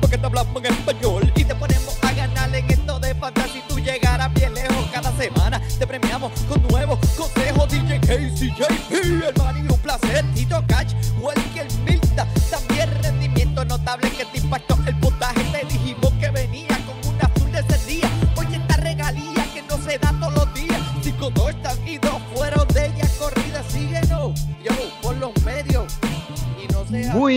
porque 0.00 0.16
te 0.16 0.24
hablamos 0.24 0.64
en 0.64 0.72
español 0.72 1.32
y 1.36 1.44
te 1.44 1.54
ponemos 1.54 1.98
a 2.02 2.12
ganar 2.14 2.54
en 2.54 2.70
esto 2.70 2.98
de 2.98 3.14
fantasy. 3.14 3.62
Tú 3.68 3.78
llegarás 3.78 4.32
bien 4.32 4.54
lejos 4.54 4.86
cada 4.90 5.12
semana. 5.12 5.60
Te 5.78 5.86
premiamos 5.86 6.32
con 6.48 6.62
nuevos 6.68 6.98
consejos. 7.14 7.68
DJ 7.68 8.00
Casey, 8.00 8.54
JP, 8.56 8.90
el 8.90 9.34
Manny, 9.36 9.60
un 9.60 9.78
placer. 9.80 10.24
Tito 10.34 10.64
Catch, 10.66 10.94
Walker 11.20 11.66
Milta. 11.84 12.26
También 12.50 12.88
rendimiento 13.02 13.64
notable 13.66 14.10
que 14.10 14.24
te 14.24 14.38
impactó 14.38 14.78
el 14.86 14.96
puntaje. 14.96 15.42
Te 15.52 15.66
dijimos 15.66 16.10
que 16.18 16.30
venía 16.30 16.78
con 16.86 17.14
una 17.14 17.24
azul 17.24 17.52
de 17.52 17.58
ese 17.60 17.86
día. 17.86 18.10
Oye, 18.36 18.56
esta 18.56 18.76
regalía 18.78 19.44
que 19.52 19.62
no 19.68 19.76
se 19.76 19.98
da 19.98 20.14
todos 20.18 20.34
los 20.34 20.54
días. 20.54 20.80
Cinco 21.02 21.28
dos 21.30 21.50
están 21.50 21.76
y 21.86 21.98
dos 21.98 22.16
fueron 22.34 22.66
de 22.68 22.86
ella 22.86 23.08
corrida. 23.18 23.62
Síguenos, 23.68 24.40
yo, 24.64 24.72
por 25.02 25.16
los 25.18 25.32
medios. 25.44 25.92
Y 26.62 26.72
no 26.72 26.86
sea 26.86 27.12
Muy 27.12 27.36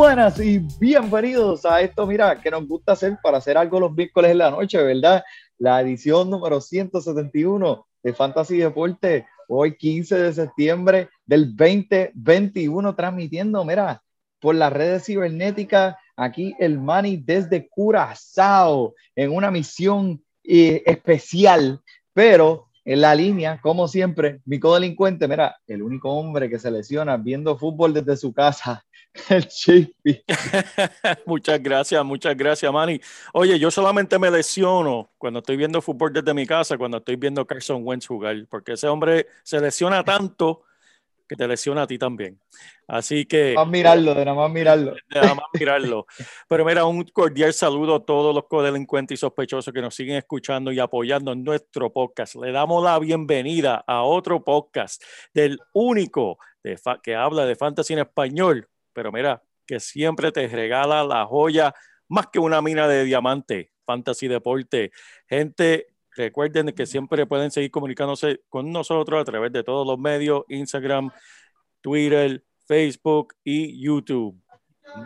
buenas 0.00 0.40
y 0.40 0.60
bienvenidos 0.78 1.66
a 1.66 1.82
esto, 1.82 2.06
mira, 2.06 2.40
que 2.40 2.50
nos 2.50 2.66
gusta 2.66 2.92
hacer 2.92 3.18
para 3.22 3.36
hacer 3.36 3.58
algo 3.58 3.78
los 3.78 3.92
miércoles 3.92 4.30
en 4.30 4.38
la 4.38 4.50
noche, 4.50 4.82
¿verdad? 4.82 5.22
La 5.58 5.78
edición 5.82 6.30
número 6.30 6.58
171 6.62 7.86
de 8.02 8.14
Fantasy 8.14 8.56
Deporte, 8.56 9.26
hoy 9.46 9.76
15 9.76 10.16
de 10.16 10.32
septiembre 10.32 11.10
del 11.26 11.54
2021, 11.54 12.94
transmitiendo, 12.94 13.62
mira, 13.62 14.02
por 14.40 14.54
las 14.54 14.72
redes 14.72 15.04
cibernéticas, 15.04 15.96
aquí 16.16 16.54
el 16.58 16.78
Mani 16.78 17.18
desde 17.18 17.68
Curazao, 17.68 18.94
en 19.14 19.36
una 19.36 19.50
misión 19.50 20.24
eh, 20.42 20.82
especial, 20.86 21.82
pero 22.14 22.70
en 22.86 23.02
la 23.02 23.14
línea, 23.14 23.60
como 23.60 23.86
siempre, 23.86 24.40
mi 24.46 24.58
codelincuente, 24.58 25.28
mira, 25.28 25.58
el 25.66 25.82
único 25.82 26.10
hombre 26.10 26.48
que 26.48 26.58
se 26.58 26.70
lesiona 26.70 27.18
viendo 27.18 27.58
fútbol 27.58 27.92
desde 27.92 28.16
su 28.16 28.32
casa, 28.32 28.82
el 29.28 29.94
muchas 31.26 31.62
gracias, 31.62 32.04
muchas 32.04 32.36
gracias, 32.36 32.72
Manny. 32.72 33.00
Oye, 33.32 33.58
yo 33.58 33.70
solamente 33.70 34.18
me 34.18 34.30
lesiono 34.30 35.10
cuando 35.18 35.40
estoy 35.40 35.56
viendo 35.56 35.82
fútbol 35.82 36.12
desde 36.12 36.32
mi 36.32 36.46
casa, 36.46 36.78
cuando 36.78 36.98
estoy 36.98 37.16
viendo 37.16 37.46
Carson 37.46 37.82
Wentz 37.84 38.06
jugar, 38.06 38.36
porque 38.48 38.72
ese 38.72 38.88
hombre 38.88 39.26
se 39.42 39.60
lesiona 39.60 40.04
tanto 40.04 40.64
que 41.30 41.36
te 41.36 41.46
lesiona 41.46 41.82
a 41.82 41.86
ti 41.86 41.96
también. 41.96 42.40
Así 42.88 43.24
que... 43.24 43.54
Vamos 43.54 43.68
a 43.68 43.70
mirarlo, 43.70 44.14
de 44.14 44.24
nada 44.24 44.36
más 44.36 44.50
mirarlo. 44.50 44.94
De 44.94 45.00
nada 45.20 45.34
más 45.36 45.44
mirarlo. 45.54 46.06
Pero 46.48 46.64
mira, 46.64 46.84
un 46.84 47.04
cordial 47.04 47.52
saludo 47.52 47.94
a 47.94 48.04
todos 48.04 48.34
los 48.34 48.46
codelincuentes 48.48 49.14
y 49.14 49.20
sospechosos 49.20 49.72
que 49.72 49.80
nos 49.80 49.94
siguen 49.94 50.16
escuchando 50.16 50.72
y 50.72 50.80
apoyando 50.80 51.30
en 51.30 51.44
nuestro 51.44 51.92
podcast. 51.92 52.34
Le 52.34 52.50
damos 52.50 52.82
la 52.82 52.98
bienvenida 52.98 53.84
a 53.86 54.02
otro 54.02 54.42
podcast 54.42 55.04
del 55.32 55.60
único 55.72 56.38
de 56.64 56.76
que 57.00 57.14
habla 57.14 57.46
de 57.46 57.54
fantasy 57.54 57.92
en 57.92 58.00
español, 58.00 58.68
pero 58.92 59.12
mira, 59.12 59.42
que 59.66 59.80
siempre 59.80 60.32
te 60.32 60.46
regala 60.48 61.04
la 61.04 61.26
joya 61.26 61.74
más 62.08 62.26
que 62.26 62.38
una 62.38 62.60
mina 62.60 62.88
de 62.88 63.04
diamante, 63.04 63.72
Fantasy 63.84 64.28
Deporte. 64.28 64.90
Gente 65.28 65.90
Recuerden 66.16 66.72
que 66.72 66.86
siempre 66.86 67.26
pueden 67.26 67.50
seguir 67.50 67.70
comunicándose 67.70 68.42
con 68.48 68.70
nosotros 68.70 69.20
a 69.20 69.24
través 69.24 69.52
de 69.52 69.62
todos 69.62 69.86
los 69.86 69.98
medios, 69.98 70.44
Instagram, 70.48 71.10
Twitter, 71.80 72.44
Facebook 72.66 73.34
y 73.44 73.82
YouTube. 73.82 74.38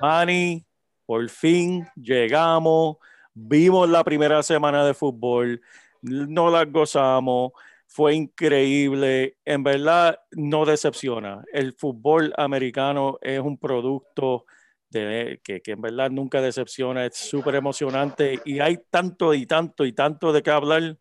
Manny, 0.01 0.67
por 1.05 1.29
fin 1.29 1.87
llegamos, 1.95 2.97
vimos 3.35 3.89
la 3.89 4.03
primera 4.03 4.43
semana 4.43 4.85
de 4.85 4.95
fútbol, 4.95 5.61
no 6.01 6.51
la 6.51 6.65
gozamos, 6.65 7.53
fue 7.95 8.17
increíble, 8.17 9.37
en 9.45 9.63
verdad 9.63 10.19
no 10.33 10.65
decepciona. 10.65 11.45
El 11.53 11.75
fútbol 11.75 12.35
americano 12.37 13.19
es 13.23 13.39
un 13.39 13.57
producto 13.57 14.47
de, 14.91 15.41
que, 15.45 15.61
que, 15.61 15.73
en 15.73 15.81
verdad 15.81 16.11
nunca 16.11 16.41
decepciona, 16.41 17.07
es 17.07 17.15
súper 17.15 17.55
emocionante 17.55 18.41
y 18.45 18.59
hay 18.59 18.79
tanto 18.91 19.33
y 19.33 19.47
tanto 19.47 19.85
y 19.85 19.93
tanto 19.93 20.33
de 20.33 20.43
qué 20.43 20.51
hablar 20.51 20.97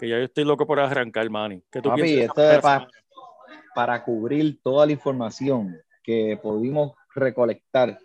que 0.00 0.08
ya 0.08 0.18
yo 0.18 0.24
estoy 0.24 0.42
loco 0.42 0.66
por 0.66 0.80
arrancar, 0.80 1.30
Manny. 1.30 1.62
¿Qué 1.70 1.80
tú 1.80 1.90
Papi, 1.90 2.22
esto 2.22 2.50
es 2.50 2.58
para, 2.58 2.88
para 3.72 4.02
cubrir 4.02 4.60
toda 4.64 4.84
la 4.84 4.90
información 4.90 5.80
que 6.02 6.40
pudimos 6.42 6.94
recolectar. 7.14 8.00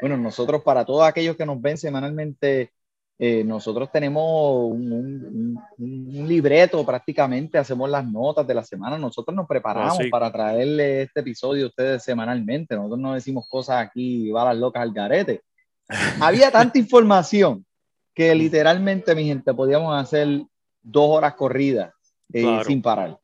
Bueno, 0.00 0.16
nosotros, 0.16 0.64
para 0.64 0.84
todos 0.84 1.06
aquellos 1.06 1.36
que 1.36 1.46
nos 1.46 1.62
ven 1.62 1.78
semanalmente, 1.78 2.72
eh, 3.20 3.42
nosotros 3.42 3.90
tenemos 3.90 4.70
un, 4.70 4.92
un, 4.92 5.60
un, 5.78 6.28
libreto 6.28 6.86
prácticamente, 6.86 7.58
hacemos 7.58 7.90
las 7.90 8.06
notas 8.06 8.46
de 8.46 8.54
la 8.54 8.62
semana, 8.62 8.96
nosotros 8.96 9.34
nos 9.34 9.46
preparamos 9.48 9.98
Ah, 9.98 10.02
sí. 10.04 10.08
para 10.08 10.30
traerle 10.30 11.02
este 11.02 11.20
episodio 11.20 11.64
a 11.64 11.68
ustedes 11.68 12.04
semanalmente, 12.04 12.76
nosotros 12.76 13.00
no 13.00 13.14
decimos 13.14 13.46
cosas 13.48 13.84
aquí, 13.84 14.30
balas 14.30 14.56
locas 14.56 14.82
al 14.82 14.92
garete. 14.92 15.42
Había 16.20 16.50
tanta 16.52 16.78
información 16.78 17.66
que 18.14 18.34
literalmente, 18.34 19.14
mi 19.16 19.24
gente, 19.24 19.52
podíamos 19.52 20.00
hacer 20.00 20.42
dos 20.80 21.16
horas 21.16 21.34
corridas 21.34 21.92
eh, 22.32 22.42
Claro. 22.42 22.64
sin 22.64 22.82
parar. 22.82 23.18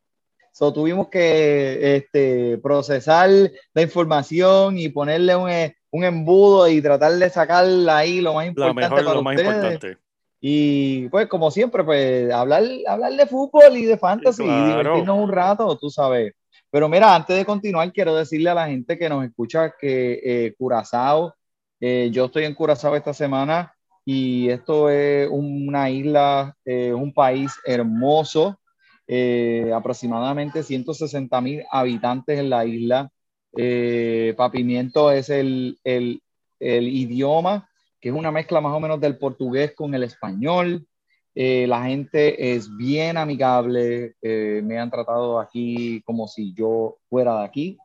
So, 0.51 0.71
tuvimos 0.71 1.09
que 1.09 1.97
este, 1.97 2.57
procesar 2.59 3.29
la 3.73 3.81
información 3.81 4.77
y 4.77 4.87
ponerle 4.89 5.35
un, 5.35 5.49
un 5.95 6.03
embudo 6.03 6.67
y 6.67 6.81
tratar 6.81 7.13
de 7.13 7.29
sacar 7.29 7.65
ahí 7.89 8.19
lo 8.21 8.33
más 8.33 8.43
La 8.45 8.49
importante 8.49 8.81
mejor, 8.81 9.03
para 9.03 9.13
lo 9.15 9.23
más 9.23 9.35
ustedes. 9.35 9.55
importante. 9.55 9.97
Y 10.41 11.07
pues, 11.09 11.27
como 11.27 11.49
siempre, 11.49 11.83
pues 11.83 12.31
hablar, 12.31 12.63
hablar 12.87 13.13
de 13.13 13.25
fútbol 13.25 13.77
y 13.77 13.85
de 13.85 13.97
fantasy 13.97 14.43
y 14.43 14.45
Claro. 14.45 14.65
divertirnos 14.67 15.17
un 15.17 15.31
rato, 15.31 15.77
tú 15.77 15.89
sabes. 15.89 16.33
Pero 16.69 16.89
mira, 16.89 17.15
antes 17.15 17.35
de 17.37 17.45
continuar, 17.45 17.91
quiero 17.93 18.13
decirle 18.15 18.49
a 18.49 18.53
la 18.53 18.67
gente 18.67 18.97
que 18.97 19.07
nos 19.09 19.23
escucha 19.25 19.73
que 19.79 20.19
eh, 20.23 20.53
Curazao, 20.57 21.33
eh, 21.79 22.09
yo 22.11 22.25
estoy 22.25 22.43
en 22.43 22.53
Curazao 22.53 22.95
esta 22.95 23.13
semana 23.13 23.73
y 24.03 24.49
esto 24.49 24.89
es 24.89 25.27
una 25.31 25.89
isla, 25.89 26.53
eh, 26.65 26.93
un 26.93 27.13
país 27.13 27.53
hermoso, 27.65 28.59
eh, 29.07 29.71
aproximadamente 29.73 30.61
160 30.63 31.41
mil 31.41 31.63
habitantes 31.71 32.37
en 32.37 32.49
la 32.49 32.65
isla. 32.65 33.09
Eh, 33.57 34.33
Papimiento 34.37 35.11
es 35.11 35.29
el, 35.29 35.79
el, 35.83 36.21
el 36.59 36.87
idioma 36.87 37.69
que 38.05 38.09
es 38.09 38.15
una 38.15 38.29
mezcla 38.29 38.61
más 38.61 38.71
o 38.71 38.79
menos 38.79 39.01
del 39.01 39.17
portugués 39.17 39.73
con 39.73 39.95
el 39.95 40.03
español. 40.03 40.85
Eh, 41.33 41.65
la 41.65 41.85
gente 41.85 42.53
es 42.53 42.69
bien 42.77 43.17
amigable, 43.17 44.13
eh, 44.21 44.61
me 44.63 44.77
han 44.77 44.91
tratado 44.91 45.39
aquí 45.39 46.03
como 46.05 46.27
si 46.27 46.53
yo 46.53 46.97
fuera 47.09 47.39
de 47.39 47.45
aquí. 47.45 47.77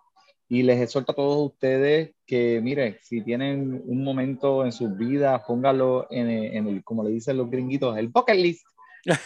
Y 0.47 0.63
les 0.63 0.79
exhorto 0.79 1.13
a 1.13 1.15
todos 1.15 1.53
ustedes 1.53 2.13
que, 2.27 2.61
mire, 2.63 2.99
si 3.01 3.23
tienen 3.23 3.83
un 3.87 4.05
momento 4.05 4.67
en 4.67 4.73
sus 4.73 4.95
vidas, 4.95 5.41
pónganlo 5.47 6.07
en 6.11 6.29
el, 6.29 6.45
en 6.55 6.67
el, 6.67 6.85
como 6.85 7.03
le 7.03 7.09
dicen 7.09 7.39
los 7.39 7.51
gringuitos, 7.51 7.97
el 7.97 8.09
bucket 8.09 8.37
list, 8.37 8.67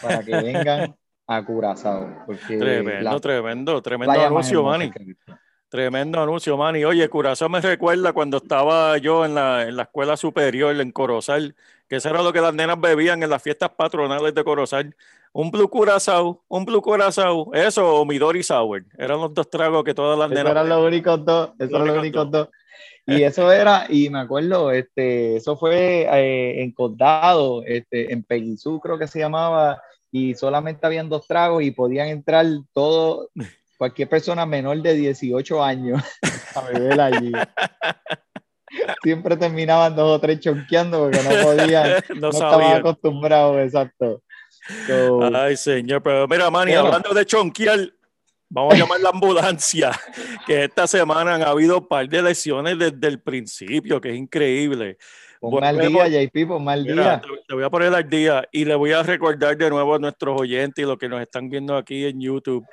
para 0.01 0.23
que 0.23 0.31
vengan 0.41 0.95
a 1.27 1.45
Curazao. 1.45 2.23
Porque 2.25 2.57
Tremendo, 2.57 3.03
la 3.03 3.19
tremendo, 3.19 3.81
tremendo 3.81 4.21
anuncio, 4.21 4.63
Manny. 4.63 4.93
Tremendo 5.69 6.21
anuncio, 6.21 6.57
Manny. 6.57 6.85
Oye, 6.85 7.09
Curazao 7.09 7.49
me 7.49 7.59
recuerda 7.59 8.13
cuando 8.13 8.37
estaba 8.37 8.97
yo 8.97 9.25
en 9.25 9.35
la, 9.35 9.63
en 9.63 9.75
la 9.75 9.83
escuela 9.83 10.15
superior 10.15 10.79
en 10.79 10.91
Corozal, 10.91 11.55
que 11.89 11.97
eso 11.97 12.09
era 12.09 12.21
lo 12.21 12.31
que 12.31 12.41
las 12.41 12.53
nenas 12.53 12.79
bebían 12.79 13.23
en 13.23 13.29
las 13.29 13.41
fiestas 13.41 13.71
patronales 13.71 14.33
de 14.33 14.43
Corozal. 14.43 14.95
Un 15.33 15.51
Blue 15.51 15.69
Curazao, 15.69 16.43
un 16.47 16.65
Blue 16.65 16.81
Curazao, 16.81 17.53
eso 17.53 17.95
o 17.95 18.05
Midori 18.05 18.41
Sour. 18.41 18.85
Eran 18.97 19.19
los 19.19 19.33
dos 19.33 19.49
tragos 19.49 19.83
que 19.83 19.93
todas 19.93 20.17
las 20.17 20.31
Esos 20.31 20.43
nenas 20.43 20.51
eran 20.51 20.69
los 20.69 20.87
únicos 20.87 21.25
dos, 21.25 21.49
esos 21.59 21.73
eran 21.73 21.87
los 21.87 21.97
únicos 21.97 22.31
dos. 22.31 22.49
Y 23.07 23.21
eso 23.21 23.51
era, 23.51 23.85
y 23.87 24.09
me 24.09 24.19
acuerdo, 24.19 24.71
este, 24.71 25.35
eso 25.35 25.57
fue 25.57 26.07
eh, 26.11 26.63
en 26.63 26.71
Condado, 26.71 27.63
este, 27.63 28.11
en 28.11 28.23
Peguizú 28.23 28.79
creo 28.79 28.97
que 28.97 29.07
se 29.07 29.19
llamaba, 29.19 29.79
y 30.11 30.33
solamente 30.33 30.87
habían 30.87 31.09
dos 31.09 31.27
tragos 31.27 31.61
y 31.61 31.71
podían 31.71 32.07
entrar 32.07 32.45
todo, 32.73 33.29
cualquier 33.77 34.09
persona 34.09 34.45
menor 34.45 34.81
de 34.81 34.93
18 34.93 35.63
años 35.63 36.01
a 36.55 36.61
beber 36.61 37.01
allí. 37.01 37.31
Siempre 39.03 39.37
terminaban 39.37 39.95
dos 39.95 40.17
o 40.17 40.19
tres 40.19 40.39
chonqueando 40.39 40.99
porque 41.03 41.19
no 41.23 41.43
podían, 41.43 41.91
no 42.15 42.15
no 42.21 42.29
estaban 42.29 42.77
acostumbrados, 42.77 43.57
exacto. 43.57 44.21
So, 44.87 45.35
Ay, 45.35 45.55
señor, 45.55 46.01
pero 46.01 46.27
mira, 46.27 46.49
Manny, 46.49 46.71
Pero- 46.71 46.87
hablando 46.87 47.13
de 47.13 47.25
chonquear, 47.25 47.79
vamos 48.49 48.73
a 48.73 48.77
llamar 48.77 48.99
la 48.99 49.09
ambulancia, 49.09 49.91
que 50.47 50.63
esta 50.65 50.87
semana 50.87 51.35
han 51.35 51.43
habido 51.43 51.77
un 51.79 51.87
par 51.87 52.09
de 52.09 52.21
lesiones 52.21 52.77
desde 52.77 53.07
el 53.07 53.21
principio, 53.21 54.01
que 54.01 54.09
es 54.09 54.15
increíble. 54.17 54.97
Ponme 55.39 55.67
al 55.67 55.75
Volvemos. 55.75 56.09
día, 56.09 56.23
JP, 56.23 56.47
ponme 56.47 56.71
al 56.73 56.81
Mira, 56.83 56.95
día. 57.03 57.21
te, 57.21 57.27
te 57.47 57.53
voy 57.53 57.63
a 57.63 57.69
poner 57.69 57.93
al 57.93 58.09
día 58.09 58.47
y 58.51 58.65
le 58.65 58.73
voy 58.73 58.91
a 58.93 59.03
recordar 59.03 59.55
de 59.55 59.69
nuevo 59.69 59.93
a 59.93 59.99
nuestros 59.99 60.41
oyentes 60.41 60.83
y 60.83 60.87
los 60.87 60.97
que 60.97 61.07
nos 61.07 61.21
están 61.21 61.47
viendo 61.49 61.77
aquí 61.77 62.05
en 62.05 62.19
YouTube 62.19 62.65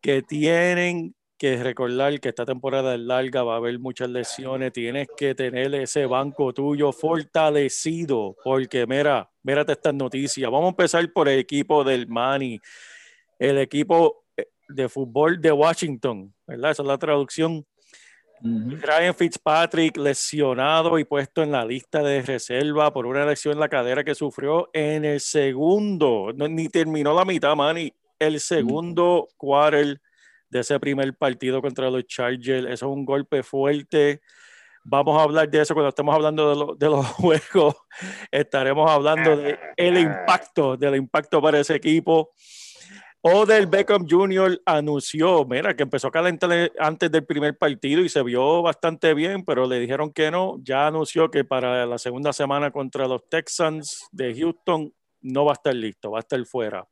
que 0.00 0.22
tienen 0.22 1.14
que 1.38 1.62
recordar 1.62 2.18
que 2.20 2.30
esta 2.30 2.44
temporada 2.44 2.94
es 2.94 3.00
larga, 3.00 3.44
va 3.44 3.54
a 3.54 3.56
haber 3.58 3.78
muchas 3.78 4.10
lesiones, 4.10 4.72
tienes 4.72 5.06
que 5.16 5.34
tener 5.36 5.72
ese 5.76 6.04
banco 6.04 6.52
tuyo 6.52 6.92
fortalecido, 6.92 8.36
porque 8.42 8.86
mira, 8.86 9.30
mírate 9.44 9.72
estas 9.72 9.94
noticias. 9.94 10.50
Vamos 10.50 10.66
a 10.66 10.70
empezar 10.70 11.12
por 11.12 11.28
el 11.28 11.38
equipo 11.38 11.84
del 11.84 12.08
Mani, 12.08 12.60
el 13.38 13.58
equipo 13.58 14.24
eh, 14.36 14.48
de 14.68 14.88
fútbol 14.88 15.40
de 15.40 15.52
Washington, 15.52 16.34
¿verdad? 16.44 16.72
Esa 16.72 16.82
es 16.82 16.88
la 16.88 16.98
traducción. 16.98 17.64
Ryan 18.40 19.14
Fitzpatrick 19.14 19.96
lesionado 19.96 20.98
y 20.98 21.04
puesto 21.04 21.42
en 21.42 21.50
la 21.50 21.64
lista 21.64 22.02
de 22.02 22.22
reserva 22.22 22.92
por 22.92 23.04
una 23.06 23.26
lesión 23.26 23.54
en 23.54 23.60
la 23.60 23.68
cadera 23.68 24.04
que 24.04 24.14
sufrió 24.14 24.70
en 24.72 25.04
el 25.04 25.20
segundo, 25.20 26.32
no, 26.36 26.46
ni 26.46 26.68
terminó 26.68 27.14
la 27.14 27.24
mitad, 27.24 27.56
Manny, 27.56 27.92
el 28.18 28.40
segundo 28.40 29.28
quarter 29.36 30.00
de 30.50 30.60
ese 30.60 30.78
primer 30.80 31.14
partido 31.14 31.60
contra 31.60 31.90
los 31.90 32.06
Chargers. 32.06 32.64
Eso 32.66 32.72
es 32.72 32.82
un 32.82 33.04
golpe 33.04 33.42
fuerte. 33.42 34.20
Vamos 34.84 35.18
a 35.20 35.24
hablar 35.24 35.50
de 35.50 35.60
eso 35.60 35.74
cuando 35.74 35.90
estemos 35.90 36.14
hablando 36.14 36.48
de, 36.50 36.56
lo- 36.56 36.74
de 36.74 36.86
los 36.86 37.06
juegos. 37.12 37.76
Estaremos 38.30 38.90
hablando 38.90 39.36
del 39.36 39.58
el 39.76 39.98
impacto, 39.98 40.76
del 40.76 40.96
impacto 40.96 41.42
para 41.42 41.60
ese 41.60 41.74
equipo. 41.74 42.32
Odell 43.20 43.66
Beckham 43.66 44.06
Jr. 44.08 44.62
anunció, 44.64 45.44
mira, 45.44 45.74
que 45.74 45.82
empezó 45.82 46.06
a 46.06 46.10
calentar 46.12 46.70
antes 46.78 47.10
del 47.10 47.26
primer 47.26 47.58
partido 47.58 48.00
y 48.02 48.08
se 48.08 48.22
vio 48.22 48.62
bastante 48.62 49.12
bien, 49.12 49.44
pero 49.44 49.66
le 49.66 49.80
dijeron 49.80 50.12
que 50.12 50.30
no. 50.30 50.56
Ya 50.62 50.86
anunció 50.86 51.28
que 51.30 51.44
para 51.44 51.84
la 51.84 51.98
segunda 51.98 52.32
semana 52.32 52.70
contra 52.70 53.08
los 53.08 53.28
Texans 53.28 54.06
de 54.12 54.34
Houston 54.38 54.94
no 55.20 55.44
va 55.44 55.52
a 55.52 55.54
estar 55.54 55.74
listo, 55.74 56.12
va 56.12 56.18
a 56.18 56.20
estar 56.20 56.42
fuera. 56.46 56.86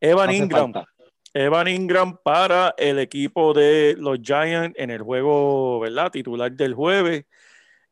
Evan 0.00 0.28
No 0.28 0.32
Ingram, 0.32 0.72
falta. 0.72 0.90
Evan 1.32 1.68
Ingram 1.68 2.18
para 2.24 2.74
el 2.76 2.98
equipo 2.98 3.52
de 3.52 3.94
los 3.98 4.18
Giants 4.20 4.76
en 4.78 4.90
el 4.90 5.02
juego, 5.02 5.80
¿verdad? 5.80 6.10
Titular 6.10 6.50
del 6.52 6.74
jueves. 6.74 7.24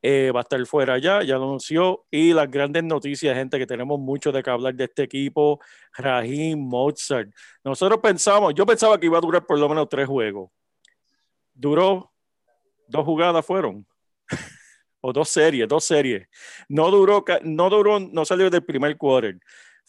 Eh, 0.00 0.30
va 0.32 0.40
a 0.40 0.42
estar 0.42 0.64
fuera 0.64 0.98
ya, 0.98 1.22
ya 1.22 1.36
lo 1.36 1.44
anunció. 1.44 2.06
Y 2.10 2.32
las 2.32 2.50
grandes 2.50 2.84
noticias, 2.84 3.36
gente, 3.36 3.58
que 3.58 3.66
tenemos 3.66 3.98
mucho 3.98 4.32
de 4.32 4.42
que 4.42 4.50
hablar 4.50 4.74
de 4.74 4.84
este 4.84 5.02
equipo, 5.04 5.60
Raheem 5.92 6.58
Mozart. 6.58 7.30
Nosotros 7.64 8.00
pensamos, 8.00 8.54
yo 8.54 8.64
pensaba 8.64 8.98
que 8.98 9.06
iba 9.06 9.18
a 9.18 9.20
durar 9.20 9.44
por 9.44 9.58
lo 9.58 9.68
menos 9.68 9.88
tres 9.88 10.06
juegos. 10.06 10.50
Duró, 11.52 12.12
dos 12.86 13.04
jugadas 13.04 13.44
fueron. 13.44 13.86
o 15.00 15.12
dos 15.12 15.28
series, 15.28 15.68
dos 15.68 15.84
series. 15.84 16.28
No 16.68 16.90
duró, 16.90 17.24
no 17.42 17.70
duró, 17.70 18.00
no 18.00 18.24
salió 18.24 18.50
del 18.50 18.64
primer 18.64 18.96
quarter. 18.96 19.38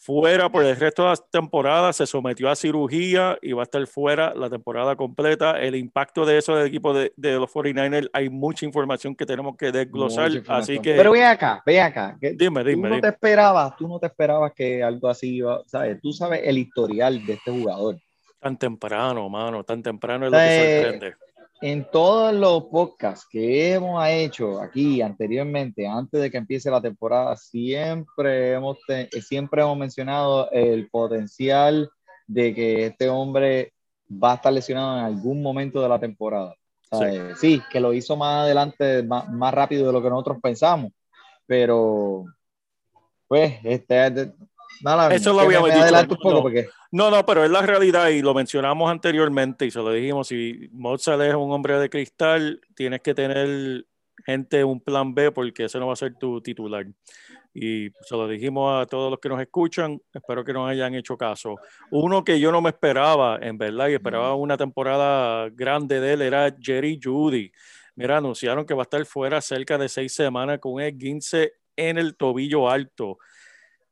Fuera 0.02 0.48
por 0.50 0.64
el 0.64 0.74
resto 0.76 1.02
de 1.02 1.10
la 1.10 1.16
temporada, 1.30 1.92
se 1.92 2.06
sometió 2.06 2.48
a 2.48 2.56
cirugía 2.56 3.36
y 3.42 3.52
va 3.52 3.60
a 3.60 3.64
estar 3.64 3.86
fuera 3.86 4.32
la 4.34 4.48
temporada 4.48 4.96
completa. 4.96 5.60
El 5.60 5.74
impacto 5.76 6.24
de 6.24 6.38
eso 6.38 6.56
del 6.56 6.66
equipo 6.68 6.94
de, 6.94 7.12
de 7.16 7.34
los 7.34 7.50
49ers, 7.52 8.08
hay 8.14 8.30
mucha 8.30 8.64
información 8.64 9.14
que 9.14 9.26
tenemos 9.26 9.58
que 9.58 9.70
desglosar. 9.70 10.30
Así 10.48 10.78
que, 10.78 10.94
Pero 10.94 11.12
ve 11.12 11.22
acá, 11.22 11.62
ve 11.66 11.82
acá. 11.82 12.16
que 12.18 12.30
dime, 12.32 12.62
tú 12.62 12.68
dime, 12.70 12.88
no 12.88 12.94
dime. 12.94 13.02
te 13.02 13.08
esperabas, 13.08 13.76
tú 13.76 13.86
no 13.88 13.98
te 13.98 14.06
esperabas 14.06 14.52
que 14.54 14.82
algo 14.82 15.06
así 15.06 15.36
iba, 15.36 15.60
¿sabes? 15.66 16.00
Tú 16.00 16.14
sabes 16.14 16.40
el 16.44 16.56
historial 16.56 17.26
de 17.26 17.34
este 17.34 17.50
jugador. 17.50 17.96
Tan 18.40 18.56
temprano, 18.58 19.28
mano, 19.28 19.62
tan 19.64 19.82
temprano 19.82 20.24
es 20.24 20.32
lo 20.32 20.38
que 20.38 20.44
Eh, 20.48 20.82
sorprende. 20.82 21.16
En 21.62 21.84
todos 21.90 22.32
los 22.32 22.64
podcasts 22.64 23.26
que 23.30 23.74
hemos 23.74 24.02
hecho 24.08 24.60
aquí 24.62 25.02
anteriormente, 25.02 25.86
antes 25.86 26.18
de 26.18 26.30
que 26.30 26.38
empiece 26.38 26.70
la 26.70 26.80
temporada, 26.80 27.36
siempre 27.36 28.52
hemos, 28.52 28.78
siempre 29.20 29.60
hemos 29.60 29.76
mencionado 29.76 30.50
el 30.52 30.88
potencial 30.88 31.90
de 32.26 32.54
que 32.54 32.86
este 32.86 33.10
hombre 33.10 33.74
va 34.10 34.32
a 34.32 34.34
estar 34.36 34.52
lesionado 34.52 34.98
en 34.98 35.04
algún 35.04 35.42
momento 35.42 35.82
de 35.82 35.88
la 35.88 36.00
temporada. 36.00 36.54
¿sabes? 36.80 37.38
Sí, 37.38 37.62
que 37.70 37.78
lo 37.78 37.92
hizo 37.92 38.16
más 38.16 38.44
adelante, 38.44 39.02
más, 39.02 39.28
más 39.28 39.52
rápido 39.52 39.86
de 39.86 39.92
lo 39.92 40.02
que 40.02 40.08
nosotros 40.08 40.38
pensamos, 40.42 40.92
pero 41.46 42.24
pues, 43.28 43.58
este, 43.64 44.32
Eso 45.10 45.32
lo 45.32 45.40
habíamos 45.40 45.70
dicho, 45.70 45.82
adelanto 45.82 46.14
un 46.14 46.20
poco 46.20 46.34
no. 46.34 46.42
porque 46.42 46.68
No, 46.90 47.10
no, 47.10 47.24
pero 47.26 47.44
es 47.44 47.50
la 47.50 47.62
realidad 47.62 48.08
y 48.08 48.22
lo 48.22 48.34
mencionamos 48.34 48.90
anteriormente 48.90 49.66
y 49.66 49.70
se 49.70 49.78
lo 49.78 49.92
dijimos, 49.92 50.28
si 50.28 50.68
Mozart 50.72 51.22
es 51.22 51.34
un 51.34 51.52
hombre 51.52 51.78
de 51.78 51.90
cristal, 51.90 52.60
tienes 52.74 53.00
que 53.00 53.14
tener 53.14 53.84
gente 54.24 54.64
un 54.64 54.80
plan 54.80 55.14
B 55.14 55.32
porque 55.32 55.64
ese 55.64 55.78
no 55.78 55.86
va 55.86 55.94
a 55.94 55.96
ser 55.96 56.14
tu 56.16 56.40
titular. 56.40 56.86
Y 57.52 57.90
se 58.02 58.14
lo 58.14 58.28
dijimos 58.28 58.80
a 58.80 58.86
todos 58.86 59.10
los 59.10 59.18
que 59.18 59.28
nos 59.28 59.40
escuchan, 59.40 60.00
espero 60.14 60.44
que 60.44 60.52
nos 60.52 60.70
hayan 60.70 60.94
hecho 60.94 61.16
caso. 61.16 61.56
Uno 61.90 62.22
que 62.22 62.38
yo 62.38 62.52
no 62.52 62.60
me 62.60 62.70
esperaba, 62.70 63.38
en 63.42 63.58
verdad, 63.58 63.88
y 63.88 63.94
esperaba 63.94 64.34
una 64.36 64.56
temporada 64.56 65.48
grande 65.50 66.00
de 66.00 66.12
él, 66.12 66.22
era 66.22 66.54
Jerry 66.60 67.00
Judy. 67.02 67.50
Mira, 67.96 68.18
anunciaron 68.18 68.64
que 68.64 68.74
va 68.74 68.82
a 68.82 68.84
estar 68.84 69.04
fuera 69.04 69.40
cerca 69.40 69.76
de 69.78 69.88
seis 69.88 70.14
semanas 70.14 70.60
con 70.60 70.74
un 70.74 70.82
esguince 70.82 71.54
en 71.76 71.98
el 71.98 72.16
tobillo 72.16 72.70
alto. 72.70 73.18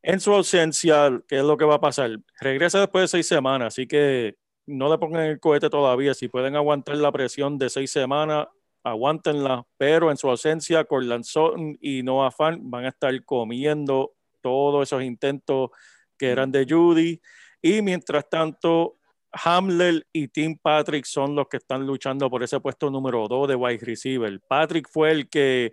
En 0.03 0.21
su 0.21 0.33
ausencia, 0.33 1.21
¿qué 1.27 1.39
es 1.39 1.45
lo 1.45 1.57
que 1.57 1.65
va 1.65 1.77
a 1.77 1.81
pasar? 1.81 2.11
Regresa 2.41 2.81
después 2.81 3.03
de 3.03 3.09
seis 3.09 3.27
semanas, 3.27 3.75
así 3.75 3.87
que 3.87 4.37
no 4.67 4.91
le 4.91 4.99
pongan 4.99 5.25
el 5.25 5.41
cohete 5.41 5.71
todavía. 5.71 6.15
Si 6.15 6.29
pueden 6.29 6.55
aguantar 6.55 6.97
la 6.97 7.11
presión 7.11 7.59
de 7.59 7.69
seis 7.71 7.91
semanas, 7.91 8.47
aguántenla. 8.85 9.67
Pero 9.77 10.11
en 10.11 10.17
su 10.17 10.29
ausencia, 10.29 10.85
Corland 10.85 11.25
Sutton 11.25 11.77
y 11.81 12.03
Noah 12.03 12.31
Fan 12.31 12.71
van 12.71 12.85
a 12.85 12.89
estar 12.89 13.25
comiendo 13.25 14.15
todos 14.41 14.89
esos 14.89 15.03
intentos 15.03 15.71
que 16.17 16.31
eran 16.31 16.53
de 16.53 16.67
Judy. 16.69 17.21
Y 17.61 17.83
mientras 17.83 18.29
tanto, 18.29 18.99
Hamler 19.33 20.07
y 20.13 20.29
Tim 20.29 20.57
Patrick 20.61 21.05
son 21.05 21.35
los 21.35 21.49
que 21.49 21.59
están 21.59 21.87
luchando 21.87 22.31
por 22.31 22.43
ese 22.43 22.61
puesto 22.61 22.91
número 22.91 23.27
dos 23.29 23.49
de 23.49 23.55
wide 23.55 23.85
receiver. 23.85 24.41
Patrick 24.49 24.89
fue 24.89 25.11
el 25.11 25.29
que 25.29 25.73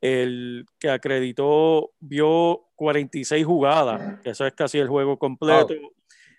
el 0.00 0.66
que 0.80 0.90
acreditó 0.90 1.92
vio 2.00 2.71
46 2.82 3.46
jugadas, 3.46 4.20
que 4.22 4.30
eso 4.30 4.44
es 4.44 4.52
casi 4.54 4.78
el 4.78 4.88
juego 4.88 5.16
completo, 5.16 5.72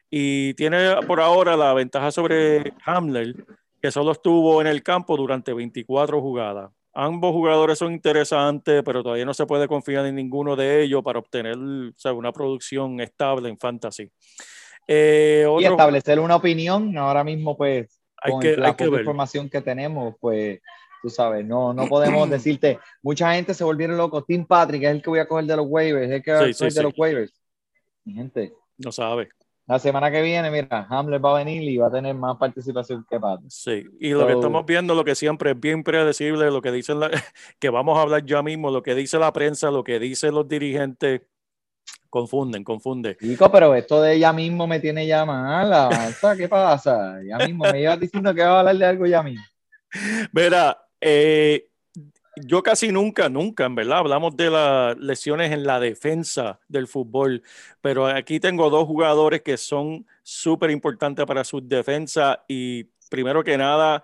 y 0.09 0.53
tiene 0.55 0.97
por 1.07 1.21
ahora 1.21 1.55
la 1.55 1.73
ventaja 1.73 2.11
sobre 2.11 2.73
Hamler, 2.85 3.33
que 3.81 3.91
solo 3.91 4.11
estuvo 4.11 4.59
en 4.59 4.67
el 4.67 4.83
campo 4.83 5.15
durante 5.15 5.53
24 5.53 6.21
jugadas. 6.21 6.69
Ambos 6.93 7.31
jugadores 7.31 7.79
son 7.79 7.93
interesantes, 7.93 8.83
pero 8.83 9.01
todavía 9.01 9.25
no 9.25 9.33
se 9.33 9.45
puede 9.45 9.67
confiar 9.67 10.05
en 10.05 10.15
ninguno 10.15 10.55
de 10.55 10.83
ellos 10.83 11.01
para 11.01 11.19
obtener 11.19 11.57
o 11.57 11.93
sea, 11.95 12.13
una 12.13 12.31
producción 12.31 12.99
estable 12.99 13.49
en 13.49 13.57
fantasy. 13.57 14.11
Eh, 14.87 15.47
y 15.59 15.63
establecer 15.63 16.19
una 16.19 16.35
opinión, 16.35 16.95
ahora 16.97 17.23
mismo 17.23 17.55
pues 17.55 17.87
hay 18.17 18.31
con 18.31 18.41
que, 18.41 18.57
la 18.57 18.67
hay 18.67 18.73
que 18.75 18.85
poca 18.85 18.97
ver. 18.97 19.01
información 19.01 19.49
que 19.49 19.61
tenemos, 19.61 20.15
pues 20.19 20.59
tú 21.03 21.09
sabes, 21.09 21.45
no, 21.45 21.73
no 21.73 21.87
podemos 21.87 22.27
decirte, 22.31 22.79
mucha 23.03 23.33
gente 23.35 23.53
se 23.53 23.63
volvieron 23.63 23.97
locos, 23.97 24.25
Tim 24.25 24.45
Patrick 24.45 24.83
es 24.83 24.89
el 24.91 25.01
que 25.03 25.09
voy 25.11 25.19
a 25.19 25.27
coger 25.27 25.45
de 25.45 25.57
los 25.57 25.67
waivers, 25.69 26.07
es 26.07 26.11
el 26.15 26.23
que 26.23 26.31
va 26.31 26.39
a 26.39 26.45
Sí, 26.47 26.53
sí, 26.53 26.65
de 26.65 26.71
sí. 26.71 26.83
los 26.83 26.93
waivers. 26.97 27.33
Mi 28.05 28.13
gente, 28.13 28.53
No 28.79 28.91
sabe. 28.91 29.29
la 29.67 29.79
semana 29.79 30.11
que 30.11 30.21
viene, 30.21 30.51
mira, 30.51 30.87
Hamlet 30.89 31.23
va 31.23 31.31
a 31.31 31.43
venir 31.43 31.63
y 31.63 31.77
va 31.77 31.87
a 31.87 31.91
tener 31.91 32.15
más 32.15 32.37
participación 32.37 33.05
que 33.09 33.19
Patrick. 33.19 33.49
Sí, 33.51 33.85
y 33.99 34.09
lo 34.11 34.25
que 34.27 34.33
estamos 34.33 34.65
viendo, 34.65 34.95
lo 34.95 35.03
que 35.05 35.15
siempre 35.15 35.51
es 35.51 35.59
bien 35.59 35.83
predecible, 35.83 36.49
lo 36.51 36.61
que 36.61 36.71
dicen, 36.71 36.99
la- 36.99 37.09
que 37.59 37.69
vamos 37.69 37.97
a 37.97 38.01
hablar 38.01 38.25
ya 38.25 38.41
mismo, 38.41 38.71
lo 38.71 38.83
que 38.83 38.95
dice 38.95 39.17
la 39.19 39.31
prensa, 39.31 39.71
lo 39.71 39.83
que 39.83 39.99
dicen 39.99 40.33
los 40.33 40.47
dirigentes, 40.47 41.21
confunden, 42.09 42.63
confunde. 42.63 43.17
Chico, 43.19 43.51
pero 43.51 43.73
esto 43.75 44.01
de 44.01 44.15
ella 44.15 44.33
mismo 44.33 44.67
me 44.67 44.79
tiene 44.79 45.07
ya 45.07 45.25
mala. 45.25 45.89
¿Qué 46.37 46.47
pasa? 46.49 47.19
Ya 47.27 47.37
mismo 47.39 47.63
me 47.65 47.81
ibas 47.81 47.99
diciendo 47.99 48.33
que 48.33 48.41
va 48.41 48.57
a 48.57 48.59
hablar 48.59 48.77
de 48.77 48.85
algo 48.85 49.05
ya 49.05 49.23
mismo. 49.23 49.43
Mira, 50.33 50.77
eh, 51.03 51.67
yo 52.37 52.63
casi 52.63 52.91
nunca, 52.91 53.29
nunca, 53.29 53.65
en 53.65 53.75
verdad, 53.75 53.99
hablamos 53.99 54.35
de 54.35 54.49
las 54.49 54.97
lesiones 54.97 55.51
en 55.51 55.63
la 55.63 55.79
defensa 55.79 56.59
del 56.67 56.87
fútbol, 56.87 57.43
pero 57.81 58.07
aquí 58.07 58.39
tengo 58.39 58.69
dos 58.69 58.87
jugadores 58.87 59.41
que 59.41 59.57
son 59.57 60.05
súper 60.23 60.71
importantes 60.71 61.25
para 61.25 61.43
su 61.43 61.61
defensa 61.61 62.43
y 62.47 62.85
primero 63.09 63.43
que 63.43 63.57
nada, 63.57 64.01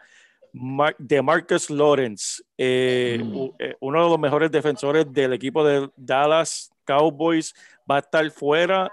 Mar 0.51 0.95
de 0.99 1.21
Marcus 1.21 1.69
Lawrence, 1.69 2.43
eh, 2.57 3.19
Mm. 3.23 3.49
eh, 3.59 3.75
uno 3.79 4.03
de 4.03 4.09
los 4.09 4.19
mejores 4.19 4.51
defensores 4.51 5.05
del 5.11 5.33
equipo 5.33 5.63
de 5.63 5.89
Dallas 5.95 6.71
Cowboys, 6.85 7.53
va 7.89 7.97
a 7.97 7.99
estar 7.99 8.29
fuera 8.31 8.91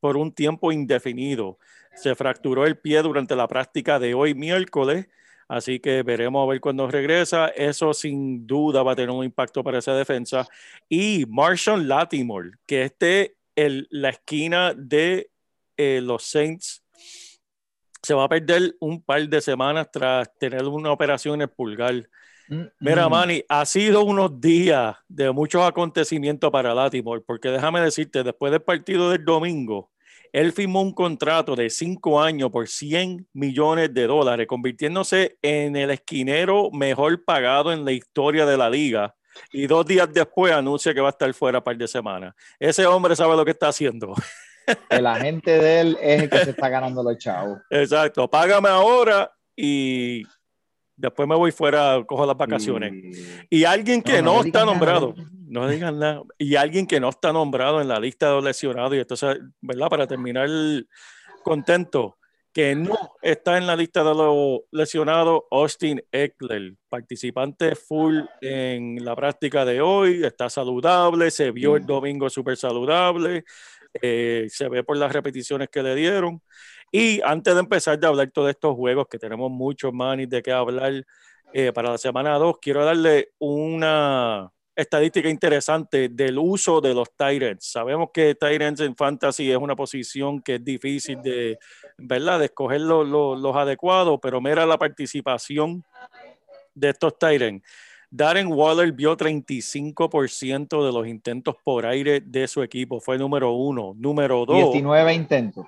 por 0.00 0.16
un 0.16 0.32
tiempo 0.32 0.72
indefinido. 0.72 1.58
Se 1.94 2.14
fracturó 2.14 2.66
el 2.66 2.76
pie 2.76 3.00
durante 3.02 3.34
la 3.36 3.48
práctica 3.48 3.98
de 3.98 4.14
hoy 4.14 4.34
miércoles, 4.34 5.06
así 5.48 5.80
que 5.80 6.02
veremos 6.02 6.42
a 6.42 6.50
ver 6.50 6.60
cuándo 6.60 6.88
regresa. 6.88 7.48
Eso 7.48 7.92
sin 7.94 8.46
duda 8.46 8.82
va 8.82 8.92
a 8.92 8.96
tener 8.96 9.10
un 9.10 9.24
impacto 9.24 9.62
para 9.62 9.78
esa 9.78 9.94
defensa. 9.94 10.46
Y 10.88 11.24
Marshall 11.28 11.86
Latimore, 11.86 12.52
que 12.66 12.82
esté 12.82 13.36
en 13.54 13.86
la 13.90 14.10
esquina 14.10 14.74
de 14.74 15.30
eh, 15.76 16.00
los 16.02 16.24
Saints, 16.24 16.82
se 18.02 18.14
va 18.14 18.24
a 18.24 18.28
perder 18.28 18.76
un 18.80 19.02
par 19.02 19.28
de 19.28 19.40
semanas 19.40 19.88
tras 19.90 20.32
tener 20.38 20.64
una 20.64 20.92
operación 20.92 21.36
en 21.36 21.42
el 21.42 21.48
pulgar. 21.48 22.08
Mira. 22.78 23.08
Manny, 23.08 23.42
ha 23.48 23.66
sido 23.66 24.04
unos 24.04 24.40
días 24.40 24.96
de 25.08 25.32
muchos 25.32 25.62
acontecimientos 25.62 26.50
para 26.52 26.74
Latimore, 26.74 27.22
porque 27.26 27.48
déjame 27.48 27.80
decirte, 27.80 28.22
después 28.22 28.52
del 28.52 28.62
partido 28.62 29.10
del 29.10 29.24
domingo, 29.24 29.90
él 30.38 30.52
firmó 30.52 30.82
un 30.82 30.92
contrato 30.92 31.56
de 31.56 31.70
cinco 31.70 32.20
años 32.20 32.50
por 32.50 32.68
100 32.68 33.26
millones 33.32 33.94
de 33.94 34.06
dólares, 34.06 34.46
convirtiéndose 34.46 35.38
en 35.40 35.76
el 35.76 35.90
esquinero 35.90 36.70
mejor 36.72 37.24
pagado 37.24 37.72
en 37.72 37.86
la 37.86 37.92
historia 37.92 38.44
de 38.44 38.56
la 38.58 38.68
liga. 38.68 39.14
Y 39.50 39.66
dos 39.66 39.86
días 39.86 40.12
después 40.12 40.52
anuncia 40.52 40.92
que 40.92 41.00
va 41.00 41.08
a 41.08 41.10
estar 41.10 41.32
fuera 41.32 41.64
par 41.64 41.76
de 41.78 41.88
semanas. 41.88 42.34
Ese 42.58 42.84
hombre 42.86 43.16
sabe 43.16 43.34
lo 43.34 43.44
que 43.46 43.52
está 43.52 43.68
haciendo. 43.68 44.14
El 44.90 45.06
agente 45.06 45.52
de 45.58 45.80
él 45.80 45.98
es 46.02 46.22
el 46.24 46.28
que 46.28 46.38
se 46.44 46.50
está 46.50 46.68
ganando 46.68 47.02
los 47.02 47.16
chavos. 47.18 47.58
Exacto, 47.70 48.28
págame 48.28 48.68
ahora 48.68 49.30
y 49.56 50.22
después 50.96 51.26
me 51.28 51.36
voy 51.36 51.52
fuera, 51.52 52.02
cojo 52.06 52.26
las 52.26 52.36
vacaciones. 52.36 52.92
Y- 53.50 53.60
Y 53.60 53.64
alguien 53.64 54.02
que 54.02 54.20
No, 54.20 54.32
no, 54.34 54.40
no 54.40 54.44
está 54.44 54.64
nada. 54.66 54.76
No 55.46 55.68
digan 55.68 55.98
nada, 55.98 56.22
y 56.38 56.56
alguien 56.56 56.86
que 56.86 57.00
no 57.00 57.08
está 57.08 57.32
nombrado 57.32 57.80
en 57.80 57.88
la 57.88 58.00
lista 58.00 58.28
de 58.28 58.34
los 58.34 58.44
lesionados, 58.44 58.94
y 58.94 58.98
entonces, 58.98 59.38
¿verdad? 59.60 59.88
Para 59.88 60.06
terminar 60.06 60.48
contento, 61.42 62.16
que 62.52 62.74
no 62.74 62.96
está 63.20 63.58
en 63.58 63.66
la 63.66 63.76
lista 63.76 64.02
de 64.02 64.14
los 64.14 64.60
lesionados, 64.70 65.42
Austin 65.50 66.02
Eckler, 66.10 66.72
participante 66.88 67.74
full 67.74 68.20
en 68.40 69.04
la 69.04 69.14
práctica 69.14 69.64
de 69.66 69.82
hoy, 69.82 70.24
está 70.24 70.48
saludable, 70.48 71.30
se 71.30 71.50
vio 71.50 71.76
el 71.76 71.82
Mm. 71.82 71.86
domingo 71.86 72.30
súper 72.30 72.56
saludable, 72.56 73.44
eh, 74.00 74.46
se 74.48 74.70
ve 74.70 74.82
por 74.82 74.96
las 74.96 75.12
repeticiones 75.12 75.68
que 75.68 75.82
le 75.82 75.94
dieron. 75.94 76.40
Y 76.90 77.20
antes 77.22 77.52
de 77.52 77.60
empezar 77.60 77.98
de 77.98 78.06
hablar 78.06 78.30
todos 78.30 78.48
estos 78.48 78.74
juegos, 78.74 79.06
que 79.10 79.18
tenemos 79.18 79.50
muchos 79.50 79.92
más 79.92 80.16
de 80.26 80.42
qué 80.42 80.52
hablar 80.52 81.04
eh, 81.52 81.72
para 81.72 81.90
la 81.90 81.98
semana 81.98 82.38
2, 82.38 82.56
quiero 82.60 82.84
darle 82.84 83.32
una 83.38 84.50
estadística 84.76 85.28
interesante 85.28 86.08
del 86.10 86.38
uso 86.38 86.80
de 86.80 86.92
los 86.94 87.08
Tyrants. 87.16 87.66
Sabemos 87.72 88.10
que 88.12 88.34
Tyrants 88.34 88.80
en 88.82 88.94
Fantasy 88.94 89.50
es 89.50 89.56
una 89.56 89.74
posición 89.74 90.40
que 90.42 90.56
es 90.56 90.64
difícil 90.64 91.20
de, 91.22 91.58
¿verdad? 91.96 92.38
De 92.40 92.44
escoger 92.44 92.82
los, 92.82 93.08
los- 93.08 93.40
los 93.40 93.56
adecuados, 93.56 94.18
pero 94.22 94.40
mira 94.40 94.66
la 94.66 94.76
participación 94.78 95.82
de 96.74 96.90
estos 96.90 97.18
Tyrants. 97.18 97.66
Darren 98.10 98.46
Waller 98.52 98.92
vio 98.92 99.16
35% 99.16 100.84
de 100.86 100.92
los 100.92 101.06
intentos 101.06 101.56
por 101.64 101.86
aire 101.86 102.20
de 102.20 102.46
su 102.46 102.62
equipo, 102.62 103.00
fue 103.00 103.18
número 103.18 103.52
uno. 103.52 103.94
Número 103.96 104.44
dos, 104.46 104.72
19 104.72 105.12
intentos. 105.14 105.66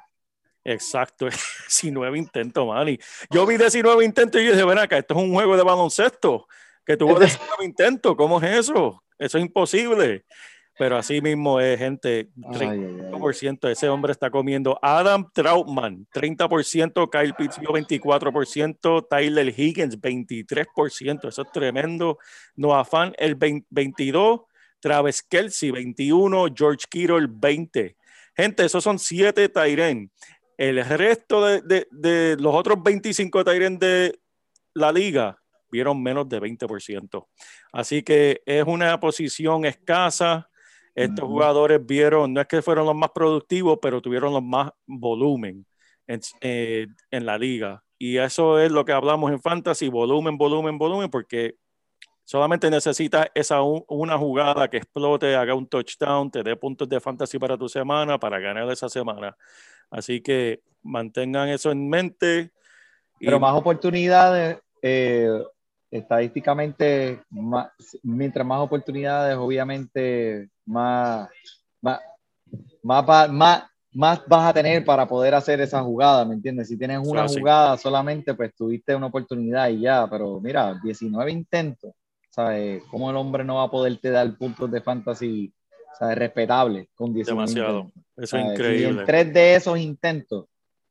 Exacto, 0.65 1.27
19 1.83 2.19
intentos, 2.19 2.67
Manny. 2.67 2.99
Yo 3.31 3.47
vi 3.47 3.57
19 3.57 4.05
intentos 4.05 4.41
y 4.41 4.45
yo 4.47 4.53
dije, 4.53 4.65
ven 4.65 4.79
acá, 4.79 4.99
esto 4.99 5.15
es 5.15 5.21
un 5.21 5.33
juego 5.33 5.57
de 5.57 5.63
baloncesto, 5.63 6.47
que 6.89 6.97
tuvo 6.97 7.19
19 7.21 7.65
intentos, 7.65 8.17
¿cómo 8.17 8.41
es 8.41 8.59
eso? 8.61 9.03
Eso 9.19 9.39
es 9.39 9.45
imposible. 9.45 10.25
Pero 10.79 10.97
así 10.97 11.21
mismo 11.21 11.59
es, 11.61 11.77
gente, 11.79 12.31
Ay, 12.53 12.61
ay, 12.61 12.69
ay. 12.69 13.11
30% 13.11 13.69
ese 13.69 13.89
hombre 13.89 14.13
está 14.13 14.31
comiendo. 14.31 14.79
Adam 14.81 15.29
Troutman, 15.35 16.07
30%, 16.15 17.11
Kyle 17.11 17.35
Pitts 17.35 17.59
vio 17.59 17.71
24%, 17.71 19.07
Tyler 19.11 19.49
Higgins, 19.61 20.01
23%, 20.01 21.29
eso 21.29 21.43
es 21.43 21.53
tremendo. 21.53 22.19
Noah 22.57 22.85
Fan, 22.85 23.13
el 23.19 23.35
20 23.35 23.67
22%, 23.71 24.47
Travis 24.81 25.23
Kelsey, 25.25 25.73
21%, 25.73 26.55
George 26.57 26.85
Kittle, 26.89 27.27
20%. 27.29 27.97
Gente, 28.37 28.65
esos 28.65 28.83
son 28.85 28.99
7 29.01 29.49
Tyren. 29.49 30.11
El 30.57 30.85
resto 30.85 31.45
de, 31.45 31.61
de- 31.63 31.89
de 31.91 32.37
los 32.41 32.55
otros 32.55 32.81
25 32.83 33.45
Tyren 33.45 33.79
de 33.79 34.19
la 34.75 34.93
liga 34.93 35.37
vieron 35.71 36.03
menos 36.03 36.29
de 36.29 36.41
20%. 36.41 37.29
Así 37.73 38.03
que 38.03 38.43
es 38.47 38.65
una 38.67 38.99
posición 39.01 39.65
escasa. 39.65 40.49
Estos 40.95 41.25
Ujú. 41.25 41.35
jugadores 41.35 41.85
vieron, 41.85 42.33
no 42.33 42.41
es 42.41 42.47
que 42.49 42.63
fueron 42.63 42.87
los 42.87 42.95
más 42.97 43.11
productivos, 43.11 43.79
pero 43.81 44.01
tuvieron 44.01 44.33
los 44.33 44.43
más 44.43 44.71
volumen 44.87 45.65
en, 46.07 46.21
eh, 46.41 46.87
en 47.11 47.27
la 47.27 47.39
liga. 47.39 47.83
Y 47.99 48.17
eso 48.19 48.59
es 48.59 48.71
lo 48.73 48.85
que 48.85 48.93
hablamos 48.93 49.31
en 49.31 49.41
Fantasy, 49.41 49.89
volumen, 49.89 50.37
volumen, 50.39 50.79
volumen, 50.79 51.11
porque 51.11 51.57
solamente 52.25 52.71
necesitas 52.71 53.29
esa 53.35 53.63
un- 53.63 53.85
una 53.89 54.19
jugada 54.19 54.69
que 54.69 54.77
explote, 54.79 55.35
haga 55.35 55.55
un 55.55 55.67
touchdown, 55.67 56.31
te 56.31 56.43
dé 56.43 56.57
puntos 56.57 56.89
de 56.89 57.01
Fantasy 57.01 57.39
para 57.39 57.57
tu 57.57 57.69
semana, 57.69 58.19
para 58.19 58.39
ganar 58.39 58.71
esa 58.71 58.89
semana. 58.89 59.37
Así 59.91 60.21
que 60.21 60.61
mantengan 60.83 61.49
eso 61.49 61.71
en 61.71 61.89
mente. 61.89 62.51
Y- 63.21 63.27
Pero 63.27 63.41
más 63.41 63.55
oportunidades, 63.55 64.59
eh, 64.83 65.43
estadísticamente, 65.91 67.23
más- 67.31 67.71
mientras 68.03 68.47
más 68.47 68.61
oportunidades, 68.61 69.37
obviamente, 69.37 70.49
más, 70.67 71.29
más, 71.81 72.01
más, 72.83 73.31
más, 73.31 73.63
más 73.95 74.23
vas 74.27 74.51
a 74.51 74.53
tener 74.53 74.85
para 74.85 75.07
poder 75.09 75.35
hacer 75.35 75.61
esa 75.61 75.83
jugada, 75.83 76.25
¿me 76.25 76.35
entiendes? 76.35 76.69
Si 76.69 76.77
tienes 76.77 76.99
una 77.03 77.27
jugada 77.27 77.77
solamente, 77.79 78.35
pues 78.35 78.55
tuviste 78.55 78.95
una 78.95 79.07
oportunidad 79.07 79.69
y 79.71 79.81
ya, 79.81 80.07
pero 80.09 80.41
mira, 80.41 80.79
19 80.83 81.33
intentos, 81.33 81.93
¿sabes? 82.31 82.83
¿Cómo 82.91 83.11
el 83.11 83.17
hombre 83.17 83.45
no 83.45 83.57
va 83.57 83.65
a 83.65 83.71
poderte 83.71 84.11
dar 84.11 84.37
puntos 84.37 84.71
de 84.71 84.81
fantasy, 84.83 85.53
¿sabes? 85.99 86.19
Respetable 86.19 86.89
con 86.95 87.15
19 87.15 87.47
Demasiado. 87.47 87.79
intentos? 87.81 88.05
Eso 88.17 88.37
es 88.37 88.45
increíble. 88.53 89.01
en 89.01 89.07
tres 89.07 89.33
de 89.33 89.55
esos 89.55 89.79
intentos 89.79 90.47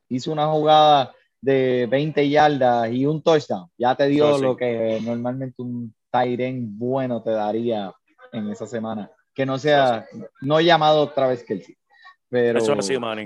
hizo 0.10 0.32
una 0.32 0.48
jugada 0.48 1.13
de 1.41 1.88
20 1.89 2.29
yardas 2.29 2.91
y 2.91 3.06
un 3.06 3.22
touchdown, 3.22 3.70
ya 3.77 3.96
te 3.96 4.08
dio 4.08 4.29
Eso 4.29 4.38
sí. 4.38 4.44
lo 4.44 4.58
que 4.58 5.00
normalmente 5.03 5.62
un 5.62 5.94
end 6.13 6.77
bueno 6.77 7.22
te 7.22 7.32
daría 7.32 7.94
en 8.32 8.50
esa 8.50 8.65
semana. 8.65 9.12
Que 9.34 9.46
no 9.46 9.60
sea, 9.60 10.06
no 10.41 10.60
llamado 10.60 11.01
otra 11.01 11.27
vez 11.27 11.44
Kelsey. 11.44 11.77
Pero 12.29 12.60
Eso 12.60 12.74
es 12.74 12.79
así, 12.79 12.98
Manny. 12.98 13.25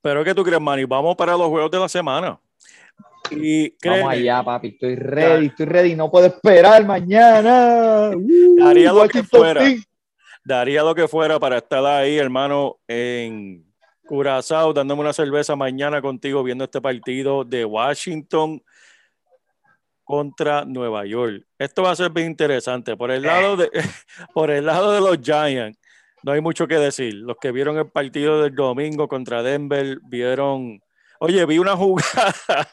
Pero 0.00 0.24
¿qué 0.24 0.34
tú 0.34 0.42
crees, 0.42 0.60
Manny? 0.60 0.84
Vamos 0.84 1.16
para 1.16 1.32
los 1.32 1.48
juegos 1.48 1.70
de 1.70 1.78
la 1.78 1.88
semana. 1.88 2.38
Y 3.30 3.70
créeme, 3.70 4.00
vamos 4.00 4.12
allá, 4.14 4.42
papi. 4.42 4.68
Estoy 4.68 4.96
ready, 4.96 5.46
estoy 5.46 5.66
ready. 5.66 5.94
No 5.94 6.10
puedo 6.10 6.26
esperar 6.26 6.84
mañana. 6.84 8.10
Uh, 8.14 8.66
Haría 8.66 8.92
lo 8.92 9.08
que 9.08 9.22
fuera. 9.22 9.62
Team. 9.62 9.82
daría 10.44 10.82
lo 10.82 10.94
que 10.94 11.08
fuera 11.08 11.38
para 11.38 11.58
estar 11.58 11.84
ahí, 11.86 12.18
hermano, 12.18 12.78
en 12.86 13.64
Curazao, 14.06 14.72
dándome 14.72 15.02
una 15.02 15.12
cerveza 15.12 15.56
mañana 15.56 16.02
contigo, 16.02 16.42
viendo 16.42 16.64
este 16.64 16.80
partido 16.80 17.44
de 17.44 17.64
Washington 17.64 18.62
contra 20.04 20.64
Nueva 20.64 21.06
York. 21.06 21.46
Esto 21.58 21.82
va 21.82 21.92
a 21.92 21.96
ser 21.96 22.10
bien 22.10 22.28
interesante. 22.28 22.96
Por 22.96 23.10
el 23.10 23.22
lado 23.22 23.56
de, 23.56 23.70
por 24.34 24.50
el 24.50 24.66
lado 24.66 24.92
de 24.92 25.00
los 25.00 25.18
Giants, 25.18 25.78
no 26.22 26.32
hay 26.32 26.40
mucho 26.40 26.66
que 26.66 26.76
decir. 26.76 27.14
Los 27.14 27.36
que 27.40 27.52
vieron 27.52 27.78
el 27.78 27.90
partido 27.90 28.42
del 28.42 28.54
domingo 28.54 29.08
contra 29.08 29.42
Denver 29.42 29.98
vieron. 30.02 30.80
Oye, 31.18 31.44
vi 31.46 31.58
una 31.58 31.76
jugada 31.76 32.68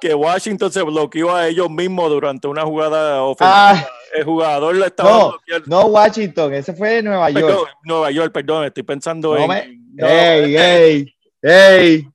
que 0.00 0.14
Washington 0.14 0.70
se 0.72 0.82
bloqueó 0.82 1.34
a 1.34 1.48
ellos 1.48 1.68
mismos 1.70 2.08
durante 2.10 2.46
una 2.48 2.62
jugada 2.62 3.22
ofensiva. 3.22 3.70
Ah, 3.72 3.86
El 4.14 4.24
jugador 4.24 4.74
le 4.76 4.86
estaba 4.86 5.10
no, 5.10 5.30
bloqueando. 5.30 5.66
no 5.68 5.86
Washington, 5.86 6.54
ese 6.54 6.72
fue 6.74 7.02
Nueva 7.02 7.30
York. 7.30 7.46
Perdón, 7.46 7.64
Nueva 7.84 8.10
York, 8.10 8.32
perdón, 8.32 8.64
estoy 8.64 8.82
pensando 8.82 9.34
No 9.34 9.42
en 9.42 9.48
me- 9.48 9.80
no, 9.94 10.06
ey, 10.06 10.56
ey, 10.56 11.14
ey, 11.42 12.08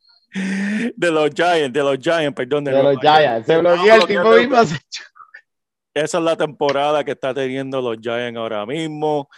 de 0.95 1.11
los 1.11 1.29
Giants, 1.33 1.73
de 1.73 1.79
los 1.83 1.97
Giants, 1.99 2.33
perdón, 2.35 2.63
de 2.63 2.71
los. 2.71 2.97
Giants. 2.99 3.45
Se 3.47 3.57
bloqueó 3.57 3.95
el 3.95 4.05
tipo 4.05 4.29
mismo. 4.31 4.57
Esa 5.93 6.17
es 6.17 6.23
la 6.23 6.35
temporada 6.35 7.03
que 7.05 7.11
está 7.11 7.33
teniendo 7.33 7.81
los 7.81 7.97
Giants 8.01 8.37
ahora 8.37 8.65
mismo. 8.65 9.29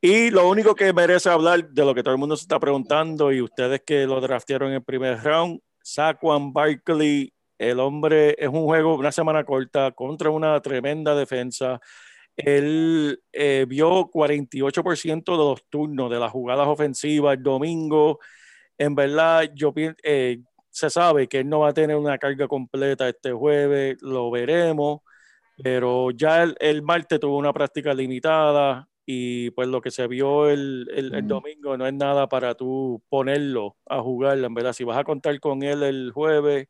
Y 0.00 0.30
lo 0.30 0.48
único 0.48 0.74
que 0.74 0.94
merece 0.94 1.28
hablar 1.28 1.68
de 1.68 1.84
lo 1.84 1.94
que 1.94 2.02
todo 2.02 2.14
el 2.14 2.18
mundo 2.18 2.34
se 2.36 2.42
está 2.42 2.58
preguntando 2.58 3.30
y 3.32 3.42
ustedes 3.42 3.82
que 3.84 4.06
lo 4.06 4.18
draftearon 4.18 4.68
en 4.70 4.76
el 4.76 4.82
primer 4.82 5.22
round, 5.22 5.60
Saquon 5.82 6.52
Barkley, 6.52 7.32
el 7.58 7.80
hombre 7.80 8.36
es 8.38 8.48
un 8.48 8.64
juego, 8.64 8.96
una 8.96 9.12
semana 9.12 9.44
corta 9.44 9.92
contra 9.92 10.30
una 10.30 10.60
tremenda 10.60 11.14
defensa. 11.14 11.80
Él 12.36 13.20
eh, 13.32 13.66
vio 13.68 14.10
48% 14.10 15.32
de 15.32 15.36
los 15.38 15.64
turnos 15.68 16.10
de 16.10 16.18
las 16.18 16.32
jugadas 16.32 16.66
ofensivas 16.68 17.36
el 17.36 17.42
domingo. 17.42 18.18
En 18.78 18.94
verdad, 18.94 19.50
yo 19.54 19.74
pienso, 19.74 19.96
se 20.70 20.90
sabe 20.90 21.28
que 21.28 21.40
él 21.40 21.48
no 21.48 21.60
va 21.60 21.70
a 21.70 21.74
tener 21.74 21.96
una 21.96 22.18
carga 22.18 22.48
completa 22.48 23.08
este 23.08 23.32
jueves, 23.32 23.98
lo 24.00 24.30
veremos 24.30 25.00
pero 25.62 26.10
ya 26.10 26.42
el, 26.42 26.56
el 26.60 26.82
martes 26.82 27.20
tuvo 27.20 27.36
una 27.36 27.52
práctica 27.52 27.92
limitada 27.94 28.88
y 29.12 29.50
pues 29.50 29.66
lo 29.66 29.80
que 29.80 29.90
se 29.90 30.06
vio 30.06 30.48
el, 30.48 30.88
el- 30.94 31.12
el 31.14 31.26
domingo 31.26 31.76
no 31.76 31.84
es 31.86 31.92
nada 31.94 32.28
para 32.28 32.54
tú 32.54 33.02
ponerlo 33.08 33.76
a 33.86 34.00
jugar, 34.00 34.38
en 34.38 34.54
verdad. 34.54 34.72
Si 34.72 34.84
vas 34.84 34.98
a 34.98 35.02
contar 35.04 35.38
con 35.40 35.62
él 35.64 35.82
el 35.82 36.12
jueves, 36.12 36.68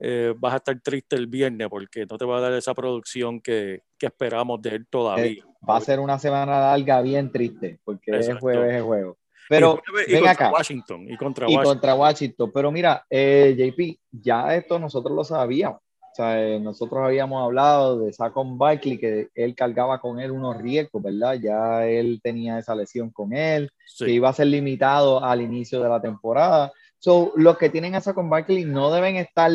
eh, 0.00 0.32
vas 0.38 0.54
a 0.54 0.56
estar 0.56 0.80
triste 0.80 1.14
el 1.16 1.26
viernes 1.26 1.68
porque 1.68 2.06
no 2.06 2.16
te 2.16 2.24
va 2.24 2.38
a 2.38 2.40
dar 2.40 2.52
esa 2.54 2.72
producción 2.74 3.38
que, 3.40 3.82
que 3.98 4.06
esperamos 4.06 4.62
de 4.62 4.70
él 4.76 4.86
todavía. 4.88 5.44
Va 5.68 5.76
a 5.76 5.80
ser 5.80 6.00
una 6.00 6.18
semana 6.18 6.58
larga 6.58 7.02
bien 7.02 7.30
triste, 7.30 7.78
porque 7.84 8.12
es 8.16 8.34
jueves, 8.38 8.74
es 8.76 8.82
juego. 8.82 9.18
Pero 9.48 9.78
y, 9.86 9.90
jueves- 9.90 10.08
y 10.08 10.12
ven 10.12 10.22
contra 10.24 10.32
acá. 10.46 10.52
Washington 10.52 11.06
y 11.10 11.16
contra 11.18 11.50
y 11.50 11.54
Washington. 11.54 11.72
contra 11.74 11.94
Washington. 11.94 12.50
Pero 12.54 12.72
mira, 12.72 13.04
eh, 13.10 13.54
JP, 13.58 13.98
ya 14.10 14.54
esto 14.56 14.78
nosotros 14.78 15.14
lo 15.14 15.22
sabíamos. 15.22 15.80
O 16.14 16.16
sea, 16.16 16.40
eh, 16.40 16.60
nosotros 16.60 17.02
habíamos 17.04 17.42
hablado 17.42 17.98
de 17.98 18.12
Saquon 18.12 18.56
Barkley, 18.56 18.98
que 18.98 19.30
él 19.34 19.56
cargaba 19.56 20.00
con 20.00 20.20
él 20.20 20.30
unos 20.30 20.56
riesgos, 20.58 21.02
¿verdad? 21.02 21.34
Ya 21.42 21.84
él 21.88 22.20
tenía 22.22 22.56
esa 22.56 22.72
lesión 22.76 23.10
con 23.10 23.32
él, 23.34 23.68
Sí. 23.84 24.04
que 24.04 24.12
iba 24.12 24.28
a 24.28 24.32
ser 24.32 24.46
limitado 24.46 25.24
al 25.24 25.40
inicio 25.40 25.82
de 25.82 25.88
la 25.88 26.00
temporada. 26.00 26.70
So, 27.00 27.32
los 27.34 27.58
que 27.58 27.68
tienen 27.68 27.96
a 27.96 28.00
Saquon 28.00 28.30
Barkley 28.30 28.64
no 28.64 28.92
deben 28.92 29.16
estar 29.16 29.50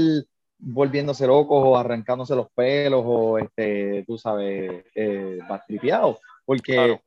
volviéndose 0.57 1.25
locos 1.27 1.63
o 1.65 1.77
arrancándose 1.77 2.35
los 2.35 2.47
pelos 2.53 3.03
o, 3.05 3.37
este, 3.37 4.03
tú 4.05 4.17
sabes, 4.17 4.83
eh, 4.93 5.39
bastripeados, 5.47 6.17
porque 6.43 6.73
Claro. 6.73 6.99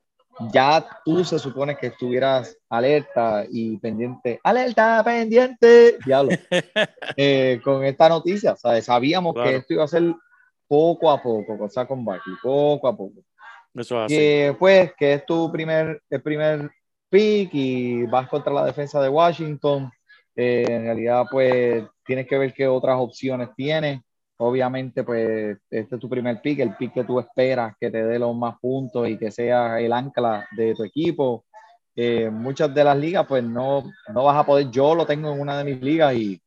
Ya 0.53 0.85
tú 1.05 1.25
se 1.25 1.39
supone 1.39 1.77
que 1.77 1.89
estuvieras 1.89 2.57
alerta 2.69 3.45
y 3.51 3.77
pendiente, 3.79 4.41
alerta, 4.43 5.03
pendiente, 5.05 5.99
diablo, 6.05 6.31
eh, 7.17 7.61
con 7.63 7.85
esta 7.85 8.09
noticia, 8.09 8.57
¿sabes? 8.57 8.85
Sabíamos 8.87 9.35
Claro. 9.35 9.51
que 9.51 9.57
esto 9.57 9.75
iba 9.75 9.85
a 9.85 9.89
ser 9.89 10.15
poco 10.67 11.11
a 11.11 11.23
poco, 11.23 11.59
con 11.59 11.71
Saquon 11.71 12.05
Barkley, 12.05 12.37
poco 12.43 12.89
a 12.89 12.97
poco. 12.97 13.21
Eso 13.75 13.99
es 13.99 14.05
así. 14.07 14.17
Que 14.17 14.57
pues, 14.59 14.93
que 14.97 15.15
es 15.15 15.27
tu 15.27 15.51
primer, 15.51 16.03
el 16.09 16.23
primer 16.23 16.71
pick 17.09 17.51
y 17.53 18.05
vas 18.07 18.29
contra 18.29 18.53
la 18.53 18.65
defensa 18.65 19.01
de 19.01 19.09
Washington. 19.09 19.91
Eh, 20.35 20.65
en 20.67 20.85
realidad, 20.85 21.27
pues, 21.31 21.85
tienes 22.05 22.27
que 22.27 22.39
ver 22.39 22.55
qué 22.55 22.67
otras 22.67 22.97
opciones 22.99 23.51
tienes. 23.55 24.01
Obviamente, 24.39 25.05
pues, 25.05 25.59
este 25.71 25.95
es 25.95 26.01
tu 26.01 26.09
primer 26.09 26.41
pick, 26.41 26.59
el 26.61 26.75
pick 26.75 26.93
que 26.95 27.05
tú 27.05 27.21
esperas 27.21 27.75
que 27.79 27.91
te 27.91 28.05
dé 28.05 28.19
los 28.19 28.35
más 28.35 28.59
puntos 28.61 29.09
y 29.09 29.17
que 29.17 29.31
sea 29.31 29.79
el 29.81 29.93
ancla 29.93 30.47
de 30.57 30.75
tu 30.75 30.85
equipo. 30.85 31.45
Eh, 31.95 32.31
muchas 32.31 32.75
de 32.75 32.83
las 32.85 32.97
ligas, 32.97 33.27
pues, 33.27 33.45
no, 33.45 33.85
no 34.13 34.25
vas 34.25 34.37
a 34.37 34.45
poder. 34.47 34.71
Yo 34.71 34.95
lo 34.95 35.07
tengo 35.07 35.33
en 35.33 35.41
una 35.41 35.59
de 35.59 35.65
mis 35.65 35.81
ligas 35.83 36.15
y 36.15 36.41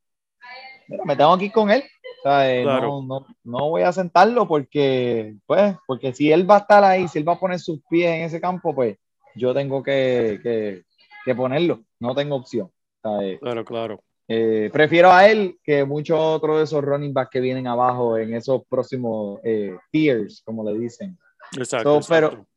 mira, 0.88 1.04
me 1.04 1.16
tengo 1.16 1.38
que 1.38 1.46
ir 1.46 1.52
con 1.52 1.70
él. 1.70 1.84
O 2.24 2.28
sea, 2.28 2.52
eh, 2.52 2.62
Claro. 2.64 3.02
no, 3.02 3.20
no, 3.20 3.26
no 3.44 3.70
voy 3.70 3.82
a 3.82 3.92
sentarlo 3.92 4.48
porque, 4.48 5.36
pues, 5.46 5.76
porque 5.86 6.12
si 6.12 6.32
él 6.32 6.48
va 6.50 6.56
a 6.56 6.60
estar 6.60 6.82
ahí, 6.84 7.06
si 7.08 7.18
él 7.18 7.28
va 7.28 7.34
a 7.34 7.40
poner 7.40 7.60
sus 7.60 7.80
pies 7.88 8.10
en 8.10 8.22
ese 8.22 8.40
campo, 8.40 8.74
pues 8.74 8.96
yo 9.36 9.54
tengo 9.54 9.82
que, 9.82 10.40
que, 10.42 10.82
que 11.24 11.34
ponerlo. 11.34 11.80
No 12.00 12.14
tengo 12.14 12.36
opción. 12.36 12.70
O 13.02 13.20
sea, 13.20 13.26
eh, 13.26 13.38
Claro, 13.40 13.64
claro. 13.64 14.00
Eh, 14.28 14.70
prefiero 14.72 15.12
a 15.12 15.28
él 15.28 15.58
que 15.62 15.84
muchos 15.84 16.18
otros 16.18 16.58
de 16.58 16.64
esos 16.64 16.82
running 16.84 17.12
backs 17.14 17.30
que 17.30 17.40
vienen 17.40 17.66
abajo 17.66 18.18
en 18.18 18.34
esos 18.34 18.62
próximos 18.68 19.40
eh, 19.44 19.76
tiers, 19.90 20.42
como 20.44 20.64
le 20.68 20.78
dicen. 20.78 21.16
Exacto. 21.56 22.02
So, 22.02 22.08
pero- 22.08 22.26
exacto. 22.28 22.48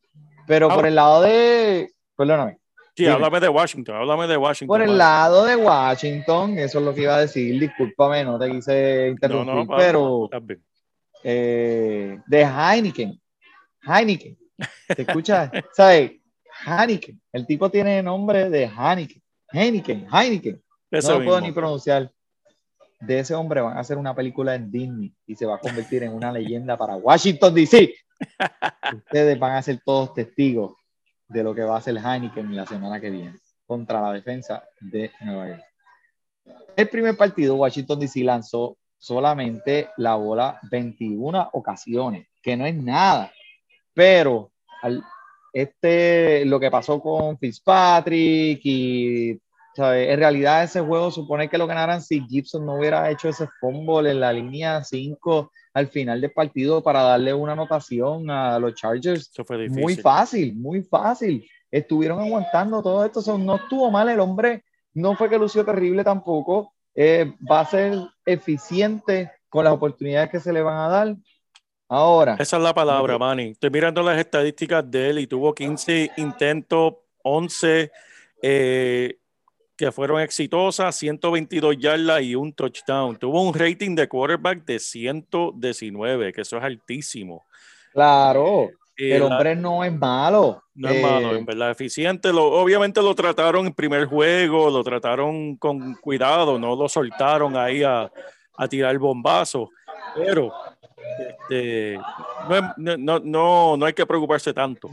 Pero 0.46 0.68
por 0.68 0.84
el 0.86 0.96
lado 0.96 1.22
de, 1.22 1.92
perdóname, 2.16 2.58
Sí, 2.96 3.04
dime. 3.04 3.12
háblame 3.14 3.38
de 3.38 3.48
Washington, 3.48 3.94
háblame 3.94 4.26
de 4.26 4.36
Washington. 4.36 4.66
por 4.76 4.82
el 4.82 4.98
lado 4.98 5.44
de 5.44 5.54
Washington, 5.54 6.58
eso 6.58 6.80
es 6.80 6.84
lo 6.84 6.92
que 6.92 7.02
iba 7.02 7.14
a 7.14 7.20
decir. 7.20 7.58
Discúlpame, 7.60 8.24
no 8.24 8.36
te 8.36 8.50
quise 8.50 9.04
No, 9.06 9.10
interrumpir, 9.12 9.54
no, 9.54 9.66
pa- 9.66 9.76
pero 9.76 10.28
eh, 11.22 12.18
de 12.26 12.42
Heineken. 12.42 13.20
Heineken. 13.82 14.36
¿Te 14.94 15.02
escuchas? 15.02 15.50
¿Sabes? 15.72 16.12
Heineken. 16.66 17.20
El 17.32 17.46
tipo 17.46 17.70
tiene 17.70 18.02
nombre 18.02 18.50
de 18.50 18.64
Heineken. 18.66 19.22
Heineken, 19.52 20.06
Heineken. 20.12 20.62
Ese 20.90 21.08
no 21.12 21.18
lo 21.18 21.24
puedo 21.24 21.36
mismo. 21.38 21.46
ni 21.48 21.52
pronunciar. 21.52 22.10
De 23.00 23.18
ese 23.18 23.34
hombre 23.34 23.60
van 23.62 23.76
a 23.76 23.80
hacer 23.80 23.96
una 23.96 24.14
película 24.14 24.54
en 24.54 24.70
Disney 24.70 25.14
y 25.26 25.34
se 25.34 25.46
va 25.46 25.54
a 25.56 25.58
convertir 25.60 26.02
en 26.02 26.12
una 26.12 26.30
leyenda 26.32 26.76
para 26.76 26.96
Washington, 26.96 27.54
D.C. 27.54 27.94
Ustedes 28.94 29.38
van 29.38 29.52
a 29.52 29.62
ser 29.62 29.80
todos 29.84 30.12
testigos 30.14 30.74
de 31.28 31.42
lo 31.42 31.54
que 31.54 31.62
va 31.62 31.76
a 31.76 31.78
hacer 31.78 31.96
Heineken 31.96 32.54
la 32.54 32.66
semana 32.66 33.00
que 33.00 33.08
viene 33.10 33.38
contra 33.66 34.00
la 34.02 34.12
defensa 34.12 34.62
de 34.80 35.10
Nueva 35.20 35.48
York. 35.48 35.64
El 36.76 36.88
primer 36.88 37.16
partido, 37.16 37.54
Washington 37.54 38.00
DC 38.00 38.20
lanzó 38.24 38.76
solamente 38.98 39.88
la 39.96 40.16
bola 40.16 40.58
21 40.70 41.50
ocasiones, 41.52 42.26
que 42.42 42.56
no 42.56 42.66
es 42.66 42.74
nada. 42.74 43.32
Pero 43.94 44.50
al- 44.82 45.02
este, 45.52 46.44
lo 46.44 46.60
que 46.60 46.70
pasó 46.70 47.00
con 47.00 47.38
Fitzpatrick 47.38 48.60
y 48.64 49.40
en 49.76 50.18
realidad 50.18 50.64
ese 50.64 50.80
juego 50.80 51.10
supone 51.10 51.48
que 51.48 51.58
lo 51.58 51.66
ganaran 51.66 52.02
si 52.02 52.20
Gibson 52.26 52.66
no 52.66 52.74
hubiera 52.74 53.10
hecho 53.10 53.28
ese 53.28 53.48
fumble 53.60 54.10
en 54.10 54.20
la 54.20 54.32
línea 54.32 54.82
5 54.82 55.50
al 55.74 55.88
final 55.88 56.20
del 56.20 56.32
partido 56.32 56.82
para 56.82 57.02
darle 57.02 57.32
una 57.32 57.52
anotación 57.52 58.28
a 58.30 58.58
los 58.58 58.74
Chargers. 58.74 59.30
Eso 59.32 59.44
fue 59.44 59.58
difícil. 59.58 59.82
Muy 59.82 59.96
fácil, 59.96 60.56
muy 60.56 60.82
fácil. 60.82 61.48
Estuvieron 61.70 62.20
aguantando 62.20 62.82
todo 62.82 63.04
esto. 63.04 63.20
o 63.20 63.22
sea, 63.22 63.38
no 63.38 63.56
estuvo 63.56 63.90
mal 63.90 64.08
el 64.08 64.20
hombre. 64.20 64.64
No 64.92 65.14
fue 65.14 65.28
que 65.28 65.38
lució 65.38 65.64
terrible 65.64 66.02
tampoco. 66.02 66.72
Eh, 66.94 67.32
va 67.48 67.60
a 67.60 67.66
ser 67.66 67.94
eficiente 68.26 69.30
con 69.48 69.64
las 69.64 69.72
oportunidades 69.72 70.30
que 70.30 70.40
se 70.40 70.52
le 70.52 70.62
van 70.62 70.78
a 70.78 70.88
dar. 70.88 71.16
Ahora, 71.88 72.36
Esa 72.38 72.56
es 72.56 72.62
la 72.62 72.74
palabra. 72.74 73.18
Manny. 73.18 73.50
Estoy 73.50 73.70
mirando 73.70 74.02
las 74.02 74.18
estadísticas 74.18 74.88
de 74.88 75.10
él 75.10 75.18
y 75.20 75.26
tuvo 75.26 75.54
15 75.54 76.12
intentos, 76.16 76.94
11 77.22 77.90
eh, 78.42 79.19
que 79.80 79.90
fueron 79.90 80.20
exitosas, 80.20 80.94
122 80.94 81.74
yardas 81.78 82.20
y 82.20 82.34
un 82.34 82.52
touchdown. 82.52 83.16
Tuvo 83.16 83.40
un 83.42 83.54
rating 83.54 83.94
de 83.94 84.06
quarterback 84.06 84.62
de 84.66 84.78
119, 84.78 86.34
que 86.34 86.42
eso 86.42 86.58
es 86.58 86.62
altísimo. 86.64 87.46
claro, 87.90 88.68
Eh, 88.98 89.16
el 89.16 89.22
hombre 89.22 89.56
no 89.56 89.82
es 89.82 89.90
malo. 89.90 90.62
no 90.74 90.90
es 90.90 90.96
Eh, 90.96 91.02
malo, 91.02 91.34
en 91.34 91.46
verdad, 91.46 91.70
eficiente. 91.70 92.30
Lo, 92.30 92.44
obviamente 92.60 93.00
lo 93.00 93.14
trataron 93.14 93.66
en 93.68 93.72
primer 93.72 94.04
juego, 94.04 94.68
lo 94.68 94.84
trataron 94.84 95.56
con 95.56 95.94
cuidado, 95.94 96.58
no 96.58 96.76
lo 96.76 96.86
soltaron 96.86 97.56
ahí 97.56 97.82
a, 97.82 98.12
a 98.58 98.68
tirar 98.68 98.98
bombazo, 98.98 99.70
pero 100.14 100.52
este, 101.48 101.98
no, 102.46 102.56
es- 102.56 102.62
no, 102.76 102.96
no, 102.98 103.18
no, 103.20 103.76
no 103.78 103.86
hay 103.86 103.94
que 103.94 104.04
preocuparse 104.04 104.52
tanto. 104.52 104.90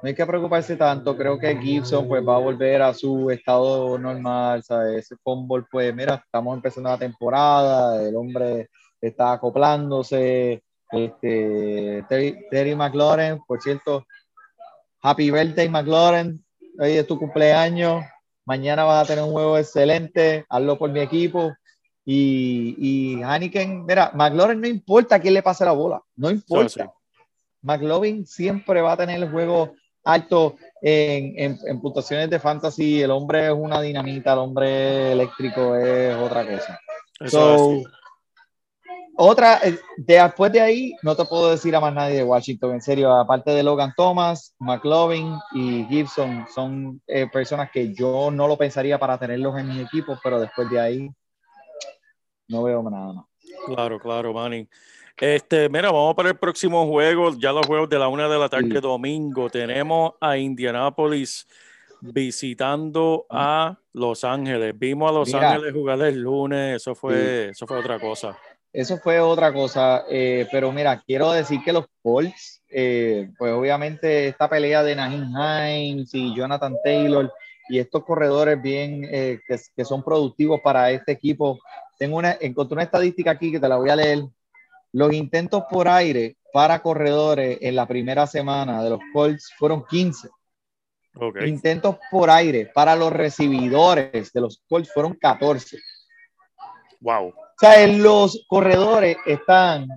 No 0.00 0.06
hay 0.08 0.14
que 0.14 0.26
preocuparse 0.26 0.76
tanto. 0.76 1.16
Creo 1.16 1.38
que 1.38 1.56
Gibson 1.56 2.06
pues 2.06 2.26
va 2.26 2.36
a 2.36 2.40
volver 2.40 2.82
a 2.82 2.94
su 2.94 3.30
estado 3.30 3.98
normal. 3.98 4.62
¿sabes? 4.62 5.04
Ese 5.04 5.16
fumble, 5.16 5.64
pues 5.70 5.92
mira, 5.94 6.22
estamos 6.24 6.54
empezando 6.54 6.88
la 6.88 6.98
temporada. 6.98 8.00
El 8.02 8.14
hombre 8.14 8.68
está 9.00 9.32
acoplándose. 9.32 10.62
Este, 10.90 12.04
Terry, 12.08 12.46
Terry 12.50 12.74
McLaurin, 12.74 13.40
por 13.46 13.60
cierto, 13.60 14.06
Happy 15.02 15.30
Birthday 15.30 15.68
McLaurin. 15.68 16.44
Hoy 16.78 16.92
es 16.92 17.06
tu 17.06 17.18
cumpleaños. 17.18 18.04
Mañana 18.46 18.84
vas 18.84 19.04
a 19.04 19.06
tener 19.08 19.24
un 19.24 19.32
juego 19.32 19.58
excelente. 19.58 20.46
Hazlo 20.48 20.78
por 20.78 20.90
mi 20.90 21.00
equipo. 21.00 21.52
Y, 22.04 22.76
y 22.78 23.16
mira, 23.84 24.12
McLaurin 24.14 24.60
no 24.60 24.68
importa 24.68 25.20
quién 25.20 25.34
le 25.34 25.42
pase 25.42 25.64
la 25.64 25.72
bola. 25.72 26.00
No 26.16 26.30
importa. 26.30 26.68
sí. 26.68 26.80
McLovin 27.62 28.26
siempre 28.26 28.80
va 28.80 28.92
a 28.92 28.96
tener 28.96 29.22
el 29.22 29.30
juego 29.30 29.74
alto 30.04 30.56
en, 30.80 31.34
en, 31.38 31.58
en 31.66 31.80
puntuaciones 31.80 32.30
de 32.30 32.38
fantasy. 32.38 33.02
El 33.02 33.10
hombre 33.10 33.46
es 33.46 33.52
una 33.52 33.80
dinamita, 33.80 34.32
el 34.32 34.38
hombre 34.38 35.12
eléctrico 35.12 35.74
es 35.76 36.16
otra 36.16 36.46
cosa. 36.46 36.78
So, 37.26 37.72
es 37.72 37.86
otra, 39.20 39.58
eh, 39.64 39.76
después 39.96 40.52
de 40.52 40.60
ahí, 40.60 40.94
no 41.02 41.16
te 41.16 41.24
puedo 41.24 41.50
decir 41.50 41.74
a 41.74 41.80
más 41.80 41.92
nadie 41.92 42.18
de 42.18 42.22
Washington, 42.22 42.74
en 42.74 42.80
serio, 42.80 43.12
aparte 43.12 43.50
de 43.50 43.64
Logan 43.64 43.92
Thomas, 43.96 44.54
McLovin 44.60 45.36
y 45.54 45.84
Gibson, 45.86 46.46
son 46.54 47.02
eh, 47.08 47.26
personas 47.26 47.68
que 47.72 47.92
yo 47.92 48.30
no 48.30 48.46
lo 48.46 48.56
pensaría 48.56 48.96
para 48.96 49.18
tenerlos 49.18 49.58
en 49.58 49.70
mi 49.70 49.80
equipo, 49.80 50.16
pero 50.22 50.38
después 50.38 50.70
de 50.70 50.78
ahí, 50.78 51.10
no 52.46 52.62
veo 52.62 52.80
nada 52.88 53.12
más. 53.12 53.24
Claro, 53.66 53.98
claro, 53.98 54.32
Manny. 54.32 54.68
Este, 55.20 55.68
mira, 55.68 55.90
vamos 55.90 56.14
para 56.14 56.28
el 56.28 56.36
próximo 56.36 56.86
juego, 56.86 57.32
ya 57.38 57.52
los 57.52 57.66
juegos 57.66 57.88
de 57.88 57.98
la 57.98 58.08
una 58.08 58.28
de 58.28 58.38
la 58.38 58.48
tarde 58.48 58.74
Sí. 58.74 58.80
domingo. 58.80 59.50
Tenemos 59.50 60.12
a 60.20 60.36
Indianapolis 60.36 61.46
visitando 62.00 63.26
a 63.28 63.76
Los 63.92 64.22
Ángeles. 64.22 64.78
Vimos 64.78 65.10
a 65.10 65.14
Los 65.14 65.28
Mira. 65.34 65.52
Ángeles 65.54 65.74
jugar 65.74 66.00
el 66.02 66.20
lunes, 66.22 66.76
eso 66.76 66.94
fue, 66.94 67.48
eso 67.48 67.66
fue 67.66 67.78
otra 67.78 67.98
cosa. 67.98 68.36
Eso 68.72 68.98
fue 68.98 69.18
otra 69.18 69.52
cosa, 69.52 70.04
eh, 70.10 70.46
pero 70.52 70.70
mira, 70.70 71.02
quiero 71.04 71.32
decir 71.32 71.60
que 71.64 71.72
los 71.72 71.86
Colts, 72.02 72.62
eh, 72.70 73.30
pues 73.38 73.52
obviamente 73.52 74.28
esta 74.28 74.48
pelea 74.48 74.82
de 74.82 74.94
Naheem 74.94 75.30
Hines 75.30 76.14
y 76.14 76.34
Jonathan 76.36 76.76
Taylor 76.84 77.32
y 77.70 77.78
estos 77.78 78.04
corredores 78.04 78.60
bien 78.60 79.08
eh, 79.10 79.40
que, 79.48 79.56
que 79.74 79.84
son 79.84 80.02
productivos 80.04 80.60
para 80.62 80.90
este 80.90 81.12
equipo, 81.12 81.58
tengo 81.98 82.18
una, 82.18 82.36
encontré 82.40 82.74
una 82.74 82.82
estadística 82.84 83.30
aquí 83.32 83.50
que 83.50 83.58
te 83.58 83.68
la 83.68 83.76
voy 83.76 83.88
a 83.88 83.96
leer. 83.96 84.24
Los 84.92 85.12
intentos 85.12 85.64
por 85.70 85.88
aire 85.88 86.36
para 86.52 86.80
corredores 86.82 87.58
en 87.60 87.76
la 87.76 87.86
primera 87.86 88.26
semana 88.26 88.82
de 88.82 88.90
los 88.90 89.00
Colts 89.12 89.52
fueron 89.58 89.84
15. 89.86 90.28
Ok. 91.20 91.42
Intentos 91.46 91.96
por 92.10 92.30
aire 92.30 92.70
para 92.72 92.96
los 92.96 93.12
recibidores 93.12 94.32
de 94.32 94.40
los 94.40 94.62
Colts 94.68 94.92
fueron 94.92 95.14
14. 95.14 95.78
Wow. 97.00 97.28
O 97.28 97.34
sea, 97.58 97.86
los 97.88 98.44
corredores 98.48 99.16
están 99.26 99.88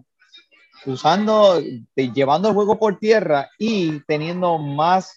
usando, 0.85 1.61
de- 1.61 2.11
llevando 2.11 2.49
el 2.49 2.55
juego 2.55 2.77
por 2.79 2.97
tierra 2.99 3.49
y 3.59 3.99
teniendo 4.05 4.57
más 4.57 5.15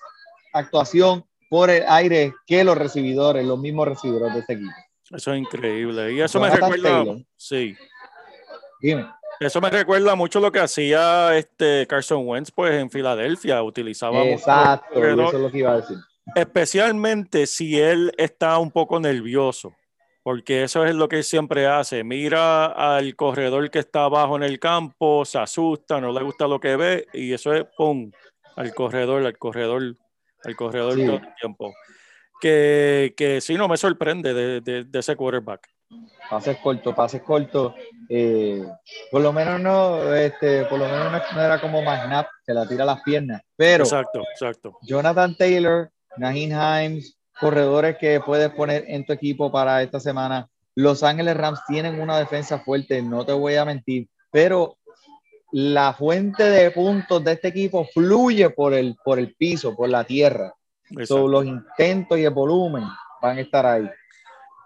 actuación 0.53 1.25
por 1.49 1.71
el 1.71 1.85
aire 1.89 2.35
que 2.47 2.65
los 2.65 2.77
recibidores, 2.77 3.45
los 3.47 3.59
mismos 3.59 3.89
recibidores 3.89 4.35
de 4.35 4.41
este 4.41 4.53
equipo. 4.55 4.73
Eso 5.11 5.33
es 5.33 5.39
increíble. 5.39 6.13
Y 6.13 6.21
eso 6.21 6.39
Jonathan 6.39 6.61
me 6.71 6.77
recuerda. 6.77 6.99
Taylor. 7.05 7.27
Sí. 7.37 7.77
Dime. 8.81 9.07
Eso 9.41 9.61
me 9.61 9.69
recuerda 9.71 10.15
mucho 10.15 10.41
lo 10.41 10.51
que 10.53 10.61
hacía 10.61 11.37
este 11.37 11.87
Carson 11.87 12.27
Wentz 12.27 12.51
pues 12.53 12.73
en 12.75 12.91
Filadelfia, 12.91 13.63
utilizaba 13.63 14.23
Exacto, 14.25 15.05
eso 15.05 15.29
es 15.29 15.35
lo 15.35 15.51
que 15.51 15.59
iba 15.59 15.73
a 15.73 15.77
decir. 15.81 15.97
especialmente 16.37 17.47
si 17.47 17.79
él 17.79 18.13
está 18.17 18.59
un 18.59 18.71
poco 18.71 19.01
nervioso, 19.01 19.75
porque 20.23 20.63
eso 20.63 20.85
es 20.85 20.95
lo 20.95 21.09
que 21.09 21.17
él 21.17 21.25
siempre 21.25 21.67
hace, 21.67 22.05
mira 22.05 22.67
al 22.67 23.15
corredor 23.17 23.71
que 23.71 23.81
está 23.81 24.05
abajo 24.05 24.37
en 24.37 24.45
el 24.45 24.59
campo, 24.59 25.25
se 25.25 25.39
asusta, 25.39 26.01
no 26.01 26.13
le 26.13 26.23
gusta 26.23 26.47
lo 26.47 26.61
que 26.61 26.77
ve 26.77 27.07
y 27.13 27.33
eso 27.33 27.53
es 27.53 27.65
pum, 27.77 28.11
al 28.57 28.73
corredor, 28.75 29.27
al 29.27 29.37
corredor, 29.37 29.97
al 30.45 30.57
corredor 30.57 30.95
Sí. 30.95 31.07
todo 31.07 31.17
el 31.17 31.35
tiempo. 31.41 31.75
Que, 32.41 33.15
que 33.17 33.41
sí, 33.41 33.55
no 33.55 33.69
me 33.69 33.77
sorprende 33.77 34.33
de, 34.35 34.61
de- 34.61 34.85
de 34.85 34.99
ese 34.99 35.17
quarterback. 35.17 35.67
Pases 36.31 36.57
cortos, 36.59 36.95
pases 36.95 37.23
cortos. 37.23 37.75
eh, 38.09 38.65
por 39.11 39.23
lo 39.23 39.33
menos 39.33 39.61
no, 39.61 40.15
este, 40.15 40.65
por 40.67 40.79
lo 40.79 40.87
menos 40.87 41.13
no, 41.35 41.41
era 41.41 41.61
como 41.61 41.83
McNabb 41.83 42.27
que 42.47 42.53
la 42.53 42.67
tira 42.67 42.85
a 42.85 42.87
las 42.87 43.03
piernas. 43.03 43.43
Pero 43.57 43.85
Exacto, 43.85 44.21
exacto. 44.33 44.79
Jonathan 44.83 45.37
Taylor, 45.37 45.91
Nahin 46.17 46.51
Himes, 46.53 47.17
corredores 47.39 47.97
que 47.99 48.21
puedes 48.21 48.51
poner 48.51 48.85
en 48.89 49.05
tu 49.05 49.13
equipo 49.13 49.51
para 49.51 49.83
esta 49.83 50.01
semana. 50.01 50.49
Los 50.75 51.03
Ángeles 51.03 51.37
Rams 51.37 51.61
tienen 51.67 52.01
una 52.01 52.19
defensa 52.19 52.59
fuerte, 52.59 53.01
no 53.01 53.25
te 53.25 53.33
voy 53.33 53.55
a 53.55 53.65
mentir, 53.65 54.09
pero 54.31 54.77
la 55.53 55.93
fuente 55.93 56.43
de 56.43 56.71
puntos 56.73 57.23
de 57.23 57.33
este 57.33 57.49
equipo 57.49 57.85
fluye 57.85 58.51
por 58.51 58.75
el, 58.75 58.97
por 59.05 59.21
el 59.21 59.35
piso, 59.37 59.77
por 59.77 59.89
la 59.89 60.03
tierra. 60.03 60.53
So, 61.05 61.29
los 61.29 61.45
intentos 61.45 62.19
y 62.19 62.25
el 62.25 62.31
volumen 62.31 62.85
van 63.23 63.39
a 63.39 63.41
estar 63.41 63.65
ahí. 63.65 63.89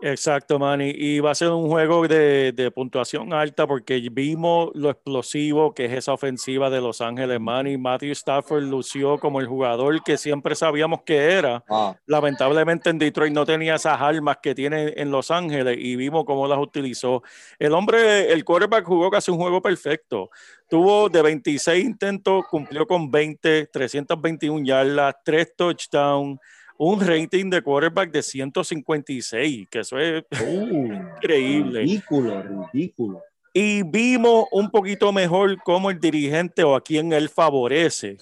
Exacto, 0.01 0.61
Manny. 0.61 0.93
Y 0.95 1.19
va 1.19 1.33
a 1.33 1.35
ser 1.35 1.51
un 1.51 1.67
juego 1.69 2.07
de, 2.07 2.53
de 2.53 2.71
puntuación 2.71 3.33
alta 3.33 3.67
porque 3.67 4.09
vimos 4.13 4.71
lo 4.75 4.91
explosivo 4.91 5.75
que 5.75 5.87
es 5.87 5.93
esa 5.93 6.13
ofensiva 6.13 6.71
de 6.71 6.81
Los 6.81 7.01
Ángeles, 7.01 7.41
Manny. 7.41 7.77
Matthew 7.79 8.13
Stafford 8.13 8.63
lució 8.63 9.19
como 9.19 9.41
el 9.41 9.49
jugador 9.49 10.01
que 10.05 10.17
siempre 10.17 10.55
sabíamos 10.55 11.03
que 11.03 11.33
era. 11.33 11.65
Ah, 11.69 11.97
Lamentablemente 12.07 12.91
en 12.91 12.99
Detroit 12.99 13.33
no 13.33 13.45
tenía 13.45 13.75
esas 13.75 14.01
armas 14.01 14.39
que 14.41 14.55
tiene 14.55 14.95
en 14.97 15.11
Los 15.11 15.33
Ángeles 15.33 15.77
y 15.81 15.97
vimos 15.97 16.25
cómo 16.25 16.47
las 16.47 16.59
utilizó. 16.59 17.25
El 17.59 17.73
hombre, 17.73 18.33
el 18.33 18.45
quarterback 18.45 18.85
jugó 18.85 19.11
casi 19.11 19.33
un 19.33 19.39
juego 19.39 19.61
perfecto. 19.61 20.31
Tuvo 20.69 21.09
de 21.09 21.23
26 21.23 21.85
intentos, 21.85 22.45
cumplió 22.49 22.87
con 22.87 23.11
20, 23.11 23.67
321 23.67 24.65
yardas, 24.65 25.17
3 25.25 25.57
touchdowns, 25.57 26.39
un 26.79 27.01
rating 27.01 27.51
de 27.51 27.61
quarterback 27.61 28.11
de 28.11 28.23
156, 28.23 29.69
que 29.69 29.81
eso 29.81 29.99
es 29.99 30.25
uh, 30.41 30.93
increíble. 31.17 31.81
ridículo, 31.81 32.43
ridículo. 32.73 33.23
Y 33.53 33.83
vimos 33.83 34.45
un 34.53 34.71
poquito 34.71 35.13
mejor 35.13 35.61
cómo 35.65 35.91
el 35.91 35.99
dirigente 35.99 36.63
o 36.63 36.77
a 36.77 36.81
quién 36.81 37.13
él 37.13 37.29
favorece. 37.29 38.17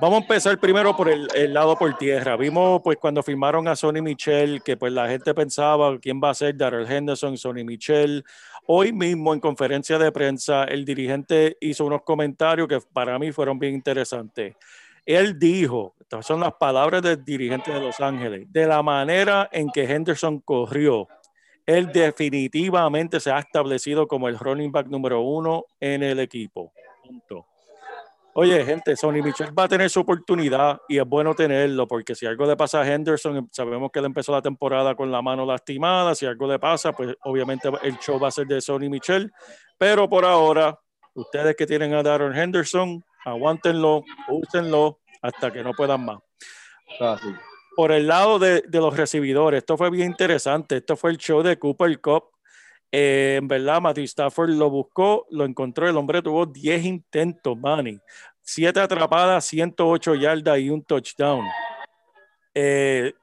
Vamos 0.00 0.18
a 0.18 0.22
empezar 0.22 0.58
primero 0.58 0.94
por 0.94 1.08
el, 1.08 1.28
el 1.34 1.54
lado 1.54 1.76
por 1.76 1.96
tierra. 1.96 2.36
Vimos 2.36 2.82
pues 2.84 2.98
cuando 2.98 3.22
firmaron 3.22 3.68
a 3.68 3.76
Sonny 3.76 4.02
Michel 4.02 4.60
que 4.62 4.76
pues 4.76 4.92
la 4.92 5.08
gente 5.08 5.32
pensaba 5.32 5.98
quién 5.98 6.20
va 6.22 6.30
a 6.30 6.34
ser 6.34 6.56
Darrell 6.56 6.90
Henderson, 6.90 7.38
Sonny 7.38 7.64
Michel. 7.64 8.24
Hoy 8.66 8.92
mismo 8.92 9.32
en 9.32 9.40
conferencia 9.40 9.98
de 9.98 10.12
prensa 10.12 10.64
el 10.64 10.84
dirigente 10.84 11.56
hizo 11.60 11.86
unos 11.86 12.02
comentarios 12.02 12.68
que 12.68 12.78
para 12.92 13.18
mí 13.18 13.32
fueron 13.32 13.58
bien 13.58 13.74
interesantes. 13.74 14.56
Él 15.04 15.38
dijo, 15.38 15.94
estas 16.00 16.26
son 16.26 16.40
las 16.40 16.54
palabras 16.54 17.02
del 17.02 17.24
dirigente 17.24 17.72
de 17.72 17.80
Los 17.80 18.00
Ángeles, 18.00 18.46
de 18.50 18.66
la 18.66 18.82
manera 18.82 19.48
en 19.52 19.70
que 19.70 19.84
Henderson 19.84 20.40
corrió, 20.40 21.08
él 21.66 21.92
definitivamente 21.92 23.20
se 23.20 23.30
ha 23.30 23.38
establecido 23.38 24.08
como 24.08 24.28
el 24.28 24.38
running 24.38 24.72
back 24.72 24.88
número 24.88 25.20
uno 25.20 25.64
en 25.80 26.02
el 26.02 26.18
equipo. 26.18 26.72
Punto. 27.04 27.46
Oye, 28.34 28.64
gente, 28.64 28.96
Sonny 28.96 29.20
Michel 29.20 29.56
va 29.56 29.64
a 29.64 29.68
tener 29.68 29.90
su 29.90 30.00
oportunidad 30.00 30.80
y 30.88 30.98
es 30.98 31.06
bueno 31.06 31.34
tenerlo 31.34 31.86
porque 31.86 32.14
si 32.14 32.24
algo 32.24 32.46
le 32.46 32.56
pasa 32.56 32.80
a 32.80 32.86
Henderson, 32.86 33.48
sabemos 33.52 33.90
que 33.92 33.98
él 33.98 34.06
empezó 34.06 34.32
la 34.32 34.40
temporada 34.40 34.94
con 34.94 35.12
la 35.12 35.20
mano 35.20 35.44
lastimada, 35.44 36.14
si 36.14 36.24
algo 36.24 36.46
le 36.46 36.58
pasa, 36.58 36.92
pues 36.92 37.14
obviamente 37.24 37.70
el 37.82 37.98
show 37.98 38.18
va 38.18 38.28
a 38.28 38.30
ser 38.30 38.46
de 38.46 38.62
Sonny 38.62 38.88
Michel, 38.88 39.30
pero 39.76 40.08
por 40.08 40.24
ahora, 40.24 40.78
ustedes 41.12 41.54
que 41.56 41.66
tienen 41.66 41.92
a 41.92 42.02
Darren 42.02 42.34
Henderson, 42.34 43.04
aguántenlo, 43.24 44.04
úsenlo 44.28 45.00
hasta 45.20 45.52
que 45.52 45.62
no 45.62 45.72
puedan 45.72 46.04
más 46.04 46.18
así. 47.00 47.28
por 47.76 47.92
el 47.92 48.06
lado 48.06 48.38
de, 48.38 48.62
de 48.62 48.78
los 48.78 48.96
recibidores, 48.96 49.58
esto 49.58 49.76
fue 49.76 49.90
bien 49.90 50.10
interesante. 50.10 50.78
Esto 50.78 50.96
fue 50.96 51.10
el 51.10 51.18
show 51.18 51.42
de 51.42 51.58
Cooper 51.58 52.00
Cup. 52.00 52.24
Eh, 52.90 53.36
en 53.38 53.48
verdad, 53.48 53.80
Matthew 53.80 54.04
Stafford 54.04 54.50
lo 54.50 54.68
buscó, 54.68 55.26
lo 55.30 55.44
encontró. 55.44 55.88
El 55.88 55.96
hombre 55.96 56.20
tuvo 56.20 56.44
10 56.44 56.84
intentos, 56.84 57.56
Manny. 57.56 57.98
7 58.42 58.80
atrapadas, 58.80 59.46
108 59.46 60.14
yardas 60.16 60.58
y 60.58 60.68
un 60.68 60.82
touchdown. 60.82 61.46
Eh, 62.54 63.14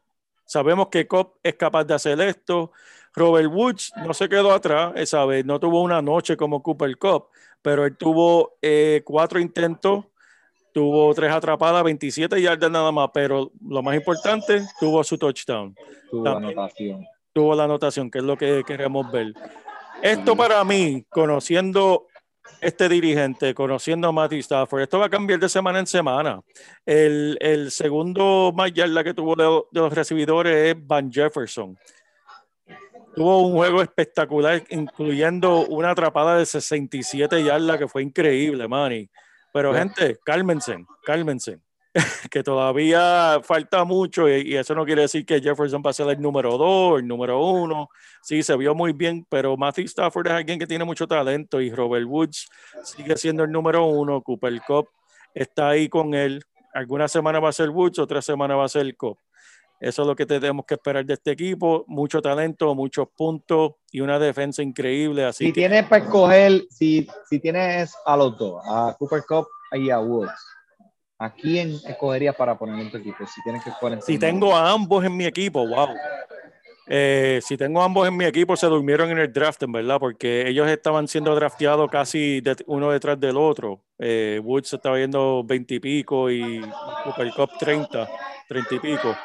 sabemos 0.46 0.88
que 0.90 1.08
Cup 1.08 1.36
es 1.44 1.56
capaz 1.56 1.84
de 1.84 1.94
hacer 1.94 2.20
esto. 2.22 2.72
Robert 3.14 3.50
Woods 3.52 3.92
no 3.98 4.14
se 4.14 4.30
quedó 4.30 4.52
atrás 4.52 4.94
esa 4.96 5.26
vez, 5.26 5.46
no 5.46 5.60
tuvo 5.60 5.82
una 5.82 6.02
noche 6.02 6.38
como 6.38 6.62
Cooper 6.62 6.96
Cup, 6.98 7.30
pero 7.62 7.86
él 7.86 7.98
tuvo 7.98 8.58
eh, 8.62 9.02
cuatro 9.06 9.40
intentos, 9.40 10.06
tuvo 10.74 11.14
tres 11.14 11.32
atrapadas, 11.32 11.84
27 11.84 12.42
yardas 12.42 12.72
nada 12.72 12.92
más, 12.92 13.10
pero 13.14 13.52
lo 13.68 13.82
más 13.82 13.96
importante, 13.96 14.62
tuvo 14.80 15.04
su 15.04 15.18
touchdown, 15.18 15.76
Tu 16.10 16.24
También. 16.24 16.54
anotación. 16.58 17.06
tuvo 17.34 17.56
la 17.56 17.64
anotación, 17.66 18.10
que 18.10 18.20
es 18.20 18.24
lo 18.24 18.38
que 18.38 18.64
queremos 18.66 19.12
ver. 19.12 19.34
Esto 20.02 20.36
para 20.36 20.64
mí, 20.64 21.06
conociendo 21.10 22.08
este 22.62 22.90
dirigente, 22.90 23.54
conociendo 23.54 24.08
a 24.08 24.12
Matthew 24.12 24.40
Stafford, 24.40 24.82
esto 24.82 25.00
va 25.00 25.06
a 25.06 25.10
cambiar 25.10 25.40
de 25.40 25.50
semana 25.50 25.80
en 25.80 25.88
semana. 25.88 26.42
El, 26.86 27.38
el 27.42 27.72
segundo 27.72 28.52
más 28.56 28.72
yarda 28.74 29.04
que 29.04 29.14
tuvo 29.14 29.36
de, 29.36 29.44
de 29.72 29.80
los 29.82 29.94
recibidores 29.94 30.76
es 30.76 30.88
Van 30.88 31.12
Jefferson. 31.12 31.78
Tuvo 33.20 33.46
un 33.46 33.52
juego 33.52 33.82
espectacular, 33.82 34.64
incluyendo 34.70 35.66
una 35.68 35.92
atrapada 35.92 36.38
de 36.38 36.46
67 36.46 37.44
yardas 37.44 37.78
que 37.78 37.90
fue 37.90 38.02
increíble, 38.02 38.66
Manny. 38.66 39.10
Pero, 39.52 39.74
gente, 39.74 40.18
cálmense, 40.24 40.86
cálmense. 41.04 41.60
que 42.32 42.42
todavía 42.44 43.42
falta 43.44 43.84
mucho 43.84 44.30
y, 44.30 44.54
y 44.54 44.56
eso 44.56 44.74
no 44.74 44.86
quiere 44.86 45.02
decir 45.02 45.26
que 45.26 45.42
Jefferson 45.42 45.84
va 45.86 45.90
a 45.90 45.94
ser 45.94 46.08
el 46.08 46.22
número 46.22 46.58
dos, 46.58 47.02
el 47.02 47.08
número 47.10 47.44
uno. 47.44 47.90
Sí, 48.22 48.42
se 48.42 48.56
vio 48.56 48.74
muy 48.74 48.94
bien, 48.94 49.26
pero 49.28 49.58
Matthew 49.58 49.88
Stafford 49.88 50.28
es 50.28 50.34
alguien 50.34 50.58
que 50.58 50.66
tiene 50.66 50.86
mucho 50.86 51.06
talento 51.06 51.60
y 51.60 51.72
Robert 51.72 52.06
Woods 52.08 52.48
sigue 52.86 53.18
siendo 53.18 53.44
el 53.44 53.52
número 53.52 53.84
uno. 53.84 54.22
Cooper 54.22 54.62
Cup 54.66 54.88
está 55.34 55.68
ahí 55.68 55.90
con 55.90 56.14
él. 56.14 56.42
Alguna 56.74 57.10
semana 57.10 57.42
va 57.42 57.50
a 57.50 57.52
ser 57.52 57.70
Woods, 57.70 58.00
otra 58.00 58.22
semana 58.22 58.56
va 58.56 58.64
a 58.64 58.70
ser 58.70 58.96
Cup. 58.96 59.18
Eso 59.80 60.02
es 60.02 60.08
lo 60.08 60.16
que 60.16 60.26
tenemos 60.26 60.66
que 60.66 60.74
esperar 60.74 61.06
de 61.06 61.14
este 61.14 61.32
equipo. 61.32 61.86
Mucho 61.88 62.22
talento, 62.22 62.76
muchos 62.76 63.08
puntos 63.16 63.74
y 63.92 64.02
una 64.02 64.20
defensa 64.20 64.62
increíble. 64.62 65.24
Así 65.24 65.46
Si 65.46 65.54
que 65.54 65.62
tienes 65.62 65.86
para 65.88 66.04
escoger, 66.04 66.64
si, 66.70 67.08
si 67.30 67.40
tienes 67.40 67.96
a 68.06 68.18
los 68.18 68.38
dos, 68.38 68.62
a 68.66 68.96
Cooper 69.00 69.24
Cup 69.28 69.48
y 69.74 69.90
a 69.90 70.00
Woods, 70.00 70.32
¿a 71.18 71.34
quién 71.34 71.76
escogerías 71.86 72.36
para 72.36 72.58
poner 72.58 72.80
en 72.82 72.92
tu 72.92 72.98
equipo? 72.98 73.26
Si 73.26 73.42
tienes 73.44 73.64
que 73.64 73.70
escoger 73.70 74.02
si 74.02 74.20
tengo 74.20 74.54
a 74.56 74.70
ambos 74.72 75.06
en 75.06 75.16
mi 75.16 75.26
equipo, 75.26 75.66
wow. 75.66 75.90
Eh, 76.92 77.40
si 77.44 77.56
tengo 77.56 77.82
a 77.82 77.86
ambos 77.86 78.08
en 78.08 78.18
mi 78.18 78.26
equipo, 78.26 78.58
se 78.58 78.66
durmieron 78.66 79.12
en 79.12 79.20
el 79.20 79.32
draft, 79.32 79.62
en 79.62 79.72
verdad, 79.72 80.00
porque 80.00 80.48
ellos 80.50 80.68
estaban 80.68 81.08
siendo 81.08 81.36
drafteados 81.36 81.90
casi 81.90 82.42
de- 82.42 82.64
uno 82.66 82.90
detrás 82.92 83.20
del 83.20 83.38
otro. 83.38 83.80
Eh, 84.00 84.42
Woods 84.44 84.74
estaba 84.74 84.98
yendo 84.98 85.44
20 85.46 85.76
y 85.76 85.80
pico 85.80 86.32
y 86.32 86.60
Cooper 87.04 87.32
Cup 87.34 87.52
30, 87.60 88.10
30 88.48 88.76
y 88.76 88.80
pico. 88.80 89.16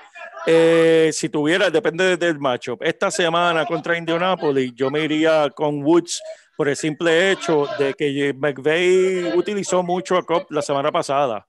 Eh, 0.46 1.10
si 1.12 1.28
tuviera, 1.28 1.70
depende 1.70 2.16
del 2.16 2.38
matchup. 2.38 2.82
Esta 2.82 3.10
semana 3.10 3.64
contra 3.64 3.96
Indianapolis, 3.96 4.72
yo 4.74 4.90
me 4.90 5.00
iría 5.00 5.48
con 5.50 5.82
Woods 5.82 6.20
por 6.56 6.68
el 6.68 6.76
simple 6.76 7.30
hecho 7.32 7.66
de 7.78 7.94
que 7.94 8.34
McVeigh 8.34 9.36
utilizó 9.36 9.82
mucho 9.82 10.16
a 10.16 10.22
Cup 10.24 10.46
la 10.50 10.62
semana 10.62 10.92
pasada. 10.92 11.46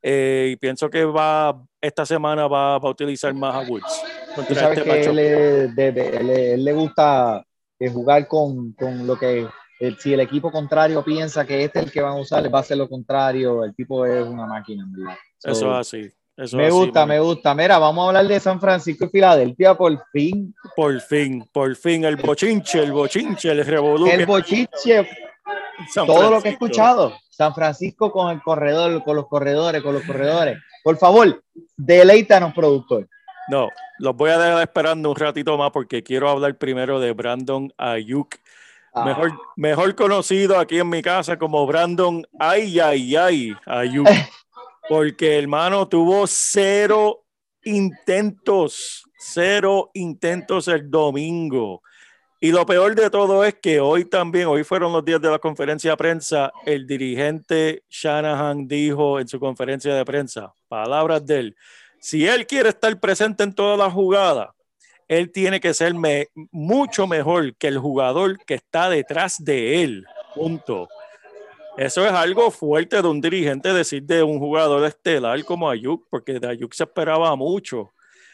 Eh, 0.00 0.50
y 0.52 0.56
pienso 0.56 0.88
que 0.88 1.04
va 1.04 1.60
esta 1.80 2.06
semana 2.06 2.46
va, 2.46 2.78
va 2.78 2.88
a 2.88 2.92
utilizar 2.92 3.34
más 3.34 3.54
a 3.54 3.60
Woods. 3.68 4.02
Contra 4.34 4.54
sabes 4.54 4.78
este 4.78 4.90
que 4.90 5.00
él, 5.04 5.18
es 5.18 5.74
de- 5.76 5.92
de- 5.92 6.52
él, 6.54 6.64
le 6.64 6.72
gusta 6.72 7.44
eh, 7.78 7.90
jugar 7.90 8.28
con, 8.28 8.72
con 8.74 9.06
lo 9.06 9.18
que 9.18 9.46
el- 9.80 9.98
si 9.98 10.12
el 10.14 10.20
equipo 10.20 10.50
contrario 10.52 11.02
piensa 11.04 11.44
que 11.44 11.64
este 11.64 11.80
es 11.80 11.86
el 11.86 11.92
que 11.92 12.00
van 12.00 12.12
a 12.12 12.20
usar, 12.20 12.52
va 12.54 12.58
a 12.58 12.60
hacer 12.60 12.76
lo 12.78 12.88
contrario. 12.88 13.64
El 13.64 13.74
tipo 13.74 14.06
es 14.06 14.24
una 14.24 14.46
máquina, 14.46 14.86
verdad. 14.96 15.16
So, 15.38 15.50
Eso 15.50 15.72
es 15.72 15.78
así. 15.78 16.10
Eso 16.36 16.56
me 16.56 16.66
así, 16.66 16.72
gusta, 16.72 17.06
me 17.06 17.18
gusta. 17.18 17.54
Mira, 17.54 17.78
vamos 17.78 18.04
a 18.04 18.08
hablar 18.08 18.28
de 18.28 18.38
San 18.38 18.60
Francisco 18.60 19.06
y 19.06 19.08
Filadelfia 19.08 19.74
por 19.74 20.04
fin. 20.12 20.54
Por 20.74 21.00
fin, 21.00 21.48
por 21.50 21.74
fin, 21.76 22.04
el 22.04 22.16
bochinche, 22.16 22.82
el 22.82 22.92
bochinche, 22.92 23.50
el 23.50 23.64
revolú. 23.64 24.06
El 24.06 24.26
San 25.88 26.06
todo 26.06 26.30
lo 26.30 26.42
que 26.42 26.48
he 26.48 26.52
escuchado. 26.52 27.14
San 27.30 27.54
Francisco 27.54 28.10
con 28.10 28.30
el 28.30 28.42
corredor, 28.42 29.02
con 29.04 29.16
los 29.16 29.28
corredores, 29.28 29.82
con 29.82 29.94
los 29.94 30.02
corredores. 30.04 30.58
Por 30.82 30.96
favor, 30.98 31.42
deleítanos, 31.76 32.54
productor. 32.54 33.08
No, 33.48 33.68
los 33.98 34.16
voy 34.16 34.30
a 34.30 34.38
dejar 34.38 34.62
esperando 34.62 35.10
un 35.10 35.16
ratito 35.16 35.56
más 35.56 35.70
porque 35.70 36.02
quiero 36.02 36.28
hablar 36.28 36.56
primero 36.56 36.98
de 37.00 37.12
Brandon 37.12 37.72
Ayuk. 37.78 38.36
Ah, 38.92 39.04
Mejor, 39.04 39.32
mejor 39.56 39.94
conocido 39.94 40.58
aquí 40.58 40.78
en 40.78 40.88
mi 40.88 41.02
casa 41.02 41.38
como 41.38 41.66
Brandon 41.66 42.26
Ay, 42.38 42.80
ay, 42.80 43.14
ay, 43.16 43.54
Ayuk. 43.66 44.06
Porque 44.88 45.38
hermano 45.38 45.88
tuvo 45.88 46.26
cero 46.26 47.24
intentos, 47.64 49.02
cero 49.18 49.90
intentos 49.94 50.68
el 50.68 50.90
domingo. 50.90 51.82
Y 52.40 52.52
lo 52.52 52.66
peor 52.66 52.94
de 52.94 53.10
todo 53.10 53.44
es 53.44 53.54
que 53.54 53.80
hoy 53.80 54.04
también, 54.04 54.46
hoy 54.46 54.62
fueron 54.62 54.92
los 54.92 55.04
días 55.04 55.20
de 55.20 55.30
la 55.30 55.38
conferencia 55.38 55.92
de 55.92 55.96
prensa, 55.96 56.52
el 56.64 56.86
dirigente 56.86 57.82
Shanahan 57.88 58.68
dijo 58.68 59.18
en 59.18 59.26
su 59.26 59.40
conferencia 59.40 59.94
de 59.94 60.04
prensa, 60.04 60.52
palabras 60.68 61.24
de 61.24 61.38
él, 61.38 61.56
si 61.98 62.26
él 62.28 62.46
quiere 62.46 62.68
estar 62.68 63.00
presente 63.00 63.42
en 63.42 63.54
todas 63.54 63.78
las 63.78 63.92
jugadas, 63.92 64.50
él 65.08 65.32
tiene 65.32 65.60
que 65.60 65.72
ser 65.72 65.94
mucho 66.50 67.06
mejor 67.06 67.56
que 67.56 67.68
el 67.68 67.78
jugador 67.78 68.38
que 68.44 68.54
está 68.54 68.90
detrás 68.90 69.42
de 69.42 69.82
él. 69.82 70.04
Punto. 70.34 70.88
Eso 71.76 72.06
es 72.06 72.12
algo 72.12 72.50
fuerte 72.50 73.02
de 73.02 73.08
un 73.08 73.20
dirigente 73.20 73.72
decir 73.72 74.02
de 74.02 74.22
un 74.22 74.38
jugador 74.38 74.84
estelar 74.86 75.44
como 75.44 75.68
Ayuk, 75.68 76.06
porque 76.08 76.40
de 76.40 76.48
Ayuk 76.48 76.72
se 76.72 76.84
esperaba 76.84 77.36
mucho. 77.36 77.90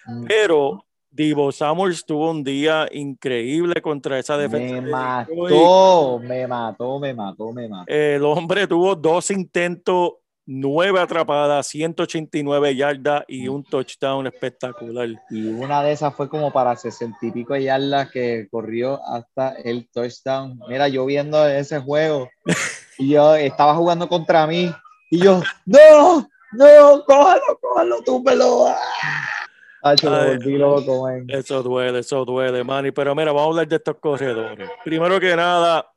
Mm. 0.06 0.24
Pero 0.26 0.84
Divo 1.10 1.52
Samuels 1.52 2.06
tuvo 2.06 2.30
un 2.30 2.42
día 2.42 2.88
increíble 2.90 3.82
contra 3.82 4.18
esa 4.18 4.38
defensa. 4.38 4.76
Me 4.76 4.80
de 4.80 4.90
mató, 4.90 6.18
me 6.20 6.46
mató, 6.46 6.98
me 6.98 7.14
mató, 7.14 7.52
me 7.52 7.68
mató. 7.68 7.92
El 7.92 8.24
hombre 8.24 8.66
tuvo 8.66 8.94
dos 8.94 9.30
intentos, 9.30 10.12
nueve 10.46 11.00
atrapadas, 11.00 11.66
189 11.66 12.76
yardas 12.76 13.24
y 13.28 13.46
un 13.46 13.62
touchdown 13.62 14.26
espectacular. 14.26 15.08
Y 15.28 15.48
una 15.48 15.82
de 15.82 15.92
esas 15.92 16.14
fue 16.14 16.30
como 16.30 16.50
para 16.50 16.76
sesenta 16.76 17.18
y 17.26 17.30
pico 17.30 17.56
yardas 17.56 18.10
que 18.10 18.48
corrió 18.50 18.98
hasta 19.06 19.50
el 19.64 19.90
touchdown. 19.90 20.60
Mira, 20.66 20.88
yo 20.88 21.04
viendo 21.04 21.46
ese 21.46 21.78
juego 21.80 22.30
y 22.98 23.10
yo 23.10 23.34
estaba 23.34 23.74
jugando 23.74 24.08
contra 24.08 24.46
mí 24.46 24.72
y 25.10 25.18
yo, 25.18 25.42
no, 25.66 26.28
no, 26.52 27.04
cójalo, 27.04 27.58
cójalo, 27.60 28.02
túpelo. 28.02 28.66
Ah, 28.66 28.78
Ay. 29.82 30.38
loco. 30.56 31.08
Eso 31.28 31.62
duele, 31.62 31.98
eso 31.98 32.24
duele, 32.24 32.62
Manny. 32.62 32.92
Pero 32.92 33.14
mira, 33.14 33.32
vamos 33.32 33.42
a 33.42 33.50
hablar 33.50 33.68
de 33.68 33.76
estos 33.76 33.96
corredores. 33.98 34.70
Primero 34.84 35.18
que 35.18 35.34
nada, 35.34 35.92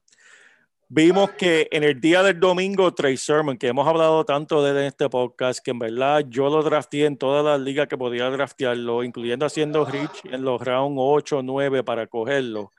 vimos 0.90 1.32
que 1.32 1.68
en 1.72 1.84
el 1.84 2.02
día 2.02 2.24
del 2.24 2.40
domingo, 2.40 2.94
Trey 2.94 3.16
Sermon, 3.16 3.58
que 3.58 3.68
hemos 3.68 3.88
hablado 3.88 4.26
tanto 4.26 4.64
de 4.64 4.72
él 4.72 4.78
en 4.78 4.84
este 4.86 5.08
podcast, 5.08 5.64
que 5.64 5.72
en 5.72 5.80
verdad 5.80 6.26
yo 6.28 6.50
lo 6.50 6.64
drafteé 6.64 7.06
en 7.06 7.18
todas 7.18 7.46
las 7.46 7.60
ligas 7.60 7.88
que 7.88 7.98
podía 7.98 8.30
draftearlo, 8.30 9.04
incluyendo 9.04 9.46
haciendo 9.46 9.86
Rich 9.86 10.26
en 10.26 10.44
los 10.44 10.60
round 10.62 10.98
8, 11.00 11.42
9 11.44 11.84
para 11.84 12.08
cogerlo. 12.08 12.72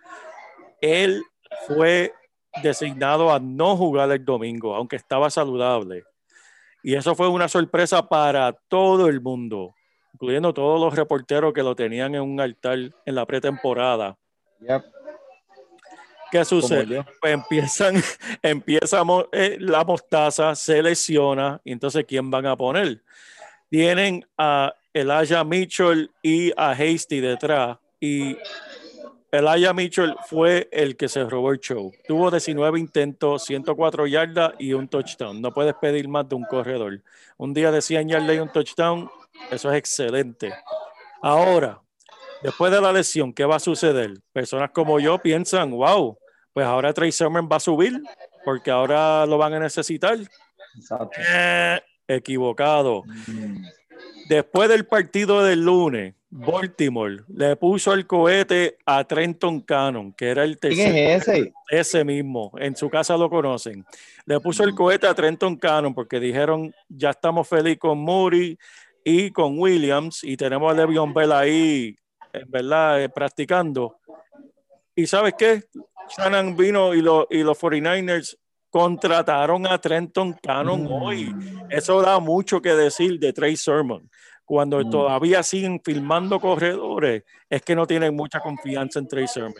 Él 0.80 1.22
fue 1.66 2.12
designado 2.62 3.32
a 3.32 3.38
no 3.38 3.76
jugar 3.76 4.10
el 4.10 4.24
domingo, 4.24 4.74
aunque 4.74 4.96
estaba 4.96 5.30
saludable. 5.30 6.04
Y 6.82 6.94
eso 6.94 7.14
fue 7.14 7.28
una 7.28 7.48
sorpresa 7.48 8.08
para 8.08 8.52
todo 8.52 9.08
el 9.08 9.20
mundo, 9.20 9.74
incluyendo 10.14 10.54
todos 10.54 10.80
los 10.80 10.94
reporteros 10.94 11.52
que 11.52 11.62
lo 11.62 11.74
tenían 11.74 12.14
en 12.14 12.22
un 12.22 12.40
altar 12.40 12.78
en 12.78 13.14
la 13.14 13.26
pretemporada. 13.26 14.16
Yep, 14.60 14.84
¿Qué 16.30 16.44
sucede? 16.44 17.04
Pues 17.20 17.32
empiezan, 17.32 17.94
empieza 18.42 19.02
eh, 19.32 19.56
la 19.60 19.84
mostaza, 19.84 20.54
se 20.54 20.82
lesiona, 20.82 21.60
y 21.64 21.72
entonces 21.72 22.04
¿quién 22.06 22.30
van 22.30 22.46
a 22.46 22.56
poner? 22.56 23.02
Tienen 23.70 24.26
a 24.36 24.74
Elijah 24.92 25.44
Mitchell 25.44 26.10
y 26.22 26.52
a 26.56 26.72
Hasty 26.72 27.20
detrás, 27.20 27.78
y 28.00 28.36
Elijah 29.32 29.72
Mitchell 29.72 30.14
fue 30.26 30.68
el 30.72 30.96
que 30.96 31.08
se 31.08 31.24
robó 31.24 31.52
el 31.52 31.58
show. 31.58 31.92
Tuvo 32.06 32.30
19 32.30 32.78
intentos, 32.78 33.44
104 33.44 34.06
yardas 34.06 34.54
y 34.58 34.72
un 34.72 34.88
touchdown. 34.88 35.40
No 35.40 35.52
puedes 35.52 35.74
pedir 35.74 36.08
más 36.08 36.28
de 36.28 36.36
un 36.36 36.44
corredor. 36.44 37.02
Un 37.36 37.52
día 37.52 37.70
de 37.70 37.82
100 37.82 38.08
yardas 38.08 38.36
y 38.36 38.38
un 38.38 38.52
touchdown, 38.52 39.10
eso 39.50 39.70
es 39.70 39.78
excelente. 39.78 40.52
Ahora, 41.22 41.80
después 42.42 42.70
de 42.72 42.80
la 42.80 42.92
lesión, 42.92 43.32
¿qué 43.32 43.44
va 43.44 43.56
a 43.56 43.60
suceder? 43.60 44.14
Personas 44.32 44.70
como 44.70 45.00
yo 45.00 45.18
piensan, 45.18 45.70
wow, 45.70 46.18
pues 46.52 46.66
ahora 46.66 46.92
Trey 46.92 47.12
Sermon 47.12 47.48
va 47.50 47.56
a 47.56 47.60
subir 47.60 48.00
porque 48.44 48.70
ahora 48.70 49.26
lo 49.26 49.38
van 49.38 49.54
a 49.54 49.58
necesitar. 49.58 50.18
Exacto. 50.76 51.20
Eh, 51.28 51.80
equivocado. 52.06 53.02
Mm. 53.26 53.64
Después 54.28 54.68
del 54.68 54.86
partido 54.86 55.42
del 55.44 55.64
lunes, 55.64 56.14
Baltimore 56.28 57.18
le 57.28 57.56
puso 57.56 57.92
el 57.94 58.06
cohete 58.06 58.76
a 58.84 59.04
Trenton 59.04 59.60
Cannon, 59.60 60.12
que 60.12 60.28
era 60.28 60.44
el 60.44 60.58
tercer 60.58 60.92
¿Quién 60.92 60.96
es 61.10 61.28
ese? 61.28 61.52
ese 61.70 62.04
mismo, 62.04 62.52
en 62.58 62.74
su 62.76 62.90
casa 62.90 63.16
lo 63.16 63.30
conocen. 63.30 63.84
Le 64.26 64.40
puso 64.40 64.64
el 64.64 64.74
cohete 64.74 65.06
a 65.06 65.14
Trenton 65.14 65.56
Cannon 65.56 65.94
porque 65.94 66.18
dijeron, 66.20 66.74
ya 66.88 67.10
estamos 67.10 67.48
felices 67.48 67.78
con 67.78 67.98
Moody 67.98 68.58
y 69.04 69.30
con 69.30 69.58
Williams 69.58 70.24
y 70.24 70.36
tenemos 70.36 70.70
a 70.72 70.74
Le'Veon 70.76 71.14
Bell 71.14 71.32
ahí, 71.32 71.96
en 72.32 72.50
verdad, 72.50 73.02
eh, 73.02 73.08
practicando. 73.08 73.96
¿Y 74.94 75.06
sabes 75.06 75.34
qué? 75.38 75.62
Shannon 76.16 76.56
vino 76.56 76.92
y, 76.94 77.02
lo- 77.02 77.26
y 77.30 77.42
los 77.42 77.56
49ers 77.58 78.36
contrataron 78.70 79.66
a 79.66 79.78
Trenton 79.80 80.34
Cannon 80.34 80.82
Mm. 80.84 80.92
hoy. 80.92 81.34
Eso 81.70 82.02
da 82.02 82.18
mucho 82.18 82.60
que 82.60 82.70
decir 82.74 83.18
de 83.18 83.32
Trey 83.32 83.56
Sermon. 83.56 84.10
Cuando 84.46 84.78
Mm. 84.80 84.90
todavía 84.90 85.42
siguen 85.42 85.80
filmando 85.84 86.38
corredores, 86.40 87.24
es 87.50 87.60
que 87.62 87.74
no 87.74 87.84
tienen 87.86 88.14
mucha 88.14 88.38
confianza 88.40 89.00
en 89.00 89.08
Trey 89.08 89.26
Sermon. 89.26 89.54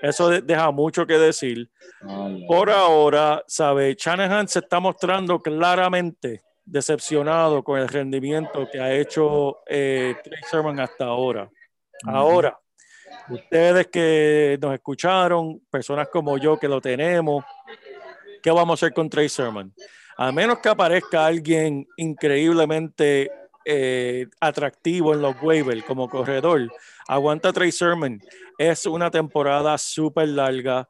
Eso 0.00 0.28
de- 0.30 0.40
deja 0.42 0.70
mucho 0.72 1.06
que 1.06 1.18
decir. 1.18 1.70
Ay, 2.00 2.44
Por 2.48 2.70
ahora, 2.70 3.44
sabe, 3.46 3.94
Shanahan 3.96 4.48
se 4.48 4.58
está 4.60 4.80
mostrando 4.80 5.38
claramente 5.38 6.40
decepcionado 6.64 7.62
con 7.62 7.78
el 7.78 7.86
rendimiento 7.88 8.68
que 8.70 8.80
ha 8.80 8.92
hecho 8.94 9.58
eh, 9.66 10.16
Trey 10.24 10.40
Sermon 10.50 10.80
hasta 10.80 11.04
ahora. 11.04 11.48
Ahora, 12.06 12.58
ustedes 13.28 13.86
que 13.88 14.58
nos 14.60 14.72
escucharon, 14.74 15.60
personas 15.70 16.08
como 16.08 16.38
yo 16.38 16.58
que 16.58 16.66
lo 16.68 16.80
tenemos, 16.80 17.44
¿qué 18.42 18.50
vamos 18.50 18.70
a 18.82 18.86
hacer 18.86 18.94
con 18.94 19.08
Trey 19.10 19.28
Sermon? 19.28 19.72
A 20.16 20.32
menos 20.32 20.58
que 20.58 20.68
aparezca 20.68 21.26
alguien 21.26 21.86
increíblemente 21.96 23.30
eh, 23.64 24.26
atractivo 24.40 25.14
en 25.14 25.22
los 25.22 25.36
waivers 25.42 25.84
como 25.84 26.08
corredor, 26.08 26.70
aguanta 27.08 27.52
Trey 27.52 27.72
Sermon. 27.72 28.20
Es 28.58 28.86
una 28.86 29.10
temporada 29.10 29.76
súper 29.78 30.28
larga. 30.28 30.88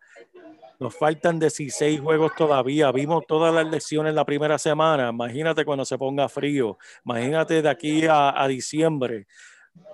Nos 0.78 0.96
faltan 0.96 1.38
16 1.38 2.00
juegos 2.00 2.34
todavía. 2.34 2.90
Vimos 2.90 3.24
todas 3.26 3.54
las 3.54 3.70
lecciones 3.70 4.14
la 4.14 4.24
primera 4.24 4.58
semana. 4.58 5.10
Imagínate 5.10 5.64
cuando 5.64 5.84
se 5.84 5.96
ponga 5.96 6.28
frío. 6.28 6.76
Imagínate 7.04 7.62
de 7.62 7.68
aquí 7.68 8.06
a, 8.06 8.42
a 8.42 8.48
diciembre. 8.48 9.26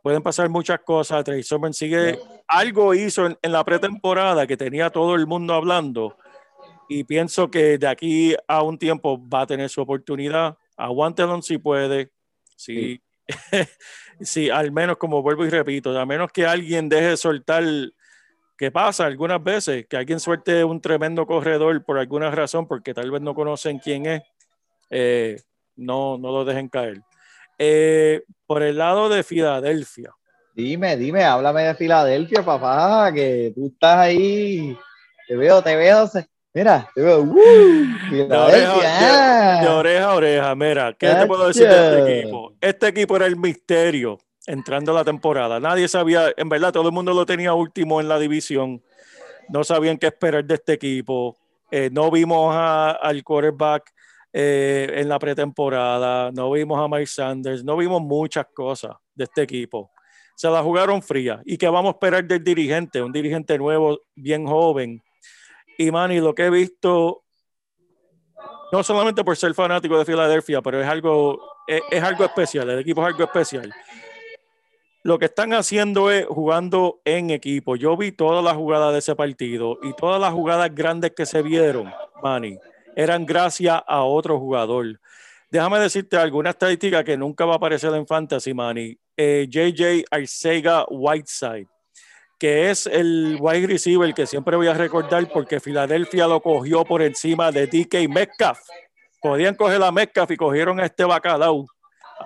Pueden 0.02 0.22
pasar 0.22 0.48
muchas 0.48 0.80
cosas. 0.80 1.24
Trey 1.24 1.42
Sermon 1.42 1.74
sigue. 1.74 2.18
Algo 2.46 2.94
hizo 2.94 3.26
en, 3.26 3.38
en 3.42 3.52
la 3.52 3.64
pretemporada 3.64 4.46
que 4.46 4.56
tenía 4.56 4.88
todo 4.90 5.14
el 5.14 5.26
mundo 5.26 5.52
hablando. 5.52 6.16
Y 6.88 7.04
pienso 7.04 7.50
que 7.50 7.76
de 7.76 7.86
aquí 7.86 8.34
a 8.46 8.62
un 8.62 8.78
tiempo 8.78 9.20
va 9.28 9.42
a 9.42 9.46
tener 9.46 9.68
su 9.68 9.82
oportunidad. 9.82 10.56
Aguántelo 10.76 11.42
si 11.42 11.58
puede. 11.58 12.12
Sí. 12.58 13.00
sí, 14.20 14.50
al 14.50 14.72
menos 14.72 14.96
como 14.96 15.22
vuelvo 15.22 15.46
y 15.46 15.50
repito, 15.50 15.98
a 15.98 16.04
menos 16.04 16.32
que 16.32 16.44
alguien 16.44 16.88
deje 16.88 17.10
de 17.10 17.16
soltar 17.16 17.64
que 18.56 18.72
pasa 18.72 19.06
algunas 19.06 19.42
veces, 19.42 19.86
que 19.86 19.96
alguien 19.96 20.18
suelte 20.18 20.64
un 20.64 20.80
tremendo 20.80 21.24
corredor 21.26 21.84
por 21.84 21.98
alguna 21.98 22.30
razón, 22.30 22.66
porque 22.66 22.92
tal 22.92 23.10
vez 23.10 23.22
no 23.22 23.34
conocen 23.34 23.78
quién 23.78 24.06
es, 24.06 24.22
eh, 24.90 25.40
no, 25.76 26.18
no 26.18 26.32
lo 26.32 26.44
dejen 26.44 26.68
caer. 26.68 27.00
Eh, 27.58 28.24
por 28.46 28.62
el 28.62 28.78
lado 28.78 29.08
de 29.08 29.22
Filadelfia, 29.22 30.12
Dime, 30.58 30.96
dime, 30.96 31.22
háblame 31.22 31.62
de 31.62 31.74
Filadelfia, 31.76 32.44
papá, 32.44 33.12
que 33.14 33.52
tú 33.54 33.68
estás 33.68 33.96
ahí. 33.98 34.76
Te 35.28 35.36
veo, 35.36 35.62
te 35.62 35.76
veo. 35.76 36.10
Mira, 36.54 36.88
te 36.94 37.02
veo. 37.02 37.20
¡uh! 37.22 37.34
de 38.10 38.22
oreja, 38.24 38.74
de- 39.60 39.66
de 39.66 39.68
oreja 39.68 40.04
a 40.04 40.14
oreja, 40.14 40.54
mira, 40.54 40.92
¿qué 40.98 41.08
te 41.20 41.26
puedo 41.26 41.46
decir 41.46 41.68
de 41.68 41.74
este 41.98 42.20
equipo? 42.20 42.52
Este 42.60 42.88
equipo 42.88 43.16
era 43.16 43.26
el 43.26 43.36
misterio 43.36 44.18
entrando 44.46 44.92
a 44.92 44.94
la 44.96 45.04
temporada. 45.04 45.60
Nadie 45.60 45.86
sabía, 45.88 46.32
en 46.36 46.48
verdad, 46.48 46.72
todo 46.72 46.88
el 46.88 46.94
mundo 46.94 47.12
lo 47.12 47.26
tenía 47.26 47.52
último 47.54 48.00
en 48.00 48.08
la 48.08 48.18
división. 48.18 48.82
No 49.50 49.62
sabían 49.62 49.98
qué 49.98 50.06
esperar 50.06 50.44
de 50.44 50.54
este 50.54 50.72
equipo. 50.74 51.36
Eh, 51.70 51.90
no 51.92 52.10
vimos 52.10 52.54
a- 52.54 52.92
al 52.92 53.22
quarterback 53.22 53.92
eh, 54.32 54.90
en 54.96 55.08
la 55.08 55.18
pretemporada, 55.18 56.30
no 56.32 56.50
vimos 56.50 56.78
a 56.82 56.86
Mike 56.88 57.06
Sanders, 57.06 57.64
no 57.64 57.76
vimos 57.76 58.00
muchas 58.02 58.46
cosas 58.54 58.92
de 59.14 59.24
este 59.24 59.42
equipo. 59.42 59.90
Se 60.36 60.48
la 60.48 60.62
jugaron 60.62 61.02
fría. 61.02 61.40
¿Y 61.44 61.56
qué 61.56 61.68
vamos 61.68 61.88
a 61.90 61.92
esperar 61.92 62.24
del 62.24 62.42
dirigente? 62.44 63.02
Un 63.02 63.10
dirigente 63.12 63.56
nuevo, 63.58 63.98
bien 64.14 64.46
joven. 64.46 65.02
Y 65.80 65.92
Manny, 65.92 66.18
lo 66.18 66.34
que 66.34 66.46
he 66.46 66.50
visto, 66.50 67.22
no 68.72 68.82
solamente 68.82 69.22
por 69.22 69.36
ser 69.36 69.54
fanático 69.54 69.96
de 69.96 70.04
Filadelfia, 70.04 70.60
pero 70.60 70.82
es 70.82 70.88
algo, 70.88 71.40
es, 71.68 72.02
algo 72.02 72.24
especial. 72.24 72.68
El 72.68 72.80
equipo 72.80 73.00
es 73.02 73.06
algo 73.06 73.22
especial. 73.22 73.72
lo 75.04 75.20
que 75.20 75.26
están 75.26 75.52
haciendo 75.52 76.10
es 76.10 76.26
jugando 76.26 77.00
en 77.04 77.30
equipo. 77.30 77.76
Yo 77.76 77.96
vi 77.96 78.10
todas 78.10 78.44
las 78.44 78.56
jugadas 78.56 78.92
de 78.92 78.98
ese 78.98 79.14
partido 79.14 79.78
y 79.80 79.94
todas 79.94 80.20
las 80.20 80.32
jugadas 80.32 80.74
grandes 80.74 81.12
que 81.12 81.24
se 81.24 81.42
vieron, 81.42 81.94
Manny, 82.24 82.58
eran 82.96 83.24
gracias 83.24 83.80
a 83.86 84.02
otro 84.02 84.40
jugador. 84.40 84.98
Déjame 85.48 85.78
decirte 85.78 86.16
alguna 86.16 86.50
estadística 86.50 87.04
que 87.04 87.16
nunca 87.16 87.44
va 87.44 87.52
a 87.52 87.56
aparecer 87.56 87.94
en 87.94 88.04
Fantasy, 88.04 88.52
Manny. 88.52 88.98
Eh, 89.16 89.46
JJ 89.48 90.04
Arcega 90.10 90.84
Whiteside, 90.90 91.68
que 92.38 92.70
es 92.70 92.86
el 92.86 93.36
wide 93.40 93.66
receiver 93.66 94.14
que 94.14 94.26
siempre 94.26 94.56
voy 94.56 94.68
a 94.68 94.74
recordar 94.74 95.28
porque 95.28 95.58
Filadelfia 95.58 96.26
lo 96.28 96.40
cogió 96.40 96.84
por 96.84 97.02
encima 97.02 97.50
de 97.50 97.66
DK 97.66 98.08
Metcalf. 98.08 98.60
Podían 99.20 99.56
coger 99.56 99.82
a 99.82 99.90
Metcalf 99.90 100.30
y 100.30 100.36
cogieron 100.36 100.78
a 100.78 100.86
este 100.86 101.04
bacalao, 101.04 101.66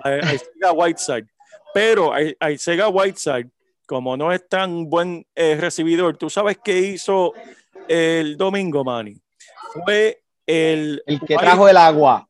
a 0.03 0.09
Arcega 0.09 0.71
Whiteside. 0.71 1.25
Pero 1.73 2.13
Arcega 2.39 2.89
Whiteside, 2.89 3.49
como 3.87 4.15
no 4.15 4.31
es 4.31 4.47
tan 4.47 4.87
buen 4.87 5.25
eh, 5.33 5.57
recibidor, 5.59 6.15
¿tú 6.17 6.29
sabes 6.29 6.59
qué 6.63 6.77
hizo 6.77 7.33
el 7.87 8.37
domingo, 8.37 8.83
Manny? 8.83 9.19
Fue 9.83 10.21
el, 10.45 11.01
El 11.07 11.19
que 11.21 11.35
trajo 11.35 11.67
el 11.67 11.77
agua. 11.77 12.27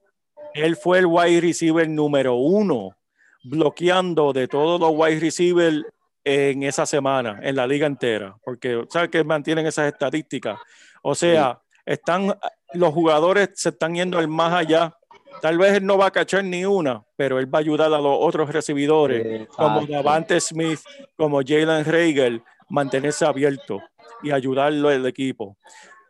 él 0.54 0.78
fue 0.78 1.00
el 1.00 1.08
wide 1.08 1.42
receiver 1.42 1.90
número 1.90 2.36
uno, 2.36 2.96
bloqueando 3.44 4.32
de 4.32 4.48
todos 4.48 4.80
los 4.80 4.92
wide 4.94 5.20
receivers 5.20 5.84
en 6.24 6.64
esa 6.64 6.86
semana, 6.86 7.40
en 7.42 7.56
la 7.56 7.68
liga 7.68 7.86
entera, 7.86 8.36
porque 8.44 8.86
sabes 8.90 9.10
que 9.10 9.24
mantienen 9.24 9.66
esas 9.66 9.92
estadísticas. 9.92 10.58
O 11.02 11.16
sea, 11.16 11.60
están 11.86 12.34
los 12.74 12.94
jugadores 12.94 13.50
se 13.56 13.70
están 13.70 13.96
yendo 13.96 14.18
al 14.18 14.28
más 14.28 14.54
allá. 14.54 14.96
Tal 15.42 15.58
vez 15.58 15.74
él 15.74 15.86
no 15.86 15.98
va 15.98 16.08
a 16.08 16.12
cachar 16.12 16.44
ni 16.44 16.66
una, 16.66 17.04
pero 17.16 17.40
él 17.40 17.54
va 17.54 17.60
a 17.60 17.62
ayudar 17.62 17.94
a 17.94 17.98
los 17.98 18.18
otros 18.20 18.52
recibidores, 18.52 19.48
como. 19.50 19.86
Davante 19.86 20.40
Smith, 20.40 20.80
como 21.16 21.42
Jalen 21.46 21.86
Reigel, 21.86 22.42
mantenerse 22.70 23.26
abierto 23.26 23.82
y 24.22 24.32
ayudarlo 24.32 24.92
el 24.92 25.06
equipo. 25.06 25.58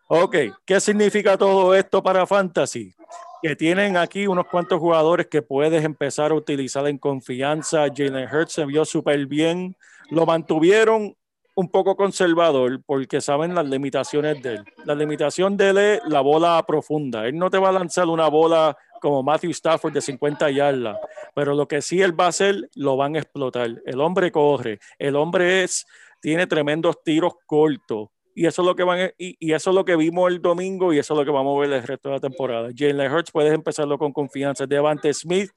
Ok, 0.08 0.36
¿qué 0.65 0.80
significa 0.80 1.38
todo 1.38 1.73
esto 1.73 2.04
para 2.04 2.28
Fantasy? 2.28 2.93
Que 3.41 3.56
tienen 3.56 3.97
aquí 3.97 4.28
unos 4.28 4.45
cuantos 4.47 4.80
jugadores 4.80 5.28
que 5.28 5.41
puedes 5.41 5.84
empezar 5.84 6.32
a 6.32 6.36
utilizar 6.36 6.88
en 6.88 6.97
confianza. 6.97 7.88
Jalen 7.93 8.30
Hurts 8.34 8.54
se 8.54 8.65
vio 8.65 8.86
súper 8.86 9.26
bien. 9.26 9.76
Lo 10.13 10.26
mantuvieron 10.26 11.15
un 11.56 11.69
poco 11.69 11.95
conservador 11.95 12.82
porque 12.86 13.19
saben 13.19 13.56
las 13.56 13.65
limitaciones 13.65 14.41
de 14.41 14.56
él. 14.56 14.65
La 14.86 14.95
limitación 14.95 15.58
de 15.58 15.69
él 15.69 15.78
es 15.78 16.02
la 16.08 16.21
bola 16.21 16.63
profunda. 16.67 17.28
Él 17.28 17.38
no 17.38 17.49
te 17.49 17.58
va 17.58 17.69
a 17.69 17.73
lanzar 17.73 18.08
una 18.08 18.28
bola 18.28 18.78
como 19.02 19.23
Matthew 19.23 19.52
Stafford 19.52 19.93
de 19.93 20.02
50 20.02 20.49
yardas, 20.52 20.97
pero 21.36 21.54
lo 21.56 21.67
que 21.67 21.82
sí 21.82 22.02
él 22.02 22.17
va 22.17 22.26
a 22.26 22.30
hacer, 22.30 22.69
lo 22.76 22.95
van 22.95 23.15
a 23.15 23.19
explotar. 23.19 23.82
El 23.86 23.99
hombre 24.02 24.32
corre, 24.32 24.80
el 24.97 25.15
hombre 25.15 25.63
es, 25.63 25.86
tiene 26.21 26.47
tremendos 26.47 27.04
tiros 27.04 27.34
cortos. 27.45 28.10
Y 28.36 28.45
eso 28.45 28.62
es 28.62 28.67
lo 28.67 28.76
que 28.76 28.84
van 28.84 29.12
y, 29.17 29.52
eso 29.52 29.69
es 29.71 29.76
lo 29.76 29.84
que 29.84 29.95
vimos 29.95 30.32
el 30.32 30.41
domingo 30.41 30.93
y 30.93 30.99
eso 30.99 31.13
es 31.13 31.19
lo 31.19 31.26
que 31.26 31.32
vamos 31.32 31.58
a 31.58 31.62
ver 31.62 31.73
el 31.73 31.88
resto 31.88 32.10
de 32.10 32.15
la 32.15 32.21
temporada. 32.21 32.69
Jalen 32.76 33.12
Hurts 33.12 33.32
puedes 33.32 33.54
empezarlo 33.54 33.97
con 33.97 34.12
confianza. 34.12 34.65
Devante 34.65 35.13
Smith 35.13 35.52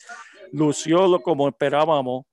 lució 0.52 1.20
como 1.22 1.48
esperábamos. 1.48 2.24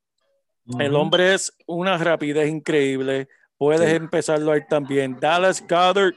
El 0.79 0.95
hombre 0.95 1.33
es 1.33 1.51
una 1.67 1.97
rapidez 1.97 2.49
increíble. 2.49 3.27
Puedes 3.57 3.89
Sí. 3.89 3.95
empezarlo 3.95 4.51
ahí 4.51 4.61
también. 4.69 5.17
Dallas 5.19 5.61
Goddard 5.67 6.13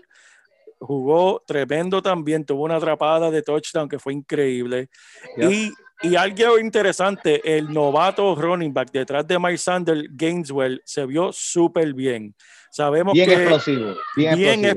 jugó 0.79 1.43
tremendo 1.47 2.03
también. 2.03 2.45
Tuvo 2.45 2.65
una 2.65 2.77
atrapada 2.77 3.31
de 3.31 3.43
touchdown 3.43 3.89
que 3.89 3.99
fue 3.99 4.13
increíble. 4.13 4.89
Y, 5.37 5.73
y 6.03 6.17
algo 6.17 6.59
interesante, 6.59 7.41
el 7.57 7.73
novato 7.73 8.35
running 8.35 8.73
back 8.73 8.91
detrás 8.93 9.27
de 9.27 9.39
Mike 9.39 9.59
Sanders, 9.59 10.05
Gaineswell, 10.11 10.83
se 10.85 11.07
vio 11.07 11.33
súper 11.33 11.93
bien. 11.95 12.35
Sabemos 12.71 13.15
Bien 13.15 13.29
que 13.29 13.35
explosivo. 13.35 13.95
Bien, 14.17 14.37
bien 14.37 14.65
explosivo. 14.65 14.73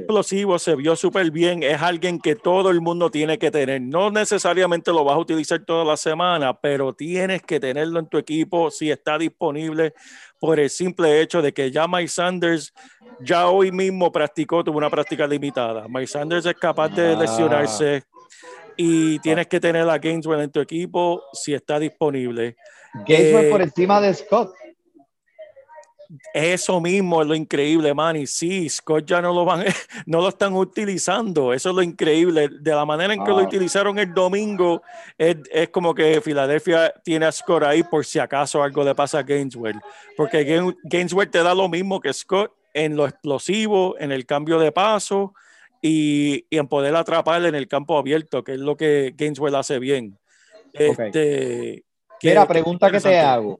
explosivo, 0.56 0.60
se 0.60 0.76
vio 0.76 0.96
súper 0.96 1.32
bien. 1.32 1.64
Es 1.64 1.82
alguien 1.82 2.20
que 2.20 2.36
todo 2.36 2.70
el 2.70 2.80
mundo 2.82 3.10
tiene 3.12 3.38
que 3.38 3.52
tener. 3.52 3.82
No 3.82 4.10
necesariamente 4.12 4.92
lo 4.92 5.04
vas 5.04 5.16
a 5.16 5.20
utilizar 5.20 5.60
toda 5.66 5.84
la 5.84 5.98
semana, 5.98 6.54
pero 6.60 6.94
tienes 6.94 7.42
que 7.42 7.60
tenerlo 7.60 8.00
en 8.00 8.08
tu 8.08 8.18
equipo 8.18 8.72
si 8.72 8.90
está 8.90 9.18
disponible 9.18 9.94
por 10.40 10.60
el 10.60 10.70
simple 10.70 11.22
hecho 11.22 11.42
de 11.42 11.52
que 11.54 11.72
ya 11.72 11.88
Mike 11.88 12.08
Sanders 12.08 12.74
ya 13.22 13.48
hoy 13.50 13.72
mismo 13.72 14.12
practicó, 14.12 14.64
tuvo 14.64 14.78
una 14.78 14.90
práctica 14.90 15.28
limitada. 15.28 15.86
Mike 15.90 16.08
Sanders 16.08 16.46
es 16.46 16.54
capaz 16.56 16.90
de 16.90 17.14
Ah. 17.14 17.20
lesionarse 17.20 18.04
y 18.78 19.20
tienes 19.20 19.48
que 19.48 19.60
tener 19.60 19.90
a 19.90 19.98
Gaineswell 19.98 20.40
en 20.40 20.52
tu 20.52 20.62
equipo 20.62 21.22
si 21.34 21.54
está 21.54 21.78
disponible. 21.80 22.56
Gaineswell 23.06 23.46
Eh, 23.48 23.52
por 23.52 23.62
encima 23.62 24.00
de 24.00 24.14
Scott. 24.14 24.54
Eso 26.34 26.82
mismo 26.82 27.22
es 27.22 27.28
lo 27.28 27.36
increíble, 27.36 27.94
Manny. 27.94 28.26
Sí, 28.26 28.68
Scott 28.68 29.06
ya 29.06 29.22
no 29.22 29.32
lo 29.32 29.46
van, 29.46 29.64
no 30.08 30.22
lo 30.22 30.30
están 30.30 30.54
utilizando. 30.56 31.54
Eso 31.54 31.70
es 31.70 31.76
lo 31.76 31.84
increíble. 31.84 32.50
De 32.60 32.72
la 32.72 32.84
manera 32.86 33.14
en 33.14 33.24
que 33.24 33.30
lo 33.30 33.38
Wow. 33.38 33.46
utilizaron 33.46 34.00
el 34.00 34.12
domingo, 34.14 34.82
es, 35.18 35.38
es 35.52 35.70
como 35.70 35.94
que 35.94 36.20
Filadelfia 36.22 36.92
tiene 37.04 37.28
a 37.28 37.32
Scott 37.32 37.62
ahí 37.64 37.84
por 37.84 38.06
si 38.06 38.18
acaso 38.18 38.64
algo 38.64 38.84
le 38.84 38.96
pasa 38.96 39.20
a 39.20 39.24
Gaineswell. 39.24 39.80
Porque 40.18 40.44
Gain- 40.46 40.76
Gaineswell 40.84 41.30
te 41.30 41.44
da 41.44 41.54
lo 41.54 41.70
mismo 41.70 42.00
que 42.00 42.12
Scott 42.12 42.52
en 42.74 42.96
lo 42.96 43.06
explosivo, 43.06 43.96
en 44.00 44.12
el 44.12 44.26
cambio 44.26 44.58
de 44.58 44.72
paso 44.72 45.34
y, 45.82 46.46
y 46.50 46.58
en 46.58 46.68
poder 46.68 46.96
atrapar 46.96 47.46
en 47.46 47.54
el 47.56 47.68
campo 47.68 47.98
abierto, 48.00 48.44
que 48.44 48.54
es 48.54 48.60
lo 48.60 48.76
que 48.76 49.14
Gaineswell 49.16 49.54
hace 49.56 49.78
bien. 49.78 50.18
Ok. 50.74 51.00
Este, 51.00 51.84
que- 52.20 52.30
Mira, 52.30 52.48
pregunta 52.48 52.90
que 52.90 53.00
te 53.00 53.18
hago. 53.20 53.60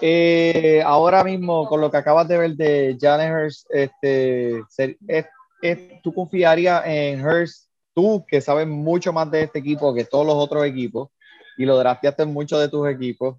Eh, 0.00 0.82
ahora 0.84 1.22
mismo, 1.24 1.66
con 1.66 1.80
lo 1.80 1.90
que 1.90 1.96
acabas 1.98 2.26
de 2.28 2.38
ver 2.38 2.52
de 2.52 2.96
Jalen 3.00 3.32
Hurst, 3.34 3.66
este, 3.70 4.62
ser- 4.68 4.96
es- 5.06 5.26
es- 5.62 6.00
¿tú 6.02 6.12
confiarías 6.14 6.82
en 6.86 7.24
Hurst, 7.26 7.68
tú 7.94 8.24
que 8.26 8.40
sabes 8.40 8.66
mucho 8.66 9.12
más 9.12 9.30
de 9.30 9.42
este 9.42 9.58
equipo 9.58 9.92
que 9.94 10.04
todos 10.04 10.24
los 10.26 10.36
otros 10.36 10.64
equipos 10.64 11.10
y 11.58 11.64
lo 11.66 11.76
drafteaste 11.78 12.22
en 12.22 12.32
muchos 12.32 12.60
de 12.60 12.68
tus 12.68 12.88
equipos? 12.88 13.36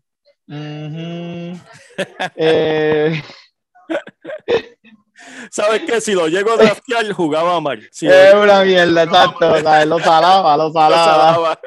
Ujú. 0.47 1.59
Eh, 2.35 3.21
¿Sabes 5.51 5.81
qué? 5.85 6.01
Si 6.01 6.13
lo 6.13 6.27
llego 6.27 6.51
a 6.53 6.57
draftear, 6.63 7.11
jugaba 7.13 7.59
mal. 7.59 7.87
Si 7.91 8.07
lo 8.07 8.13
es 8.13 8.33
una 8.33 8.63
mierda, 8.63 9.03
exacto. 9.03 9.49
Lo 9.85 9.99
salaba, 9.99 10.57
lo 10.57 10.63
lo 10.67 10.73
salaba. 10.73 11.59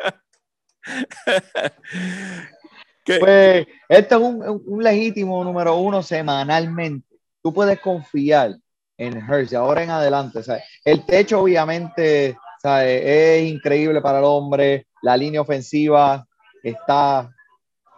¿Qué? 3.04 3.18
Pues 3.18 3.66
esto 3.88 4.16
es 4.16 4.20
un, 4.22 4.62
un- 4.66 4.82
legítimo 4.82 5.44
número 5.44 5.76
uno 5.76 6.02
semanalmente. 6.02 7.06
Tú 7.42 7.52
puedes 7.52 7.78
confiar 7.80 8.56
en 8.96 9.18
Hurst 9.30 9.50
de 9.50 9.56
ahora 9.56 9.82
en 9.82 9.90
adelante. 9.90 10.42
¿sabes? 10.42 10.64
El 10.84 11.04
techo, 11.04 11.40
obviamente, 11.40 12.36
¿sabes? 12.62 13.02
es 13.04 13.52
increíble 13.52 14.00
para 14.00 14.18
el 14.20 14.24
hombre. 14.24 14.86
La 15.02 15.16
línea 15.16 15.42
ofensiva 15.42 16.26
está 16.62 17.30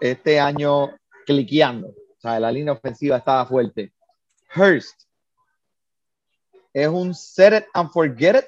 este 0.00 0.40
año 0.40 0.90
cliqueando. 1.24 1.94
¿sabes? 2.18 2.40
La 2.40 2.50
línea 2.50 2.72
ofensiva 2.72 3.18
está 3.18 3.46
fuerte. 3.46 3.92
Hurst 4.56 5.02
es 6.74 6.88
un 6.88 7.14
set 7.14 7.52
it 7.54 7.64
and 7.74 7.90
forget 7.90 8.36
it. 8.36 8.44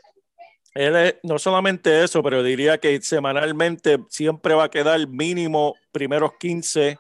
Él 0.75 0.95
es- 0.97 1.15
no 1.23 1.39
solamente 1.39 2.05
eso, 2.05 2.23
pero 2.23 2.43
diría 2.43 2.79
que 2.79 3.01
semanalmente 3.01 3.99
siempre 4.11 4.55
va 4.55 4.65
a 4.65 4.71
quedar 4.71 5.07
mínimo 5.09 5.75
primeros 5.99 6.35
15, 6.39 6.97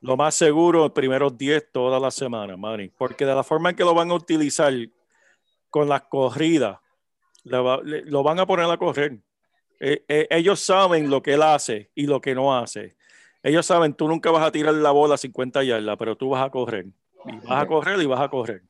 lo 0.00 0.16
más 0.16 0.34
seguro, 0.34 0.92
primeros 0.92 1.38
10 1.38 1.70
toda 1.70 2.00
la 2.00 2.10
semana, 2.10 2.56
Manny. 2.56 2.88
Porque 2.88 3.24
de 3.24 3.32
la 3.32 3.44
forma 3.44 3.70
en 3.70 3.76
que 3.76 3.84
lo 3.84 3.94
van 3.94 4.10
a 4.10 4.14
utilizar 4.14 4.72
con 5.70 5.88
las 5.88 6.02
corridas, 6.02 6.80
lo 7.44 8.22
van 8.24 8.40
a 8.40 8.46
poner 8.46 8.68
a 8.68 8.76
correr. 8.76 9.20
Eh, 9.78 10.04
eh, 10.08 10.26
ellos 10.30 10.58
saben 10.58 11.08
lo 11.08 11.22
que 11.22 11.34
él 11.34 11.42
hace 11.42 11.92
y 11.94 12.08
lo 12.08 12.20
que 12.20 12.34
no 12.34 12.56
hace. 12.56 12.96
Ellos 13.44 13.64
saben, 13.64 13.94
tú 13.94 14.08
nunca 14.08 14.32
vas 14.32 14.44
a 14.44 14.50
tirar 14.50 14.74
la 14.74 14.90
bola 14.90 15.14
a 15.14 15.18
50 15.18 15.62
yardas, 15.62 15.96
pero 15.96 16.16
tú 16.16 16.30
vas 16.30 16.44
a 16.44 16.50
correr. 16.50 16.86
Y 17.24 17.36
vas 17.46 17.62
a 17.62 17.66
correr 17.66 18.00
y 18.00 18.06
vas 18.06 18.20
a 18.20 18.28
correr. 18.28 18.62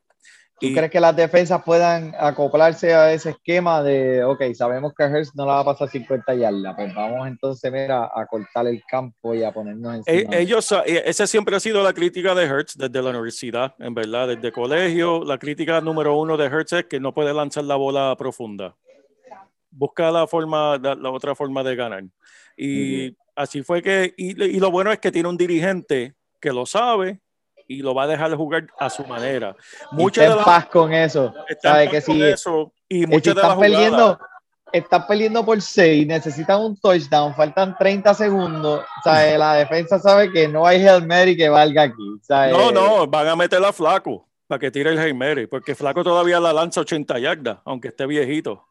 ¿Tú 0.60 0.66
Y- 0.66 0.74
crees 0.74 0.90
que 0.90 0.98
las 0.98 1.14
defensas 1.14 1.62
puedan 1.62 2.14
acoplarse 2.18 2.92
a 2.92 3.12
ese 3.12 3.30
esquema 3.30 3.80
de, 3.82 4.24
ok, 4.24 4.42
sabemos 4.54 4.92
que 4.92 5.04
Hurst 5.04 5.34
no 5.36 5.46
la 5.46 5.52
va 5.54 5.60
a 5.60 5.64
pasar 5.66 5.88
50 5.88 6.34
yardas, 6.34 6.74
pues 6.74 6.92
vamos 6.94 7.28
entonces, 7.28 7.70
mira, 7.70 8.10
a 8.12 8.26
cortar 8.26 8.66
el 8.66 8.82
campo 8.84 9.34
y 9.36 9.44
a 9.44 9.52
ponernos 9.52 9.94
E- 10.08 10.14
encima? 10.16 10.36
Ellos, 10.36 10.72
e- 10.84 11.02
esa 11.06 11.28
siempre 11.28 11.54
ha 11.54 11.60
sido 11.60 11.80
la 11.84 11.92
crítica 11.92 12.34
de 12.34 12.44
Hertz 12.46 12.76
desde 12.76 13.00
la 13.00 13.10
universidad, 13.10 13.74
en 13.78 13.94
verdad, 13.94 14.26
desde 14.28 14.50
colegio. 14.50 15.22
La 15.24 15.38
crítica 15.38 15.80
número 15.80 16.16
uno 16.18 16.36
de 16.36 16.46
Hertz 16.46 16.72
es 16.72 16.84
que 16.86 16.98
no 16.98 17.14
puede 17.14 17.32
lanzar 17.32 17.62
la 17.62 17.76
bola 17.76 18.16
profunda. 18.18 18.74
Busca 19.70 20.10
la 20.10 20.26
forma, 20.26 20.76
la, 20.78 20.96
la 20.96 21.10
otra 21.10 21.36
forma 21.36 21.62
de 21.62 21.76
ganar. 21.76 22.02
Y 22.56 23.16
así 23.36 23.62
fue 23.62 23.80
que, 23.80 24.12
y, 24.16 24.30
y 24.42 24.58
lo 24.58 24.72
bueno 24.72 24.90
es 24.90 24.98
que 24.98 25.12
tiene 25.12 25.28
un 25.28 25.36
dirigente 25.36 26.14
que 26.40 26.52
lo 26.52 26.66
sabe 26.66 27.20
y 27.68 27.82
lo 27.82 27.94
va 27.94 28.04
a 28.04 28.06
dejar 28.06 28.34
jugar 28.34 28.66
a 28.78 28.88
su 28.90 29.04
manera. 29.04 29.54
Muchas 29.92 30.24
está 30.24 30.38
en 30.38 30.44
paz 30.44 30.66
con 30.66 30.92
eso. 30.92 31.34
¿Sabe 31.62 31.88
que 31.90 32.00
si, 32.00 32.20
eso, 32.22 32.72
y 32.88 33.06
muchas 33.06 33.34
de 33.34 33.42
las 33.42 33.56
perdiendo, 33.56 34.18
están 34.72 35.06
perdiendo 35.06 35.44
por 35.44 35.60
6, 35.60 36.06
necesitan 36.06 36.62
un 36.62 36.76
touchdown, 36.80 37.34
faltan 37.34 37.76
30 37.78 38.14
segundos. 38.14 38.84
Sea, 39.04 39.38
la 39.38 39.54
defensa 39.54 39.98
sabe 39.98 40.32
que 40.32 40.48
no 40.48 40.66
hay 40.66 40.84
Hail 40.84 41.06
Mary 41.06 41.36
que 41.36 41.50
valga 41.50 41.82
aquí. 41.82 42.18
No, 42.50 42.72
no, 42.72 43.06
van 43.06 43.28
a 43.28 43.36
meter 43.36 43.62
a 43.62 43.72
Flaco 43.72 44.26
para 44.46 44.58
que 44.58 44.70
tire 44.70 44.90
el 44.90 44.98
Hail 44.98 45.14
Mary, 45.14 45.46
porque 45.46 45.74
Flaco 45.74 46.02
todavía 46.02 46.40
la 46.40 46.54
lanza 46.54 46.80
80 46.80 47.18
yardas, 47.18 47.58
aunque 47.66 47.88
esté 47.88 48.06
viejito. 48.06 48.64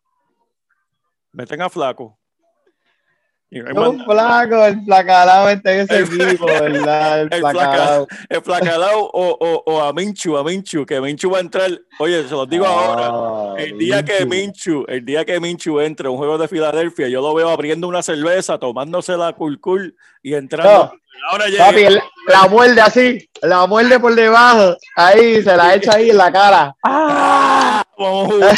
Meten 1.31 1.61
a 1.61 1.69
Flaco. 1.69 2.17
Y 2.65 2.65
no 2.71 2.73
hay 2.73 2.85
más 2.87 3.36
Un 3.49 4.03
flaco, 4.03 4.65
el 4.65 4.83
flacalao 4.83 5.47
está 5.49 5.71
en 5.73 5.79
ese 5.81 5.97
El- 5.99 6.21
equipo, 6.21 6.45
¿verdad? 6.47 7.21
El, 7.21 7.29
el 7.31 7.39
flacalao. 7.39 8.07
El 8.27 8.41
Flacalao 8.41 8.99
o, 9.05 9.37
o, 9.39 9.63
o 9.65 9.81
a 9.83 9.93
Minchu, 9.93 10.37
a 10.37 10.43
Minchu, 10.43 10.85
que 10.85 10.99
Minchu 10.99 11.29
va 11.31 11.37
a 11.37 11.41
entrar. 11.41 11.71
Oye, 11.99 12.23
se 12.27 12.31
los 12.31 12.49
digo 12.49 12.65
ahora. 12.65 13.07
Ah, 13.09 13.55
El 13.57 13.77
día 13.77 14.03
que 14.03 14.25
Minchu. 14.25 14.83
El 14.89 15.05
día 15.05 15.23
que 15.23 15.39
Minchu 15.39 15.79
entre 15.79 16.07
a 16.07 16.11
un 16.11 16.17
juego 16.17 16.37
de 16.37 16.49
Filadelfia, 16.49 17.07
yo 17.07 17.21
lo 17.21 17.33
veo 17.33 17.49
abriendo 17.49 17.87
una 17.87 18.03
cerveza, 18.03 18.57
tomándose 18.59 19.15
la 19.15 19.31
culcul 19.31 19.95
y 20.21 20.33
entrando. 20.33 20.93
Ahora 21.31 21.45
Papi, 21.57 21.83
él 21.83 21.99
la 22.27 22.47
muerde 22.47 22.79
así, 22.79 23.27
la 23.41 23.65
muerde 23.65 23.99
por 23.99 24.13
debajo, 24.13 24.75
ahí, 24.95 25.41
se 25.41 25.55
la 25.57 25.73
echa 25.73 25.93
ahí 25.95 26.11
en 26.11 26.17
la 26.17 26.31
cara. 26.31 26.75
¡Ah! 26.83 27.83
Vamos 27.97 28.29
a 28.29 28.33
jugar. 28.33 28.55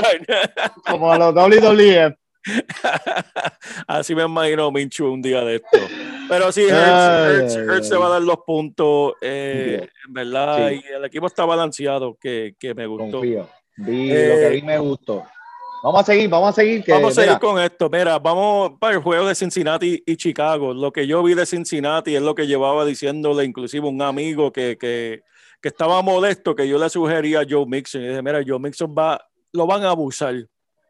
Como 0.89 1.11
a 1.13 1.17
los 1.17 1.33
WWE. 1.33 2.17
Así 3.87 4.15
me 4.15 4.23
imagino 4.23 4.71
Minchu 4.71 5.07
un 5.11 5.21
día 5.21 5.41
de 5.43 5.55
esto. 5.55 5.77
Pero 6.27 6.51
sí, 6.51 6.61
Hurts- 6.61 7.55
ay, 7.57 7.67
Hurts 7.67 7.87
se 7.87 7.97
va 7.97 8.07
a 8.07 8.09
dar 8.09 8.21
los 8.21 8.37
puntos, 8.45 9.13
eh, 9.21 9.87
en 10.07 10.13
verdad, 10.13 10.69
Sí. 10.69 10.81
y 10.87 10.93
el 10.93 11.05
equipo 11.05 11.27
está 11.27 11.45
balanceado, 11.45 12.17
que, 12.19 12.55
que 12.59 12.73
me 12.75 12.85
gustó. 12.85 13.17
Confío. 13.19 13.49
Vi 13.77 14.11
Eh, 14.11 14.27
lo 14.29 14.35
que 14.35 14.49
vi 14.55 14.61
me 14.61 14.77
gustó. 14.77 15.23
Vamos 15.81 16.01
a 16.01 16.03
seguir, 16.03 16.29
vamos 16.29 16.49
a 16.49 16.53
seguir. 16.53 16.83
Que, 16.83 16.91
Vamos 16.91 17.11
a 17.11 17.15
seguir 17.21 17.29
mira, 17.29 17.39
con 17.39 17.61
esto. 17.61 17.89
Mira, 17.89 18.19
vamos 18.19 18.73
para 18.79 18.95
el 18.95 19.01
juego 19.01 19.25
de 19.27 19.33
Cincinnati 19.33 20.03
y 20.05 20.17
Chicago. 20.17 20.73
Lo 20.73 20.91
que 20.91 21.07
yo 21.07 21.23
vi 21.23 21.33
de 21.35 21.45
Cincinnati 21.45 22.15
es 22.17 22.21
lo 22.21 22.35
que 22.35 22.45
llevaba 22.47 22.83
diciéndole 22.85 23.45
inclusive 23.45 23.87
un 23.87 24.01
amigo 24.01 24.51
que, 24.51 24.77
que, 24.77 25.21
que 25.61 25.69
estaba 25.69 26.01
molesto, 26.01 26.53
que 26.53 26.67
yo 26.67 26.77
le 26.77 26.89
sugería 26.89 27.39
a 27.41 27.45
Joe 27.49 27.65
Mixon. 27.65 28.01
Y 28.01 28.07
dije, 28.09 28.21
mira, 28.21 28.41
Joe 28.45 28.59
Mixon 28.59 28.93
va, 28.93 29.25
lo 29.53 29.65
van 29.65 29.83
a 29.85 29.91
abusar. 29.91 30.35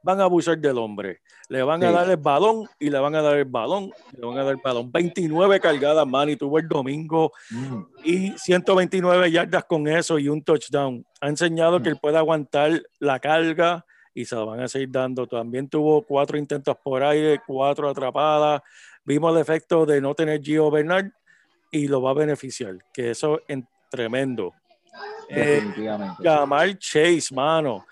Van 0.02 0.20
a 0.22 0.24
abusar 0.24 0.58
del 0.58 0.80
hombre. 0.80 1.20
Le 1.50 1.64
van 1.64 1.84
a 1.84 1.88
Sí. 1.88 1.93
dar 1.93 2.10
el 2.10 2.18
balón 2.18 2.68
y 2.80 2.89
le 2.91 3.00
van 3.00 3.16
a 3.16 3.22
dar 3.24 3.36
el 3.36 3.45
balón. 3.45 3.91
Le 4.16 4.26
van 4.26 4.38
a 4.38 4.43
dar 4.43 4.54
el 4.54 4.62
balón. 4.64 4.91
29 4.91 5.60
cargadas, 5.60 6.06
man, 6.08 6.30
y 6.30 6.36
tuvo 6.36 6.60
el 6.60 6.68
domingo 6.68 7.32
mm, 7.50 7.82
y 8.06 8.32
129 8.38 9.32
yardas 9.32 9.66
con 9.66 9.88
eso 9.88 10.18
y 10.20 10.30
un 10.30 10.43
touchdown. 10.43 11.04
Ha 11.20 11.28
enseñado 11.28 11.82
que 11.82 11.89
él 11.89 11.97
puede 12.00 12.18
aguantar 12.18 12.82
la 13.00 13.20
carga 13.20 13.84
y 14.14 14.26
se 14.26 14.36
lo 14.36 14.45
van 14.45 14.60
a 14.62 14.68
seguir 14.68 14.91
dando. 14.91 15.26
También 15.28 15.68
tuvo 15.68 16.04
cuatro 16.04 16.38
intentos 16.38 16.76
por 16.84 17.04
aire, 17.04 17.41
cuatro 17.45 17.89
atrapadas. 17.89 18.62
Vimos 19.04 19.34
el 19.36 19.41
efecto 19.41 19.86
de 19.88 20.00
no 20.02 20.14
tener 20.14 20.41
Gio 20.43 20.70
Bernard 20.70 21.08
y 21.72 21.88
lo 21.88 22.02
va 22.02 22.12
a 22.12 22.14
beneficiar, 22.16 22.76
que 22.93 23.10
eso 23.12 23.41
es 23.47 23.60
tremendo. 23.89 24.54
Eh, 25.30 25.62
definitivamente. 25.64 26.24
Jamal 26.24 26.78
Chase, 26.78 27.34
mano. 27.34 27.86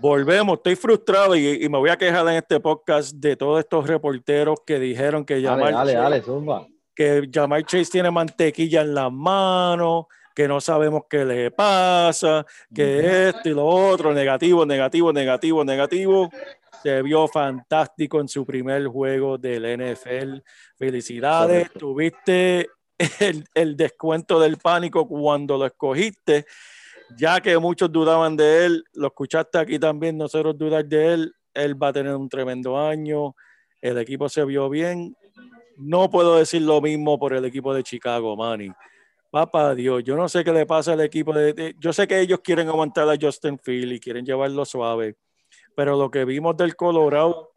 Volvemos, 0.00 0.56
estoy 0.58 0.76
frustrado 0.76 1.34
y, 1.36 1.64
y 1.64 1.68
me 1.68 1.78
voy 1.78 1.90
a 1.90 1.96
quejar 1.96 2.26
en 2.28 2.34
este 2.34 2.60
podcast 2.60 3.14
de 3.14 3.36
todos 3.36 3.60
estos 3.60 3.86
reporteros 3.86 4.58
que 4.66 4.78
dijeron 4.78 5.24
que 5.24 5.40
Dale, 5.40 5.48
Jamal 5.64 5.72
dale, 5.72 5.92
Chase- 5.92 6.02
dale, 6.02 6.68
que 6.94 7.30
Chase 7.64 7.90
tiene 7.90 8.10
mantequilla 8.10 8.82
en 8.82 8.94
las 8.94 9.10
manos, 9.12 10.06
que 10.34 10.46
no 10.48 10.60
sabemos 10.60 11.02
qué 11.08 11.24
le 11.24 11.50
pasa, 11.50 12.44
que 12.74 13.28
esto 13.28 13.48
y 13.48 13.54
lo 13.54 13.66
otro, 13.66 14.12
negativo, 14.12 14.66
negativo, 14.66 15.12
negativo, 15.12 15.64
negativo. 15.64 16.30
Se 16.82 17.00
vio 17.02 17.26
fantástico 17.28 18.20
en 18.20 18.28
su 18.28 18.44
primer 18.44 18.86
juego 18.88 19.38
del 19.38 19.64
NFL. 19.78 20.38
Felicidades, 20.76 21.68
Correcto. 21.68 21.78
tuviste 21.78 22.68
el, 23.20 23.44
el 23.54 23.76
descuento 23.76 24.38
del 24.38 24.58
pánico 24.58 25.08
cuando 25.08 25.56
lo 25.56 25.66
escogiste, 25.66 26.46
ya 27.16 27.40
que 27.40 27.56
muchos 27.58 27.90
dudaban 27.92 28.36
de 28.36 28.66
él, 28.66 28.84
lo 28.94 29.08
escuchaste 29.08 29.58
aquí 29.58 29.78
también, 29.78 30.16
nosotros 30.18 30.56
dudar 30.56 30.84
de 30.84 31.14
él, 31.14 31.34
él 31.52 31.80
va 31.80 31.88
a 31.88 31.92
tener 31.92 32.14
un 32.16 32.28
tremendo 32.28 32.78
año, 32.78 33.34
el 33.80 33.98
equipo 33.98 34.28
se 34.28 34.44
vio 34.44 34.68
bien, 34.68 35.14
no 35.76 36.10
puedo 36.10 36.36
decir 36.36 36.62
lo 36.62 36.80
mismo 36.80 37.18
por 37.18 37.32
el 37.34 37.44
equipo 37.44 37.74
de 37.74 37.82
Chicago, 37.82 38.36
Manny. 38.36 38.70
Papá 39.30 39.74
Dios, 39.74 40.02
yo 40.04 40.16
no 40.16 40.28
sé 40.28 40.44
qué 40.44 40.52
le 40.52 40.64
pasa 40.64 40.92
al 40.92 41.00
equipo 41.00 41.32
de, 41.32 41.52
de- 41.52 41.74
Yo 41.80 41.92
sé 41.92 42.06
que 42.06 42.20
ellos 42.20 42.38
quieren 42.42 42.68
aguantar 42.68 43.08
a 43.08 43.16
Justin 43.20 43.58
Field 43.58 43.92
y 43.92 44.00
quieren 44.00 44.24
llevarlo 44.24 44.64
suave, 44.64 45.16
pero 45.74 45.96
lo 45.96 46.08
que 46.10 46.24
vimos 46.24 46.56
del 46.56 46.76
Colorado, 46.76 47.50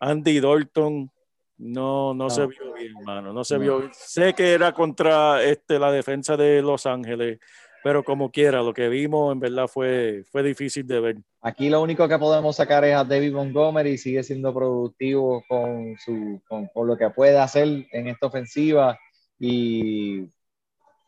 Andy 0.00 0.40
Dalton, 0.40 1.10
no, 1.58 2.14
no, 2.14 2.30
se 2.30 2.46
vio 2.46 2.72
bien, 2.72 2.94
mano. 3.04 3.32
No 3.32 3.44
se 3.44 3.54
No. 3.54 3.60
vio. 3.60 3.90
Sé 3.92 4.32
que 4.34 4.52
era 4.54 4.72
contra 4.72 5.42
este, 5.44 5.78
la 5.78 5.92
defensa 5.92 6.36
de 6.36 6.62
Los 6.62 6.86
Ángeles, 6.86 7.38
pero 7.82 8.04
como 8.04 8.30
quiera, 8.30 8.62
lo 8.62 8.74
que 8.74 8.88
vimos 8.88 9.32
en 9.32 9.40
verdad 9.40 9.66
fue, 9.66 10.24
fue 10.30 10.42
difícil 10.42 10.86
de 10.86 11.00
ver. 11.00 11.16
Aquí 11.40 11.68
lo 11.68 11.80
único 11.82 12.06
que 12.06 12.18
podemos 12.18 12.56
sacar 12.56 12.84
es 12.84 12.94
a 12.94 13.04
David 13.04 13.32
Montgomery, 13.32 13.96
sigue 13.96 14.22
siendo 14.22 14.52
productivo 14.52 15.42
con, 15.48 15.96
su, 15.98 16.40
con, 16.48 16.66
con 16.68 16.86
lo 16.86 16.96
que 16.96 17.10
puede 17.10 17.38
hacer 17.38 17.86
en 17.92 18.08
esta 18.08 18.26
ofensiva. 18.26 18.98
Y, 19.38 20.26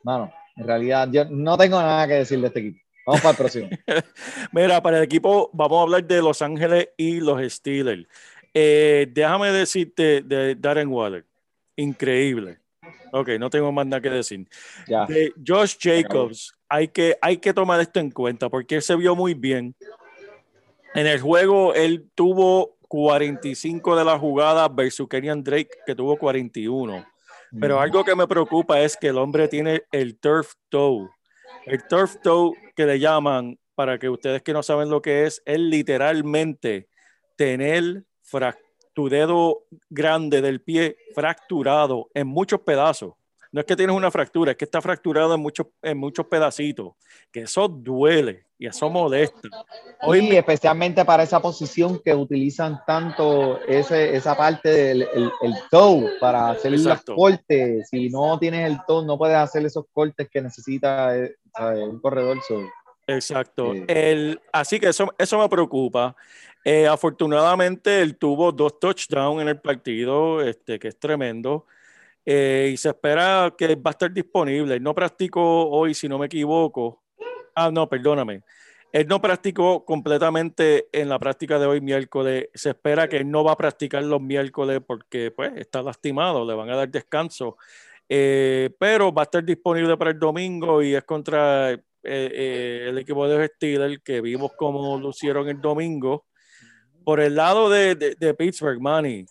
mano, 0.02 0.32
en 0.56 0.66
realidad 0.66 1.08
yo 1.10 1.24
no 1.26 1.56
tengo 1.56 1.80
nada 1.80 2.06
que 2.06 2.14
decir 2.14 2.40
de 2.40 2.46
este 2.46 2.60
equipo. 2.60 2.78
Vamos 3.06 3.20
para 3.20 3.30
el 3.32 3.36
próximo. 3.36 3.68
Mira, 4.52 4.80
para 4.82 4.98
el 4.98 5.04
equipo, 5.04 5.50
vamos 5.52 5.78
a 5.78 5.82
hablar 5.82 6.04
de 6.04 6.22
Los 6.22 6.40
Ángeles 6.40 6.90
y 6.96 7.20
los 7.20 7.42
Steelers. 7.52 8.06
Eh, 8.54 9.08
déjame 9.10 9.50
decirte 9.50 10.22
de 10.22 10.54
Darren 10.54 10.88
Waller. 10.88 11.26
Increíble. 11.76 12.61
Ok, 13.12 13.28
no 13.38 13.50
tengo 13.50 13.70
más 13.72 13.86
nada 13.86 14.00
que 14.00 14.10
decir. 14.10 14.48
Ya. 14.88 15.06
De 15.06 15.32
Josh 15.46 15.76
Jacobs, 15.78 16.52
hay 16.68 16.88
que, 16.88 17.16
hay 17.20 17.36
que 17.36 17.52
tomar 17.52 17.80
esto 17.80 18.00
en 18.00 18.10
cuenta 18.10 18.48
porque 18.48 18.76
él 18.76 18.82
se 18.82 18.96
vio 18.96 19.14
muy 19.14 19.34
bien. 19.34 19.74
En 20.94 21.06
el 21.06 21.20
juego, 21.20 21.74
él 21.74 22.10
tuvo 22.14 22.76
45 22.88 23.96
de 23.96 24.04
la 24.04 24.18
jugada 24.18 24.68
versus 24.68 25.08
Kenyan 25.08 25.42
Drake, 25.42 25.70
que 25.86 25.94
tuvo 25.94 26.16
41. 26.16 27.06
Pero 27.60 27.80
algo 27.80 28.02
que 28.02 28.14
me 28.14 28.26
preocupa 28.26 28.80
es 28.80 28.96
que 28.96 29.08
el 29.08 29.18
hombre 29.18 29.46
tiene 29.46 29.82
el 29.92 30.18
turf 30.18 30.54
toe. 30.70 31.08
El 31.66 31.86
turf 31.86 32.16
toe 32.22 32.52
que 32.74 32.86
le 32.86 32.98
llaman, 32.98 33.58
para 33.74 33.98
que 33.98 34.08
ustedes 34.08 34.42
que 34.42 34.52
no 34.54 34.62
saben 34.62 34.88
lo 34.88 35.02
que 35.02 35.26
es, 35.26 35.42
es 35.44 35.58
literalmente 35.58 36.88
tener 37.36 38.04
frac- 38.30 38.56
tu 38.92 39.08
dedo 39.08 39.64
grande 39.90 40.40
del 40.40 40.60
pie 40.60 40.96
fracturado 41.14 42.10
en 42.14 42.26
muchos 42.26 42.60
pedazos. 42.60 43.14
No 43.52 43.60
es 43.60 43.66
que 43.66 43.76
tienes 43.76 43.94
una 43.94 44.10
fractura, 44.10 44.52
es 44.52 44.56
que 44.56 44.64
está 44.64 44.80
fracturado 44.80 45.34
en 45.34 45.40
muchos, 45.40 45.66
en 45.82 45.98
muchos 45.98 46.26
pedacitos. 46.26 46.94
Que 47.30 47.40
eso 47.40 47.68
duele 47.68 48.46
y 48.58 48.66
eso 48.66 48.88
molesta. 48.88 49.48
Hoy 50.02 50.20
Y 50.20 50.36
especialmente 50.36 51.04
para 51.04 51.22
esa 51.22 51.40
posición 51.40 52.00
que 52.02 52.14
utilizan 52.14 52.80
tanto 52.86 53.60
ese, 53.66 54.16
esa 54.16 54.34
parte 54.34 54.70
del 54.70 55.02
el, 55.02 55.30
el 55.42 55.54
toe 55.70 56.12
para 56.18 56.50
hacer 56.50 56.72
Exacto. 56.72 57.12
los 57.12 57.18
cortes. 57.18 57.88
Si 57.90 58.08
no 58.08 58.38
tienes 58.38 58.70
el 58.70 58.78
toe, 58.86 59.04
no 59.04 59.18
puedes 59.18 59.36
hacer 59.36 59.66
esos 59.66 59.84
cortes 59.92 60.30
que 60.30 60.40
necesita 60.40 61.14
eh, 61.18 61.34
¿sabes? 61.54 61.82
un 61.82 62.00
corredor. 62.00 62.38
Exacto. 63.06 63.74
Sí. 63.74 63.84
El, 63.86 64.40
así 64.50 64.80
que 64.80 64.88
eso, 64.88 65.12
eso 65.18 65.38
me 65.38 65.48
preocupa. 65.50 66.16
Eh, 66.64 66.86
afortunadamente, 66.86 68.02
él 68.02 68.16
tuvo 68.16 68.52
dos 68.52 68.78
touchdowns 68.78 69.42
en 69.42 69.48
el 69.48 69.60
partido, 69.60 70.40
este, 70.42 70.78
que 70.78 70.88
es 70.88 70.98
tremendo. 70.98 71.66
Eh, 72.24 72.70
y 72.74 72.76
se 72.76 72.90
espera 72.90 73.52
que 73.56 73.74
va 73.76 73.90
a 73.90 73.92
estar 73.92 74.12
disponible. 74.12 74.78
No 74.80 74.94
practicó 74.94 75.68
hoy, 75.70 75.94
si 75.94 76.08
no 76.08 76.18
me 76.18 76.26
equivoco. 76.26 77.02
Ah, 77.54 77.70
no, 77.72 77.88
perdóname. 77.88 78.42
Él 78.92 79.08
no 79.08 79.20
practicó 79.20 79.84
completamente 79.84 80.88
en 80.92 81.08
la 81.08 81.18
práctica 81.18 81.58
de 81.58 81.66
hoy 81.66 81.80
miércoles. 81.80 82.48
Se 82.54 82.70
espera 82.70 83.08
que 83.08 83.18
él 83.18 83.30
no 83.30 83.42
va 83.44 83.52
a 83.52 83.56
practicar 83.56 84.02
los 84.04 84.20
miércoles 84.20 84.80
porque 84.86 85.30
pues, 85.30 85.52
está 85.56 85.82
lastimado, 85.82 86.44
le 86.46 86.54
van 86.54 86.70
a 86.70 86.76
dar 86.76 86.90
descanso. 86.90 87.56
Eh, 88.08 88.70
pero 88.78 89.12
va 89.12 89.22
a 89.22 89.24
estar 89.24 89.44
disponible 89.44 89.96
para 89.96 90.10
el 90.10 90.18
domingo 90.18 90.82
y 90.82 90.94
es 90.94 91.04
contra 91.04 91.70
el 92.02 92.98
equipo 92.98 93.28
de 93.28 93.46
Steelers 93.48 94.00
que 94.02 94.20
vimos 94.20 94.52
cómo 94.56 94.98
lucieron 94.98 95.48
el 95.48 95.60
domingo. 95.60 96.26
Por 97.04 97.20
el 97.20 97.34
lado 97.34 97.68
de, 97.70 97.94
de, 97.94 98.14
de 98.14 98.34
Pittsburgh, 98.34 98.80
Manny, 98.80 99.26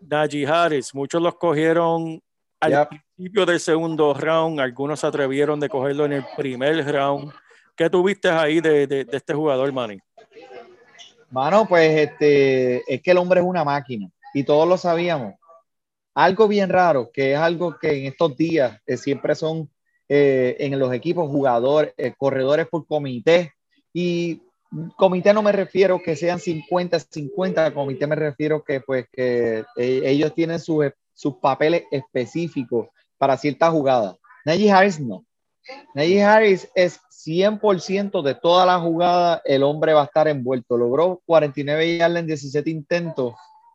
Najee 0.00 0.46
Harris, 0.46 0.94
muchos 0.94 1.20
los 1.22 1.34
cogieron 1.36 2.22
al 2.60 2.72
Yep. 2.72 2.88
principio 2.88 3.46
del 3.46 3.60
segundo 3.60 4.12
round, 4.14 4.60
algunos 4.60 5.00
se 5.00 5.06
atrevieron 5.06 5.58
de 5.60 5.68
cogerlo 5.68 6.04
en 6.04 6.12
el 6.12 6.24
primer 6.36 6.84
round. 6.92 7.32
¿Qué 7.74 7.88
tuviste 7.88 8.28
ahí 8.28 8.60
de, 8.60 8.86
de, 8.86 9.04
de 9.04 9.16
este 9.16 9.32
jugador, 9.32 9.72
Manny? 9.72 9.98
Mano, 11.30 11.66
pues 11.66 11.96
este, 12.10 12.82
es 12.92 13.00
que 13.00 13.10
el 13.12 13.18
hombre 13.18 13.40
es 13.40 13.46
una 13.46 13.64
máquina 13.64 14.10
y 14.34 14.42
todos 14.44 14.68
lo 14.68 14.76
sabíamos. 14.76 15.34
Algo 16.14 16.48
bien 16.48 16.68
raro, 16.68 17.10
que 17.12 17.32
es 17.32 17.38
algo 17.38 17.78
que 17.78 17.92
en 18.00 18.06
estos 18.06 18.36
días 18.36 18.78
eh, 18.86 18.96
siempre 18.96 19.34
son 19.34 19.70
eh, 20.08 20.56
en 20.58 20.78
los 20.78 20.92
equipos 20.92 21.28
jugadores, 21.30 21.94
eh, 21.96 22.12
corredores 22.18 22.66
por 22.68 22.84
comité 22.84 23.52
y 23.92 24.42
comité 24.96 25.32
no 25.32 25.42
me 25.42 25.52
refiero 25.52 26.00
que 26.02 26.16
sean 26.16 26.38
50-50, 26.38 27.72
comité 27.72 28.06
me 28.06 28.16
refiero 28.16 28.62
que 28.62 28.80
pues 28.80 29.06
que 29.12 29.64
eh, 29.76 30.02
ellos 30.04 30.34
tienen 30.34 30.60
sus, 30.60 30.86
sus 31.14 31.36
papeles 31.36 31.84
específicos 31.90 32.88
para 33.18 33.36
ciertas 33.36 33.70
jugadas. 33.70 34.16
Najee 34.44 34.70
Harris 34.70 35.00
no. 35.00 35.24
Najee 35.94 36.22
Harris 36.22 36.70
es 36.74 37.00
100% 37.26 38.22
de 38.22 38.34
toda 38.34 38.64
la 38.64 38.78
jugada, 38.78 39.42
el 39.44 39.62
hombre 39.62 39.92
va 39.92 40.02
a 40.02 40.06
estar 40.06 40.28
envuelto. 40.28 40.76
Logró 40.76 41.20
49 41.26 41.98
yardas 41.98 42.20
en 42.20 42.26
17 42.26 42.70
intentos 42.70 43.34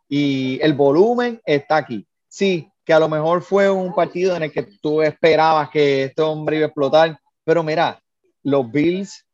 y 0.10 0.60
el 0.62 0.74
volumen 0.74 1.42
está 1.46 1.78
aquí. 1.78 2.08
Sí, 2.28 2.70
que 2.84 2.94
a 2.94 3.00
lo 3.00 3.10
mejor 3.10 3.42
fue 3.42 3.70
un 3.70 3.94
partido 3.94 4.36
en 4.36 4.44
el 4.44 4.52
que 4.52 4.64
tú 4.82 5.02
esperabas 5.02 5.70
que 5.70 6.06
este 6.06 6.22
hombre 6.22 6.58
iba 6.58 6.66
a 6.66 6.68
explotar, 6.68 7.20
pero 7.44 7.64
mira, 7.64 8.02
los 8.44 8.72
Bills 8.72 9.25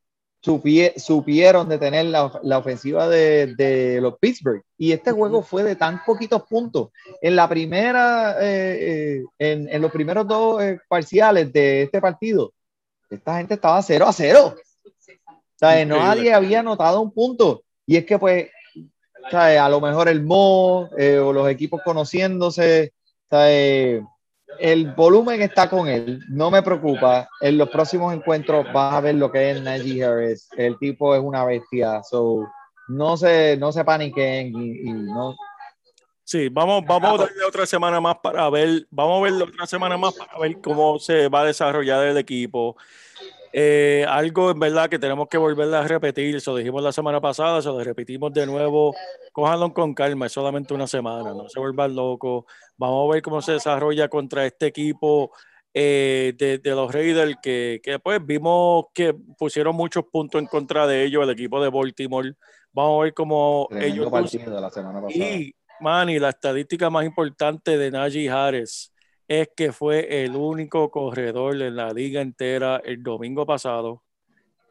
supieron 0.41 1.69
detener 1.69 2.05
la, 2.05 2.39
la 2.43 2.57
ofensiva 2.57 3.07
de, 3.07 3.53
de, 3.55 4.01
los 4.01 4.17
Pittsburgh. 4.17 4.63
Y 4.77 4.91
este 4.91 5.11
juego 5.11 5.43
fue 5.43 5.63
de 5.63 5.75
tan 5.75 6.03
poquitos 6.03 6.43
puntos. 6.43 6.89
En 7.21 7.35
la 7.35 7.47
primera, 7.47 8.37
eh, 8.41 9.19
eh, 9.19 9.25
en, 9.37 9.69
en, 9.69 9.81
los 9.81 9.91
primeros 9.91 10.27
dos 10.27 10.61
eh, 10.63 10.79
parciales 10.87 11.53
de 11.53 11.83
este 11.83 12.01
partido, 12.01 12.53
esta 13.09 13.37
gente 13.37 13.53
estaba 13.53 13.81
0 13.81 14.05
a 14.07 14.13
0. 14.13 14.55
O 14.55 15.33
sea, 15.55 15.85
nadie 15.85 16.33
había 16.33 16.61
anotado 16.61 17.01
un 17.01 17.11
punto. 17.11 17.63
Y 17.85 17.97
es 17.97 18.05
que, 18.05 18.17
pues, 18.17 18.49
o 19.25 19.29
sea, 19.29 19.63
a 19.63 19.69
lo 19.69 19.79
mejor 19.79 20.09
el 20.09 20.23
Mo 20.23 20.89
o 20.89 21.33
los 21.33 21.49
equipos 21.49 21.81
conociéndose, 21.83 22.93
o 23.29 23.35
sea, 23.35 24.01
el 24.59 24.91
volumen 24.93 25.41
está 25.41 25.69
con 25.69 25.87
él, 25.87 26.19
no 26.29 26.51
me 26.51 26.61
preocupa. 26.61 27.27
En 27.41 27.57
los 27.57 27.69
próximos 27.69 28.13
encuentros 28.13 28.65
vas 28.73 28.93
a 28.93 29.01
ver 29.01 29.15
lo 29.15 29.31
que 29.31 29.51
es 29.51 29.61
Najee 29.61 30.03
Harris. 30.03 30.49
El 30.57 30.77
tipo 30.77 31.15
es 31.15 31.21
una 31.21 31.43
bestia, 31.45 32.01
so 32.03 32.47
no 32.87 33.17
se, 33.17 33.57
no 33.57 33.71
se 33.71 33.83
paniquen 33.83 34.55
y, 34.55 34.89
y 34.89 34.93
no. 34.93 35.35
Sí, 36.23 36.47
vamos, 36.49 36.83
vamos 36.87 37.19
a 37.19 37.23
darle 37.25 37.43
otra 37.45 37.65
semana 37.65 37.99
más 37.99 38.17
para 38.19 38.49
ver, 38.49 38.87
vamos 38.89 39.19
a 39.19 39.23
ver 39.31 39.43
otra 39.43 39.65
semana 39.65 39.97
más 39.97 40.13
para 40.13 40.39
ver 40.39 40.61
cómo 40.61 40.97
se 40.97 41.27
va 41.27 41.41
a 41.41 41.45
desarrollar 41.45 42.05
el 42.05 42.17
equipo. 42.17 42.77
Eh, 43.53 44.05
algo 44.07 44.51
en 44.51 44.59
verdad 44.59 44.89
que 44.89 44.97
tenemos 44.97 45.27
que 45.27 45.37
volver 45.37 45.73
a 45.73 45.85
repetir, 45.85 46.35
eso 46.35 46.55
dijimos 46.55 46.81
la 46.81 46.91
semana 46.91 47.19
pasada, 47.19 47.59
eso 47.59 47.77
lo 47.77 47.83
repetimos 47.83 48.31
de 48.31 48.45
nuevo, 48.45 48.95
cójanlo 49.33 49.73
con 49.73 49.93
calma, 49.93 50.27
es 50.27 50.31
solamente 50.31 50.73
una 50.73 50.87
semana, 50.87 51.33
no 51.33 51.49
se 51.49 51.59
vuelvan 51.59 51.93
locos, 51.93 52.45
vamos 52.77 53.09
a 53.09 53.13
ver 53.13 53.21
cómo 53.21 53.41
se 53.41 53.53
desarrolla 53.53 54.07
contra 54.07 54.45
este 54.45 54.67
equipo 54.67 55.31
eh, 55.73 56.33
de, 56.37 56.59
de, 56.59 56.71
los 56.71 56.93
Raiders, 56.93 57.35
que, 57.41 57.81
que 57.83 57.99
pues 57.99 58.25
vimos 58.25 58.85
que 58.93 59.13
pusieron 59.37 59.75
muchos 59.75 60.05
puntos 60.09 60.41
en 60.41 60.47
contra 60.47 60.87
de 60.87 61.03
ellos, 61.03 61.23
el 61.23 61.31
equipo 61.31 61.61
de 61.61 61.69
Baltimore, 61.69 62.33
vamos 62.71 63.01
a 63.01 63.03
ver 63.03 63.13
cómo 63.13 63.67
Tremendo 63.69 64.17
ellos... 64.17 64.31
de 64.31 64.61
la 64.61 64.69
semana 64.69 65.01
pasada. 65.01 65.25
Y, 65.25 65.53
Manny, 65.81 66.19
la 66.19 66.29
estadística 66.29 66.89
más 66.89 67.05
importante 67.05 67.77
de 67.77 67.91
Najee 67.91 68.29
Harris, 68.29 68.93
es 69.31 69.49
que 69.55 69.71
fue 69.71 70.25
el 70.25 70.35
único 70.35 70.91
corredor 70.91 71.61
en 71.61 71.77
la 71.77 71.93
liga 71.93 72.19
entera 72.19 72.81
el 72.83 73.01
domingo 73.01 73.45
pasado 73.45 74.03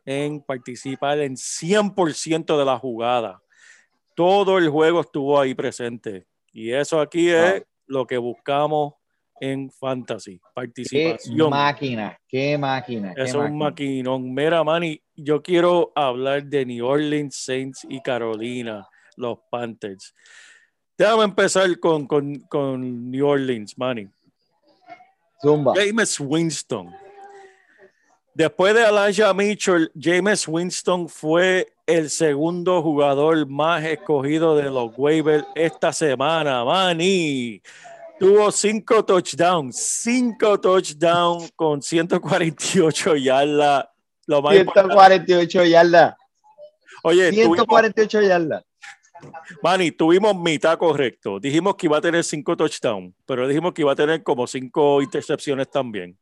en 0.05 0.43
participar 0.43 1.19
en 1.21 1.35
100% 1.35 2.59
de 2.59 2.65
la 2.67 2.79
jugada. 2.79 3.41
Todo 4.15 4.59
el 4.59 4.69
juego 4.69 5.01
estuvo 5.01 5.41
ahí 5.41 5.55
presente. 5.55 6.27
Y 6.53 6.73
eso 6.73 7.01
aquí 7.01 7.31
es 7.31 7.65
lo 7.87 8.07
que 8.07 8.19
buscamos 8.19 8.93
en 9.41 9.71
fantasy. 9.71 10.39
Participación. 10.55 11.37
Qué 11.39 11.49
máquina, 11.49 12.21
qué 12.29 12.59
máquina. 12.59 13.15
Qué 13.15 13.23
es 13.23 13.33
un 13.33 13.57
maquinón. 13.57 14.35
Mira, 14.35 14.63
Manny, 14.63 15.01
yo 15.17 15.43
quiero 15.43 15.91
hablar 15.95 16.45
de 16.45 16.67
New 16.67 16.85
Orleans 16.85 17.35
Saints 17.35 17.87
y 17.89 18.03
Carolina, 18.03 18.87
los 19.17 19.39
Panthers. 19.51 20.15
Déjame 20.99 21.25
empezar 21.25 21.81
con, 21.81 22.07
con, 22.07 22.41
con 22.41 23.11
New 23.11 23.27
Orleans, 23.27 23.79
Manny. 23.79 24.07
Zumba. 25.43 25.75
James 25.75 26.21
Winston. 26.21 26.95
Después 28.35 28.75
de 28.75 28.85
Elijah 28.85 29.35
Mitchell, 29.35 29.91
James 30.01 30.47
Winston 30.47 31.09
fue 31.09 31.73
el 31.87 32.09
segundo 32.11 32.81
jugador 32.83 33.47
más 33.47 33.85
escogido 33.85 34.57
de 34.57 34.71
los 34.71 34.93
waivers 34.97 35.45
esta 35.55 35.93
semana. 35.93 36.65
Manny 36.65 37.61
tuvo 38.21 38.53
cinco 38.53 39.05
touchdowns, 39.05 39.77
cinco 39.77 40.61
touchdowns 40.61 41.51
con 41.57 41.83
148 41.83 43.17
yardas. 43.17 43.87
Lo 44.27 44.41
más 44.43 44.55
148 44.55 45.65
yardas. 45.65 46.15
Oye, 47.03 47.33
148 47.33 48.09
tuvimos, 48.09 48.29
yardas. 48.29 48.65
Manny, 49.63 49.91
tuvimos 49.93 50.37
mitad 50.37 50.79
correcto. 50.79 51.39
Dijimos 51.39 51.77
que 51.77 51.87
iba 51.87 51.99
a 51.99 52.01
tener 52.01 52.25
cinco 52.25 52.57
touchdowns, 52.57 53.15
pero 53.27 53.47
dijimos 53.47 53.73
que 53.73 53.83
iba 53.83 53.93
a 53.93 53.97
tener 53.97 54.23
como 54.23 54.47
cinco 54.47 55.03
intercepciones 55.03 55.71
también. 55.71 56.17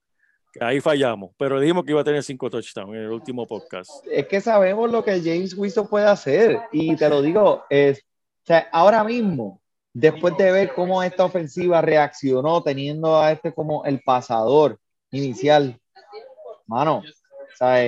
Ahí 0.60 0.80
fallamos, 0.80 1.30
pero 1.36 1.60
dijimos 1.60 1.84
que 1.84 1.92
iba 1.92 2.00
a 2.00 2.04
tener 2.04 2.22
cinco 2.22 2.50
touchdowns 2.50 2.94
en 2.94 3.02
el 3.02 3.10
último 3.10 3.46
podcast. 3.46 3.90
Es 4.10 4.26
que 4.26 4.40
sabemos 4.40 4.90
lo 4.90 5.04
que 5.04 5.20
James 5.20 5.56
Winston 5.56 5.88
puede 5.88 6.06
hacer 6.06 6.58
y 6.72 6.96
te 6.96 7.08
lo 7.08 7.22
digo, 7.22 7.64
es, 7.68 7.98
o 7.98 8.46
sea, 8.46 8.68
ahora 8.72 9.04
mismo, 9.04 9.60
después 9.92 10.36
de 10.36 10.50
ver 10.50 10.72
cómo 10.74 11.02
esta 11.02 11.24
ofensiva 11.24 11.80
reaccionó 11.80 12.62
teniendo 12.62 13.20
a 13.20 13.32
este 13.32 13.52
como 13.52 13.84
el 13.84 14.00
pasador 14.00 14.78
inicial, 15.10 15.78
mano, 16.66 16.98
o 16.98 17.56
sea, 17.56 17.84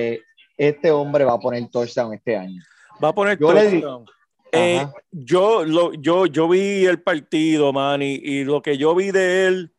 este 0.57 0.91
hombre 0.91 1.25
va 1.25 1.33
a 1.33 1.39
poner 1.39 1.67
touchdown 1.69 2.13
este 2.13 2.37
año. 2.37 2.61
Va 3.03 3.09
a 3.09 3.13
poner 3.13 3.37
Yo 3.37 3.51
touchdown. 3.51 4.05
Eh, 4.51 4.85
yo, 5.11 5.63
lo, 5.63 5.93
yo, 5.93 6.25
yo 6.25 6.49
vi 6.49 6.85
el 6.85 7.01
partido, 7.01 7.71
Manny, 7.71 8.19
y 8.21 8.43
lo 8.43 8.61
que 8.61 8.77
yo 8.77 8.93
vi 8.93 9.11
de 9.11 9.47
él 9.47 9.71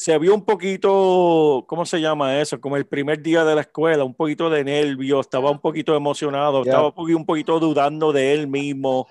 se 0.00 0.16
vio 0.18 0.34
un 0.34 0.46
poquito, 0.46 1.64
¿cómo 1.68 1.84
se 1.84 2.00
llama 2.00 2.40
eso? 2.40 2.58
Como 2.58 2.76
el 2.78 2.86
primer 2.86 3.20
día 3.20 3.44
de 3.44 3.54
la 3.54 3.60
escuela, 3.60 4.02
un 4.02 4.14
poquito 4.14 4.48
de 4.48 4.64
nervio, 4.64 5.20
estaba 5.20 5.50
un 5.50 5.60
poquito 5.60 5.94
emocionado, 5.94 6.62
Yeah. 6.64 6.72
estaba 6.72 6.94
un 6.96 7.26
poquito 7.26 7.60
dudando 7.60 8.10
de 8.10 8.32
él 8.32 8.48
mismo, 8.48 9.06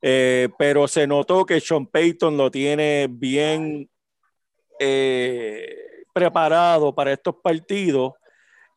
eh, 0.00 0.48
pero 0.56 0.86
se 0.86 1.08
notó 1.08 1.44
que 1.44 1.60
Sean 1.60 1.86
Payton 1.86 2.36
lo 2.36 2.52
tiene 2.52 3.08
bien 3.10 3.90
eh, 4.78 6.04
preparado 6.12 6.94
para 6.94 7.12
estos 7.12 7.34
partidos 7.42 8.12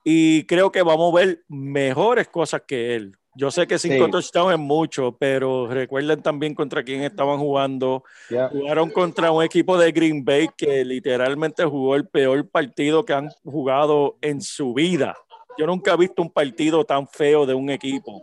y 0.04 0.46
creo 0.46 0.72
que 0.72 0.82
vamos 0.82 1.14
a 1.14 1.18
ver 1.20 1.44
mejores 1.48 2.28
cosas 2.28 2.64
que 2.66 2.96
él. 2.96 3.16
Yo 3.36 3.50
sé 3.50 3.66
que 3.66 3.80
cinco 3.80 4.06
Sí. 4.06 4.12
touchdowns 4.12 4.54
es 4.54 4.60
mucho, 4.60 5.16
pero 5.18 5.68
recuerden 5.68 6.22
también 6.22 6.54
contra 6.54 6.84
quién 6.84 7.02
estaban 7.04 7.40
jugando. 7.40 8.04
Yeah. 8.30 8.50
Jugaron 8.50 8.90
contra 8.90 9.32
un 9.32 9.42
equipo 9.44 9.78
de 9.78 9.92
Green 9.94 10.24
Bay 10.26 10.50
que 10.58 10.84
literalmente 10.84 11.64
jugó 11.64 11.96
el 11.96 12.06
peor 12.08 12.48
partido 12.50 13.06
que 13.06 13.14
han 13.14 13.30
jugado 13.46 14.18
en 14.22 14.42
su 14.42 14.74
vida. 14.74 15.16
Yo 15.58 15.66
nunca 15.66 15.94
he 15.94 15.98
visto 15.98 16.22
un 16.22 16.30
partido 16.30 16.84
tan 16.84 17.08
feo 17.08 17.46
de 17.46 17.54
un 17.54 17.70
equipo. 17.70 18.22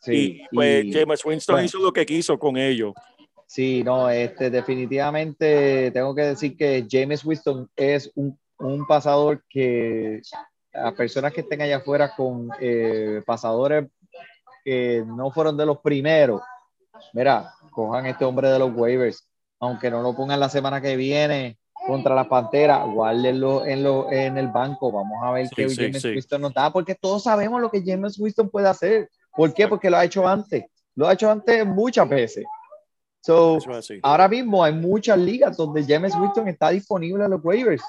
Sí, 0.00 0.40
y 0.50 0.54
pues 0.54 0.84
y- 0.84 0.92
James 0.92 1.24
Winston 1.24 1.54
bueno. 1.54 1.66
hizo 1.66 1.78
lo 1.78 1.92
que 1.92 2.04
quiso 2.06 2.38
con 2.38 2.56
ellos. 2.56 2.92
Sí, 3.46 3.82
no, 3.84 4.08
este, 4.10 4.48
definitivamente 4.50 5.90
tengo 5.92 6.14
que 6.14 6.22
decir 6.22 6.56
que 6.56 6.86
James 6.90 7.24
Winston 7.24 7.68
es 7.76 8.10
un, 8.14 8.38
un 8.58 8.86
pasador 8.86 9.42
que 9.48 10.22
a 10.72 10.92
personas 10.92 11.32
que 11.32 11.40
estén 11.40 11.60
allá 11.62 11.78
afuera 11.78 12.12
con 12.16 12.48
eh, 12.60 13.22
pasadores 13.26 13.86
que 14.64 15.04
no 15.06 15.30
fueron 15.30 15.56
de 15.56 15.66
los 15.66 15.78
primeros, 15.78 16.42
mira, 17.12 17.52
cojan 17.70 18.06
este 18.06 18.24
hombre 18.24 18.48
de 18.48 18.58
los 18.58 18.74
waivers, 18.74 19.28
aunque 19.58 19.90
no 19.90 20.02
lo 20.02 20.14
pongan 20.14 20.40
la 20.40 20.48
semana 20.48 20.80
que 20.80 20.96
viene 20.96 21.58
contra 21.86 22.14
las 22.14 22.26
Panteras, 22.26 22.86
guárdenlo 22.86 23.64
en, 23.66 23.82
lo, 23.82 24.10
en 24.12 24.36
el 24.36 24.48
banco, 24.48 24.92
vamos 24.92 25.18
a 25.22 25.32
ver 25.32 25.48
Sí, 25.48 25.54
qué 25.54 25.68
sí, 25.68 25.76
James 25.76 26.02
sí. 26.02 26.08
Winston 26.08 26.42
nos 26.42 26.54
da, 26.54 26.72
porque 26.72 26.94
todos 26.94 27.22
sabemos 27.22 27.60
lo 27.60 27.70
que 27.70 27.82
James 27.84 28.18
Winston 28.18 28.50
puede 28.50 28.68
hacer. 28.68 29.10
¿Por 29.34 29.52
qué? 29.54 29.66
Porque 29.66 29.88
lo 29.90 29.96
ha 29.96 30.04
hecho 30.04 30.26
antes, 30.26 30.64
lo 30.94 31.08
ha 31.08 31.14
hecho 31.14 31.30
antes 31.30 31.66
muchas 31.66 32.08
veces. 32.08 32.44
So, 33.22 33.58
ahora 34.02 34.28
mismo 34.28 34.64
hay 34.64 34.72
muchas 34.72 35.18
ligas 35.18 35.56
donde 35.56 35.84
James 35.84 36.14
Winston 36.16 36.48
está 36.48 36.70
disponible 36.70 37.24
en 37.24 37.30
los 37.30 37.44
waivers. 37.44 37.82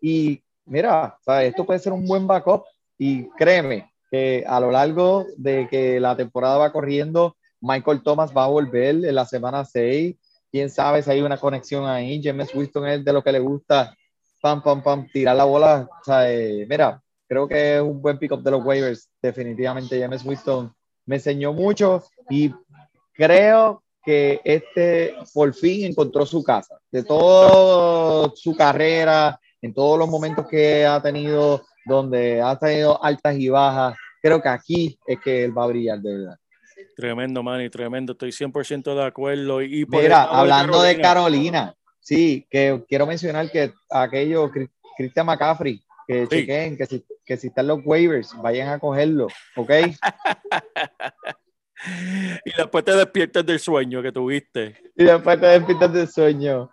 Y 0.00 0.40
mira, 0.64 1.16
sea, 1.24 1.42
esto 1.42 1.64
puede 1.64 1.80
ser 1.80 1.92
un 1.92 2.06
buen 2.06 2.26
backup. 2.26 2.64
Y 2.98 3.28
créeme 3.30 3.92
que 4.10 4.44
a 4.46 4.60
lo 4.60 4.70
largo 4.70 5.26
de 5.36 5.68
que 5.68 6.00
la 6.00 6.16
temporada 6.16 6.58
va 6.58 6.72
corriendo, 6.72 7.36
Michael 7.60 8.02
Thomas 8.02 8.32
va 8.36 8.44
a 8.44 8.48
volver 8.48 9.04
en 9.04 9.14
la 9.14 9.24
semana 9.24 9.64
6. 9.64 10.16
Quién 10.50 10.70
sabe 10.70 11.02
si 11.02 11.10
hay 11.10 11.20
una 11.20 11.38
conexión 11.38 11.86
ahí. 11.86 12.20
James 12.22 12.54
Winston 12.54 12.86
es 12.88 13.04
de 13.04 13.12
lo 13.12 13.22
que 13.22 13.32
le 13.32 13.40
gusta, 13.40 13.96
pam, 14.40 14.62
pam, 14.62 14.82
pam, 14.82 15.08
tirar 15.12 15.36
la 15.36 15.44
bola. 15.44 15.88
O 16.00 16.04
sea, 16.04 16.30
eh, 16.32 16.66
mira, 16.68 17.02
creo 17.28 17.48
que 17.48 17.76
es 17.76 17.82
un 17.82 18.00
buen 18.00 18.18
pick-up 18.18 18.42
de 18.42 18.50
los 18.50 18.64
waivers. 18.64 19.08
Definitivamente, 19.20 20.00
James 20.00 20.24
Winston 20.24 20.72
me 21.04 21.16
enseñó 21.16 21.52
mucho 21.52 22.04
y 22.30 22.52
creo 23.12 23.82
que 24.04 24.40
este 24.44 25.14
por 25.34 25.52
fin 25.52 25.86
encontró 25.86 26.24
su 26.24 26.42
casa. 26.44 26.78
De 26.90 27.02
toda 27.02 28.30
su 28.36 28.54
carrera, 28.56 29.38
en 29.60 29.74
todos 29.74 29.98
los 29.98 30.08
momentos 30.08 30.46
que 30.46 30.86
ha 30.86 31.02
tenido, 31.02 31.64
donde 31.86 32.42
ha 32.42 32.58
tenido 32.58 33.02
altas 33.02 33.36
y 33.38 33.48
bajas, 33.48 33.96
creo 34.20 34.42
que 34.42 34.48
aquí 34.48 34.98
es 35.06 35.18
que 35.20 35.44
él 35.44 35.56
va 35.56 35.64
a 35.64 35.68
brillar 35.68 35.98
de 36.00 36.16
verdad. 36.16 36.36
Tremendo, 36.96 37.42
Manny, 37.42 37.70
tremendo. 37.70 38.12
Estoy 38.12 38.32
100% 38.32 38.94
de 38.94 39.04
acuerdo. 39.04 39.62
Y 39.62 39.86
Mira, 39.88 40.24
hablando 40.24 40.82
de 40.82 41.00
Carolina, 41.00 41.74
sí, 42.00 42.46
que 42.50 42.84
quiero 42.88 43.06
mencionar 43.06 43.50
que 43.50 43.72
aquello, 43.90 44.50
Christian 44.96 45.26
McCaffrey, 45.26 45.82
que 46.06 46.26
Sí. 46.26 46.28
chequen, 46.40 46.76
que 46.76 46.86
si, 46.86 47.04
que 47.24 47.36
si 47.36 47.46
están 47.48 47.66
los 47.66 47.80
waivers, 47.84 48.34
vayan 48.42 48.68
a 48.68 48.78
cogerlo, 48.78 49.28
¿ok? 49.56 49.70
Y 52.44 52.52
después 52.56 52.84
te 52.84 52.92
despiertas 52.96 53.44
del 53.44 53.60
sueño 53.60 54.02
que 54.02 54.10
tuviste. 54.10 54.76
y 54.96 55.04
después 55.04 55.38
te 55.38 55.46
despiertas 55.46 55.92
del 55.92 56.08
sueño. 56.08 56.70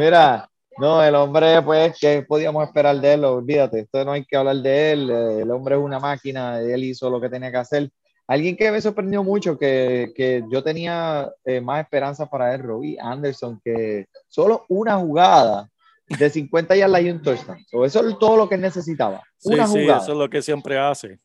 Mira, 0.00 0.48
no, 0.80 1.02
el 1.02 1.14
hombre, 1.14 1.60
pues, 1.62 1.96
¿qué 2.00 2.22
podíamos 2.26 2.64
esperar 2.66 3.00
de 3.00 3.14
él? 3.14 3.24
Olvídate, 3.24 3.80
esto 3.80 4.04
no 4.04 4.12
hay 4.12 4.24
que 4.24 4.36
hablar 4.36 4.56
de 4.56 4.92
él. 4.92 5.10
eh, 5.10 5.40
El 5.42 5.50
hombre 5.50 5.74
es 5.76 5.80
una 5.80 5.98
máquina, 5.98 6.60
él 6.60 6.84
hizo 6.84 7.10
lo 7.10 7.20
que 7.20 7.28
tenía 7.28 7.50
que 7.50 7.56
hacer. 7.56 7.90
Alguien 8.26 8.56
que 8.56 8.70
me 8.70 8.80
sorprendió 8.80 9.24
mucho, 9.24 9.58
que, 9.58 10.12
que 10.14 10.44
yo 10.50 10.62
tenía 10.62 11.30
eh, 11.44 11.60
más 11.60 11.80
esperanza 11.82 12.26
para 12.26 12.54
él, 12.54 12.62
Robbie 12.62 12.98
Anderson, 13.00 13.60
que 13.64 14.06
solo 14.28 14.66
una 14.68 14.98
jugada 14.98 15.68
de 16.06 16.28
50 16.30 16.76
yardas 16.76 17.02
y 17.02 17.10
un 17.10 17.22
touchdown. 17.22 17.64
So, 17.66 17.84
eso 17.84 18.06
es 18.06 18.18
todo 18.18 18.36
lo 18.36 18.48
que 18.48 18.56
necesitaba. 18.58 19.22
Sí, 19.38 19.54
una 19.54 19.66
sí, 19.66 19.80
jugada. 19.82 20.00
eso 20.02 20.12
es 20.12 20.18
lo 20.18 20.28
que 20.28 20.42
siempre 20.42 20.78
hace. 20.78 21.18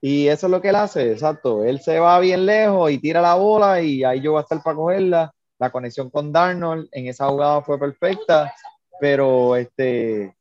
Y 0.00 0.28
eso 0.28 0.46
es 0.46 0.50
lo 0.50 0.60
que 0.60 0.68
él 0.70 0.76
hace, 0.76 1.12
exacto. 1.12 1.64
Él 1.64 1.80
se 1.80 1.98
va 1.98 2.18
bien 2.20 2.44
lejos 2.46 2.90
y 2.90 2.98
tira 2.98 3.20
la 3.20 3.34
bola 3.34 3.80
y 3.80 4.02
ahí 4.04 4.20
yo 4.20 4.32
voy 4.32 4.38
a 4.38 4.42
estar 4.42 4.62
para 4.62 4.76
cogerla. 4.76 5.32
La 5.58 5.70
conexión 5.70 6.10
con 6.10 6.32
Darnold 6.32 6.86
en 6.92 7.06
esa 7.06 7.28
jugada 7.28 7.62
fue 7.62 7.78
perfecta, 7.78 8.54
pero 9.00 9.56
este, 9.56 10.34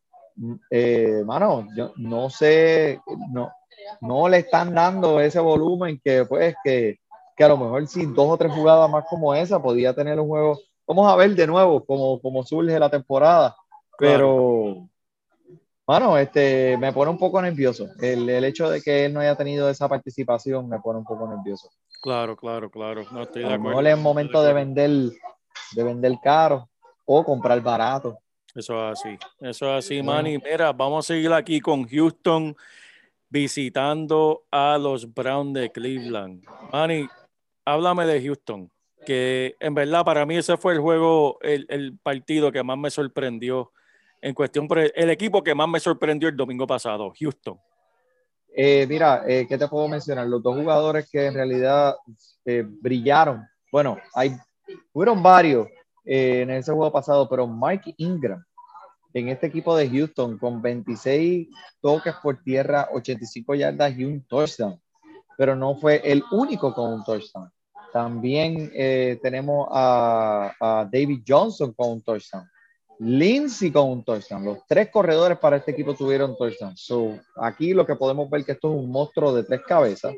eh, 0.70 1.24
mano, 1.26 1.68
yo 1.76 1.94
no 1.98 2.30
sé, 2.30 3.00
no, 3.32 3.52
no 4.02 4.28
le 4.28 4.38
están 4.40 4.74
dando 4.74 5.20
ese 5.20 5.40
volumen 5.40 6.00
que 6.04 6.26
pues 6.26 6.56
que, 6.64 7.00
que 7.36 7.44
a 7.44 7.48
lo 7.48 7.58
mejor 7.58 7.88
si 7.88 8.06
dos 8.06 8.30
o 8.30 8.38
tres 8.38 8.54
jugadas 8.54 8.90
más 8.90 9.06
como 9.10 9.34
esa 9.34 9.62
podía 9.62 9.94
tener 9.94 10.20
un 10.20 10.28
juego. 10.28 10.60
Vamos 10.88 11.12
a 11.12 11.16
ver 11.16 11.34
de 11.36 11.48
nuevo 11.48 11.84
cómo, 11.84 12.22
cómo 12.22 12.44
surge 12.44 12.78
la 12.80 12.90
temporada, 12.90 13.56
pero 13.98 14.88
Bueno, 15.88 16.18
este, 16.18 16.78
me 16.78 16.92
pone 16.92 17.12
un 17.12 17.18
poco 17.18 17.42
nervioso. 17.42 17.88
El, 18.02 18.28
el 18.28 18.44
hecho 18.44 18.70
de 18.70 18.82
que 18.82 19.06
él 19.06 19.14
no 19.14 19.20
haya 19.20 19.36
tenido 19.36 19.70
esa 19.70 19.88
participación 19.88 20.68
me 20.68 20.80
pone 20.80 21.00
un 21.00 21.06
poco 21.06 21.28
nervioso. 21.28 21.70
Claro, 22.02 22.36
claro, 22.36 22.70
claro. 22.70 23.04
No 23.12 23.24
estoy 23.24 23.44
de 23.44 23.48
acuerdo. 23.48 23.70
mejor 23.70 23.88
es 23.88 23.98
momento 23.98 24.44
de 24.44 24.54
vender, 24.54 24.90
de 25.72 25.84
vender 25.84 26.20
caro 26.24 26.70
o 27.06 27.24
comprar 27.24 27.62
barato. 27.62 28.18
Eso 28.56 28.92
es 28.92 29.00
así. 29.00 29.18
Eso 29.40 29.78
es 29.78 29.86
así, 29.86 30.02
Manny. 30.02 30.38
Mira, 30.38 30.72
vamos 30.72 31.06
a 31.06 31.14
seguir 31.14 31.32
aquí 31.34 31.60
con 31.60 31.86
Houston 31.88 32.56
visitando 33.30 34.46
a 34.50 34.78
los 34.78 35.14
Browns 35.14 35.54
de 35.54 35.72
Cleveland. 35.72 36.44
Manny, 36.72 37.08
háblame 37.66 38.06
de 38.06 38.22
Houston, 38.24 38.72
que 39.06 39.58
en 39.60 39.74
verdad 39.74 40.06
para 40.06 40.26
mí 40.26 40.38
ese 40.38 40.56
fue 40.56 40.74
el 40.74 40.80
juego, 40.80 41.38
el, 41.42 41.66
el 41.70 41.98
partido 41.98 42.52
que 42.52 42.64
más 42.64 42.78
me 42.78 42.90
sorprendió 42.90 43.72
en 44.22 44.34
cuestión, 44.34 44.68
por 44.68 44.80
el, 44.80 44.92
el 44.96 45.10
equipo 45.10 45.44
que 45.44 45.54
más 45.54 45.68
me 45.68 45.80
sorprendió 45.80 46.30
el 46.30 46.38
domingo 46.38 46.66
pasado, 46.66 47.14
Houston. 47.20 47.60
Eh, 48.58 48.88
mira, 48.88 49.24
eh, 49.28 49.46
¿qué 49.48 49.58
te 49.58 49.68
puedo 49.68 49.88
mencionar? 49.90 50.28
Los 50.28 50.42
dos 50.42 50.56
jugadores 50.56 51.10
que 51.12 51.26
en 51.26 51.34
realidad 51.34 51.96
eh, 52.46 52.64
brillaron. 52.66 53.46
Bueno, 53.70 53.98
hay, 54.14 54.32
fueron 54.94 55.22
varios 55.22 55.68
eh, 56.06 56.42
en 56.42 56.52
ese 56.52 56.72
juego 56.72 56.92
pasado, 56.92 57.28
pero 57.28 57.48
Mike 57.48 57.96
Ingram 57.98 58.44
en 59.16 59.30
este 59.30 59.48
equipo 59.48 59.76
de 59.78 59.90
Houston 59.90 60.38
con 60.38 60.62
26 60.62 61.48
toques 61.82 62.14
por 62.22 62.44
tierra, 62.44 62.90
85 62.94 63.56
yardas 63.56 63.98
y 63.98 64.04
un 64.04 64.22
touchdown. 64.28 64.80
Pero 65.38 65.56
no 65.56 65.78
fue 65.78 66.02
el 66.04 66.22
único 66.32 66.74
con 66.74 66.94
un 66.94 67.04
touchdown. 67.04 67.50
También 67.94 68.72
eh, 68.76 69.18
tenemos 69.24 69.70
a, 69.72 70.54
a, 70.60 70.90
David 70.92 71.24
Johnson 71.26 71.74
con 71.74 71.92
un 71.92 72.02
touchdown. 72.02 72.46
Lindsay 73.00 73.72
con 73.72 73.90
un 73.90 74.04
touchdown. 74.04 74.44
Los 74.44 74.58
tres 74.68 74.90
corredores 74.92 75.38
para 75.38 75.58
este 75.58 75.72
equipo 75.72 75.94
tuvieron 75.94 76.36
touchdown. 76.36 76.76
So, 76.76 77.18
aquí 77.38 77.74
lo 77.74 77.86
que 77.86 77.96
podemos 77.96 78.30
ver 78.30 78.44
que 78.44 78.52
esto 78.52 78.70
es 78.74 78.84
un 78.84 78.92
monstruo 78.92 79.34
de 79.34 79.46
tres 79.46 79.62
cabezas. 79.66 80.14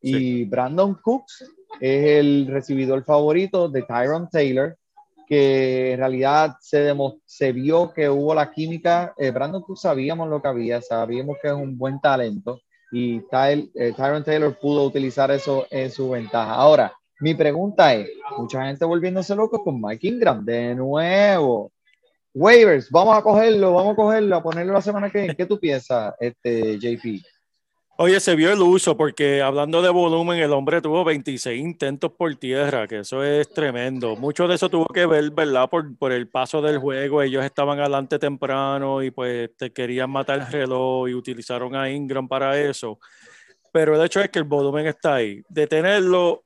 Y 0.00 0.12
sí. 0.12 0.44
Brandon 0.44 0.94
Cooks 1.02 1.52
es 1.80 2.06
el 2.20 2.46
recibidor 2.46 3.02
favorito 3.04 3.68
de 3.68 3.82
Tyron 3.82 4.28
Taylor, 4.30 4.76
que 5.26 5.92
en 5.92 5.98
realidad 5.98 6.56
se, 6.60 6.94
se 7.24 7.52
vio 7.52 7.92
que 7.92 8.08
hubo 8.08 8.34
la 8.34 8.50
química. 8.50 9.14
Eh, 9.18 9.30
Brandon 9.30 9.62
Cooks 9.62 9.82
sabíamos 9.82 10.28
lo 10.28 10.40
que 10.40 10.48
había, 10.48 10.80
sabíamos 10.80 11.36
que 11.42 11.48
es 11.48 11.54
un 11.54 11.76
buen 11.76 12.00
talento 12.00 12.60
y 12.90 13.20
Ty, 13.20 13.70
eh, 13.74 13.92
Tyron 13.96 14.24
Taylor 14.24 14.56
pudo 14.58 14.84
utilizar 14.84 15.30
eso 15.30 15.66
en 15.70 15.90
su 15.90 16.10
ventaja. 16.10 16.54
Ahora, 16.54 16.92
mi 17.20 17.34
pregunta 17.34 17.94
es, 17.94 18.08
mucha 18.38 18.64
gente 18.64 18.84
volviéndose 18.84 19.34
loco 19.34 19.62
con 19.62 19.80
Mike 19.80 20.06
Ingram, 20.06 20.44
de 20.44 20.74
nuevo. 20.74 21.72
Waivers, 22.34 22.90
vamos 22.90 23.16
a 23.16 23.22
cogerlo, 23.22 23.72
vamos 23.72 23.94
a 23.94 23.96
cogerlo, 23.96 24.36
a 24.36 24.42
ponerlo 24.42 24.72
la 24.74 24.82
semana 24.82 25.10
que 25.10 25.18
viene. 25.18 25.36
¿Qué 25.36 25.46
tú 25.46 25.58
piensas, 25.58 26.14
este, 26.20 26.78
JP? 26.78 27.22
Oye, 27.98 28.20
se 28.20 28.36
vio 28.36 28.52
el 28.52 28.60
uso 28.60 28.94
porque 28.94 29.40
hablando 29.40 29.80
de 29.80 29.88
volumen, 29.88 30.38
el 30.38 30.52
hombre 30.52 30.82
tuvo 30.82 31.02
26 31.02 31.58
intentos 31.58 32.12
por 32.12 32.34
tierra, 32.36 32.86
que 32.86 32.98
eso 32.98 33.24
es 33.24 33.48
tremendo. 33.48 34.16
Mucho 34.16 34.46
de 34.46 34.56
eso 34.56 34.68
tuvo 34.68 34.84
que 34.88 35.06
ver, 35.06 35.30
¿verdad? 35.30 35.70
Por, 35.70 35.96
por 35.96 36.12
el 36.12 36.28
paso 36.28 36.60
del 36.60 36.76
juego. 36.76 37.22
Ellos 37.22 37.42
estaban 37.42 37.80
adelante 37.80 38.18
temprano 38.18 39.02
y 39.02 39.10
pues 39.10 39.56
te 39.56 39.72
querían 39.72 40.10
matar 40.10 40.40
el 40.40 40.46
reloj 40.46 41.08
y 41.08 41.14
utilizaron 41.14 41.74
a 41.74 41.90
Ingram 41.90 42.28
para 42.28 42.60
eso. 42.60 42.98
Pero 43.72 43.96
el 43.96 44.04
hecho 44.04 44.20
es 44.20 44.28
que 44.28 44.40
el 44.40 44.44
volumen 44.44 44.86
está 44.86 45.14
ahí. 45.14 45.42
Detenerlo 45.48 46.44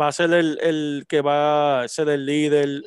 va 0.00 0.08
a 0.08 0.12
ser 0.12 0.32
el, 0.32 0.58
el 0.62 1.04
que 1.06 1.20
va 1.20 1.82
a 1.82 1.88
ser 1.88 2.08
el 2.08 2.24
líder. 2.24 2.82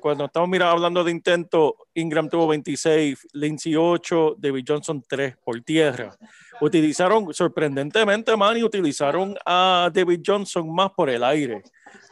Cuando 0.00 0.24
estamos 0.24 0.60
hablando 0.60 1.04
de 1.04 1.10
intento, 1.10 1.76
Ingram 1.94 2.28
tuvo 2.30 2.48
26, 2.48 3.28
Lindsay 3.34 3.76
8, 3.76 4.36
David 4.38 4.64
Johnson 4.66 5.04
3 5.06 5.36
por 5.44 5.60
tierra. 5.60 6.16
Utilizaron, 6.60 7.32
sorprendentemente, 7.34 8.34
Manny, 8.34 8.62
utilizaron 8.62 9.36
a 9.44 9.90
David 9.92 10.22
Johnson 10.26 10.74
más 10.74 10.90
por 10.92 11.10
el 11.10 11.22
aire. 11.22 11.62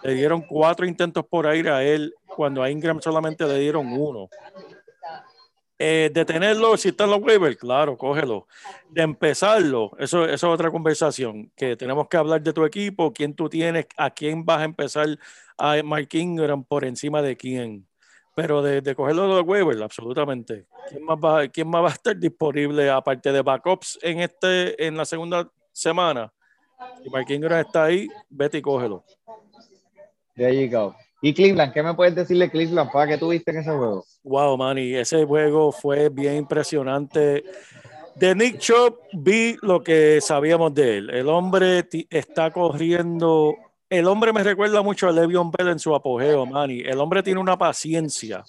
Le 0.02 0.14
dieron 0.14 0.42
cuatro 0.42 0.86
intentos 0.86 1.24
por 1.24 1.46
aire 1.46 1.70
a 1.70 1.82
él, 1.82 2.14
cuando 2.26 2.62
a 2.62 2.70
Ingram 2.70 3.00
solamente 3.00 3.46
le 3.46 3.58
dieron 3.58 3.86
uno. 3.90 4.28
Eh, 5.78 6.10
detenerlo, 6.12 6.76
si 6.78 6.88
está 6.88 7.04
en 7.04 7.10
los 7.10 7.20
waivers, 7.20 7.56
claro, 7.56 7.98
cógelo. 7.98 8.46
De 8.88 9.02
empezarlo, 9.02 9.92
eso, 9.98 10.24
eso 10.24 10.32
es 10.32 10.44
otra 10.44 10.70
conversación, 10.70 11.52
que 11.54 11.76
tenemos 11.76 12.08
que 12.08 12.16
hablar 12.16 12.42
de 12.42 12.52
tu 12.52 12.64
equipo, 12.64 13.12
quién 13.12 13.34
tú 13.34 13.48
tienes, 13.48 13.86
a 13.96 14.08
quién 14.10 14.44
vas 14.44 14.60
a 14.60 14.64
empezar 14.64 15.06
a 15.58 15.82
Mike 15.84 16.18
Ingram 16.18 16.64
por 16.64 16.84
encima 16.84 17.20
de 17.20 17.36
quién. 17.36 17.86
Pero 18.34 18.62
de, 18.62 18.80
de 18.80 18.94
cogerlo 18.94 19.22
de 19.22 19.28
los 19.28 19.42
waivers, 19.46 19.80
absolutamente. 19.80 20.66
¿Quién 20.88 21.04
más, 21.04 21.16
va, 21.16 21.48
¿Quién 21.48 21.68
más 21.68 21.82
va 21.82 21.88
a 21.88 21.92
estar 21.92 22.16
disponible 22.16 22.90
aparte 22.90 23.32
de 23.32 23.42
backups 23.42 23.98
en, 24.02 24.20
este, 24.20 24.86
en 24.86 24.96
la 24.96 25.04
segunda 25.04 25.50
semana? 25.72 26.32
Si 27.02 27.10
Mike 27.10 27.34
Ingram 27.34 27.60
está 27.60 27.84
ahí, 27.84 28.08
vete 28.28 28.58
y 28.58 28.62
cógelo. 28.62 29.04
There 30.34 30.54
you 30.54 30.70
go. 30.70 30.94
¿Y 31.26 31.34
Cleveland? 31.34 31.72
¿Qué 31.72 31.82
me 31.82 31.92
puedes 31.92 32.14
decir 32.14 32.38
de 32.38 32.48
Cleveland 32.48 32.92
para 32.92 33.08
que 33.08 33.18
tuviste 33.18 33.50
en 33.50 33.56
ese 33.56 33.70
juego? 33.70 34.04
Wow, 34.22 34.56
Manny, 34.56 34.94
ese 34.94 35.24
juego 35.24 35.72
fue 35.72 36.08
bien 36.08 36.36
impresionante. 36.36 37.42
De 38.14 38.32
Nick 38.32 38.58
Chubb 38.58 39.00
vi 39.12 39.56
lo 39.60 39.82
que 39.82 40.20
sabíamos 40.20 40.72
de 40.72 40.98
él. 40.98 41.10
El 41.10 41.28
hombre 41.28 41.84
está 42.10 42.52
corriendo. 42.52 43.56
El 43.90 44.06
hombre 44.06 44.32
me 44.32 44.44
recuerda 44.44 44.82
mucho 44.82 45.08
a 45.08 45.10
Le'Veon 45.10 45.50
Bell 45.50 45.66
en 45.66 45.80
su 45.80 45.96
apogeo, 45.96 46.46
Manny. 46.46 46.82
El 46.82 47.00
hombre 47.00 47.24
tiene 47.24 47.40
una 47.40 47.58
paciencia 47.58 48.44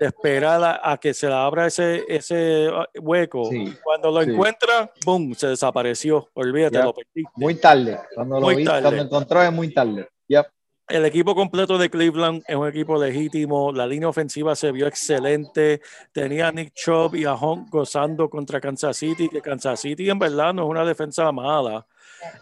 de 0.00 0.06
esperar 0.06 0.60
a, 0.64 0.92
a 0.92 0.98
que 0.98 1.14
se 1.14 1.28
le 1.28 1.34
abra 1.34 1.68
ese, 1.68 2.02
ese 2.08 2.68
hueco. 3.00 3.44
Sí, 3.44 3.62
y 3.62 3.74
cuando 3.80 4.10
lo 4.10 4.24
sí. 4.24 4.30
encuentra, 4.30 4.90
¡boom! 5.06 5.36
Se 5.36 5.46
desapareció. 5.46 6.28
Olvídate, 6.34 6.82
lo 6.82 6.92
perdiste. 6.92 7.30
Muy 7.36 7.54
tarde. 7.54 8.00
Cuando 8.12 8.40
lo 8.40 8.46
muy 8.46 8.56
vi, 8.56 8.64
tarde. 8.64 8.82
cuando 8.82 9.02
encontró 9.02 9.40
es 9.40 9.52
muy 9.52 9.72
tarde. 9.72 10.08
Yep. 10.26 10.46
El 10.88 11.04
equipo 11.06 11.34
completo 11.34 11.78
de 11.78 11.88
Cleveland 11.88 12.42
es 12.46 12.56
un 12.56 12.68
equipo 12.68 13.02
legítimo. 13.02 13.72
La 13.72 13.86
línea 13.86 14.08
ofensiva 14.08 14.54
se 14.54 14.72
vio 14.72 14.86
excelente. 14.86 15.80
Tenía 16.12 16.48
a 16.48 16.52
Nick 16.52 16.74
Chubb 16.74 17.14
y 17.14 17.24
a 17.24 17.34
Hunt 17.34 17.70
gozando 17.70 18.28
contra 18.28 18.60
Kansas 18.60 18.96
City, 18.96 19.28
que 19.28 19.40
Kansas 19.40 19.80
City 19.80 20.10
en 20.10 20.18
verdad 20.18 20.52
no 20.52 20.64
es 20.64 20.68
una 20.68 20.84
defensa 20.84 21.30
mala. 21.30 21.86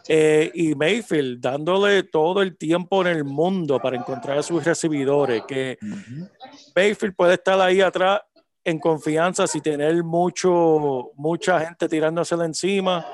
Eh, 0.09 0.51
y 0.55 0.75
Mayfield 0.75 1.41
dándole 1.41 2.03
todo 2.03 2.43
el 2.43 2.57
tiempo 2.57 3.03
en 3.03 3.09
el 3.09 3.25
mundo 3.25 3.79
para 3.79 3.97
encontrar 3.97 4.39
a 4.39 4.43
sus 4.43 4.65
recibidores. 4.65 5.43
Que 5.47 5.79
uh 5.81 5.87
-huh. 5.87 6.31
Mayfield 6.75 7.15
puede 7.15 7.35
estar 7.35 7.61
ahí 7.61 7.81
atrás 7.81 8.23
en 8.65 8.79
confianza 8.79 9.47
sin 9.47 9.63
tener 9.63 10.03
mucho, 10.03 11.11
mucha 11.15 11.61
gente 11.61 11.89
tirándosela 11.89 12.47
encima. 12.47 13.07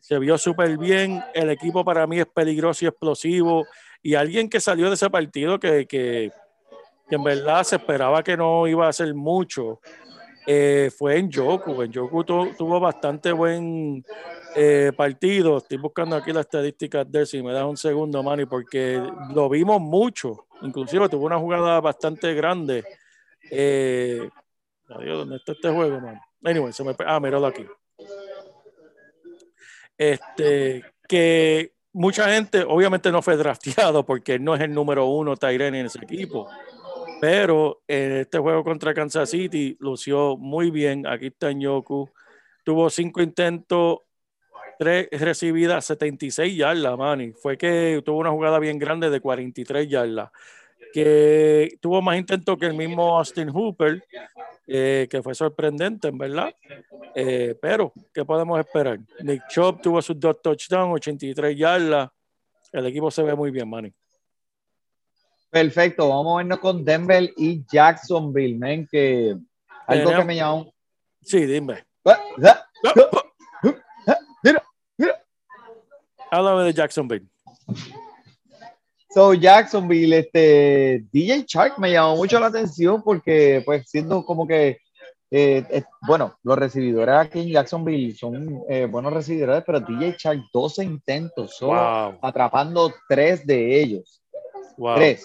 Se 0.00 0.18
vio 0.18 0.38
súper 0.38 0.78
bien. 0.78 1.22
El 1.34 1.50
equipo 1.50 1.84
para 1.84 2.06
mí 2.06 2.20
es 2.20 2.26
peligroso 2.26 2.84
y 2.84 2.88
explosivo 2.88 3.66
y 4.02 4.14
alguien 4.14 4.48
que 4.48 4.60
salió 4.60 4.88
de 4.88 4.94
ese 4.94 5.10
partido 5.10 5.58
que, 5.58 5.86
que, 5.86 6.30
que, 7.08 7.14
en 7.14 7.24
verdad 7.24 7.64
se 7.64 7.76
esperaba 7.76 8.22
que 8.22 8.36
no 8.36 8.66
iba 8.66 8.86
a 8.86 8.90
hacer 8.90 9.14
mucho 9.14 9.80
eh, 10.46 10.90
fue 10.96 11.18
en 11.18 11.28
Yoku. 11.28 11.82
En 11.82 11.90
Yoku 11.90 12.24
tu- 12.24 12.54
tuvo 12.56 12.78
bastante 12.78 13.32
buen 13.32 14.04
eh, 14.54 14.92
partido. 14.96 15.58
Estoy 15.58 15.78
buscando 15.78 16.14
aquí 16.16 16.32
las 16.32 16.46
estadísticas 16.46 17.10
de 17.10 17.26
si 17.26 17.42
me 17.42 17.52
das 17.52 17.64
un 17.64 17.76
segundo, 17.76 18.22
Manny, 18.22 18.46
porque 18.46 19.02
lo 19.34 19.48
vimos 19.48 19.80
mucho. 19.80 20.46
Inclusive 20.62 21.08
tuvo 21.08 21.26
una 21.26 21.38
jugada 21.38 21.80
bastante 21.80 22.32
grande. 22.34 22.84
Eh, 23.50 24.28
adiós, 24.88 25.18
¿dónde 25.18 25.36
está 25.36 25.52
este 25.52 25.68
juego, 25.68 26.00
man? 26.00 26.20
Anyway, 26.44 26.72
se 26.72 26.84
me... 26.84 26.94
Ah, 27.04 27.18
míralo 27.18 27.46
aquí. 27.46 27.66
Este, 29.98 30.84
que 31.08 31.72
mucha 31.96 32.30
gente, 32.30 32.62
obviamente 32.62 33.10
no 33.10 33.22
fue 33.22 33.36
drafteado 33.38 34.04
porque 34.04 34.38
no 34.38 34.54
es 34.54 34.60
el 34.60 34.74
número 34.74 35.06
uno 35.06 35.34
Tyrene 35.34 35.80
en 35.80 35.86
ese 35.86 35.98
equipo. 35.98 36.46
Pero 37.20 37.82
en 37.88 38.12
este 38.12 38.38
juego 38.38 38.62
contra 38.62 38.92
Kansas 38.92 39.30
City 39.30 39.76
lució 39.80 40.36
muy 40.36 40.70
bien. 40.70 41.06
Aquí 41.06 41.28
está 41.28 41.50
Yoku. 41.50 42.10
Tuvo 42.62 42.90
cinco 42.90 43.22
intentos, 43.22 44.00
tres 44.78 45.08
recibidas, 45.10 45.86
76 45.86 46.54
yardas, 46.54 46.98
Manny. 46.98 47.32
Fue 47.32 47.56
que 47.56 48.02
tuvo 48.04 48.18
una 48.18 48.30
jugada 48.30 48.58
bien 48.58 48.78
grande 48.78 49.08
de 49.08 49.20
43 49.20 49.88
yardas. 49.88 50.30
Que 50.96 51.76
tuvo 51.78 52.00
más 52.00 52.16
intentos 52.16 52.56
que 52.56 52.64
el 52.64 52.72
mismo 52.72 53.18
Austin 53.18 53.50
Hooper, 53.50 54.02
eh, 54.66 55.06
que 55.10 55.22
fue 55.22 55.34
sorprendente, 55.34 56.08
en 56.08 56.16
verdad. 56.16 56.54
Eh, 57.14 57.54
pero, 57.60 57.92
¿qué 58.14 58.24
podemos 58.24 58.58
esperar? 58.58 58.98
Nick 59.20 59.46
Chubb 59.46 59.82
tuvo 59.82 60.00
sus 60.00 60.18
dos 60.18 60.40
touchdowns, 60.40 60.94
83 60.94 61.54
yardas. 61.54 62.08
El 62.72 62.86
equipo 62.86 63.10
se 63.10 63.22
ve 63.22 63.34
muy 63.34 63.50
bien, 63.50 63.68
Manny. 63.68 63.92
Perfecto, 65.50 66.08
vamos 66.08 66.32
a 66.32 66.36
vernos 66.38 66.60
con 66.60 66.82
Denver 66.82 67.30
y 67.36 67.62
Jacksonville, 67.70 68.56
men, 68.56 68.88
que 68.90 69.36
algo 69.86 70.16
que 70.16 70.24
me 70.24 70.36
llamó. 70.36 70.72
Sí, 71.20 71.44
dime. 71.44 71.84
Háblame 76.30 76.64
de 76.64 76.72
Jacksonville. 76.72 77.28
So, 79.08 79.34
Jacksonville, 79.34 80.18
este, 80.18 81.04
DJ 81.12 81.44
Shark 81.46 81.78
me 81.78 81.90
llamó 81.92 82.16
mucho 82.16 82.38
la 82.40 82.46
atención 82.46 83.02
porque, 83.02 83.62
pues, 83.64 83.88
siendo 83.88 84.24
como 84.24 84.46
que, 84.46 84.78
eh, 85.30 85.64
eh, 85.70 85.84
bueno, 86.06 86.36
los 86.42 86.58
recibidores 86.58 87.14
aquí 87.14 87.40
en 87.40 87.48
Jacksonville 87.48 88.14
son 88.14 88.62
eh, 88.68 88.86
buenos 88.86 89.12
recibidores, 89.12 89.64
pero 89.64 89.80
DJ 89.80 90.16
Shark, 90.18 90.40
12 90.52 90.84
intentos, 90.84 91.56
solo 91.56 91.80
Wow, 91.80 92.18
atrapando 92.22 92.92
tres 93.08 93.46
de 93.46 93.80
ellos. 93.80 94.22
wow. 94.76 94.96
Tres. 94.96 95.24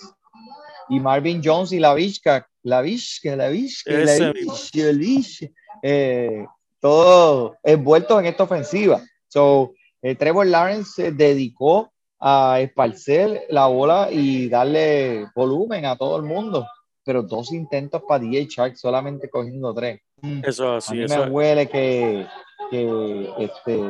Y 0.90 1.00
Marvin 1.00 1.42
Jones 1.44 1.72
y 1.72 1.80
la 1.80 1.94
Vizca, 1.94 2.48
la 2.64 2.82
Vizca, 2.82 3.36
la 3.36 3.50
Vizca, 3.50 3.92
la 3.92 4.04
Ese 4.04 4.32
Vizca, 4.34 4.80
la 4.84 4.92
Vizca, 4.92 5.48
eh, 5.82 6.46
todos 6.80 7.54
envueltos 7.64 8.20
en 8.20 8.26
esta 8.26 8.44
ofensiva. 8.44 9.02
So, 9.28 9.74
eh, 10.02 10.16
Trevor 10.16 10.48
Lawrence 10.48 10.92
se 10.96 11.12
dedicó 11.12 11.91
a 12.22 12.60
esparcer 12.62 13.46
la 13.50 13.66
bola 13.68 14.10
y 14.12 14.48
darle 14.48 15.26
volumen 15.36 15.86
a 15.86 15.98
todo 15.98 16.18
el 16.18 16.24
mundo, 16.24 16.68
pero 17.04 17.24
dos 17.24 17.52
intentos 17.52 18.04
para 18.08 18.24
DJ 18.24 18.46
Shark, 18.48 18.76
solamente 18.78 19.28
cogiendo 19.30 19.74
tres. 19.74 20.02
Mm. 20.22 20.42
Eso 20.46 20.74
A 20.74 20.78
así, 20.78 20.94
mí 20.96 21.04
eso 21.06 21.26
me 21.26 21.32
huele 21.32 21.68
que, 21.68 22.28
que 22.70 23.30
este, 23.40 23.82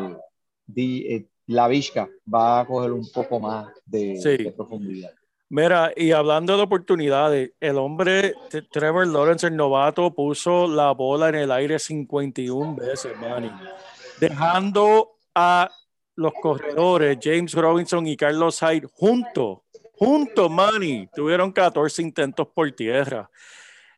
di- 0.66 1.06
eh, 1.14 1.28
la 1.48 1.68
Vizca 1.68 2.08
va 2.34 2.62
a 2.62 2.66
coger 2.66 2.94
un 2.94 3.06
poco 3.12 3.40
más 3.42 3.68
de, 3.86 4.16
Sí. 4.16 4.38
de 4.44 4.52
profundidad. 4.54 5.12
Mira, 5.50 5.92
y 5.98 6.12
hablando 6.14 6.56
de 6.56 6.64
oportunidades, 6.64 7.52
el 7.60 7.78
hombre, 7.78 8.34
Trevor 8.72 9.06
Lawrence, 9.06 9.48
el 9.48 9.58
novato, 9.58 10.14
puso 10.14 10.66
la 10.70 10.92
bola 10.92 11.28
en 11.28 11.36
el 11.36 11.52
aire 11.52 11.78
51 11.78 12.78
veces, 12.78 13.12
Manny, 13.20 13.52
dejando 14.22 15.18
a 15.36 15.70
los 16.16 16.34
corredores 16.42 17.18
James 17.22 17.54
Robinson 17.54 18.06
y 18.08 18.18
Carlos 18.18 18.60
Hyde 18.60 18.88
juntos, 18.94 19.60
juntos, 19.94 20.50
Manny, 20.50 21.08
tuvieron 21.14 21.52
14 21.52 22.02
intentos 22.02 22.48
por 22.48 22.72
tierra. 22.72 23.30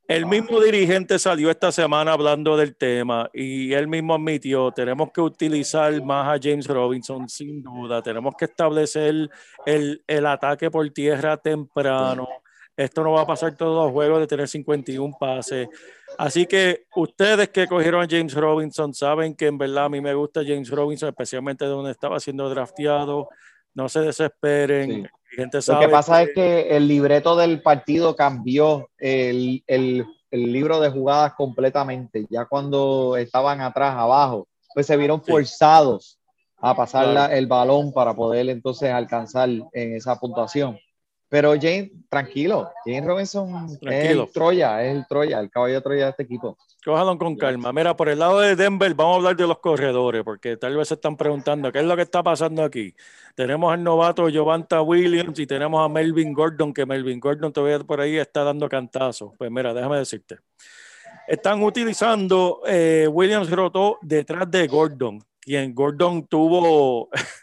El 0.05 0.26
mismo 0.26 0.59
dirigente 0.59 1.18
salió 1.18 1.49
esta 1.49 1.72
semana 1.72 2.11
hablando 2.11 2.57
del 2.57 2.76
tema 2.76 3.30
y 3.34 3.72
él 3.72 3.88
mismo 3.88 4.14
admitió, 4.14 4.70
tenemos 4.72 5.11
que 5.14 5.22
utilizar 5.22 6.03
más 6.03 6.28
a 6.28 6.39
James 6.41 6.68
Robinson, 6.68 7.30
sin 7.30 7.64
duda, 7.64 8.01
tenemos 8.01 8.36
que 8.38 8.45
establecer 8.45 9.30
el, 9.66 10.03
el 10.05 10.26
ataque 10.26 10.70
por 10.70 10.89
tierra 10.89 11.38
temprano. 11.38 12.28
Esto 12.76 13.03
no 13.03 13.11
va 13.11 13.21
a 13.21 13.28
pasar 13.28 13.55
todos 13.55 13.86
los 13.86 13.91
juegos 13.93 14.19
de 14.19 14.28
tener 14.28 14.47
51 14.47 15.15
pases. 15.19 15.67
Así 16.17 16.45
que 16.47 16.86
ustedes 16.95 17.49
que 17.49 17.67
cogieron 17.67 18.01
a 18.03 18.07
James 18.09 18.34
Robinson 18.34 18.93
saben 18.93 19.36
que 19.36 19.47
en 19.47 19.57
verdad 19.57 19.86
a 19.86 19.89
mí 19.89 20.01
me 20.01 20.13
gusta 20.13 20.41
James 20.45 20.69
Robinson, 20.69 21.09
especialmente 21.09 21.65
de 21.65 21.71
donde 21.71 21.91
estaba 21.91 22.19
siendo 22.19 22.49
drafteado. 22.49 23.30
No 23.76 23.89
se 23.89 23.99
desesperen. 24.01 25.09
Sí. 25.36 25.41
Lo 25.71 25.80
que 25.80 25.88
pasa 25.89 26.21
es 26.21 26.30
que 26.36 26.76
el 26.76 26.88
libreto 26.88 27.36
del 27.36 27.61
partido 27.63 28.15
cambió 28.15 28.89
el, 28.97 29.63
el- 29.67 30.05
el 30.30 30.51
libro 30.51 30.80
de 30.80 30.89
jugadas 30.89 31.34
completamente. 31.36 32.26
Ya 32.30 32.45
cuando 32.45 33.17
estaban 33.17 33.61
atrás, 33.61 33.95
abajo, 33.95 34.47
pues 34.74 34.88
se 34.88 34.97
vieron 34.97 35.24
Sí. 35.24 35.32
forzados 35.32 36.19
a 36.57 36.76
pasar 36.76 37.05
Claro. 37.11 37.30
la- 37.30 37.38
el 37.38 37.45
balón 37.45 37.93
para 37.93 38.15
poder 38.15 38.49
entonces 38.49 38.91
alcanzar 38.91 39.49
en 39.49 39.95
esa 39.95 40.15
puntuación. 40.19 40.78
Pero 41.34 41.55
James, 41.59 41.89
tranquilo, 42.09 42.69
James 42.86 43.05
Robinson 43.05 43.65
es 43.65 43.79
Tranquilo. 43.79 44.23
el 44.25 44.31
Troya, 44.31 44.84
es 44.84 44.95
el 44.95 45.07
Troya, 45.07 45.39
el 45.39 45.49
caballo 45.49 45.73
de 45.73 45.81
Troya 45.81 46.03
de 46.03 46.09
este 46.11 46.21
equipo. 46.21 46.55
Cójalo 46.86 47.17
con 47.17 47.36
calma. 47.36 47.73
Mira, 47.73 47.95
por 47.95 48.07
el 48.07 48.19
lado 48.19 48.39
de 48.39 48.55
Denver, 48.55 48.93
vamos 48.93 49.13
a 49.13 49.17
hablar 49.17 49.36
de 49.36 49.47
los 49.47 49.57
corredores, 49.57 50.23
porque 50.23 50.57
tal 50.57 50.77
vez 50.77 50.89
se 50.89 50.93
están 50.93 51.17
preguntando 51.17 51.71
qué 51.71 51.79
es 51.79 51.86
lo 51.86 51.95
que 51.95 52.03
está 52.03 52.21
pasando 52.21 52.63
aquí. 52.63 52.93
Tenemos 53.34 53.73
al 53.73 53.84
novato 53.84 54.29
Giovanta 54.29 54.84
Williams 54.84 55.39
y 55.39 55.47
tenemos 55.47 55.84
a 55.84 55.89
Melvin 55.89 56.34
Gordon, 56.34 56.71
que 56.71 56.86
Melvin 56.86 57.19
Gordon 57.19 57.51
todavía 57.51 57.79
por 57.79 57.99
ahí 57.99 58.17
está 58.17 58.43
dando 58.43 58.69
cantazos. 58.69 59.31
Pues 59.36 59.49
mira, 59.49 59.73
déjame 59.73 59.97
decirte. 59.97 60.38
Están 61.27 61.63
utilizando, 61.63 62.61
eh, 62.67 63.09
Williams 63.11 63.49
rotó 63.49 63.97
detrás 64.03 64.51
de 64.51 64.67
Gordon, 64.67 65.19
quien 65.39 65.73
Gordon 65.73 66.27
tuvo 66.27 67.09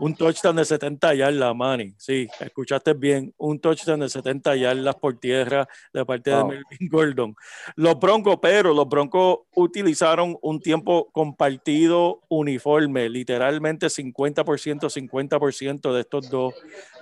un 0.00 0.14
touchdown 0.14 0.56
de 0.56 0.64
70 0.64 1.14
yardas, 1.14 1.54
Manny. 1.54 1.94
Sí, 1.98 2.26
escuchaste 2.40 2.94
bien, 2.94 3.34
un 3.36 3.60
touchdown 3.60 4.00
de 4.00 4.08
70 4.08 4.56
yardas 4.56 4.94
por 4.96 5.18
tierra 5.18 5.68
de 5.92 6.04
parte 6.04 6.30
de. 6.30 6.42
Melvin 6.42 6.88
Gordon. 6.90 7.36
Los 7.76 8.00
Broncos, 8.00 8.38
pero 8.40 8.72
los 8.72 8.88
Broncos 8.88 9.40
utilizaron 9.54 10.36
un 10.40 10.60
tiempo 10.60 11.10
compartido 11.12 12.22
uniforme, 12.28 13.08
literalmente 13.08 13.86
50%, 13.88 14.88
50% 14.88 15.92
de 15.92 16.00
estos 16.00 16.30
dos. 16.30 16.54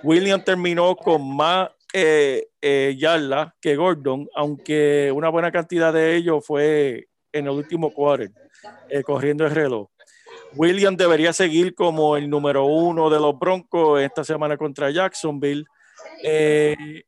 William 0.03 0.43
terminó 0.43 0.95
con 0.95 1.35
más 1.35 1.69
eh, 1.93 2.49
eh, 2.61 2.95
yardas 2.99 3.53
que 3.61 3.77
Gordon, 3.77 4.27
aunque 4.35 5.11
una 5.15 5.29
buena 5.29 5.51
cantidad 5.51 5.93
de 5.93 6.17
ellos 6.17 6.45
fue 6.45 7.07
en 7.31 7.45
el 7.45 7.51
último 7.51 7.93
quarter, 7.93 8.31
eh, 8.89 9.03
corriendo 9.03 9.45
el 9.45 9.51
reloj. 9.51 9.87
William 10.55 10.95
debería 10.95 11.33
seguir 11.33 11.75
como 11.75 12.17
el 12.17 12.29
número 12.29 12.65
uno 12.65 13.09
de 13.09 13.19
los 13.19 13.37
Broncos 13.37 14.01
esta 14.01 14.23
semana 14.23 14.57
contra 14.57 14.89
Jacksonville. 14.89 15.65
Eh, 16.23 17.03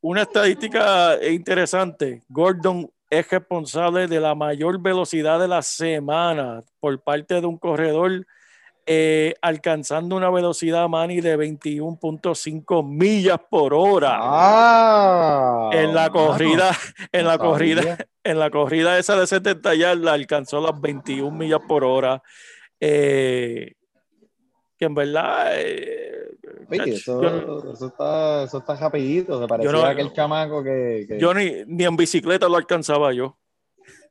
una 0.00 0.22
estadística 0.22 1.18
interesante, 1.28 2.22
Gordon 2.28 2.90
es 3.10 3.28
responsable 3.30 4.06
de 4.06 4.20
la 4.20 4.34
mayor 4.34 4.80
velocidad 4.80 5.40
de 5.40 5.48
la 5.48 5.62
semana 5.62 6.62
por 6.78 7.00
parte 7.00 7.40
de 7.40 7.46
un 7.46 7.58
corredor, 7.58 8.26
eh, 8.90 9.34
alcanzando 9.42 10.16
una 10.16 10.30
velocidad, 10.30 10.88
Manny, 10.88 11.20
de 11.20 11.36
21.5 11.36 12.82
millas 12.82 13.38
por 13.50 13.74
hora. 13.74 14.16
Ah, 14.20 15.70
en 15.74 15.94
la 15.94 16.08
corrida, 16.10 16.70
en 17.12 17.26
la 17.26 17.36
corrida, 17.38 17.98
en 18.24 18.38
la 18.38 18.50
corrida 18.50 18.98
esa 18.98 19.14
de 19.20 19.26
70 19.26 19.74
yardas 19.74 20.14
alcanzó 20.14 20.60
las 20.62 20.80
21 20.80 21.30
millas 21.36 21.60
por 21.68 21.84
hora. 21.84 22.22
Eh, 22.80 23.74
que 24.78 24.84
en 24.84 24.94
verdad, 24.94 25.50
eh, 25.56 26.30
Oye, 26.70 26.78
chacho, 26.78 26.92
eso, 26.92 27.22
yo, 27.22 27.72
eso 27.74 27.86
está, 27.88 28.44
eso 28.44 28.58
está 28.58 28.76
rapidito, 28.76 29.40
se 29.40 29.46
parecía 29.48 29.72
no- 29.72 29.82
a 29.82 29.90
aquel 29.90 30.12
chamaco 30.12 30.62
que, 30.62 31.04
que- 31.08 31.18
yo 31.18 31.34
ni, 31.34 31.64
ni 31.66 31.84
en 31.84 31.96
bicicleta 31.96 32.48
lo 32.48 32.56
alcanzaba 32.56 33.12
yo. 33.12 33.36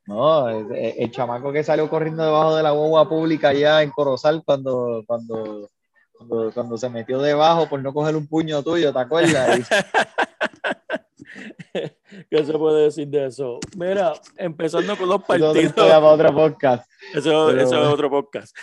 No, 0.08 0.48
el, 0.48 0.74
el 0.74 1.10
chamaco 1.10 1.52
que 1.52 1.62
salió 1.62 1.90
corriendo 1.90 2.24
debajo 2.24 2.56
de 2.56 2.62
la 2.62 2.70
guagua 2.70 3.06
pública 3.06 3.50
allá 3.50 3.82
en 3.82 3.90
Corozal 3.90 4.42
cuando, 4.42 5.04
cuando, 5.06 5.68
cuando, 6.14 6.50
cuando 6.54 6.78
se 6.78 6.88
metió 6.88 7.20
debajo 7.20 7.68
por 7.68 7.82
no 7.82 7.92
coger 7.92 8.16
un 8.16 8.26
puño 8.26 8.62
tuyo, 8.62 8.90
¿te 8.90 9.00
acuerdas? 9.00 9.68
¿Qué 12.30 12.42
se 12.42 12.52
puede 12.54 12.84
decir 12.84 13.06
de 13.08 13.26
eso? 13.26 13.60
Mira, 13.76 14.14
empezando 14.38 14.96
con 14.96 15.10
los 15.10 15.18
eso 15.18 15.26
partidos. 15.26 15.56
historia 15.58 15.96
para 15.96 16.12
otro 16.12 16.34
podcast. 16.34 16.90
Eso, 17.12 17.48
Pero 17.48 17.60
eso 17.60 17.82
es 17.82 17.88
otro 17.88 18.08
podcast. 18.08 18.56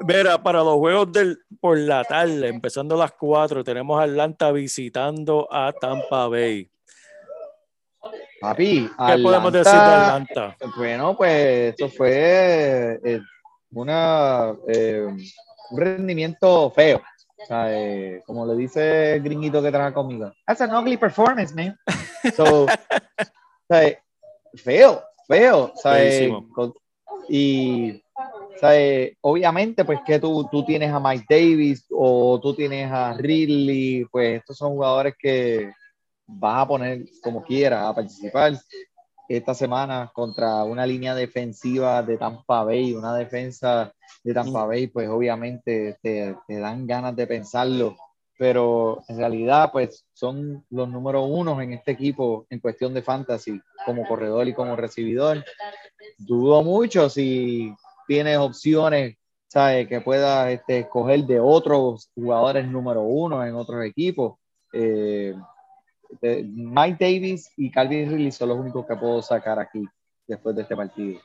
Mira, 0.00 0.42
para 0.42 0.60
los 0.60 0.76
juegos 0.76 1.12
del, 1.12 1.38
por 1.60 1.76
la 1.76 2.02
tarde, 2.02 2.48
empezando 2.48 2.94
a 2.94 2.98
las 2.98 3.12
4, 3.12 3.62
tenemos 3.62 4.00
a 4.00 4.04
Atlanta 4.04 4.52
visitando 4.52 5.46
a 5.50 5.70
Tampa 5.72 6.28
Bay. 6.28 6.70
Papi, 8.40 8.88
¿Qué 9.06 9.18
podemos 9.22 9.52
decir 9.52 9.72
de 9.72 9.78
Atlanta? 9.78 10.56
Bueno, 10.76 11.16
pues 11.16 11.70
esto 11.70 11.88
fue 11.88 13.00
eh, 13.04 13.20
una, 13.72 14.54
eh, 14.68 15.06
un 15.70 15.78
rendimiento 15.78 16.70
feo. 16.70 17.02
O 17.40 17.46
sea, 17.46 17.66
eh, 17.72 18.22
como 18.26 18.46
le 18.46 18.54
dice 18.56 19.14
el 19.14 19.22
gringuito 19.22 19.62
que 19.62 19.70
trabaja 19.70 19.94
conmigo. 19.94 20.32
That's 20.46 20.60
an 20.60 20.74
ugly 20.74 20.96
performance, 20.96 21.54
man. 21.54 21.76
So, 22.36 22.64
o 22.64 22.68
sea, 23.68 23.96
feo, 24.56 25.02
feo. 25.28 25.72
O 25.72 25.76
sea, 25.76 26.28
con- 26.52 26.74
y 27.28 28.02
o 28.58 28.58
sea, 28.58 28.76
eh, 28.76 29.16
obviamente, 29.20 29.84
pues 29.84 30.00
que 30.04 30.18
tú, 30.18 30.48
tú 30.50 30.64
tienes 30.64 30.92
a 30.92 30.98
Mike 30.98 31.26
Davis 31.28 31.86
o 31.90 32.40
tú 32.40 32.54
tienes 32.54 32.90
a 32.90 33.12
Ridley, 33.12 34.04
pues 34.10 34.40
estos 34.40 34.56
son 34.58 34.70
jugadores 34.72 35.14
que 35.16 35.70
vas 36.28 36.62
a 36.62 36.68
poner 36.68 37.06
como 37.22 37.42
quieras 37.42 37.84
a 37.84 37.94
participar 37.94 38.52
esta 39.28 39.54
semana 39.54 40.10
contra 40.14 40.62
una 40.64 40.86
línea 40.86 41.14
defensiva 41.14 42.02
de 42.02 42.16
Tampa 42.16 42.64
Bay, 42.64 42.94
una 42.94 43.14
defensa 43.14 43.92
de 44.22 44.34
Tampa 44.34 44.64
Bay, 44.64 44.86
pues 44.86 45.08
obviamente 45.08 45.98
te, 46.02 46.36
te 46.46 46.58
dan 46.58 46.86
ganas 46.86 47.14
de 47.14 47.26
pensarlo, 47.26 47.96
pero 48.38 49.02
en 49.08 49.18
realidad 49.18 49.70
pues 49.70 50.06
son 50.14 50.64
los 50.70 50.88
número 50.88 51.24
uno 51.24 51.60
en 51.60 51.74
este 51.74 51.92
equipo 51.92 52.46
en 52.48 52.60
cuestión 52.60 52.94
de 52.94 53.02
fantasy, 53.02 53.60
como 53.84 54.06
corredor 54.06 54.48
y 54.48 54.54
como 54.54 54.76
recibidor. 54.76 55.44
Dudo 56.16 56.62
mucho 56.62 57.10
si 57.10 57.74
tienes 58.06 58.38
opciones, 58.38 59.16
¿sabes? 59.46 59.88
Que 59.88 60.00
puedas 60.00 60.50
este, 60.50 60.80
escoger 60.80 61.24
de 61.24 61.40
otros 61.40 62.10
jugadores 62.14 62.66
número 62.66 63.02
uno 63.02 63.44
en 63.44 63.54
otros 63.54 63.84
equipos. 63.84 64.38
Eh, 64.72 65.34
Mike 66.20 66.96
Davis 66.98 67.52
y 67.56 67.70
Calvin 67.70 68.10
Ridley 68.10 68.32
son 68.32 68.48
los 68.50 68.58
únicos 68.58 68.86
que 68.86 68.96
puedo 68.96 69.22
sacar 69.22 69.58
aquí 69.58 69.84
después 70.26 70.54
de 70.56 70.62
este 70.62 70.76
partido. 70.76 71.20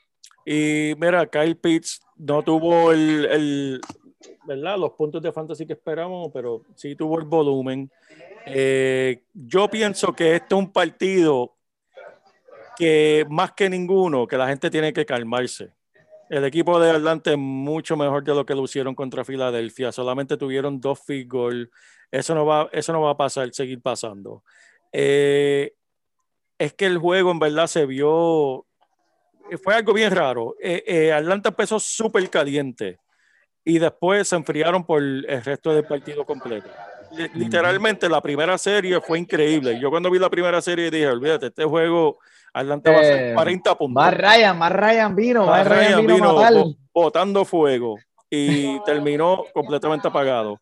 Y 0.45 0.93
mira, 0.97 1.25
Kyle 1.25 1.55
Pitts 1.55 2.01
no 2.17 2.43
tuvo 2.43 2.91
el, 2.91 3.79
¿verdad? 4.45 4.77
los 4.77 4.91
puntos 4.91 5.21
de 5.21 5.31
fantasy 5.31 5.65
que 5.65 5.73
esperamos, 5.73 6.29
pero 6.33 6.63
sí 6.75 6.95
tuvo 6.95 7.19
el 7.19 7.25
volumen. 7.25 7.89
Eh, 8.45 9.23
yo 9.33 9.69
pienso 9.69 10.13
que 10.13 10.35
este 10.35 10.53
es 10.53 10.59
un 10.59 10.71
partido 10.71 11.55
que 12.75 13.25
más 13.29 13.53
que 13.53 13.69
ninguno, 13.69 14.27
que 14.27 14.37
la 14.37 14.47
gente 14.47 14.69
tiene 14.69 14.91
que 14.91 15.05
calmarse. 15.05 15.71
El 16.29 16.45
equipo 16.45 16.79
de 16.79 16.91
Atlanta 16.91 17.31
es 17.31 17.37
mucho 17.37 17.95
mejor 17.95 18.23
de 18.23 18.33
lo 18.33 18.45
que 18.45 18.55
lo 18.55 18.63
hicieron 18.63 18.95
contra 18.95 19.23
Filadelfia. 19.23 19.91
Solamente 19.91 20.35
tuvieron 20.35 20.81
dos 20.81 20.99
field 21.05 21.29
goal. 21.29 21.71
Eso 22.09 22.33
no 22.33 22.45
va, 22.45 22.69
eso 22.71 22.91
no 22.91 23.01
va 23.01 23.11
a 23.11 23.17
pasar, 23.17 23.53
seguir 23.53 23.81
pasando. 23.81 24.43
Eh, 24.93 25.73
es 26.57 26.73
que 26.73 26.85
el 26.85 26.97
juego 26.99 27.31
en 27.31 27.39
verdad 27.39 27.67
se 27.67 27.85
vio 27.85 28.65
fue 29.61 29.75
algo 29.75 29.93
bien 29.93 30.15
raro. 30.15 30.55
Eh, 30.61 30.83
eh, 30.87 31.11
Atlanta 31.11 31.49
empezó 31.49 31.79
súper 31.79 32.29
caliente 32.29 32.99
y 33.65 33.79
después 33.79 34.27
se 34.27 34.35
enfriaron 34.35 34.85
por 34.85 35.01
el 35.01 35.25
resto 35.43 35.73
del 35.73 35.85
partido 35.85 36.25
completo. 36.25 36.69
Li- 37.11 37.29
Literalmente 37.35 38.07
la 38.09 38.21
primera 38.21 38.57
serie 38.57 38.99
fue 39.01 39.19
increíble. 39.19 39.79
Yo 39.79 39.89
cuando 39.89 40.09
vi 40.09 40.17
la 40.19 40.29
primera 40.29 40.61
serie 40.61 40.89
dije, 40.89 41.07
olvídate, 41.07 41.47
este 41.47 41.65
juego 41.65 42.19
Atlanta 42.53 42.91
va 42.91 42.99
a 42.99 43.03
Eh, 43.03 43.33
40 43.33 43.75
puntos. 43.77 44.03
Más 44.03 44.13
Ryan, 44.15 44.57
más 44.57 44.71
Ryan 44.71 45.15
vino, 45.15 45.45
más 45.45 45.67
Ryan, 45.67 45.79
Ryan 45.79 46.01
vino, 46.01 46.15
vino 46.15 46.33
matar. 46.35 46.53
botando 46.93 47.45
fuego 47.45 47.97
y 48.29 48.79
terminó 48.85 49.43
completamente 49.53 50.07
apagado. 50.07 50.59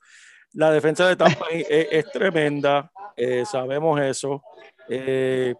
La 0.53 0.71
defensa 0.71 1.07
de 1.07 1.15
Tampa 1.15 1.45
es, 1.51 1.65
es 1.69 2.11
tremenda, 2.11 2.91
eh, 3.21 3.45
sabemos 3.45 4.01
eso. 4.01 4.41
Eh, 4.89 5.53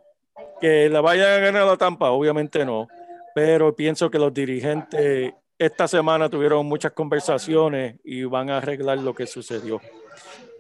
que 0.60 0.90
la 0.90 1.02
vayan 1.02 1.30
a 1.30 1.38
ganar 1.38 1.66
la 1.66 1.78
Tampa, 1.78 2.10
obviamente 2.12 2.66
no, 2.66 2.88
pero 3.36 3.76
pienso 3.76 4.10
que 4.10 4.18
los 4.18 4.34
dirigentes 4.34 5.34
esta 5.58 5.88
semana 5.88 6.28
tuvieron 6.28 6.66
muchas 6.66 6.92
conversaciones 6.94 8.00
y 8.04 8.24
van 8.24 8.50
a 8.50 8.58
arreglar 8.58 8.98
lo 8.98 9.14
que 9.14 9.28
sucedió. 9.28 9.80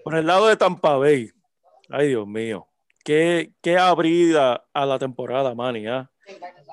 Por 0.04 0.16
el 0.16 0.28
lado 0.28 0.48
de 0.48 0.58
Tampa 0.58 0.98
Bay, 0.98 1.32
ay 1.90 2.10
Dios 2.10 2.28
mío, 2.28 2.68
qué, 3.04 3.52
qué 3.62 3.78
abrida 3.78 4.64
a 4.72 4.86
la 4.86 5.00
temporada, 5.00 5.56
Manny, 5.56 5.88
¿ah? 5.88 6.10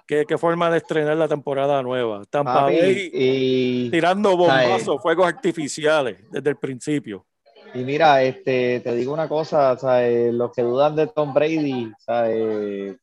Qué, 0.07 0.25
qué 0.27 0.39
forma 0.39 0.71
de 0.71 0.79
estrenar 0.79 1.17
la 1.17 1.29
temporada 1.29 1.83
nueva. 1.83 2.23
Tampa 2.31 2.67
Papi, 2.67 2.79
Bay 2.79 3.11
y, 3.13 3.91
tirando 3.91 4.37
bombazos, 4.37 5.01
fuegos 5.03 5.27
artificiales 5.27 6.19
desde 6.31 6.51
el 6.51 6.57
principio. 6.57 7.27
Y 7.75 7.85
mira, 7.85 8.23
este, 8.23 8.81
te 8.81 8.95
digo 8.95 9.13
una 9.13 9.29
cosa, 9.29 9.77
¿sabes? 9.77 10.33
los 10.33 10.53
que 10.53 10.63
dudan 10.63 10.97
de 10.97 11.07
Tom 11.09 11.35
Brady, 11.35 11.93
¿sabes? 11.99 12.97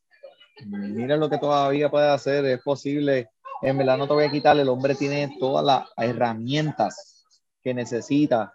mira 0.64 1.16
lo 1.16 1.28
que 1.28 1.38
todavía 1.38 1.90
puede 1.90 2.08
hacer, 2.08 2.44
es 2.46 2.62
posible, 2.62 3.30
en 3.62 3.78
verdad 3.78 3.98
no 3.98 4.06
te 4.06 4.14
voy 4.14 4.24
a 4.24 4.30
quitar, 4.30 4.58
el 4.58 4.68
hombre 4.68 4.94
tiene 4.94 5.36
todas 5.38 5.64
las 5.64 5.84
herramientas 5.96 7.24
que 7.62 7.74
necesita 7.74 8.54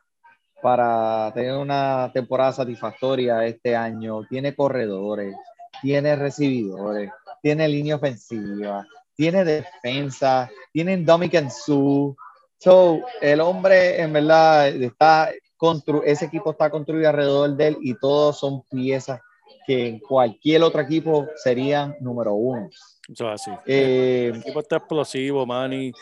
para 0.62 1.32
tener 1.34 1.58
una 1.58 2.12
temporada 2.14 2.54
satisfactoria 2.54 3.46
este 3.46 3.76
año, 3.76 4.26
tiene 4.28 4.56
corredores, 4.56 5.36
tiene 5.82 6.16
recibidores, 6.16 7.12
tiene 7.42 7.68
línea 7.68 7.96
ofensiva, 7.96 8.86
tiene 9.16 9.44
defensa, 9.44 10.50
tiene 10.72 10.98
Dominican 10.98 11.50
Su. 11.50 12.16
So, 12.58 13.02
el 13.22 13.42
hombre 13.42 14.02
en 14.02 14.14
verdad 14.14 14.68
está 14.70 15.32
constru 15.62 16.02
ese 16.04 16.26
equipo 16.26 16.50
está 16.50 16.72
construido 16.72 17.08
alrededor 17.08 17.56
de 17.56 17.68
él 17.68 17.78
y 17.82 17.94
todos 17.94 18.40
son 18.40 18.64
piezas 18.64 19.22
que 19.68 19.90
en 19.90 20.00
cualquier 20.00 20.64
otro 20.64 20.82
equipo 20.82 21.28
serían 21.36 21.96
número 22.00 22.34
uno. 22.34 22.68
Eso 23.08 23.32
es 23.32 23.42
así. 23.42 23.52
Eh, 23.68 24.32
El 24.34 24.40
equipo 24.42 24.60
está 24.60 24.78
explosivo, 24.78 25.46
Manny. 25.46 25.94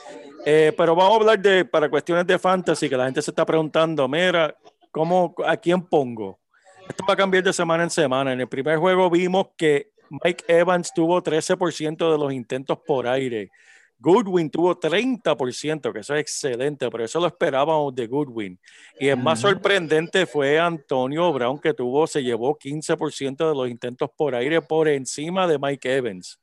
Eh, 0.45 0.71
pero 0.77 0.95
vamos 0.95 1.11
a 1.11 1.15
hablar 1.17 1.39
de, 1.41 1.65
para 1.65 1.89
cuestiones 1.89 2.25
de 2.25 2.39
fantasy, 2.39 2.87
que 2.87 2.95
la 2.95 3.03
gente 3.03 3.21
se 3.21 3.31
está 3.31 3.45
preguntando, 3.45 4.07
mira, 4.07 4.55
¿cómo, 4.91 5.35
¿a 5.45 5.57
quién 5.57 5.81
pongo? 5.81 6.39
Esto 6.87 7.03
va 7.05 7.15
a 7.15 7.17
cambiar 7.17 7.43
de 7.43 7.51
semana 7.51 7.83
en 7.83 7.89
semana. 7.89 8.31
En 8.31 8.39
el 8.39 8.47
primer 8.47 8.77
juego 8.77 9.09
vimos 9.09 9.47
que 9.57 9.91
Mike 10.09 10.45
Evans 10.47 10.93
tuvo 10.93 11.21
13% 11.21 12.09
de 12.13 12.17
los 12.17 12.31
intentos 12.31 12.77
por 12.87 13.05
aire. 13.07 13.51
Goodwin 13.99 14.49
tuvo 14.49 14.79
30%, 14.79 15.91
que 15.91 15.99
eso 15.99 16.15
es 16.15 16.21
excelente, 16.21 16.89
pero 16.89 17.03
eso 17.03 17.19
lo 17.19 17.27
esperábamos 17.27 17.93
de 17.93 18.07
Goodwin. 18.07 18.57
Y 18.97 19.09
el 19.09 19.17
más 19.17 19.41
sorprendente 19.41 20.25
fue 20.25 20.57
Antonio 20.57 21.31
Brown, 21.33 21.59
que 21.59 21.73
tuvo, 21.73 22.07
se 22.07 22.23
llevó 22.23 22.57
15% 22.57 23.49
de 23.49 23.53
los 23.53 23.69
intentos 23.69 24.09
por 24.15 24.35
aire 24.35 24.61
por 24.61 24.87
encima 24.87 25.47
de 25.47 25.59
Mike 25.59 25.97
Evans. 25.97 26.39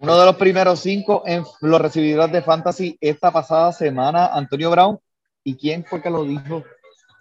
uno 0.00 0.18
de 0.18 0.26
los 0.26 0.36
primeros 0.36 0.80
cinco 0.80 1.22
en 1.24 1.44
los 1.60 1.80
recibidores 1.80 2.32
de 2.32 2.42
fantasy 2.42 2.98
esta 3.00 3.30
pasada 3.30 3.72
semana, 3.72 4.26
Antonio 4.26 4.70
Brown. 4.70 4.98
¿Y 5.44 5.56
quién 5.56 5.84
fue 5.84 6.02
que 6.02 6.10
lo 6.10 6.24
dijo? 6.24 6.64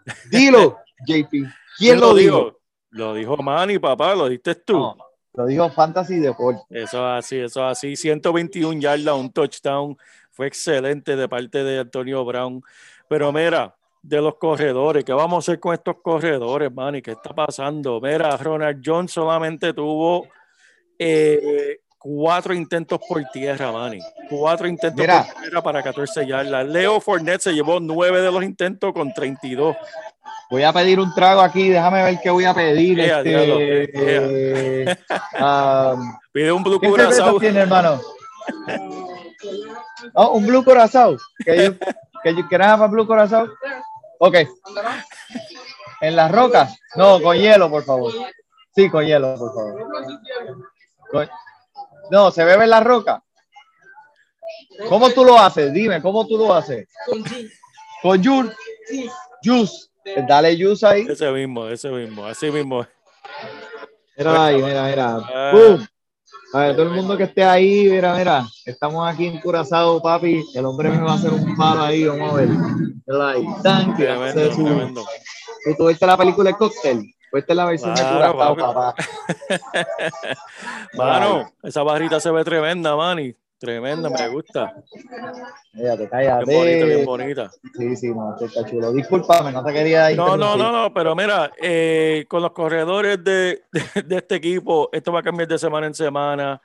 Dilo, 0.32 0.80
JP. 1.06 1.48
¿Quién 1.78 2.00
lo 2.00 2.16
dijo? 2.16 2.58
Lo 2.90 3.14
dijo 3.14 3.38
Manny, 3.38 3.78
papá, 3.78 4.16
lo 4.16 4.28
diste 4.28 4.56
tú. 4.56 4.74
No, 4.74 4.98
lo 5.38 5.46
dijo 5.46 5.70
Fantasy 5.70 6.20
Deporte. 6.20 6.64
Eso 6.72 6.98
es 6.98 7.26
así, 7.26 7.38
eso 7.38 7.64
es 7.64 7.78
así. 7.78 7.96
121 7.96 8.82
yardas, 8.82 9.14
un 9.14 9.32
touchdown. 9.32 9.96
Fue 10.32 10.48
excelente 10.48 11.16
de 11.16 11.30
parte 11.30 11.64
de 11.64 11.80
Antonio 11.80 12.26
Brown. 12.26 12.64
Pero 13.08 13.32
mira, 13.32 13.76
de 14.02 14.20
los 14.20 14.36
corredores, 14.38 15.06
¿qué 15.06 15.14
vamos 15.14 15.36
a 15.36 15.40
hacer 15.52 15.60
con 15.60 15.76
estos 15.76 15.98
corredores, 16.02 16.74
Manny? 16.74 17.04
¿Qué 17.04 17.12
está 17.12 17.36
pasando? 17.36 18.02
Mira, 18.02 18.36
Ronald 18.36 18.82
Jones 18.84 19.12
solamente 19.12 19.74
tuvo 19.74 20.28
eh, 20.98 21.82
cuatro 22.00 22.56
intentos 22.56 23.00
por 23.08 23.24
tierra, 23.26 23.72
Manny. 23.72 24.00
Cuatro 24.32 24.68
intentos 24.68 25.00
Mira. 25.00 25.24
por 25.24 25.44
tierra 25.44 25.62
para 25.62 25.84
14 25.84 26.26
yardas. 26.26 26.66
Leo 26.66 27.00
Fournette 27.00 27.42
se 27.42 27.54
llevó 27.54 27.80
nueve 27.80 28.22
de 28.22 28.32
los 28.32 28.44
intentos 28.44 28.92
con 28.92 29.14
32. 29.14 29.76
Voy 30.50 30.64
a 30.64 30.72
pedir 30.72 31.00
un 31.00 31.14
trago 31.14 31.42
aquí, 31.42 31.70
déjame 31.70 32.04
ver 32.04 32.20
qué 32.22 32.30
voy 32.30 32.46
a 32.46 32.54
pedir. 32.54 33.00
Este, 33.00 33.24
diablo, 33.24 33.56
eh, 33.60 34.98
um, 35.42 36.18
Pide 36.32 36.52
un 36.52 36.64
Blue 36.64 36.80
¿Qué 36.80 36.88
cerveza 36.88 37.08
Curazao. 37.24 37.40
tiene, 37.40 37.60
hermano? 37.62 38.02
Oh, 40.14 40.30
un 40.38 40.46
Blue 40.48 40.64
Corazao. 40.64 41.18
Que 41.44 41.66
yo, 41.66 41.74
que 42.24 42.36
yo, 42.36 42.48
¿Quieres 42.48 42.68
have 42.68 42.84
a 42.84 42.88
Blue 42.88 43.06
Corazao? 43.06 43.50
Ok. 44.20 44.36
¿En 46.02 46.16
las 46.16 46.32
rocas? 46.32 46.78
No, 46.96 47.22
con 47.22 47.36
hielo, 47.38 47.70
por 47.70 47.84
favor. 47.84 48.14
Sí, 48.74 48.90
con 48.90 49.06
hielo, 49.06 49.36
por 49.38 49.54
favor. 49.54 49.88
Con- 51.12 51.30
No, 52.12 52.32
¿se 52.32 52.46
bebe 52.46 52.64
en 52.64 52.70
la 52.70 52.80
roca? 52.80 53.22
¿Cómo 54.88 55.10
tú 55.10 55.26
lo 55.26 55.38
haces? 55.40 55.74
Dime, 55.74 56.02
¿cómo 56.02 56.26
tú 56.26 56.38
lo 56.38 56.54
haces? 56.54 56.88
Con 58.02 58.24
juice. 58.24 58.56
Juice. 59.44 59.88
Dale 60.28 60.56
juice 60.58 60.86
ahí. 60.86 61.06
Ese 61.10 61.32
mismo, 61.32 61.68
ese 61.68 61.90
mismo, 61.90 62.26
así 62.26 62.50
mismo. 62.52 62.86
Mira 64.18 64.46
ahí, 64.46 64.62
mira, 64.62 64.84
mira. 64.86 65.18
Ah. 65.34 65.52
¡Pum! 65.54 65.86
A 66.54 66.60
ver, 66.60 66.76
todo 66.76 66.84
el 66.88 66.92
mundo 66.94 67.18
que 67.18 67.24
esté 67.24 67.44
ahí, 67.44 67.88
mira, 67.90 68.16
mira. 68.16 68.46
Estamos 68.66 69.08
aquí 69.08 69.28
en 69.28 69.40
Curazao, 69.42 70.02
papi. 70.02 70.44
El 70.56 70.66
hombre 70.66 70.90
me 70.90 71.00
va 71.00 71.12
a 71.12 71.16
hacer 71.16 71.32
un 71.32 71.56
palo 71.56 71.82
ahí, 71.82 72.06
vamos 72.06 72.32
a 72.34 72.36
ver. 72.38 72.48
Mira 72.50 73.30
ahí. 73.30 73.46
Thank 73.64 73.88
you. 73.90 74.06
Tremendo, 74.06 74.52
su- 74.54 74.64
tremendo. 74.64 75.06
¿Tú 75.66 75.76
tuviste 75.78 76.06
la 76.08 76.18
película 76.18 76.50
El 76.50 76.56
Cóctel? 76.58 77.04
Pues 77.30 77.42
esta 77.44 77.54
es 77.54 77.58
la 77.58 77.66
versión 77.66 77.94
de 77.94 78.02
Claro, 78.02 78.34
Curazao, 78.34 78.56
papi. 78.56 78.96
papá. 79.52 80.38
Mano, 80.94 81.52
esa 81.64 81.84
barrita 81.84 82.20
se 82.20 82.32
ve 82.32 82.44
tremenda, 82.44 82.96
Manny. 82.96 83.36
Tremenda, 83.60 84.10
me 84.10 84.28
gusta. 84.30 84.72
Cállate, 85.74 86.08
Bien 86.12 86.46
bonita, 86.46 86.86
bien 86.86 87.06
cállate. 87.06 87.06
bonita. 87.06 87.52
Sí, 87.76 87.96
sí, 87.96 88.08
no, 88.10 88.36
está 88.40 88.66
chulo. 88.66 88.92
Discúlpame, 88.94 89.52
no 89.52 89.64
te 89.64 89.74
quería 89.74 90.12
No, 90.12 90.38
no, 90.38 90.56
no, 90.56 90.72
no, 90.72 90.94
pero 90.94 91.16
mira, 91.16 91.52
eh, 91.60 92.26
con 92.28 92.42
los 92.44 92.52
corredores 92.52 93.24
de, 93.24 93.64
de- 93.72 94.04
de 94.04 94.18
este 94.18 94.36
equipo, 94.36 94.90
esto 94.92 95.12
va 95.12 95.22
a 95.22 95.24
cambiar 95.24 95.48
de 95.48 95.58
semana 95.58 95.88
en 95.88 95.94
semana. 95.96 96.62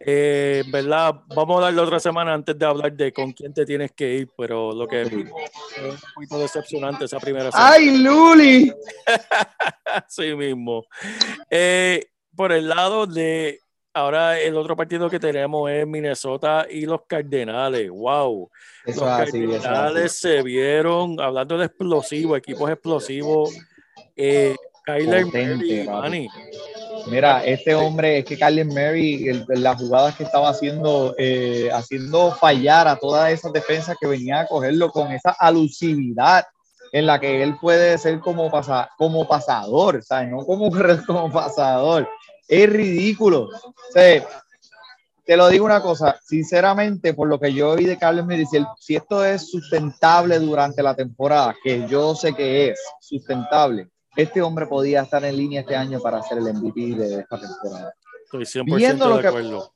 Eh, 0.00 0.62
¿Verdad? 0.70 1.14
Vamos 1.28 1.58
a 1.58 1.64
darle 1.66 1.80
otra 1.80 1.98
semana 2.00 2.34
antes 2.34 2.58
de 2.58 2.66
hablar 2.66 2.92
de 2.92 3.12
con 3.12 3.32
quién 3.32 3.54
te 3.54 3.64
tienes 3.64 3.92
que 3.92 4.14
ir, 4.14 4.30
pero 4.36 4.72
lo 4.72 4.86
que 4.86 5.04
vimos 5.04 5.40
es 5.78 5.94
un 5.94 5.98
poquito 6.14 6.38
decepcionante 6.38 7.04
esa 7.06 7.18
primera 7.18 7.50
semana. 7.50 7.70
¡Ay, 7.72 7.96
Luli! 8.02 8.72
Así 9.84 10.34
mismo. 10.34 10.84
Eh, 11.48 12.04
por 12.34 12.52
el 12.52 12.68
lado 12.68 13.06
de 13.06 13.60
ahora 13.96 14.38
el 14.38 14.56
otro 14.56 14.76
partido 14.76 15.08
que 15.08 15.18
tenemos 15.18 15.70
es 15.70 15.86
Minnesota 15.86 16.66
y 16.70 16.86
los 16.86 17.00
Cardenales. 17.06 17.90
Wow. 17.90 18.50
Eso 18.84 19.00
Los 19.00 19.08
así, 19.10 19.42
eso 19.44 19.50
es 19.52 19.56
así. 19.56 19.64
Cardenales 19.64 20.18
se 20.18 20.42
vieron, 20.42 21.20
hablando 21.20 21.56
de 21.58 21.66
explosivos, 21.66 22.38
equipos 22.38 22.70
explosivos. 22.70 23.56
Eh, 24.14 24.54
Kyler 24.84 25.24
Potente, 25.24 25.84
Murray. 25.88 26.28
Mira, 27.08 27.44
este 27.44 27.74
hombre, 27.74 28.18
es 28.18 28.24
que 28.24 28.38
Carlen 28.38 28.68
Murray, 28.68 29.28
el- 29.28 29.44
las 29.48 29.80
jugadas 29.80 30.14
que 30.16 30.24
estaba 30.24 30.50
haciendo, 30.50 31.14
eh, 31.18 31.68
haciendo 31.72 32.30
fallar 32.32 32.86
a 32.88 32.96
todas 32.96 33.32
esas 33.32 33.52
defensas 33.52 33.96
que 34.00 34.06
venía 34.06 34.40
a 34.40 34.46
cogerlo 34.46 34.90
con 34.90 35.10
esa 35.12 35.30
alusividad 35.38 36.44
en 36.92 37.06
la 37.06 37.18
que 37.18 37.42
él 37.42 37.56
puede 37.60 37.98
ser 37.98 38.20
como, 38.20 38.50
pasa, 38.50 38.88
como 38.96 39.26
pasador, 39.26 40.02
¿sabes? 40.04 40.30
No 40.30 40.38
como 40.46 40.70
como 41.06 41.32
pasador. 41.32 42.08
Es 42.48 42.70
ridículo. 42.70 43.42
O 43.44 43.92
sea, 43.92 44.24
te 45.24 45.36
lo 45.36 45.48
digo 45.48 45.64
una 45.64 45.82
cosa, 45.82 46.18
sinceramente, 46.24 47.12
por 47.14 47.26
lo 47.28 47.40
que 47.40 47.52
yo 47.52 47.74
vi 47.74 47.84
de 47.84 47.98
Carlos 47.98 48.24
Murray, 48.24 48.46
si, 48.46 48.56
el- 48.58 48.66
si 48.78 48.94
esto 48.96 49.24
es 49.24 49.50
sustentable 49.50 50.38
durante 50.38 50.82
la 50.82 50.94
temporada, 50.94 51.54
que 51.64 51.86
yo 51.88 52.14
sé 52.14 52.32
que 52.34 52.68
es 52.70 52.80
sustentable, 53.00 53.88
este 54.14 54.40
hombre 54.40 54.66
podía 54.66 55.02
estar 55.02 55.24
en 55.24 55.36
línea 55.36 55.60
este 55.62 55.74
año 55.76 56.00
para 56.00 56.22
ser 56.22 56.38
el 56.38 56.48
MVP 56.54 56.94
de 56.94 57.20
esta 57.20 57.38
temporada. 57.40 57.92
Estoy 58.24 58.44
100% 58.46 58.76
Viendo 58.76 59.08
lo 59.08 59.16
de 59.16 59.22
que- 59.22 59.28
acuerdo. 59.28 59.72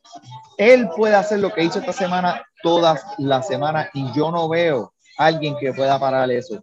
Él 0.56 0.88
puede 0.96 1.14
hacer 1.14 1.40
lo 1.40 1.52
que 1.52 1.62
hizo 1.64 1.78
esta 1.80 1.92
semana 1.92 2.42
todas 2.62 3.02
las 3.18 3.46
semanas 3.46 3.88
y 3.94 4.12
yo 4.12 4.30
no 4.30 4.48
veo 4.48 4.92
a 5.18 5.26
alguien 5.26 5.56
que 5.58 5.72
pueda 5.72 5.98
parar 5.98 6.30
eso. 6.30 6.62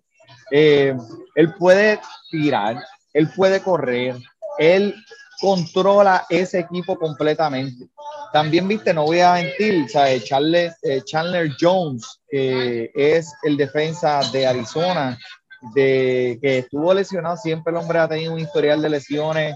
Eh, 0.52 0.96
él 1.36 1.54
puede 1.56 2.00
tirar, 2.32 2.78
él 3.14 3.30
puede 3.36 3.62
correr, 3.62 4.16
él 4.58 4.96
controla 5.40 6.26
ese 6.30 6.60
equipo 6.60 6.98
completamente. 6.98 7.88
También, 8.34 8.68
viste, 8.68 8.94
no 8.94 9.04
voy 9.04 9.22
a 9.22 9.34
mentir, 9.34 9.90
¿sabes? 9.90 10.26
Charles, 10.26 10.76
eh, 10.84 11.02
Chandler 11.06 11.52
Jones, 11.60 12.20
que 12.30 12.92
es 12.94 13.34
el 13.44 13.58
defensa 13.58 14.22
de 14.32 14.48
Arizona, 14.48 15.18
de 15.74 16.38
que 16.42 16.60
estuvo 16.60 16.94
lesionado, 16.94 17.38
siempre 17.38 17.72
el 17.72 17.78
hombre 17.78 18.00
ha 18.00 18.08
tenido 18.08 18.34
un 18.34 18.40
historial 18.40 18.82
de 18.82 18.90
lesiones. 18.90 19.56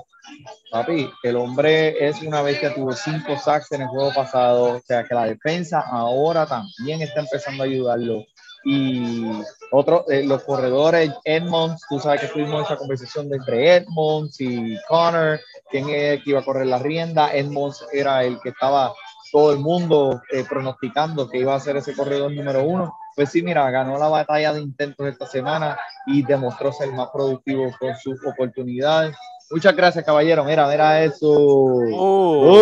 Papi, 0.72 1.10
el 1.24 1.36
hombre 1.36 2.08
es 2.08 2.22
una 2.22 2.42
bestia, 2.42 2.74
tuvo 2.74 2.94
cinco 2.94 3.38
sacks 3.38 3.72
en 3.72 3.82
el 3.82 3.88
juego 3.88 4.14
pasado, 4.14 4.78
o 4.78 4.82
sea 4.86 5.04
que 5.04 5.14
la 5.14 5.26
defensa 5.26 5.82
ahora 5.82 6.46
también 6.46 7.02
está 7.02 7.20
empezando 7.20 7.64
a 7.64 7.66
ayudarlo. 7.66 8.24
Y 8.64 9.24
otros, 9.72 10.04
eh, 10.10 10.24
los 10.24 10.44
corredores, 10.44 11.12
Edmonds, 11.26 11.84
tú 11.90 12.00
sabes 12.00 12.22
que 12.22 12.28
tuvimos 12.28 12.66
esa 12.66 12.78
conversación 12.78 13.34
entre 13.34 13.78
Edmonds 13.78 14.40
y 14.40 14.78
Connor, 14.88 15.40
quién 15.72 15.90
es 15.90 16.18
el 16.20 16.24
que 16.24 16.30
iba 16.32 16.42
a 16.42 16.46
correr 16.46 16.68
la 16.68 16.78
rienda. 16.78 17.34
Edmonds 17.34 17.84
era 17.92 18.24
el 18.24 18.40
que 18.42 18.50
estaba 18.50 18.94
todo 19.32 19.54
el 19.54 19.60
mundo 19.60 20.22
eh, 20.32 20.44
pronosticando 20.48 21.28
que 21.30 21.38
iba 21.40 21.56
a 21.56 21.60
ser 21.60 21.78
ese 21.78 21.96
corredor 21.96 22.32
número 22.32 22.64
uno. 22.64 22.94
Pues 23.16 23.30
sí, 23.30 23.42
mira, 23.42 23.70
ganó 23.72 23.98
la 23.98 24.10
batalla 24.10 24.54
de 24.54 24.62
intentos 24.62 25.08
esta 25.08 25.26
semana 25.26 25.80
y 26.06 26.22
demostró 26.24 26.72
ser 26.72 26.92
más 26.92 27.10
productivo 27.10 27.72
con 27.80 27.96
sus 27.96 28.20
oportunidades. 28.26 29.16
Muchas 29.50 29.76
gracias, 29.76 30.06
caballero. 30.06 30.44
Mira, 30.44 30.68
mira 30.68 31.04
eso. 31.04 31.30
Oh, 31.30 32.58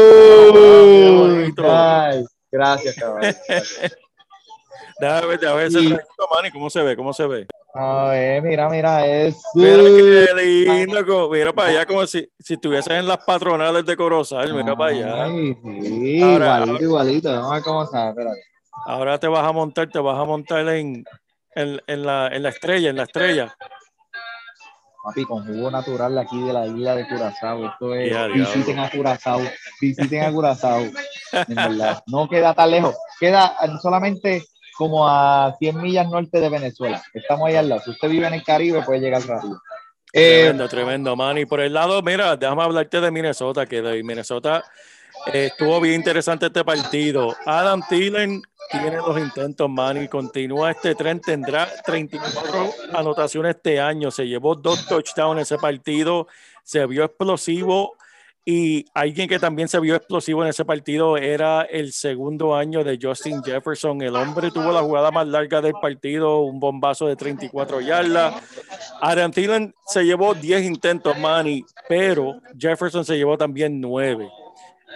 ¡Oh! 0.52 1.36
Ay, 1.68 2.26
gracias, 2.52 2.96
caballero. 2.96 3.38
Déjame 5.00 5.28
ver, 5.28 5.40
déjame 5.40 5.58
ver 5.60 5.68
ese 5.68 5.80
Y- 5.80 5.98
¿cómo 6.52 6.70
se 6.70 6.82
ve? 6.82 6.96
¿Cómo 6.96 7.14
se 7.14 7.26
ve? 7.26 7.48
A 7.74 8.10
ver, 8.10 8.42
mira, 8.42 8.68
mira 8.70 9.06
eso. 9.06 9.40
Mira 9.54 9.78
qué 9.78 10.34
lindo, 10.66 11.06
co- 11.06 11.30
mira 11.30 11.54
para 11.54 11.70
allá 11.70 11.86
como 11.86 12.06
si, 12.08 12.28
si 12.40 12.56
estuviesen 12.56 12.98
en 12.98 13.08
las 13.08 13.20
patronales 13.20 13.86
de 13.86 13.96
Corozal, 13.96 14.54
mira 14.54 14.76
para 14.76 14.92
allá. 14.92 15.28
Sí, 15.28 16.20
Ahora- 16.22 16.58
igualito, 16.64 16.84
igualito. 16.84 17.32
Vamos 17.32 17.52
a 17.52 17.54
ver 17.56 17.64
cómo 17.64 17.84
está. 17.84 18.10
Espérate. 18.10 18.42
Ahora 18.86 19.20
te 19.20 19.28
vas 19.28 19.46
a 19.48 19.52
montar, 19.52 19.88
te 19.90 20.00
vas 20.00 20.18
a 20.20 20.24
montar 20.26 20.68
en, 20.70 21.04
en, 21.54 21.82
en 21.86 22.06
la, 22.06 22.28
en 22.30 22.42
la 22.44 22.50
estrella, 22.50 22.90
en 22.90 22.96
la 22.96 23.04
estrella. 23.04 23.56
Papi, 25.04 25.26
con 25.26 25.46
jugo 25.46 25.70
natural 25.72 26.16
de 26.16 26.22
aquí 26.22 26.42
de 26.42 26.52
la 26.54 26.66
isla 26.66 26.96
de 26.96 27.08
Curazao. 27.08 27.66
Esto 27.68 27.94
es. 27.96 28.12
Ya, 28.12 28.28
visiten 28.28 28.64
diablo. 28.76 28.84
a 28.84 28.90
Curazao. 28.90 29.42
Visiten 29.80 30.24
a 30.24 30.32
Curazao. 30.32 30.82
En 30.82 31.56
verdad. 31.56 32.04
No 32.08 32.28
queda 32.28 32.54
tan 32.54 32.72
lejos. 32.72 32.96
Queda 33.20 33.56
solamente 33.82 34.44
como 34.80 35.06
a 35.10 35.58
100 35.60 35.82
millas 35.82 36.10
norte 36.10 36.40
de 36.40 36.48
Venezuela. 36.48 37.04
Estamos 37.14 37.50
ahí 37.50 37.58
al 37.58 37.68
lado. 37.68 37.82
Si 37.84 37.90
usted 37.90 38.08
vive 38.08 38.28
en 38.28 38.36
el 38.36 38.44
Caribe, 38.46 38.82
puede 38.82 39.02
llegar 39.02 39.22
rápido. 39.28 39.62
Tremendo, 40.10 40.70
tremendo, 40.70 41.16
Manny. 41.18 41.46
Por 41.46 41.60
el 41.60 41.74
lado, 41.74 42.02
mira, 42.02 42.38
déjame 42.38 42.64
hablarte 42.64 43.02
de 43.02 43.12
Minnesota, 43.12 43.66
que 43.66 43.82
de 43.82 44.02
Minnesota 44.04 44.64
eh, 45.34 45.48
estuvo 45.48 45.82
bien 45.82 45.96
interesante 45.96 46.46
este 46.46 46.64
partido. 46.64 47.36
Adam 47.46 47.82
Thielen 47.90 48.42
tiene 48.72 48.96
los 48.96 49.20
intentos, 49.20 49.70
Manny. 49.70 50.08
Continúa 50.08 50.72
este 50.72 50.96
tren, 50.96 51.20
tendrá 51.20 51.68
34 51.86 52.74
anotaciones 52.94 53.58
este 53.58 53.82
año. 53.82 54.12
Se 54.12 54.30
llevó 54.30 54.56
dos 54.56 54.88
touchdowns 54.88 55.34
en 55.34 55.40
ese 55.40 55.58
partido. 55.58 56.28
Se 56.64 56.86
vio 56.86 57.04
explosivo. 57.04 57.98
Y 58.52 58.84
alguien 58.96 59.30
que 59.30 59.38
también 59.38 59.68
se 59.68 59.80
vio 59.80 59.96
explosivo 59.96 60.42
en 60.42 60.50
ese 60.50 60.66
partido 60.66 61.18
era 61.18 61.62
el 61.62 61.94
segundo 61.94 62.56
año 62.56 62.84
de 62.84 62.98
Justin 63.00 63.44
Jefferson. 63.44 64.02
El 64.02 64.16
hombre 64.16 64.50
tuvo 64.50 64.72
la 64.72 64.82
jugada 64.82 65.12
más 65.12 65.28
larga 65.28 65.62
del 65.62 65.74
partido, 65.80 66.40
un 66.40 66.60
bombazo 66.60 67.06
de 67.06 67.16
34 67.16 67.80
yardas. 67.80 68.42
Adam 69.02 69.32
Thielen 69.32 69.76
se 69.86 70.04
llevó 70.04 70.34
10 70.34 70.66
intentos, 70.66 71.16
Manny, 71.20 71.64
pero 71.88 72.42
Jefferson 72.58 73.06
se 73.06 73.18
llevó 73.18 73.38
también 73.38 73.80
9. 73.80 74.28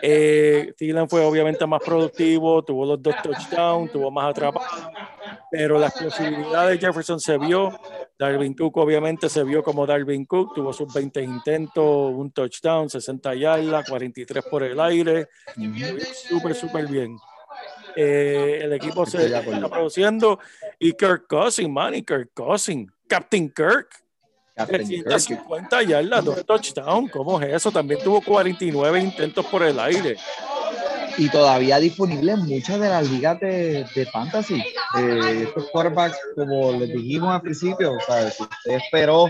Eh, 0.01 0.73
Thielen 0.77 1.07
fue 1.07 1.23
obviamente 1.23 1.65
más 1.65 1.81
productivo, 1.81 2.63
tuvo 2.63 2.85
los 2.85 3.01
dos 3.01 3.15
touchdowns, 3.23 3.91
tuvo 3.91 4.11
más 4.11 4.31
atrapados, 4.31 4.69
pero 5.51 5.79
la 5.79 5.87
explosividad 5.87 6.67
de 6.67 6.77
Jefferson 6.77 7.19
se 7.19 7.37
vio. 7.37 7.79
Darwin 8.17 8.53
Cook 8.53 8.77
obviamente 8.77 9.29
se 9.29 9.43
vio 9.43 9.63
como 9.63 9.85
Darwin 9.85 10.25
Cook, 10.25 10.53
tuvo 10.55 10.71
sus 10.71 10.93
20 10.93 11.21
intentos, 11.21 12.13
un 12.13 12.31
touchdown, 12.31 12.89
60 12.89 13.35
yardas, 13.35 13.89
43 13.89 14.43
por 14.45 14.63
el 14.63 14.79
aire, 14.79 15.27
súper, 16.29 16.55
súper 16.55 16.87
bien. 16.87 17.17
Eh, 17.95 18.59
el 18.63 18.73
equipo 18.73 19.05
se 19.05 19.25
está 19.25 19.41
produciendo 19.69 20.39
y 20.79 20.93
Kirk 20.93 21.27
Cousins, 21.27 21.69
man, 21.69 21.93
y 21.93 22.03
Kirk 22.03 22.31
Cousins, 22.33 22.91
Captain 23.07 23.49
Kirk. 23.49 24.02
350 24.55 25.83
yardas, 25.83 26.25
dos 26.25 26.45
touchdowns, 26.45 27.11
¿cómo 27.11 27.41
es 27.41 27.53
eso? 27.55 27.71
También 27.71 27.99
tuvo 28.03 28.21
49 28.21 28.99
intentos 28.99 29.45
por 29.47 29.63
el 29.63 29.79
aire. 29.79 30.17
y 31.17 31.29
todavía 31.29 31.79
disponible 31.79 32.31
en 32.31 32.39
muchas 32.39 32.79
de 32.79 32.89
las 32.89 33.09
ligas 33.09 33.39
de, 33.39 33.85
de 33.95 34.05
fantasy. 34.07 34.63
Eh, 34.97 35.43
estos 35.43 35.69
quarterbacks, 35.71 36.17
como 36.35 36.71
les 36.73 36.89
dijimos 36.89 37.33
al 37.33 37.41
principio, 37.41 37.93
¿sabes? 38.05 38.35
si 38.35 38.43
usted 38.43 38.71
esperó, 38.83 39.27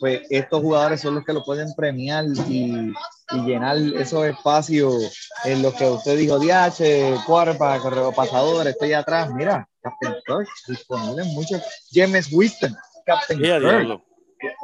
pues 0.00 0.22
estos 0.30 0.60
jugadores 0.60 1.00
son 1.00 1.16
los 1.16 1.24
que 1.24 1.32
lo 1.32 1.44
pueden 1.44 1.72
premiar 1.74 2.24
y, 2.48 2.92
y 3.32 3.38
llenar 3.44 3.76
esos 3.76 4.24
espacios 4.26 5.12
en 5.44 5.62
los 5.62 5.74
que 5.74 5.88
usted 5.88 6.16
dijo, 6.16 6.38
DH, 6.38 7.24
quarterback, 7.26 7.82
correo 7.82 8.12
pasador, 8.12 8.66
estoy 8.66 8.92
atrás. 8.92 9.30
Mira, 9.32 9.68
Captain 9.82 10.14
Kirk, 10.26 10.48
disponible 10.68 11.22
en 11.22 11.34
muchos. 11.34 11.62
James 11.92 12.28
Winston, 12.32 12.76
Captain 13.06 13.40
Kirk. 13.40 14.02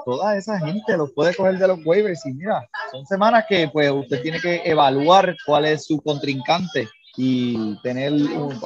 Toda 0.05 0.37
esa 0.37 0.59
gente 0.59 0.97
los 0.97 1.13
puede 1.13 1.35
coger 1.35 1.59
de 1.59 1.69
los 1.69 1.79
waivers 1.85 2.25
y 2.27 2.33
mira, 2.33 2.69
son 2.91 3.07
semanas 3.07 3.45
que 3.49 3.69
pues 3.73 3.91
usted 3.91 4.23
tiene 4.23 4.41
que 4.41 4.63
evaluar 4.65 5.37
cuál 5.47 5.67
es 5.67 5.87
su 5.87 6.01
contrincante 6.01 6.89
y 7.17 7.77
tener 7.83 8.13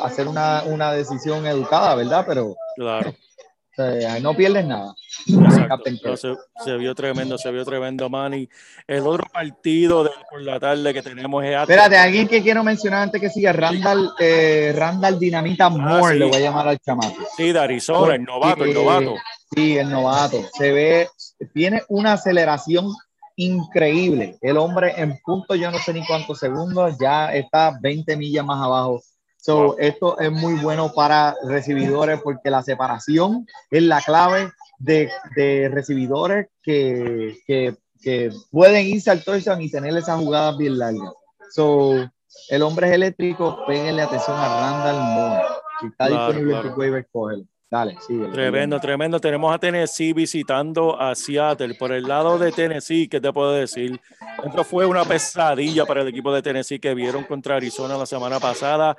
hacer 0.03 0.29
una, 0.29 0.63
una 0.67 0.93
decisión 0.93 1.47
educada, 1.47 1.95
¿verdad? 1.95 2.25
Pero 2.29 2.55
Claro. 2.77 3.11
o 3.11 3.75
sea, 3.75 4.21
no 4.21 4.35
pierdes 4.35 4.67
nada. 4.67 4.95
Exacto. 5.27 6.17
Se, 6.19 6.35
se 6.63 6.77
vio 6.77 6.95
tremendo, 6.95 7.39
se 7.39 7.51
vio 7.51 7.65
tremendo, 7.65 8.11
Manny. 8.11 8.49
El 8.87 9.07
otro 9.07 9.27
partido 9.33 10.05
de 10.05 10.11
por 10.31 10.43
la 10.43 10.61
tarde 10.61 10.93
que 10.93 11.01
tenemos 11.03 11.43
es 11.45 11.59
Espérate, 11.59 11.97
alguien 11.97 12.29
que 12.29 12.43
quiero 12.43 12.63
mencionar 12.63 13.05
antes 13.05 13.21
que 13.21 13.31
siga, 13.31 13.53
Randall, 13.55 14.13
eh, 14.19 14.75
Randall 14.77 15.19
Dinamita 15.19 15.71
Moore, 15.71 16.13
sí. 16.13 16.19
le 16.19 16.27
voy 16.27 16.37
a 16.37 16.41
llamar 16.41 16.69
al 16.69 16.79
chamaco. 16.79 17.27
Sí, 17.37 17.53
de 17.53 17.59
Arizona, 17.59 18.17
el 18.17 18.25
novato, 18.25 18.65
el 18.65 18.75
novato. 18.75 19.15
Sí, 19.55 19.77
el 19.79 19.91
novato. 19.91 20.41
Se 20.57 20.73
ve, 20.73 21.09
tiene 21.53 21.83
una 21.89 22.15
aceleración 22.15 22.93
increíble. 23.37 24.39
El 24.41 24.57
hombre 24.57 24.95
en 24.97 25.19
punto, 25.25 25.55
yo 25.55 25.71
no 25.71 25.79
sé 25.79 25.93
ni 25.93 26.05
cuántos 26.07 26.39
segundos, 26.39 26.97
ya 27.01 27.35
está 27.35 27.79
20 27.81 28.17
millas 28.17 28.45
más 28.45 28.63
abajo. 28.63 29.03
So, 29.37 29.77
esto 29.79 30.19
es 30.21 30.31
muy 30.31 30.55
bueno 30.55 30.93
para 30.95 31.35
recibidores 31.45 32.21
porque 32.23 32.49
la 32.51 32.63
separación 32.63 33.47
es 33.71 33.83
la 33.83 34.01
clave 34.01 34.53
de, 34.79 35.11
de 35.35 35.69
recibidores 35.69 36.47
que, 36.63 37.39
que, 37.47 37.77
que 38.01 38.31
pueden 38.53 38.87
irse 38.87 39.11
al 39.11 39.25
touchdown 39.25 39.61
y 39.61 39.71
tener 39.71 39.97
esas 39.97 40.19
jugadas 40.21 40.57
bien 40.57 40.79
largas. 40.79 41.13
So, 41.51 42.09
el 42.49 42.63
hombre 42.63 42.87
es 42.89 42.95
eléctrico, 42.95 43.65
péguenle 43.67 44.03
atención 44.03 44.37
a 44.39 44.49
Randall 44.49 45.03
Moore. 45.15 45.43
Si 45.81 45.87
está 45.89 46.07
Claro, 46.07 46.27
disponible 46.27 46.55
en 46.55 46.61
claro. 46.61 46.75
tu 46.75 46.81
waiver, 46.81 47.09
cógelo. 47.13 47.45
Tremendo, 48.33 48.79
tremendo. 48.79 49.19
Tenemos 49.19 49.55
a 49.55 49.59
Tennessee 49.59 50.13
visitando 50.13 51.01
a 51.01 51.15
Seattle. 51.15 51.75
Por 51.75 51.91
el 51.93 52.07
lado 52.07 52.39
de 52.39 52.53
Tennessee, 52.53 53.09
¿qué 53.09 53.19
te 53.19 53.33
puedo 53.33 53.53
decir? 53.53 53.99
Esto 54.45 54.63
fue 54.63 54.85
una 54.85 55.07
pesadilla 55.07 55.87
para 55.87 56.03
el 56.03 56.09
equipo 56.09 56.31
de 56.35 56.43
Tennessee 56.43 56.79
que 56.79 56.95
vieron 56.95 57.25
contra 57.25 57.57
Arizona 57.57 57.97
la 57.97 58.05
semana 58.05 58.39
pasada. 58.39 58.95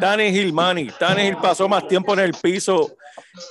Tannehill, 0.00 0.52
Manny. 0.52 0.88
Tannehill 0.98 1.36
pasó 1.36 1.68
más 1.68 1.86
tiempo 1.86 2.14
en 2.14 2.18
el 2.18 2.32
piso 2.32 2.96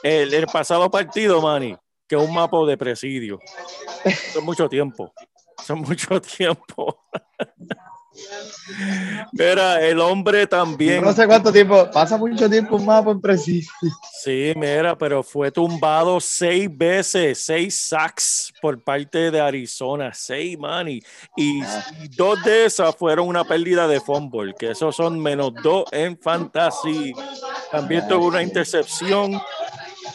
el, 0.03 0.33
el 0.33 0.45
pasado 0.47 0.91
partido, 0.91 1.41
Manny, 1.41 1.77
que 2.05 2.17
un 2.17 2.33
mapa 2.33 2.57
de 2.67 2.77
presidio. 2.77 3.39
Es 4.03 4.41
mucho 4.43 4.67
tiempo. 4.67 5.13
Es 5.57 5.69
mucho 5.69 6.19
tiempo. 6.37 6.99
Mira, 9.31 9.81
el 9.81 9.99
hombre 9.99 10.47
también. 10.47 11.03
No 11.03 11.13
sé 11.13 11.27
cuánto 11.27 11.51
tiempo, 11.51 11.89
pasa 11.91 12.17
mucho 12.17 12.49
tiempo 12.49 12.79
más 12.79 13.03
por 13.03 13.19
preciso. 13.21 13.71
Sí, 14.23 14.53
mira, 14.55 14.97
pero 14.97 15.21
fue 15.23 15.51
tumbado 15.51 16.19
seis 16.19 16.69
veces, 16.71 17.43
seis 17.43 17.77
sacks 17.77 18.53
por 18.61 18.81
parte 18.81 19.31
de 19.31 19.39
Arizona, 19.39 20.11
seis. 20.13 20.57
Y, 20.85 21.01
y 21.37 21.61
dos 22.15 22.41
de 22.43 22.65
esas 22.65 22.95
fueron 22.95 23.27
una 23.27 23.43
pérdida 23.43 23.87
de 23.87 23.99
fumble, 23.99 24.53
que 24.57 24.71
esos 24.71 24.95
son 24.95 25.19
menos 25.19 25.53
dos 25.61 25.85
en 25.91 26.17
fantasy. 26.17 27.13
También 27.71 28.07
tuvo 28.07 28.27
una 28.27 28.41
intercepción. 28.41 29.39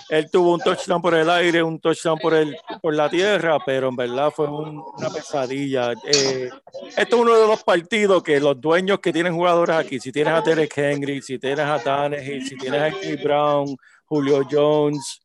Él 0.09 0.31
tuvo 0.31 0.55
un 0.55 0.61
touchdown 0.61 1.01
por 1.01 1.15
el 1.15 1.29
aire, 1.31 1.63
un 1.63 1.79
touchdown 1.81 2.19
por, 2.19 2.35
el, 2.35 2.57
por 2.83 2.95
la 2.95 3.09
tierra, 3.09 3.59
pero 3.65 3.89
en 3.89 3.97
verdad 3.97 4.31
fue 4.35 4.47
un- 4.49 4.83
una 4.97 5.11
pesadilla. 5.11 5.93
Eh, 6.05 6.51
esto 6.97 7.17
es 7.17 7.23
uno 7.23 7.37
de 7.39 7.47
los 7.47 7.63
partidos 7.63 8.23
que 8.23 8.41
los 8.41 8.61
dueños 8.61 8.99
que 9.01 9.13
tienen 9.13 9.35
jugadores 9.35 9.77
aquí, 9.77 10.01
si 10.01 10.11
tienes 10.13 10.33
a 10.35 10.41
Derek 10.41 10.77
Henry, 10.77 11.23
si 11.23 11.39
tienes 11.39 11.65
a 11.67 11.79
Tannehill, 11.79 12.47
si 12.47 12.57
tienes 12.57 12.81
a 12.81 12.91
Steve 12.97 13.23
Brown, 13.23 13.77
Julio 14.07 14.43
Jones, 14.51 15.21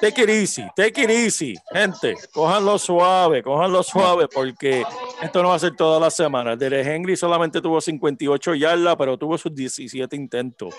take 0.00 0.22
it 0.22 0.28
easy, 0.30 0.64
take 0.76 1.02
it 1.02 1.10
easy, 1.10 1.54
gente, 1.72 2.14
cójanlo 2.32 2.78
suave, 2.78 3.42
cójanlo 3.42 3.82
suave, 3.82 4.28
porque 4.28 4.84
esto 5.22 5.42
no 5.42 5.48
va 5.50 5.54
a 5.56 5.58
ser 5.58 5.74
toda 5.76 5.98
la 5.98 6.10
semana. 6.10 6.54
Derek 6.56 6.86
Henry 6.86 7.16
solamente 7.16 7.60
tuvo 7.60 7.80
58 7.80 8.54
yardas, 8.54 8.96
pero 8.96 9.16
tuvo 9.18 9.36
sus 9.38 9.54
17 9.54 10.14
intentos. 10.16 10.74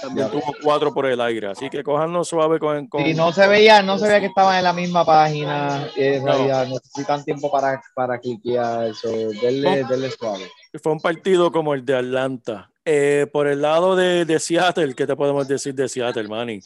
También 0.00 0.30
tuvo 0.30 0.54
cuatro 0.62 0.92
por 0.94 1.06
el 1.06 1.20
aire, 1.20 1.48
así 1.48 1.68
que 1.68 1.82
cójanlo 1.82 2.24
suave 2.24 2.58
con... 2.58 2.86
con 2.86 3.06
Y 3.06 3.14
no 3.14 3.32
se 3.32 3.46
veía, 3.46 3.82
no 3.82 3.98
se 3.98 4.06
veía 4.06 4.20
que 4.20 4.26
estaban 4.26 4.56
en 4.56 4.64
la 4.64 4.72
misma 4.72 5.04
página. 5.04 5.88
En 5.96 6.24
No. 6.24 6.32
realidad 6.32 6.66
necesitan 6.68 7.24
tiempo 7.24 7.50
para, 7.50 7.82
para 7.94 8.18
cliquear 8.18 8.86
eso. 8.86 9.08
Denle, 9.08 9.84
denle 9.84 10.10
suave. 10.10 10.48
Fue 10.82 10.92
un 10.92 11.00
partido 11.00 11.50
como 11.50 11.74
el 11.74 11.84
de 11.84 11.96
Atlanta. 11.96 12.69
Eh, 12.84 13.26
por 13.30 13.46
el 13.46 13.60
lado 13.60 13.94
de, 13.94 14.24
de 14.24 14.40
Seattle, 14.40 14.94
¿qué 14.94 15.06
te 15.06 15.14
podemos 15.14 15.46
decir 15.46 15.74
de 15.74 15.88
Seattle, 15.88 16.28
Manny? 16.28 16.60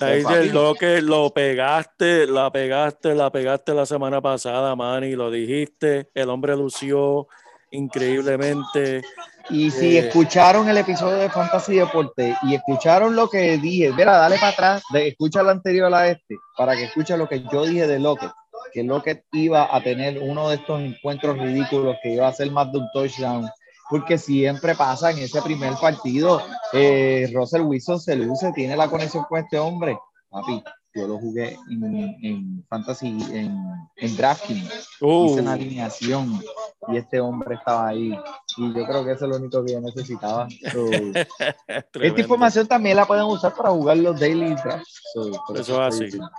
Ahí 0.00 0.24
del 0.24 0.48
lo 0.52 0.74
que 0.74 1.02
lo 1.02 1.30
pegaste, 1.30 2.26
la 2.26 2.50
pegaste, 2.50 3.14
la 3.14 3.30
pegaste 3.30 3.74
la 3.74 3.84
semana 3.84 4.20
pasada, 4.22 4.74
Manny, 4.74 5.14
lo 5.14 5.30
dijiste. 5.30 6.08
El 6.14 6.30
hombre 6.30 6.56
lució 6.56 7.28
increíblemente. 7.70 9.02
Y 9.50 9.70
si 9.70 9.96
Eh. 9.96 10.00
escucharon 10.08 10.68
el 10.68 10.78
episodio 10.78 11.16
de 11.16 11.30
Fantasy 11.30 11.76
Deporte 11.76 12.36
y 12.42 12.54
escucharon 12.54 13.14
lo 13.16 13.28
que 13.28 13.56
dije, 13.58 13.92
mira, 13.92 14.16
dale 14.16 14.36
para 14.36 14.52
atrás, 14.52 14.82
de, 14.92 15.08
escucha 15.08 15.40
el 15.40 15.48
anterior 15.48 15.92
a 15.94 16.08
este, 16.08 16.36
para 16.56 16.74
que 16.76 16.84
escuche 16.84 17.16
lo 17.16 17.28
que 17.28 17.42
yo 17.52 17.64
dije 17.66 17.86
de 17.86 17.98
Lockett, 17.98 18.32
que 18.72 18.82
Lockett 18.82 19.24
iba 19.32 19.74
a 19.74 19.82
tener 19.82 20.18
uno 20.18 20.48
de 20.50 20.56
estos 20.56 20.80
encuentros 20.80 21.38
ridículos, 21.38 21.96
que 22.02 22.10
iba 22.14 22.28
a 22.28 22.32
ser 22.32 22.50
más 22.50 22.70
de 22.72 22.78
un 22.78 22.88
touchdown, 22.92 23.48
porque 23.88 24.18
siempre 24.18 24.74
pasa 24.74 25.10
en 25.10 25.18
ese 25.18 25.40
primer 25.42 25.74
partido, 25.80 26.42
eh, 26.72 27.30
Russell 27.34 27.62
Wilson 27.62 28.00
se 28.00 28.16
luce, 28.16 28.52
tiene 28.52 28.76
la 28.76 28.88
conexión 28.88 29.24
con 29.24 29.38
este 29.40 29.58
hombre, 29.58 29.98
papi. 30.28 30.62
Yo 30.94 31.06
lo 31.06 31.18
jugué 31.18 31.56
en, 31.70 32.16
en 32.24 32.66
Fantasy, 32.68 33.08
en, 33.30 33.56
en 33.96 34.16
DraftKings. 34.16 34.88
Uh, 35.00 35.26
hice 35.26 35.40
una 35.42 35.52
alineación 35.52 36.42
y 36.88 36.96
este 36.96 37.20
hombre 37.20 37.54
estaba 37.54 37.88
ahí. 37.88 38.18
Y 38.56 38.74
yo 38.74 38.84
creo 38.86 39.04
que 39.04 39.12
eso 39.12 39.26
es 39.26 39.30
lo 39.30 39.36
único 39.36 39.64
que 39.64 39.72
yo 39.74 39.80
necesitaba. 39.80 40.48
So, 40.72 40.86
esta 41.68 42.20
información 42.20 42.66
también 42.66 42.96
la 42.96 43.04
pueden 43.06 43.24
usar 43.24 43.54
para 43.54 43.70
jugar 43.70 43.98
los 43.98 44.18
daily 44.18 44.54
drafts. 44.54 45.02
So, 45.12 45.30
Eso 45.54 45.86
es 45.86 45.94
así. 45.94 46.04
diciendo. 46.06 46.30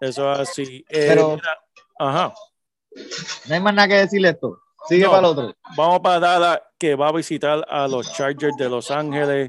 Eso 0.00 0.32
es 0.32 0.38
así. 0.48 0.84
Eh, 0.88 1.06
Pero- 1.08 1.30
mira, 1.36 1.58
ajá. 1.98 2.34
No 3.48 3.54
hay 3.54 3.60
más 3.60 3.74
nada 3.74 3.88
que 3.88 3.94
decirle 3.94 4.28
esto. 4.28 4.60
Sigue 4.88 5.04
No. 5.04 5.10
para 5.10 5.18
el 5.20 5.24
otro. 5.24 5.54
Vamos 5.76 6.00
para 6.00 6.20
Dallas, 6.20 6.60
que 6.78 6.94
va 6.94 7.08
a 7.08 7.12
visitar 7.12 7.64
a 7.68 7.88
los 7.88 8.12
Chargers 8.12 8.56
de 8.56 8.68
Los 8.68 8.90
Ángeles. 8.90 9.48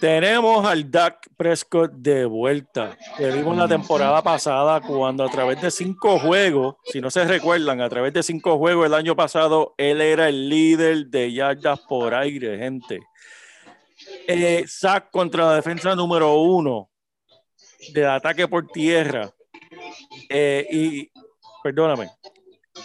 Tenemos 0.00 0.66
al 0.66 0.90
Dak 0.90 1.28
Prescott 1.36 1.92
de 1.92 2.24
vuelta. 2.24 2.96
Que 3.16 3.30
vimos 3.30 3.56
la 3.56 3.68
temporada 3.68 4.20
pasada 4.20 4.80
cuando 4.80 5.24
a 5.24 5.30
través 5.30 5.60
de 5.62 5.70
cinco 5.70 6.18
juegos, 6.18 6.74
si 6.84 7.00
no 7.00 7.08
se 7.08 7.24
recuerdan, 7.24 7.80
a 7.80 7.88
través 7.88 8.12
de 8.12 8.22
cinco 8.22 8.58
juegos 8.58 8.86
el 8.86 8.94
año 8.94 9.14
pasado, 9.14 9.74
él 9.78 10.00
era 10.00 10.28
el 10.28 10.48
líder 10.48 11.06
de 11.06 11.32
yardas 11.32 11.80
por 11.88 12.14
aire, 12.14 12.58
gente. 12.58 13.00
Eh, 14.26 14.64
sack 14.66 15.10
contra 15.10 15.46
la 15.46 15.54
defensa 15.54 15.94
número 15.94 16.34
uno 16.34 16.90
de 17.92 18.04
ataque 18.04 18.48
por 18.48 18.66
tierra. 18.66 19.30
Eh, 20.28 20.66
y, 20.70 21.10
perdóname, 21.62 22.10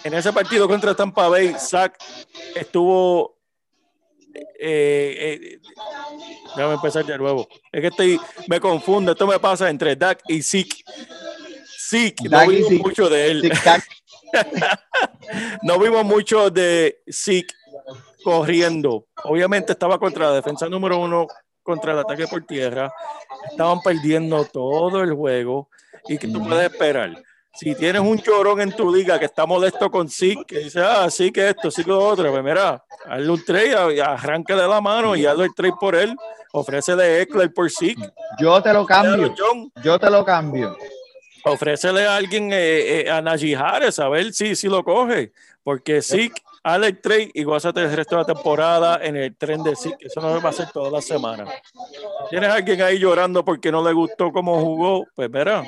en 0.03 0.13
ese 0.13 0.31
partido 0.33 0.67
contra 0.67 0.95
Tampa 0.95 1.27
Bay, 1.27 1.55
Zach 1.59 1.95
estuvo. 2.55 3.37
eh, 4.33 5.15
eh, 5.19 5.59
déjame 6.55 6.75
empezar 6.75 7.05
de 7.05 7.17
nuevo. 7.17 7.47
Es 7.71 7.81
que 7.81 7.87
estoy, 7.87 8.19
me 8.47 8.59
confundo. 8.59 9.11
Esto 9.11 9.25
me 9.27 9.39
pasa 9.39 9.69
entre 9.69 9.95
Dak 9.95 10.21
y 10.27 10.41
Zeke. 10.41 10.83
Zeke, 11.89 12.29
no 12.29 12.37
Dak 12.37 12.49
y 12.51 12.55
vimos 12.55 12.69
Zeke. 12.69 12.83
mucho 12.83 13.09
de 13.09 13.31
él. 13.31 13.51
No 15.63 15.79
vimos 15.79 16.03
mucho 16.05 16.49
de 16.49 17.01
Zeke 17.09 17.53
corriendo. 18.23 19.07
Obviamente 19.23 19.71
estaba 19.73 19.97
contra 19.99 20.27
la 20.29 20.35
defensa 20.35 20.67
número 20.69 20.99
uno, 20.99 21.27
contra 21.63 21.93
el 21.93 21.99
ataque 21.99 22.27
por 22.27 22.45
tierra. 22.45 22.91
Estaban 23.49 23.81
perdiendo 23.81 24.43
todo 24.45 25.01
el 25.01 25.13
juego. 25.13 25.69
¿Y 26.07 26.17
que 26.17 26.27
tú 26.27 26.43
puedes 26.43 26.71
esperar? 26.71 27.21
Si 27.59 27.73
tienes 27.73 28.01
un 28.01 28.17
llorón 28.17 28.61
en 28.61 28.71
tu 28.71 28.93
liga 28.93 29.17
que 29.17 29.25
está 29.25 29.47
molesto 29.47 29.89
con 29.89 30.07
Zeke, 30.07 30.45
que 30.45 30.59
dice, 30.59 30.79
ah, 30.79 31.09
sí 31.09 31.31
que 31.31 31.49
esto, 31.49 31.71
sí 31.71 31.83
que 31.83 31.89
lo 31.89 32.05
otro, 32.05 32.29
pues 32.31 32.43
mira, 32.43 32.83
hazle 33.05 33.29
un 33.31 33.43
trade, 33.43 33.95
y 33.95 33.99
arráncale 33.99 34.67
la 34.67 34.79
mano 34.79 35.15
y 35.15 35.25
hazle 35.25 35.45
el 35.45 35.55
trade 35.55 35.73
por 35.79 35.95
él. 35.95 36.15
Ofrécele 36.51 37.21
Eckler 37.21 37.51
por 37.51 37.71
Zeke. 37.71 38.11
Yo 38.39 38.61
te 38.61 38.71
lo 38.71 38.85
cambio. 38.85 39.33
Yo 39.83 39.99
te 39.99 40.09
lo 40.09 40.23
cambio. 40.23 40.77
ofrécele 41.45 42.05
a 42.05 42.15
alguien 42.15 42.51
eh, 42.53 43.01
eh, 43.01 43.09
a 43.09 43.21
Najee 43.21 43.55
Harris 43.55 43.97
a 43.99 44.07
ver 44.07 44.33
si, 44.33 44.55
si 44.55 44.67
lo 44.67 44.83
coge, 44.83 45.31
porque 45.63 46.01
Zeke, 46.03 46.39
Alex 46.69 47.01
Trey 47.01 47.31
y 47.33 47.43
gózate 47.43 47.81
el 47.81 47.93
resto 47.95 48.15
de 48.17 48.21
la 48.23 48.25
temporada 48.33 48.99
en 49.01 49.15
el 49.15 49.35
tren 49.37 49.63
de 49.63 49.75
Zeke, 49.75 50.07
eso 50.07 50.19
no 50.19 50.41
va 50.41 50.49
a 50.49 50.53
ser 50.53 50.69
toda 50.71 50.91
la 50.91 51.01
semana. 51.01 51.45
Tienes 52.29 52.49
a 52.49 52.55
alguien 52.55 52.81
ahí 52.81 52.99
llorando 52.99 53.45
porque 53.45 53.71
no 53.71 53.81
le 53.83 53.93
gustó 53.93 54.31
cómo 54.31 54.59
jugó, 54.59 55.05
pues 55.15 55.31
verá, 55.31 55.63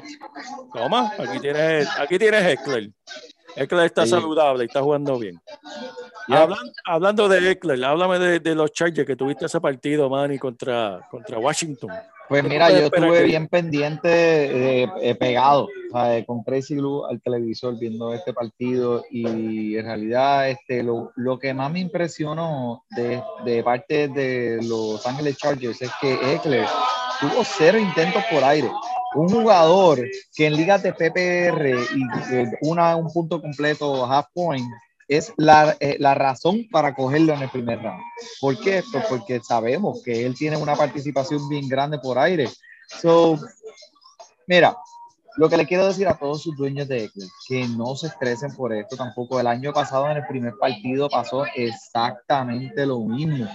toma, 0.74 1.14
aquí 1.18 1.40
tienes, 1.40 1.88
aquí 1.98 2.20
tienes 2.20 2.44
Eckler. 2.46 2.90
Eckler 3.56 3.86
está 3.86 4.04
Sí. 4.04 4.12
saludable 4.12 4.66
y 4.66 4.68
está 4.68 4.82
jugando 4.82 5.18
bien. 5.18 5.40
Hablando 6.86 7.28
de 7.30 7.52
Eckler, 7.52 7.84
háblame 7.86 8.20
de, 8.20 8.40
de 8.40 8.56
los 8.56 8.72
Chargers 8.72 9.08
que 9.08 9.16
tuviste 9.16 9.46
ese 9.46 9.60
partido, 9.62 10.10
Manny, 10.10 10.38
contra, 10.38 11.00
contra 11.10 11.40
Washington. 11.40 11.90
Pues 12.30 12.44
¿Qué 12.44 12.48
mira, 12.50 12.68
tú 12.68 12.74
puedes 12.74 12.92
yo 12.92 12.96
estuve 12.96 13.18
que- 13.18 13.24
bien 13.26 13.48
pendiente, 13.48 14.84
eh, 14.84 14.88
eh, 15.02 15.16
pegado, 15.16 15.68
¿sabes? 15.92 16.26
con 16.28 16.44
Crazy 16.44 16.76
Glue 16.76 17.06
al 17.10 17.20
televisor 17.22 17.78
viendo 17.80 18.14
este 18.14 18.34
partido 18.34 19.04
y 19.10 19.76
en 19.76 19.84
realidad 19.86 20.48
este, 20.50 20.84
lo, 20.84 21.12
lo 21.16 21.40
que 21.40 21.54
más 21.56 21.72
me 21.72 21.80
impresionó 21.80 22.84
de, 22.92 23.24
de 23.46 23.64
parte 23.64 24.08
de 24.10 24.60
Los 24.62 25.06
Ángeles 25.08 25.38
Chargers 25.38 25.82
es 25.82 25.90
que 26.00 26.14
Eckler 26.36 26.68
tuvo 27.20 27.44
cero 27.44 27.80
intentos 27.80 28.24
por 28.32 28.44
aire. 28.44 28.70
Un 29.16 29.28
jugador 29.30 30.00
que 30.36 30.46
en 30.46 30.54
ligas 30.56 30.84
de 30.84 30.94
PPR 30.94 31.68
y 31.72 32.36
eh, 32.36 32.52
una, 32.62 32.96
un 32.96 33.12
punto 33.12 33.42
completo, 33.42 34.06
half 34.06 34.28
point, 34.36 34.68
es 35.10 35.34
la, 35.38 35.76
eh, 35.80 35.98
la 36.00 36.14
razón 36.16 36.68
para 36.72 36.94
cogerlo 36.94 37.34
en 37.34 37.42
el 37.42 37.50
primer 37.50 37.82
round. 37.82 38.02
¿Por 38.40 38.60
qué? 38.60 38.84
Pues 38.92 39.04
porque 39.10 39.42
sabemos 39.42 40.02
que 40.06 40.26
él 40.26 40.36
tiene 40.36 40.56
una 40.56 40.76
participación 40.76 41.50
bien 41.50 41.68
grande 41.68 42.00
por 42.00 42.18
aire. 42.18 42.48
So, 43.02 43.38
mira, 44.48 44.78
Lo 45.40 45.48
que 45.48 45.56
le 45.56 45.66
quiero 45.66 45.88
decir 45.88 46.06
a 46.08 46.18
todos 46.18 46.44
sus 46.44 46.58
dueños 46.58 46.90
de 46.90 47.06
Eckler, 47.06 47.30
que 47.48 47.66
no 47.70 47.96
se 47.96 48.08
estresen 48.08 48.54
por 48.56 48.74
esto 48.74 48.98
tampoco. 48.98 49.40
El 49.40 49.48
año 49.48 49.72
pasado 49.72 50.10
en 50.10 50.18
el 50.18 50.28
primer 50.28 50.54
partido 50.60 51.08
pasó 51.10 51.46
exactamente 51.56 52.86
lo 52.86 53.00
mismo. 53.00 53.48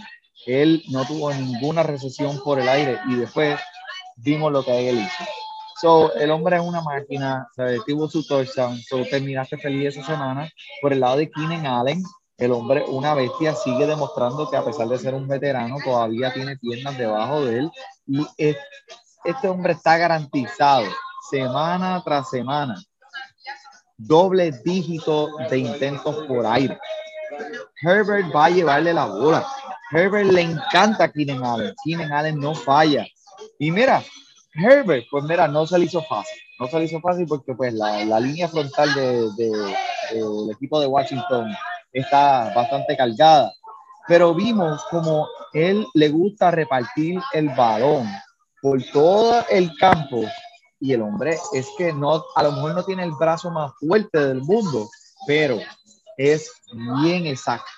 Él 0.47 0.83
no 0.91 1.05
tuvo 1.05 1.31
ninguna 1.35 1.83
recesión 1.83 2.41
por 2.43 2.59
el 2.59 2.69
aire 2.71 2.99
y 3.09 3.17
después 3.17 3.59
vimos 4.17 4.51
lo 4.51 4.65
que 4.65 4.89
él 4.89 4.99
hizo. 5.01 5.25
So, 5.81 6.15
el 6.15 6.31
hombre 6.31 6.57
es 6.57 6.63
una 6.63 6.81
máquina, 6.81 7.49
¿sabes? 7.55 7.81
tuvo 7.87 8.09
su 8.09 8.27
touchdown, 8.27 8.81
so, 8.83 9.05
terminaste 9.05 9.59
feliz 9.59 9.97
esa 9.97 10.07
semana. 10.07 10.49
Por 10.81 10.93
el 10.93 11.01
lado 11.01 11.17
de 11.17 11.31
Keenan 11.31 11.67
Allen, 11.67 12.03
el 12.37 12.53
hombre, 12.53 12.85
una 12.89 13.15
bestia, 13.15 13.55
sigue 13.55 13.87
demostrando 13.87 14.51
que 14.51 14.57
a 14.57 14.65
pesar 14.65 14.89
de 14.89 14.99
ser 14.99 15.15
un 15.15 15.29
veterano, 15.29 15.77
todavía 15.85 16.33
tiene 16.33 16.57
piernas 16.57 16.99
debajo 16.99 17.45
de 17.45 17.59
él. 17.59 17.71
Y 18.07 18.27
es, 18.39 18.57
este 19.25 19.49
hombre 19.49 19.73
está 19.73 19.97
garantizado 19.97 20.87
semana 21.31 22.03
tras 22.05 22.31
semana. 22.31 22.81
Doble 23.97 24.53
dígito 24.65 25.37
de 25.49 25.59
intentos 25.59 26.27
por 26.27 26.45
aire. 26.47 26.79
Herbert 27.83 28.35
va 28.35 28.47
a 28.47 28.51
llevarle 28.51 28.93
la 28.93 29.07
bola. 29.07 29.47
Herbert 29.93 30.31
le 30.31 30.41
encanta 30.41 31.05
a 31.05 31.13
Keenan 31.13 31.45
Allen. 31.45 31.75
Keenan 31.85 32.13
Allen 32.13 32.41
no 32.41 32.55
falla. 32.55 33.07
Y 33.59 33.71
mira, 33.71 34.03
Herbert, 34.55 35.07
pues 35.11 35.25
mira, 35.25 35.49
no 35.49 35.67
se 35.67 35.79
le 35.79 35.87
hizo 35.87 36.03
fácil. 36.03 36.39
No 36.59 36.67
se 36.69 36.79
le 36.79 36.85
hizo 36.85 37.01
fácil 37.01 37.27
porque 37.27 37.55
pues 37.55 37.75
la, 37.75 38.05
la 38.05 38.21
línea 38.21 38.49
frontal 38.49 38.95
de, 38.95 39.31
de, 39.37 39.51
del 40.13 40.51
equipo 40.53 40.81
de 40.81 40.87
Washington 40.87 41.51
está 41.93 42.53
bastante 42.55 42.97
cargada. 42.97 43.53
Pero 44.07 44.35
vimos 44.35 44.85
como 44.91 45.27
él 45.53 45.87
le 45.95 46.09
gusta 46.11 46.51
repartir 46.51 47.21
el 47.33 47.49
balón 47.51 48.07
por 48.61 48.83
todo 48.93 49.45
el 49.51 49.75
campo 49.79 50.25
y 50.81 50.93
el 50.93 51.01
hombre 51.01 51.39
es 51.55 51.69
que 51.79 51.93
no, 51.93 52.23
a 52.35 52.43
lo 52.43 52.53
mejor 52.53 52.75
no 52.75 52.85
tiene 52.85 53.05
el 53.05 53.13
brazo 53.13 53.51
más 53.51 53.73
fuerte 53.81 54.19
del 54.19 54.43
mundo, 54.43 54.89
pero 55.27 55.59
es 56.19 56.51
bien 57.03 57.27
exacto. 57.27 57.71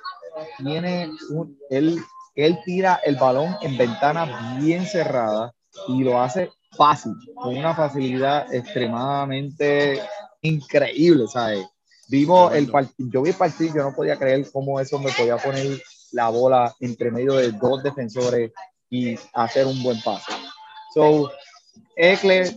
Tiene 0.58 1.12
un, 1.30 1.56
él, 1.70 2.02
él 2.34 2.58
tira 2.64 3.00
el 3.04 3.14
balón 3.14 3.56
en 3.62 3.78
ventana 3.78 4.58
bien 4.60 4.84
cerrada 4.86 5.52
y 5.86 6.02
lo 6.02 6.20
hace 6.20 6.50
fácil, 6.76 7.12
con 7.34 7.56
una 7.56 7.74
facilidad 7.74 8.52
extremadamente 8.52 10.00
increíble, 10.42 11.26
¿sabes? 11.26 11.66
Vimos 12.08 12.54
el 12.54 12.68
partido, 12.68 13.10
yo 13.12 13.22
vi 13.22 13.30
el 13.30 13.36
partido, 13.36 13.74
yo 13.74 13.82
no 13.82 13.94
podía 13.94 14.16
creer 14.16 14.48
cómo 14.52 14.78
eso 14.78 14.98
me 14.98 15.10
podía 15.12 15.36
poner 15.36 15.82
la 16.12 16.28
bola 16.28 16.74
entre 16.80 17.10
medio 17.10 17.34
de 17.34 17.50
dos 17.52 17.82
defensores 17.82 18.52
y 18.88 19.16
hacer 19.34 19.66
un 19.66 19.82
buen 19.82 20.00
pase. 20.02 20.32
So, 20.94 21.30
Eckler, 21.96 22.54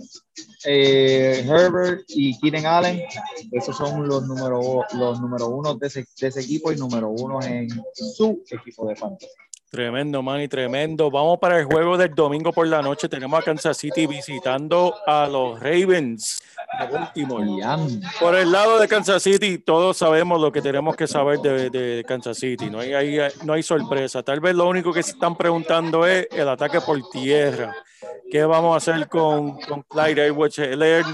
eh, 0.66 1.44
Herbert 1.48 2.04
y 2.10 2.38
Keenan 2.40 2.66
Allen, 2.66 3.02
esos 3.52 3.76
son 3.76 4.08
los 4.08 4.28
número, 4.28 4.86
los 4.94 5.20
número 5.20 5.48
uno 5.48 5.76
de 5.76 5.88
ese, 5.88 6.06
de 6.20 6.28
ese 6.28 6.42
equipo 6.42 6.72
y 6.72 6.76
número 6.76 7.10
uno 7.10 7.42
en 7.42 7.70
su 7.94 8.44
equipo 8.52 8.88
de 8.88 8.96
fantasy. 8.96 9.34
Tremendo, 9.70 10.24
Manny, 10.24 10.48
tremendo. 10.48 11.12
Vamos 11.12 11.38
para 11.38 11.60
el 11.60 11.66
juego 11.66 11.96
del 11.96 12.16
domingo 12.16 12.52
por 12.52 12.66
la 12.66 12.82
noche. 12.82 13.08
Tenemos 13.08 13.40
a 13.40 13.44
Kansas 13.44 13.78
City 13.78 14.08
visitando 14.08 14.96
a 15.06 15.28
los 15.28 15.60
Ravens. 15.60 16.42
Por 18.20 18.34
el 18.36 18.52
lado 18.52 18.80
de 18.80 18.88
Kansas 18.88 19.22
City, 19.22 19.60
todos 19.60 19.96
sabemos 19.98 20.42
lo 20.42 20.52
que 20.52 20.62
tenemos 20.64 20.96
que 20.96 21.06
saber 21.06 21.38
de, 21.40 21.70
de 21.70 22.04
Kansas 22.04 22.38
City. 22.40 22.68
No 22.72 22.80
hay, 22.80 22.94
hay- 22.94 23.20
no 23.44 23.54
hay 23.54 23.62
sorpresa. 23.62 24.24
Tal 24.24 24.40
vez 24.40 24.56
lo 24.56 24.68
único 24.68 24.92
que 24.92 25.04
se 25.04 25.12
están 25.12 25.36
preguntando 25.38 26.04
es 26.08 26.28
el 26.32 26.50
ataque 26.50 26.82
por 26.82 27.00
tierra. 27.12 27.76
¿Qué 28.32 28.44
vamos 28.46 28.74
a 28.74 28.78
hacer 28.78 29.08
con, 29.08 29.60
con 29.62 29.84
Clyde 29.84 30.28
Edwards-Helaire? 30.32 31.06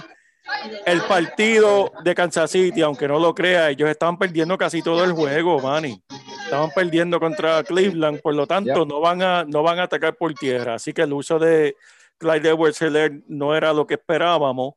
El 0.85 1.01
partido 1.01 1.91
de 2.03 2.15
Kansas 2.15 2.51
City, 2.51 2.81
aunque 2.81 3.07
no 3.07 3.19
lo 3.19 3.33
crea, 3.33 3.69
ellos 3.69 3.89
estaban 3.89 4.17
perdiendo 4.17 4.57
casi 4.57 4.81
todo 4.81 5.03
el 5.03 5.11
juego, 5.11 5.59
Manny. 5.59 6.01
Estaban 6.43 6.69
perdiendo 6.71 7.19
contra 7.19 7.63
Cleveland, 7.63 8.21
por 8.21 8.35
lo 8.35 8.45
tanto, 8.45 8.85
no, 8.85 8.99
van 8.99 9.21
a, 9.21 9.43
no 9.43 9.63
van 9.63 9.79
a 9.79 9.83
atacar 9.83 10.15
por 10.15 10.33
tierra. 10.33 10.75
Así 10.75 10.93
que 10.93 11.01
el 11.01 11.13
uso 11.13 11.39
de 11.39 11.75
Clyde 12.17 12.49
Edwards-Helaire 12.49 13.23
no 13.27 13.55
era 13.55 13.73
lo 13.73 13.87
que 13.87 13.95
esperábamos. 13.95 14.75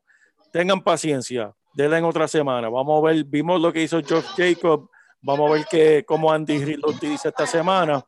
Tengan 0.51 0.81
paciencia, 0.81 1.53
denle 1.73 1.97
en 1.97 2.05
otra 2.05 2.27
semana. 2.27 2.69
Vamos 2.69 3.03
a 3.03 3.07
ver, 3.07 3.23
vimos 3.25 3.61
lo 3.61 3.71
que 3.71 3.83
hizo 3.83 4.01
George 4.01 4.29
Jacob. 4.35 4.89
Vamos 5.21 5.49
a 5.49 5.53
ver 5.53 5.65
que, 5.69 6.03
cómo 6.05 6.31
Andy 6.31 6.63
Reid 6.63 6.79
lo 6.79 6.89
utiliza 6.89 7.29
esta 7.29 7.45
semana. 7.45 8.03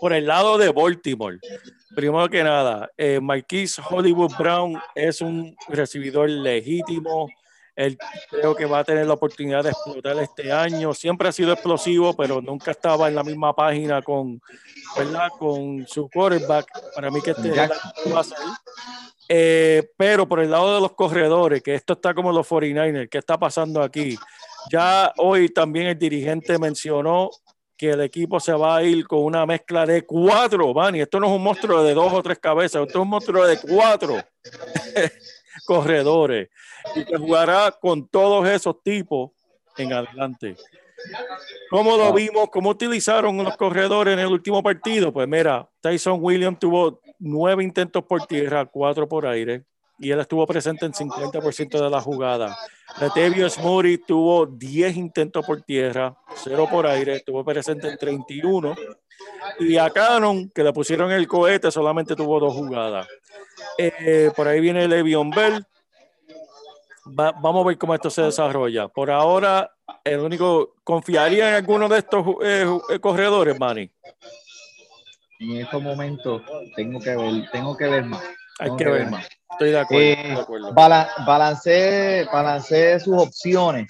Por 0.00 0.12
el 0.12 0.26
lado 0.26 0.56
de 0.58 0.70
Baltimore, 0.70 1.38
primero 1.94 2.28
que 2.28 2.42
nada, 2.42 2.90
eh, 2.96 3.20
Marquise 3.20 3.80
Hollywood 3.88 4.32
Brown 4.38 4.80
es 4.94 5.20
un 5.20 5.56
recibidor 5.68 6.28
legítimo. 6.28 7.28
Él 7.74 7.96
creo 8.30 8.56
que 8.56 8.66
va 8.66 8.80
a 8.80 8.84
tener 8.84 9.06
la 9.06 9.14
oportunidad 9.14 9.62
de 9.62 9.70
explotar 9.70 10.18
este 10.18 10.50
año. 10.50 10.92
Siempre 10.94 11.28
ha 11.28 11.32
sido 11.32 11.52
explosivo, 11.52 12.14
pero 12.16 12.40
nunca 12.40 12.72
estaba 12.72 13.06
en 13.06 13.14
la 13.14 13.22
misma 13.22 13.54
página 13.54 14.02
con, 14.02 14.40
¿verdad? 14.96 15.28
con 15.38 15.86
su 15.86 16.08
quarterback. 16.10 16.66
Para 16.94 17.10
mí 17.10 17.20
que 17.22 17.30
este 17.30 17.52
va 17.52 18.20
a 18.20 18.24
ser. 18.24 18.36
Eh, 19.28 19.92
pero 19.96 20.26
por 20.26 20.40
el 20.40 20.50
lado 20.50 20.74
de 20.74 20.80
los 20.80 20.92
corredores, 20.92 21.62
que 21.62 21.74
esto 21.74 21.92
está 21.92 22.14
como 22.14 22.32
los 22.32 22.48
49ers, 22.48 23.08
¿qué 23.08 23.18
está 23.18 23.38
pasando 23.38 23.82
aquí? 23.82 24.18
Ya 24.70 25.12
hoy 25.18 25.48
también 25.50 25.86
el 25.86 25.98
dirigente 25.98 26.58
mencionó 26.58 27.30
que 27.78 27.90
el 27.90 28.00
equipo 28.00 28.40
se 28.40 28.52
va 28.52 28.76
a 28.76 28.82
ir 28.82 29.06
con 29.06 29.20
una 29.20 29.46
mezcla 29.46 29.86
de 29.86 30.04
cuatro, 30.04 30.74
Manny. 30.74 31.00
Esto 31.00 31.20
no 31.20 31.28
es 31.28 31.32
un 31.32 31.42
monstruo 31.42 31.82
de 31.84 31.94
dos 31.94 32.12
o 32.12 32.22
tres 32.22 32.38
cabezas, 32.40 32.82
esto 32.82 32.98
es 32.98 33.02
un 33.02 33.08
monstruo 33.08 33.46
de 33.46 33.56
cuatro 33.56 34.16
corredores 35.64 36.48
y 36.96 37.04
que 37.04 37.16
jugará 37.16 37.70
con 37.70 38.08
todos 38.08 38.46
esos 38.48 38.82
tipos 38.82 39.30
en 39.76 39.92
adelante. 39.92 40.56
¿Cómo 41.70 41.96
lo 41.96 42.06
Wow. 42.06 42.14
vimos? 42.14 42.48
¿Cómo 42.50 42.70
utilizaron 42.70 43.36
los 43.44 43.56
corredores 43.56 44.14
en 44.14 44.20
el 44.20 44.26
último 44.26 44.60
partido? 44.62 45.12
Pues 45.12 45.28
mira, 45.28 45.68
Tyson 45.80 46.18
Williams 46.20 46.58
tuvo 46.58 47.00
nueve 47.20 47.62
intentos 47.62 48.02
por 48.04 48.26
tierra, 48.26 48.66
cuatro 48.66 49.08
por 49.08 49.24
aire, 49.24 49.64
y 49.98 50.10
él 50.10 50.20
estuvo 50.20 50.46
presente 50.46 50.86
en 50.86 50.92
50% 50.92 51.82
de 51.82 51.90
la 51.90 52.00
jugada. 52.00 52.56
Latavius 53.00 53.58
Murray 53.58 53.98
tuvo 53.98 54.46
10 54.46 54.96
intentos 54.96 55.44
por 55.44 55.62
tierra, 55.62 56.16
cero 56.36 56.66
por 56.70 56.86
aire, 56.86 57.16
estuvo 57.16 57.44
presente 57.44 57.88
en 57.88 57.96
31. 57.98 58.74
Y 59.60 59.76
a 59.76 59.90
Cannon, 59.90 60.50
que 60.50 60.62
le 60.62 60.72
pusieron 60.72 61.10
el 61.10 61.26
cohete, 61.26 61.70
solamente 61.70 62.14
tuvo 62.14 62.38
dos 62.38 62.54
jugadas. 62.54 63.06
Eh, 63.76 64.30
por 64.36 64.46
ahí 64.48 64.60
viene 64.60 64.86
Le'Veon 64.86 65.30
Bell. 65.30 65.64
Va- 67.18 67.32
vamos 67.32 67.64
a 67.64 67.68
ver 67.68 67.78
cómo 67.78 67.94
esto 67.94 68.10
se 68.10 68.22
desarrolla. 68.22 68.88
Por 68.88 69.10
ahora, 69.10 69.70
el 70.04 70.20
único, 70.20 70.74
¿confiaría 70.84 71.48
en 71.50 71.54
alguno 71.56 71.88
de 71.88 71.98
estos 71.98 72.24
eh, 72.42 72.66
eh, 72.90 72.98
corredores, 73.00 73.58
Manny? 73.58 73.90
En 75.40 75.56
estos 75.58 75.82
momentos 75.82 76.42
tengo 76.76 77.00
que 77.00 77.16
ver, 77.16 77.50
tengo 77.52 77.76
que 77.76 77.84
ver 77.88 78.04
más. 78.04 78.22
Hay 78.58 78.70
que 78.76 78.84
ver 78.88 79.06
más. 79.10 79.28
Estoy 79.58 79.70
de 79.72 79.80
acuerdo. 79.80 80.04
Eh, 80.04 80.34
de 80.34 80.40
acuerdo. 80.40 80.72
Bala- 80.72 81.08
balancee, 81.26 82.24
balancee 82.32 83.00
sus 83.00 83.20
opciones. 83.20 83.88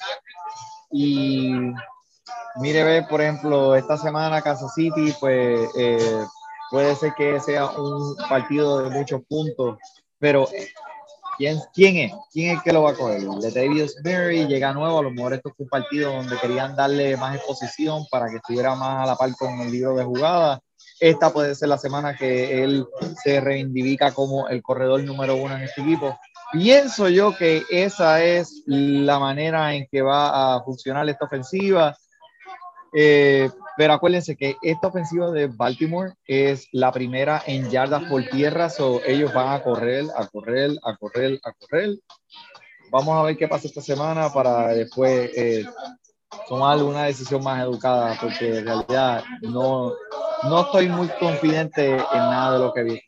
Y 0.90 1.52
mire, 2.56 2.82
ve, 2.84 3.02
por 3.02 3.20
ejemplo, 3.20 3.74
esta 3.76 3.98
semana 3.98 4.40
Kansas 4.40 4.72
City, 4.74 5.12
pues 5.20 5.68
eh, 5.76 6.24
puede 6.70 6.94
ser 6.96 7.12
que 7.14 7.38
sea 7.40 7.66
un 7.66 8.16
partido 8.28 8.82
de 8.82 8.90
muchos 8.90 9.20
puntos, 9.28 9.76
pero 10.18 10.48
¿quién, 11.36 11.58
quién 11.74 11.96
es? 11.98 12.12
¿Quién 12.32 12.50
es 12.52 12.56
el 12.56 12.62
que 12.62 12.72
lo 12.72 12.82
va 12.84 12.92
a 12.92 12.94
coger? 12.94 13.22
Latavius 13.22 13.96
Murray 14.02 14.46
llega 14.46 14.72
nuevo, 14.72 14.98
a 14.98 15.02
lo 15.02 15.10
mejor 15.10 15.34
esto 15.34 15.52
fue 15.54 15.64
un 15.64 15.68
partido 15.70 16.12
donde 16.12 16.38
querían 16.38 16.74
darle 16.74 17.14
más 17.18 17.36
exposición 17.36 18.06
para 18.10 18.30
que 18.30 18.36
estuviera 18.36 18.74
más 18.74 19.02
a 19.02 19.06
la 19.06 19.16
par 19.16 19.30
con 19.38 19.60
el 19.60 19.70
libro 19.70 19.94
de 19.94 20.04
jugadas. 20.04 20.60
Esta 21.00 21.32
puede 21.32 21.54
ser 21.54 21.68
la 21.68 21.78
semana 21.78 22.16
que 22.16 22.62
él 22.62 22.86
se 23.22 23.40
reivindica 23.40 24.12
como 24.12 24.48
el 24.48 24.62
corredor 24.62 25.02
número 25.04 25.36
uno 25.36 25.56
en 25.56 25.62
este 25.62 25.80
equipo. 25.80 26.18
Pienso 26.52 27.08
yo 27.08 27.36
que 27.36 27.62
esa 27.70 28.24
es 28.24 28.62
la 28.66 29.18
manera 29.18 29.74
en 29.74 29.86
que 29.90 30.02
va 30.02 30.56
a 30.56 30.62
funcionar 30.62 31.08
esta 31.08 31.26
ofensiva. 31.26 31.96
Eh, 32.92 33.50
pero 33.76 33.92
acuérdense 33.92 34.34
que 34.34 34.56
esta 34.62 34.88
ofensiva 34.88 35.30
de 35.30 35.46
Baltimore 35.46 36.14
es 36.26 36.66
la 36.72 36.90
primera 36.90 37.42
en 37.46 37.70
yardas 37.70 38.04
por 38.04 38.24
tierra, 38.24 38.70
so 38.70 39.00
ellos 39.06 39.32
van 39.32 39.52
a 39.52 39.62
correr, 39.62 40.06
a 40.16 40.26
correr, 40.26 40.72
a 40.82 40.96
correr, 40.96 41.38
a 41.44 41.52
correr. 41.52 41.98
Vamos 42.90 43.16
a 43.16 43.22
ver 43.22 43.36
qué 43.36 43.46
pasa 43.46 43.68
esta 43.68 43.82
semana 43.82 44.32
para 44.32 44.68
después 44.68 45.30
eh, 45.36 45.64
tomar 46.48 46.82
una 46.82 47.05
decisión 47.05 47.42
más 47.42 47.62
educada, 47.62 48.16
porque 48.20 48.59
en 48.59 48.66
realidad 48.66 49.24
no, 49.42 49.92
no 50.44 50.60
estoy 50.60 50.88
muy 50.88 51.09
confidente 51.20 51.90
en 51.90 52.18
nada 52.18 52.55
de 52.55 52.59
lo 52.64 52.72
que 52.72 52.82
vi. 52.82 53.02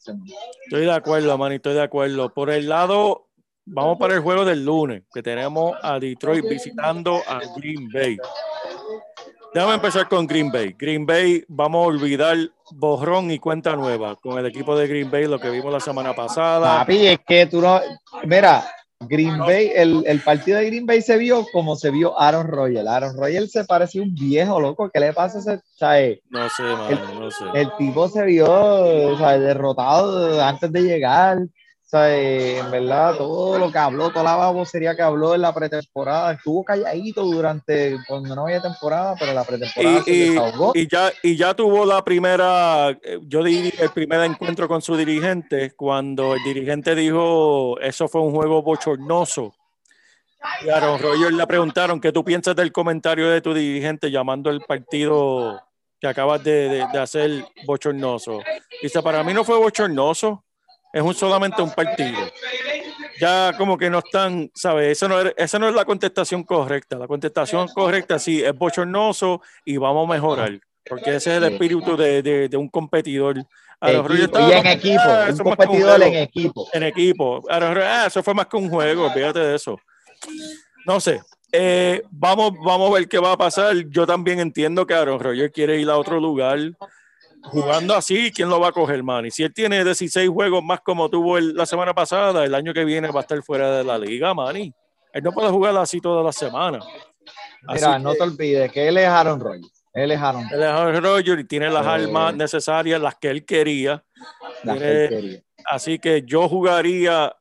Estoy 0.65 0.85
de 0.85 0.93
acuerdo, 0.93 1.37
Manny, 1.37 1.57
estoy 1.57 1.75
de 1.75 1.83
acuerdo. 1.83 2.33
Por 2.33 2.51
el 2.51 2.69
lado, 2.69 3.29
vamos 3.65 3.99
para 3.99 4.15
el 4.15 4.21
juego 4.21 4.45
del 4.45 4.65
lunes, 4.65 5.03
que 5.13 5.23
tenemos 5.23 5.77
a 5.83 5.99
Detroit 5.99 6.49
visitando 6.49 7.21
a 7.27 7.41
Green 7.57 7.89
Bay. 7.93 8.17
Déjame 9.53 9.75
empezar 9.75 10.09
con 10.09 10.27
Green 10.27 10.51
Bay. 10.51 10.77
Green 10.79 11.05
Bay, 11.05 11.45
vamos 11.49 11.85
a 11.85 11.89
olvidar 11.89 12.37
borrón 12.73 13.33
y 13.33 13.41
cuenta 13.41 13.75
nueva 13.75 14.15
con 14.15 14.39
el 14.39 14.47
equipo 14.47 14.77
de 14.77 14.87
Green 14.87 15.11
Bay, 15.11 15.27
lo 15.27 15.41
que 15.41 15.51
vimos 15.51 15.73
la 15.73 15.81
semana 15.81 16.15
pasada. 16.15 16.79
Papi, 16.79 17.09
es 17.09 17.19
que 17.27 17.47
tú 17.47 17.61
no. 17.61 17.81
Mira, 18.25 18.65
Green 19.09 19.39
Bay, 19.39 19.73
el, 19.75 20.05
el 20.07 20.21
partido 20.21 20.59
de 20.59 20.67
Green 20.67 20.85
Bay 20.85 21.01
se 21.01 21.17
vio 21.17 21.47
como 21.53 21.75
se 21.75 21.91
vio 21.91 22.21
Aaron 22.21 22.49
Rodgers. 22.49 22.87
Aaron 22.87 23.17
Rodgers 23.17 23.51
se 23.51 23.65
parecía 23.65 24.03
un 24.03 24.15
viejo 24.15 24.61
loco. 24.61 24.91
¿Qué 24.93 25.01
le 25.01 25.15
pasa 25.15 25.39
a 25.39 25.41
ese? 25.41 25.63
sea, 25.75 26.03
eh, 26.03 26.21
No 26.29 26.49
sé, 26.51 26.63
mano, 26.63 27.21
no 27.21 27.31
sé. 27.31 27.45
el 27.55 27.71
tipo 27.79 28.09
se 28.09 28.25
vio 28.25 28.47
o 28.47 29.17
sea, 29.17 29.39
derrotado 29.39 30.43
antes 30.45 30.71
de 30.71 30.83
llegar. 30.83 31.39
Sea, 31.91 32.17
eh, 32.17 32.59
en 32.59 32.71
verdad, 32.71 33.17
todo 33.17 33.59
lo 33.59 33.73
que 33.73 33.79
habló, 33.79 34.11
toda 34.11 34.23
la 34.25 34.37
babosería 34.37 34.95
que 34.95 35.03
habló 35.03 35.35
en 35.35 35.41
la 35.41 35.53
pretemporada, 35.53 36.35
estuvo 36.35 36.63
calladito 36.63 37.23
durante 37.25 37.97
cuando 38.07 38.37
no 38.37 38.45
había 38.45 38.61
temporada, 38.63 39.17
pero 39.19 39.33
la 39.35 39.43
pretemporada 39.45 40.01
se 40.05 40.11
Y, 40.13 40.15
y- 40.15 40.29
desahogó. 40.35 40.71
y 40.77 40.87
ya, 40.89 41.11
y 41.21 41.37
ya 41.37 41.53
tuvo 41.53 41.85
la 41.85 42.05
primera, 42.05 42.91
eh, 42.91 43.19
yo 43.23 43.43
diría 43.43 43.73
el 43.81 43.91
primer 43.91 44.21
encuentro 44.23 44.69
con 44.69 44.81
su 44.81 44.97
dirigente, 44.97 45.73
cuando 45.75 46.35
el 46.35 46.45
dirigente 46.45 46.95
dijo, 46.95 47.77
eso 47.81 48.07
fue 48.07 48.21
un 48.21 48.33
juego 48.37 48.63
bochornoso. 48.63 49.53
Y 50.65 50.69
Aaron 50.71 50.97
Rodgers 51.01 51.33
le 51.33 51.47
preguntaron, 51.49 52.01
¿qué 52.01 52.13
tú 52.13 52.25
piensas 52.25 52.55
del 52.55 52.71
comentario 52.71 53.29
de 53.29 53.41
tu 53.41 53.53
dirigente 53.53 54.13
llamando 54.13 54.49
el 54.51 54.61
partido 54.61 55.61
que 56.01 56.07
acabas 56.07 56.41
de, 56.45 56.69
de- 56.69 56.87
de 56.93 56.99
hacer 57.01 57.45
bochornoso? 57.67 58.39
Dice, 58.81 59.03
para 59.03 59.25
mí 59.25 59.35
no 59.35 59.43
fue 59.43 59.59
bochornoso, 59.59 60.45
es 60.93 61.03
un, 61.03 61.15
solamente 61.15 61.63
un 61.63 61.71
partido. 61.73 62.19
Ya 63.21 63.53
como 63.59 63.77
que 63.77 63.91
no 63.91 63.99
están, 63.99 64.51
¿sabes? 64.55 64.93
Esa 64.93 65.07
no, 65.09 65.21
es- 65.21 65.35
esa 65.37 65.59
no 65.59 65.69
es 65.69 65.75
la 65.75 65.85
contestación 65.85 66.43
correcta. 66.43 66.97
La 66.97 67.07
contestación 67.07 67.69
correcta 67.69 68.19
sí 68.19 68.43
es 68.43 68.55
bochornoso 68.57 69.43
y 69.65 69.77
vamos 69.77 70.09
a 70.09 70.13
mejorar. 70.15 70.59
Porque 70.89 71.17
ese 71.17 71.37
es 71.37 71.43
el 71.43 71.53
espíritu 71.53 71.97
de, 71.97 72.23
de- 72.23 72.49
de 72.49 72.57
un 72.57 72.69
competidor. 72.69 73.37
Aaron 73.83 74.07
Rodgers 74.09 74.25
Equipo, 74.29 74.41
y 74.49 74.53
en 74.53 74.67
equipo, 74.67 75.01
"Ah, 75.07 75.21
un 75.21 75.27
que 75.27 75.33
un 75.33 75.39
competidor 75.49 76.03
en 76.03 76.09
juego". 76.11 76.25
equipo. 76.25 76.69
En 76.73 76.83
equipo. 76.83 77.43
"Ah, 77.51 78.05
eso 78.07 78.23
fue 78.23 78.35
más 78.35 78.47
que 78.47 78.57
un 78.57 78.69
juego, 78.71 79.07
olvídate 79.11 79.39
de 79.41 79.55
eso. 79.57 79.79
No 80.87 80.99
sé. 81.01 81.21
Eh, 81.53 82.03
vamos, 82.11 82.53
vamos 82.65 82.91
a 82.91 82.95
ver 82.95 83.09
qué 83.09 83.19
va 83.19 83.33
a 83.33 83.37
pasar. 83.39 83.75
Yo 83.89 84.07
también 84.07 84.41
entiendo 84.41 84.87
que 84.87 84.95
Aaron 84.95 85.19
Rodgers 85.21 85.53
quiere 85.53 85.79
ir 85.81 85.89
a 85.91 85.99
otro 85.99 86.21
lugar. 86.21 86.59
Jugando 87.43 87.95
así, 87.95 88.31
¿quién 88.33 88.49
lo 88.49 88.61
va 88.61 88.69
a 88.69 88.73
coger, 88.73 89.03
man? 89.03 89.27
Y 89.27 89.31
si 89.31 89.43
él 89.43 89.53
tiene 89.55 89.83
16 89.85 90.29
juegos 90.29 90.63
más 90.63 90.81
como 90.81 91.09
tuvo 91.09 91.39
el- 91.39 91.55
la 91.55 91.65
semana 91.67 91.95
pasada, 91.95 92.45
el 92.45 92.55
año 92.55 92.73
que 92.75 92.85
viene 92.85 93.11
va 93.11 93.21
a 93.21 93.23
estar 93.23 93.43
fuera 93.43 93.79
de 93.79 93.85
la 93.85 93.99
liga, 93.99 94.35
man. 94.35 94.57
Él 94.57 95.23
no 95.23 95.33
puede 95.33 95.49
jugar 95.51 95.77
así 95.77 96.01
toda 96.01 96.23
la 96.23 96.33
semana. 96.33 96.79
Así 97.67 97.85
Mira, 97.85 97.97
que 97.97 98.03
no 98.03 98.15
te 98.15 98.23
olvides 98.23 98.73
que 98.73 98.89
él 98.89 98.97
es 98.99 99.07
Aaron 99.09 99.41
Rodgers. 99.41 99.85
Él 99.93 100.13
es 100.13 100.21
Aaron 100.21 100.43
él 100.53 100.61
es 100.63 100.67
Aaron 100.69 101.03
Rodgers 101.03 101.41
y 101.41 101.45
tiene 101.45 101.69
las 101.71 101.85
Eh. 101.85 101.89
armas 101.89 102.35
necesarias, 102.37 103.01
las 103.01 103.17
que 103.17 103.31
él 103.31 103.45
quería. 103.45 104.05
la 104.63 104.75
tiene- 104.75 105.01
porquería. 105.09 105.41
Así 105.65 105.99
que 105.99 106.23
yo 106.27 106.49
jugaría 106.49 107.35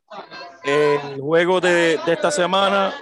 el 0.63 1.19
juego 1.19 1.59
de, 1.61 1.99
de 2.05 2.13
esta 2.13 2.31
semana 2.31 2.93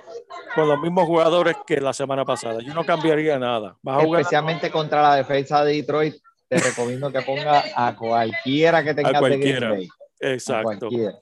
con 0.55 0.67
los 0.67 0.79
mismos 0.79 1.05
jugadores 1.05 1.55
que 1.65 1.79
la 1.79 1.93
semana 1.93 2.25
pasada. 2.25 2.59
Yo 2.61 2.73
no 2.73 2.83
cambiaría 2.85 3.37
nada. 3.39 3.77
Vas 3.81 3.99
a 3.99 4.03
jugar 4.03 4.21
Especialmente 4.21 4.71
contra 4.71 5.01
la 5.03 5.15
defensa 5.15 5.63
de 5.63 5.73
Detroit, 5.73 6.15
te 6.49 6.57
recomiendo 6.57 7.11
que 7.11 7.21
ponga 7.21 7.63
a 7.75 7.95
cualquiera 7.95 8.83
que 8.83 8.93
tengas 8.93 9.13
de 9.13 9.19
cualquiera. 9.19 9.69
Green 9.71 9.89
Bay. 10.21 10.29
A 10.29 10.33
exacto. 10.33 10.63
cualquiera. 10.63 11.19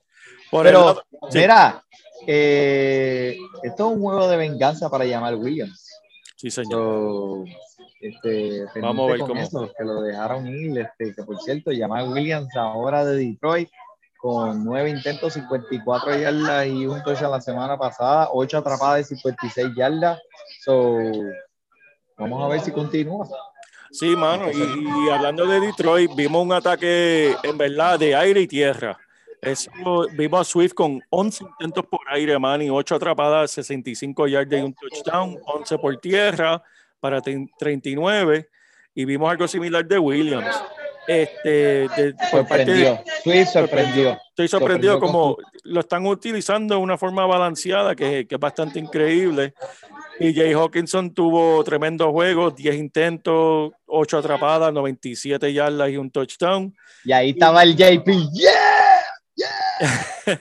Por 0.51 0.65
Pero, 0.65 1.03
sí, 1.29 1.39
mira, 1.39 1.83
eh, 2.27 3.37
esto 3.63 3.89
es 3.89 3.95
un 3.97 4.01
juego 4.01 4.27
de 4.29 4.37
venganza 4.37 4.89
para 4.89 5.05
llamar 5.05 5.35
Williams. 5.35 5.89
sí, 6.35 6.49
señor. 6.51 6.69
So, 6.71 7.43
este, 7.99 8.65
Vamos 8.81 9.09
a 9.09 9.13
ver 9.13 9.21
cómo- 9.21 9.41
eso, 9.41 9.71
que 9.77 9.83
lo 9.83 10.01
dejaron 10.01 10.47
ir. 10.47 10.77
Este, 10.77 11.15
que 11.15 11.23
por 11.23 11.39
cierto, 11.41 11.71
llamar 11.71 12.07
Williams 12.07 12.55
ahora 12.55 13.03
de 13.03 13.17
Detroit 13.17 13.69
con 14.17 14.63
nueve 14.63 14.89
intentos, 14.89 15.33
54 15.33 16.15
yardas 16.17 16.67
y 16.67 16.85
un 16.85 17.01
touchdown 17.03 17.31
la 17.31 17.41
semana 17.41 17.77
pasada, 17.77 18.29
ocho 18.31 18.57
atrapadas 18.59 18.97
de 19.09 19.15
56 19.15 19.67
yardas. 19.75 20.19
So, 20.63 20.97
vamos 22.17 22.43
a 22.43 22.47
ver 22.47 22.61
si 22.61 22.71
continúa. 22.71 23.27
Sí, 23.99 24.15
mano. 24.15 24.49
Y, 24.51 24.57
y 25.07 25.09
hablando 25.09 25.45
de 25.45 25.59
Detroit, 25.59 26.11
vimos 26.15 26.43
un 26.45 26.53
ataque 26.53 27.35
en 27.43 27.57
verdad 27.57 27.97
de 27.99 28.15
aire 28.15 28.41
y 28.41 28.47
tierra. 28.47 28.97
Eso, 29.41 29.69
vimos 30.13 30.41
a 30.41 30.43
Swift 30.43 30.73
con 30.73 31.01
11 31.09 31.43
intentos 31.43 31.85
por 31.85 31.99
aire, 32.09 32.37
man, 32.39 32.61
y 32.61 32.69
8 32.69 32.95
atrapadas, 32.95 33.51
65 33.51 34.27
yardas 34.27 34.59
y 34.59 34.63
un 34.63 34.73
touchdown, 34.73 35.37
11 35.45 35.77
por 35.77 35.97
tierra 35.97 36.61
para 36.99 37.21
tre- 37.21 37.47
39. 37.59 38.49
Y 38.95 39.05
vimos 39.05 39.29
algo 39.29 39.47
similar 39.47 39.85
de 39.85 39.99
Williams. 39.99 40.55
Este, 41.07 41.49
de- 41.49 42.15
Sorprendió. 42.31 42.99
Swift 43.23 43.49
sorprendió. 43.49 44.17
Estoy 44.29 44.47
sorprendido 44.47 44.93
Sorprendió 44.93 44.99
como 44.99 45.37
lo 45.63 45.79
están 45.81 46.05
utilizando 46.07 46.75
de 46.75 46.81
una 46.81 46.97
forma 46.97 47.25
balanceada 47.27 47.95
que, 47.95 48.25
que 48.27 48.35
es 48.35 48.41
bastante 48.41 48.79
increíble. 48.79 49.53
Y 50.19 50.33
Jay 50.33 50.53
Hawkinson 50.53 51.13
tuvo 51.13 51.63
tremendo 51.63 52.11
juego, 52.11 52.51
10 52.51 52.75
intentos, 52.75 53.71
8 53.85 54.17
atrapadas, 54.17 54.71
97 54.71 55.51
yardas 55.53 55.89
y 55.89 55.97
un 55.97 56.09
touchdown. 56.09 56.73
Y 57.03 57.11
ahí 57.11 57.31
estaba 57.31 57.63
el 57.63 57.75
JP. 57.75 58.07
¡Yeah! 58.33 58.75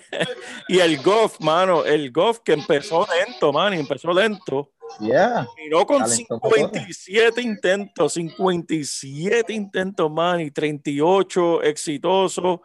y 0.69 0.79
el 0.79 1.03
Goff, 1.03 1.41
mano, 1.41 1.85
el 1.85 2.13
Goff 2.13 2.41
que 2.45 2.53
empezó 2.53 3.07
lento, 3.07 3.53
man, 3.53 3.75
y 3.75 3.79
empezó 3.79 4.13
lento. 4.13 4.71
Yeah. 5.01 5.47
Miró 5.57 5.85
con 5.87 6.03
Talento 6.03 6.41
57 6.41 7.43
intentos, 7.43 8.13
57 8.13 9.53
intentos, 9.53 10.11
man, 10.11 10.41
y 10.41 10.51
38 10.51 11.63
exitosos. 11.63 12.61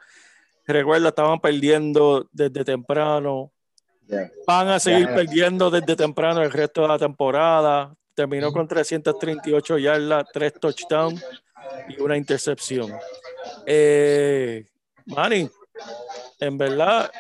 Recuerda, 0.68 1.10
estaban 1.10 1.40
perdiendo 1.40 2.30
desde 2.32 2.64
temprano. 2.64 3.52
Yeah. 4.10 4.32
Van 4.48 4.68
a 4.70 4.80
seguir 4.80 5.08
perdiendo 5.08 5.70
desde 5.70 5.96
temprano 5.96 6.42
el 6.42 6.52
resto 6.52 6.82
de 6.82 6.88
la 6.88 6.98
temporada. 6.98 7.94
Terminó 8.16 8.52
con 8.52 8.68
338 8.68 9.78
yardas, 9.78 10.26
3 10.34 10.54
touchdowns 10.60 11.24
y 11.88 12.02
una 12.02 12.18
intercepción. 12.18 12.92
Eh, 13.66 14.66
Manny, 15.06 15.50
en 16.40 16.58
verdad, 16.58 17.12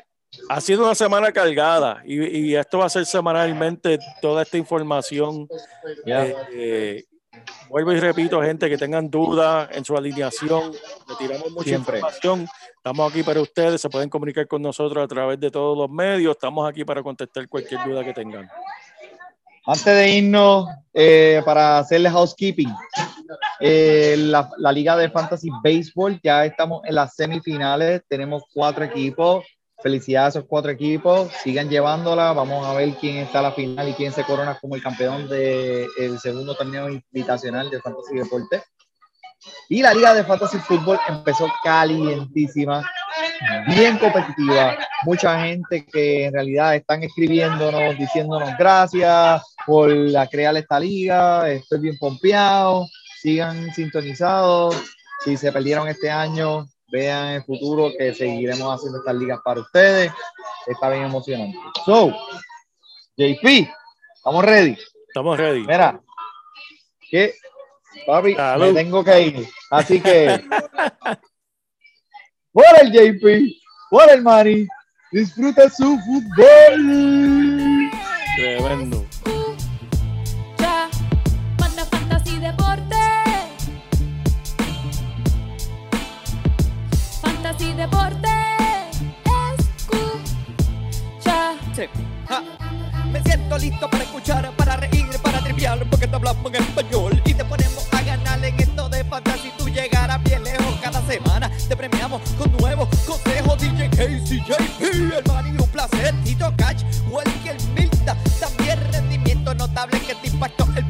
ha 0.49 0.61
sido 0.61 0.84
una 0.84 0.95
semana 0.95 1.32
cargada 1.32 2.02
y, 2.06 2.49
y 2.49 2.56
esto 2.56 2.80
va 2.80 2.86
a 2.86 2.90
ser 2.90 3.06
semanalmente 3.06 3.99
toda 4.22 4.41
esta 4.41 4.57
información. 4.57 5.48
Yeah. 6.06 6.34
Eh, 6.52 7.06
vuelvo 7.70 7.91
y 7.94 7.99
repito, 7.99 8.41
gente 8.41 8.70
que 8.70 8.78
tengan 8.78 9.10
dudas 9.10 9.70
en 9.72 9.86
su 9.86 9.95
alineación, 9.95 10.72
le 11.07 11.16
tiramos 11.18 11.52
mucha 11.52 11.70
Siempre. 11.70 11.98
información. 11.98 12.48
Estamos 12.76 13.11
aquí 13.11 13.24
para 13.24 13.41
ustedes, 13.41 13.82
se 13.82 13.90
pueden 13.90 14.10
comunicar 14.10 14.48
con 14.48 14.61
nosotros 14.61 15.03
a 15.03 15.07
través 15.07 15.40
de 15.40 15.52
todos 15.52 15.78
los 15.78 15.90
medios. 15.90 16.32
Estamos 16.32 16.68
aquí 16.68 16.84
para 16.86 17.03
contestar 17.03 17.48
cualquier 17.48 17.84
duda 17.84 18.03
que 18.03 18.14
tengan. 18.14 18.49
Antes 19.66 19.86
de 19.86 20.10
irnos, 20.10 20.68
eh, 20.94 21.41
para 21.45 21.80
hacerle 21.80 22.10
housekeeping, 22.10 22.74
eh, 23.60 24.16
la, 24.18 24.49
la 24.57 24.72
Liga 24.72 24.95
de 24.98 25.10
Fantasy 25.10 25.49
Baseball, 25.64 26.20
ya 26.24 26.45
estamos 26.45 26.82
en 26.86 26.95
las 26.95 27.14
semifinales, 27.16 28.02
tenemos 28.07 28.44
cuatro 28.53 28.84
equipos. 28.84 29.45
Felicidades 29.81 30.35
a 30.35 30.39
esos 30.39 30.49
cuatro 30.49 30.72
equipos, 30.72 31.31
sigan 31.41 31.69
llevándola. 31.69 32.34
Vamos 32.34 32.68
a 32.68 32.73
ver 32.73 32.93
quién 32.99 33.18
está 33.18 33.39
a 33.39 33.43
la 33.43 33.51
final 33.53 33.88
y 33.88 33.93
quién 33.93 34.11
se 34.11 34.26
corona 34.26 34.57
como 34.60 34.76
el 34.76 34.84
campeón 34.84 35.30
del 35.30 36.19
segundo 36.19 36.53
torneo 36.53 36.89
invitacional 36.89 37.69
de 37.69 37.81
Fantasy 37.81 38.15
Deporte. 38.15 38.61
Y 39.69 39.81
la 39.81 39.93
Liga 39.93 40.14
de 40.14 40.26
Fantasy 40.26 40.57
Fútbol 40.57 40.99
empezó 41.07 41.47
calientísima, 41.64 42.84
bien 43.68 43.97
competitiva. 43.97 44.77
Mucha 45.06 45.41
gente 45.45 45.85
que 45.85 46.26
en 46.26 46.34
realidad 46.34 46.76
están 46.76 47.03
escribiéndonos, 47.03 47.97
diciéndonos 47.97 48.49
gracias 48.57 49.41
por 49.65 49.89
crear 50.30 50.57
esta 50.57 50.77
liga. 50.77 51.49
Estoy 51.49 51.80
bien 51.80 51.97
pompeado. 51.97 52.85
Sigan 53.22 53.73
sintonizados. 53.73 54.76
Si 55.23 55.38
se 55.38 55.53
perdieron 55.53 55.88
este 55.88 56.11
año, 56.11 56.68
vean 56.91 57.36
el 57.36 57.44
futuro 57.44 57.91
que 57.98 58.14
seguiremos 58.14 58.74
haciendo 58.74 58.99
estas 58.99 59.16
ligas 59.16 59.40
para 59.44 59.61
ustedes. 59.61 60.11
Está 60.68 60.90
bien 60.90 61.03
emocionante. 61.03 61.57
So, 61.86 62.11
JP, 63.18 63.70
estamos 64.16 64.45
ready. 64.45 64.78
Estamos 65.07 65.38
ready. 65.38 65.61
Mira, 65.61 65.99
que 67.10 67.34
papi, 68.06 68.36
Salud. 68.36 68.68
me 68.68 68.74
tengo 68.74 69.03
que 69.03 69.22
ir. 69.22 69.48
Así 69.72 69.99
que, 69.99 70.40
por 72.52 72.66
el 72.82 72.91
JP, 72.91 73.56
por 73.90 74.10
el 74.10 74.22
Mari, 74.22 74.68
disfruta 75.11 75.70
su 75.70 75.98
fútbol. 75.99 77.90
Tremendo. 78.36 79.06
Deporte. 87.80 88.27
Escucha. 89.57 91.56
Ja. 92.27 92.43
Me 93.11 93.23
siento 93.23 93.57
listo 93.57 93.89
para 93.89 94.03
escuchar, 94.03 94.51
para 94.57 94.76
reír, 94.76 95.07
para 95.23 95.39
triviar, 95.39 95.80
porque 95.89 96.07
te 96.07 96.15
hablamos 96.15 96.53
en 96.53 96.61
español 96.61 97.22
y 97.26 97.34
te 97.34 97.45
ponemos 97.45 97.88
a 97.93 98.01
ganar 98.01 98.43
en 98.43 98.60
esto 98.60 98.89
de 98.89 99.03
fantasy. 99.06 99.51
Tú 99.57 99.69
llegarás 99.69 100.22
bien 100.23 100.43
lejos 100.43 100.76
cada 100.81 101.01
semana. 101.07 101.49
Te 101.69 101.76
premiamos 101.76 102.22
con 102.38 102.51
nuevo 102.57 102.88
consejo 103.07 103.56
DJ 103.56 103.89
KCJP, 103.89 104.81
el 104.81 105.23
Manny, 105.26 105.57
un 105.57 105.69
placer, 105.69 106.14
Tito 106.26 106.53
Catch, 106.57 106.84
Welker 107.10 107.57
Milta, 107.76 108.18
también 108.39 108.80
rendimiento 108.91 109.56
notable 109.56 109.99
que 110.01 110.15
te 110.15 110.27
impactó 110.27 110.68
el 110.76 110.85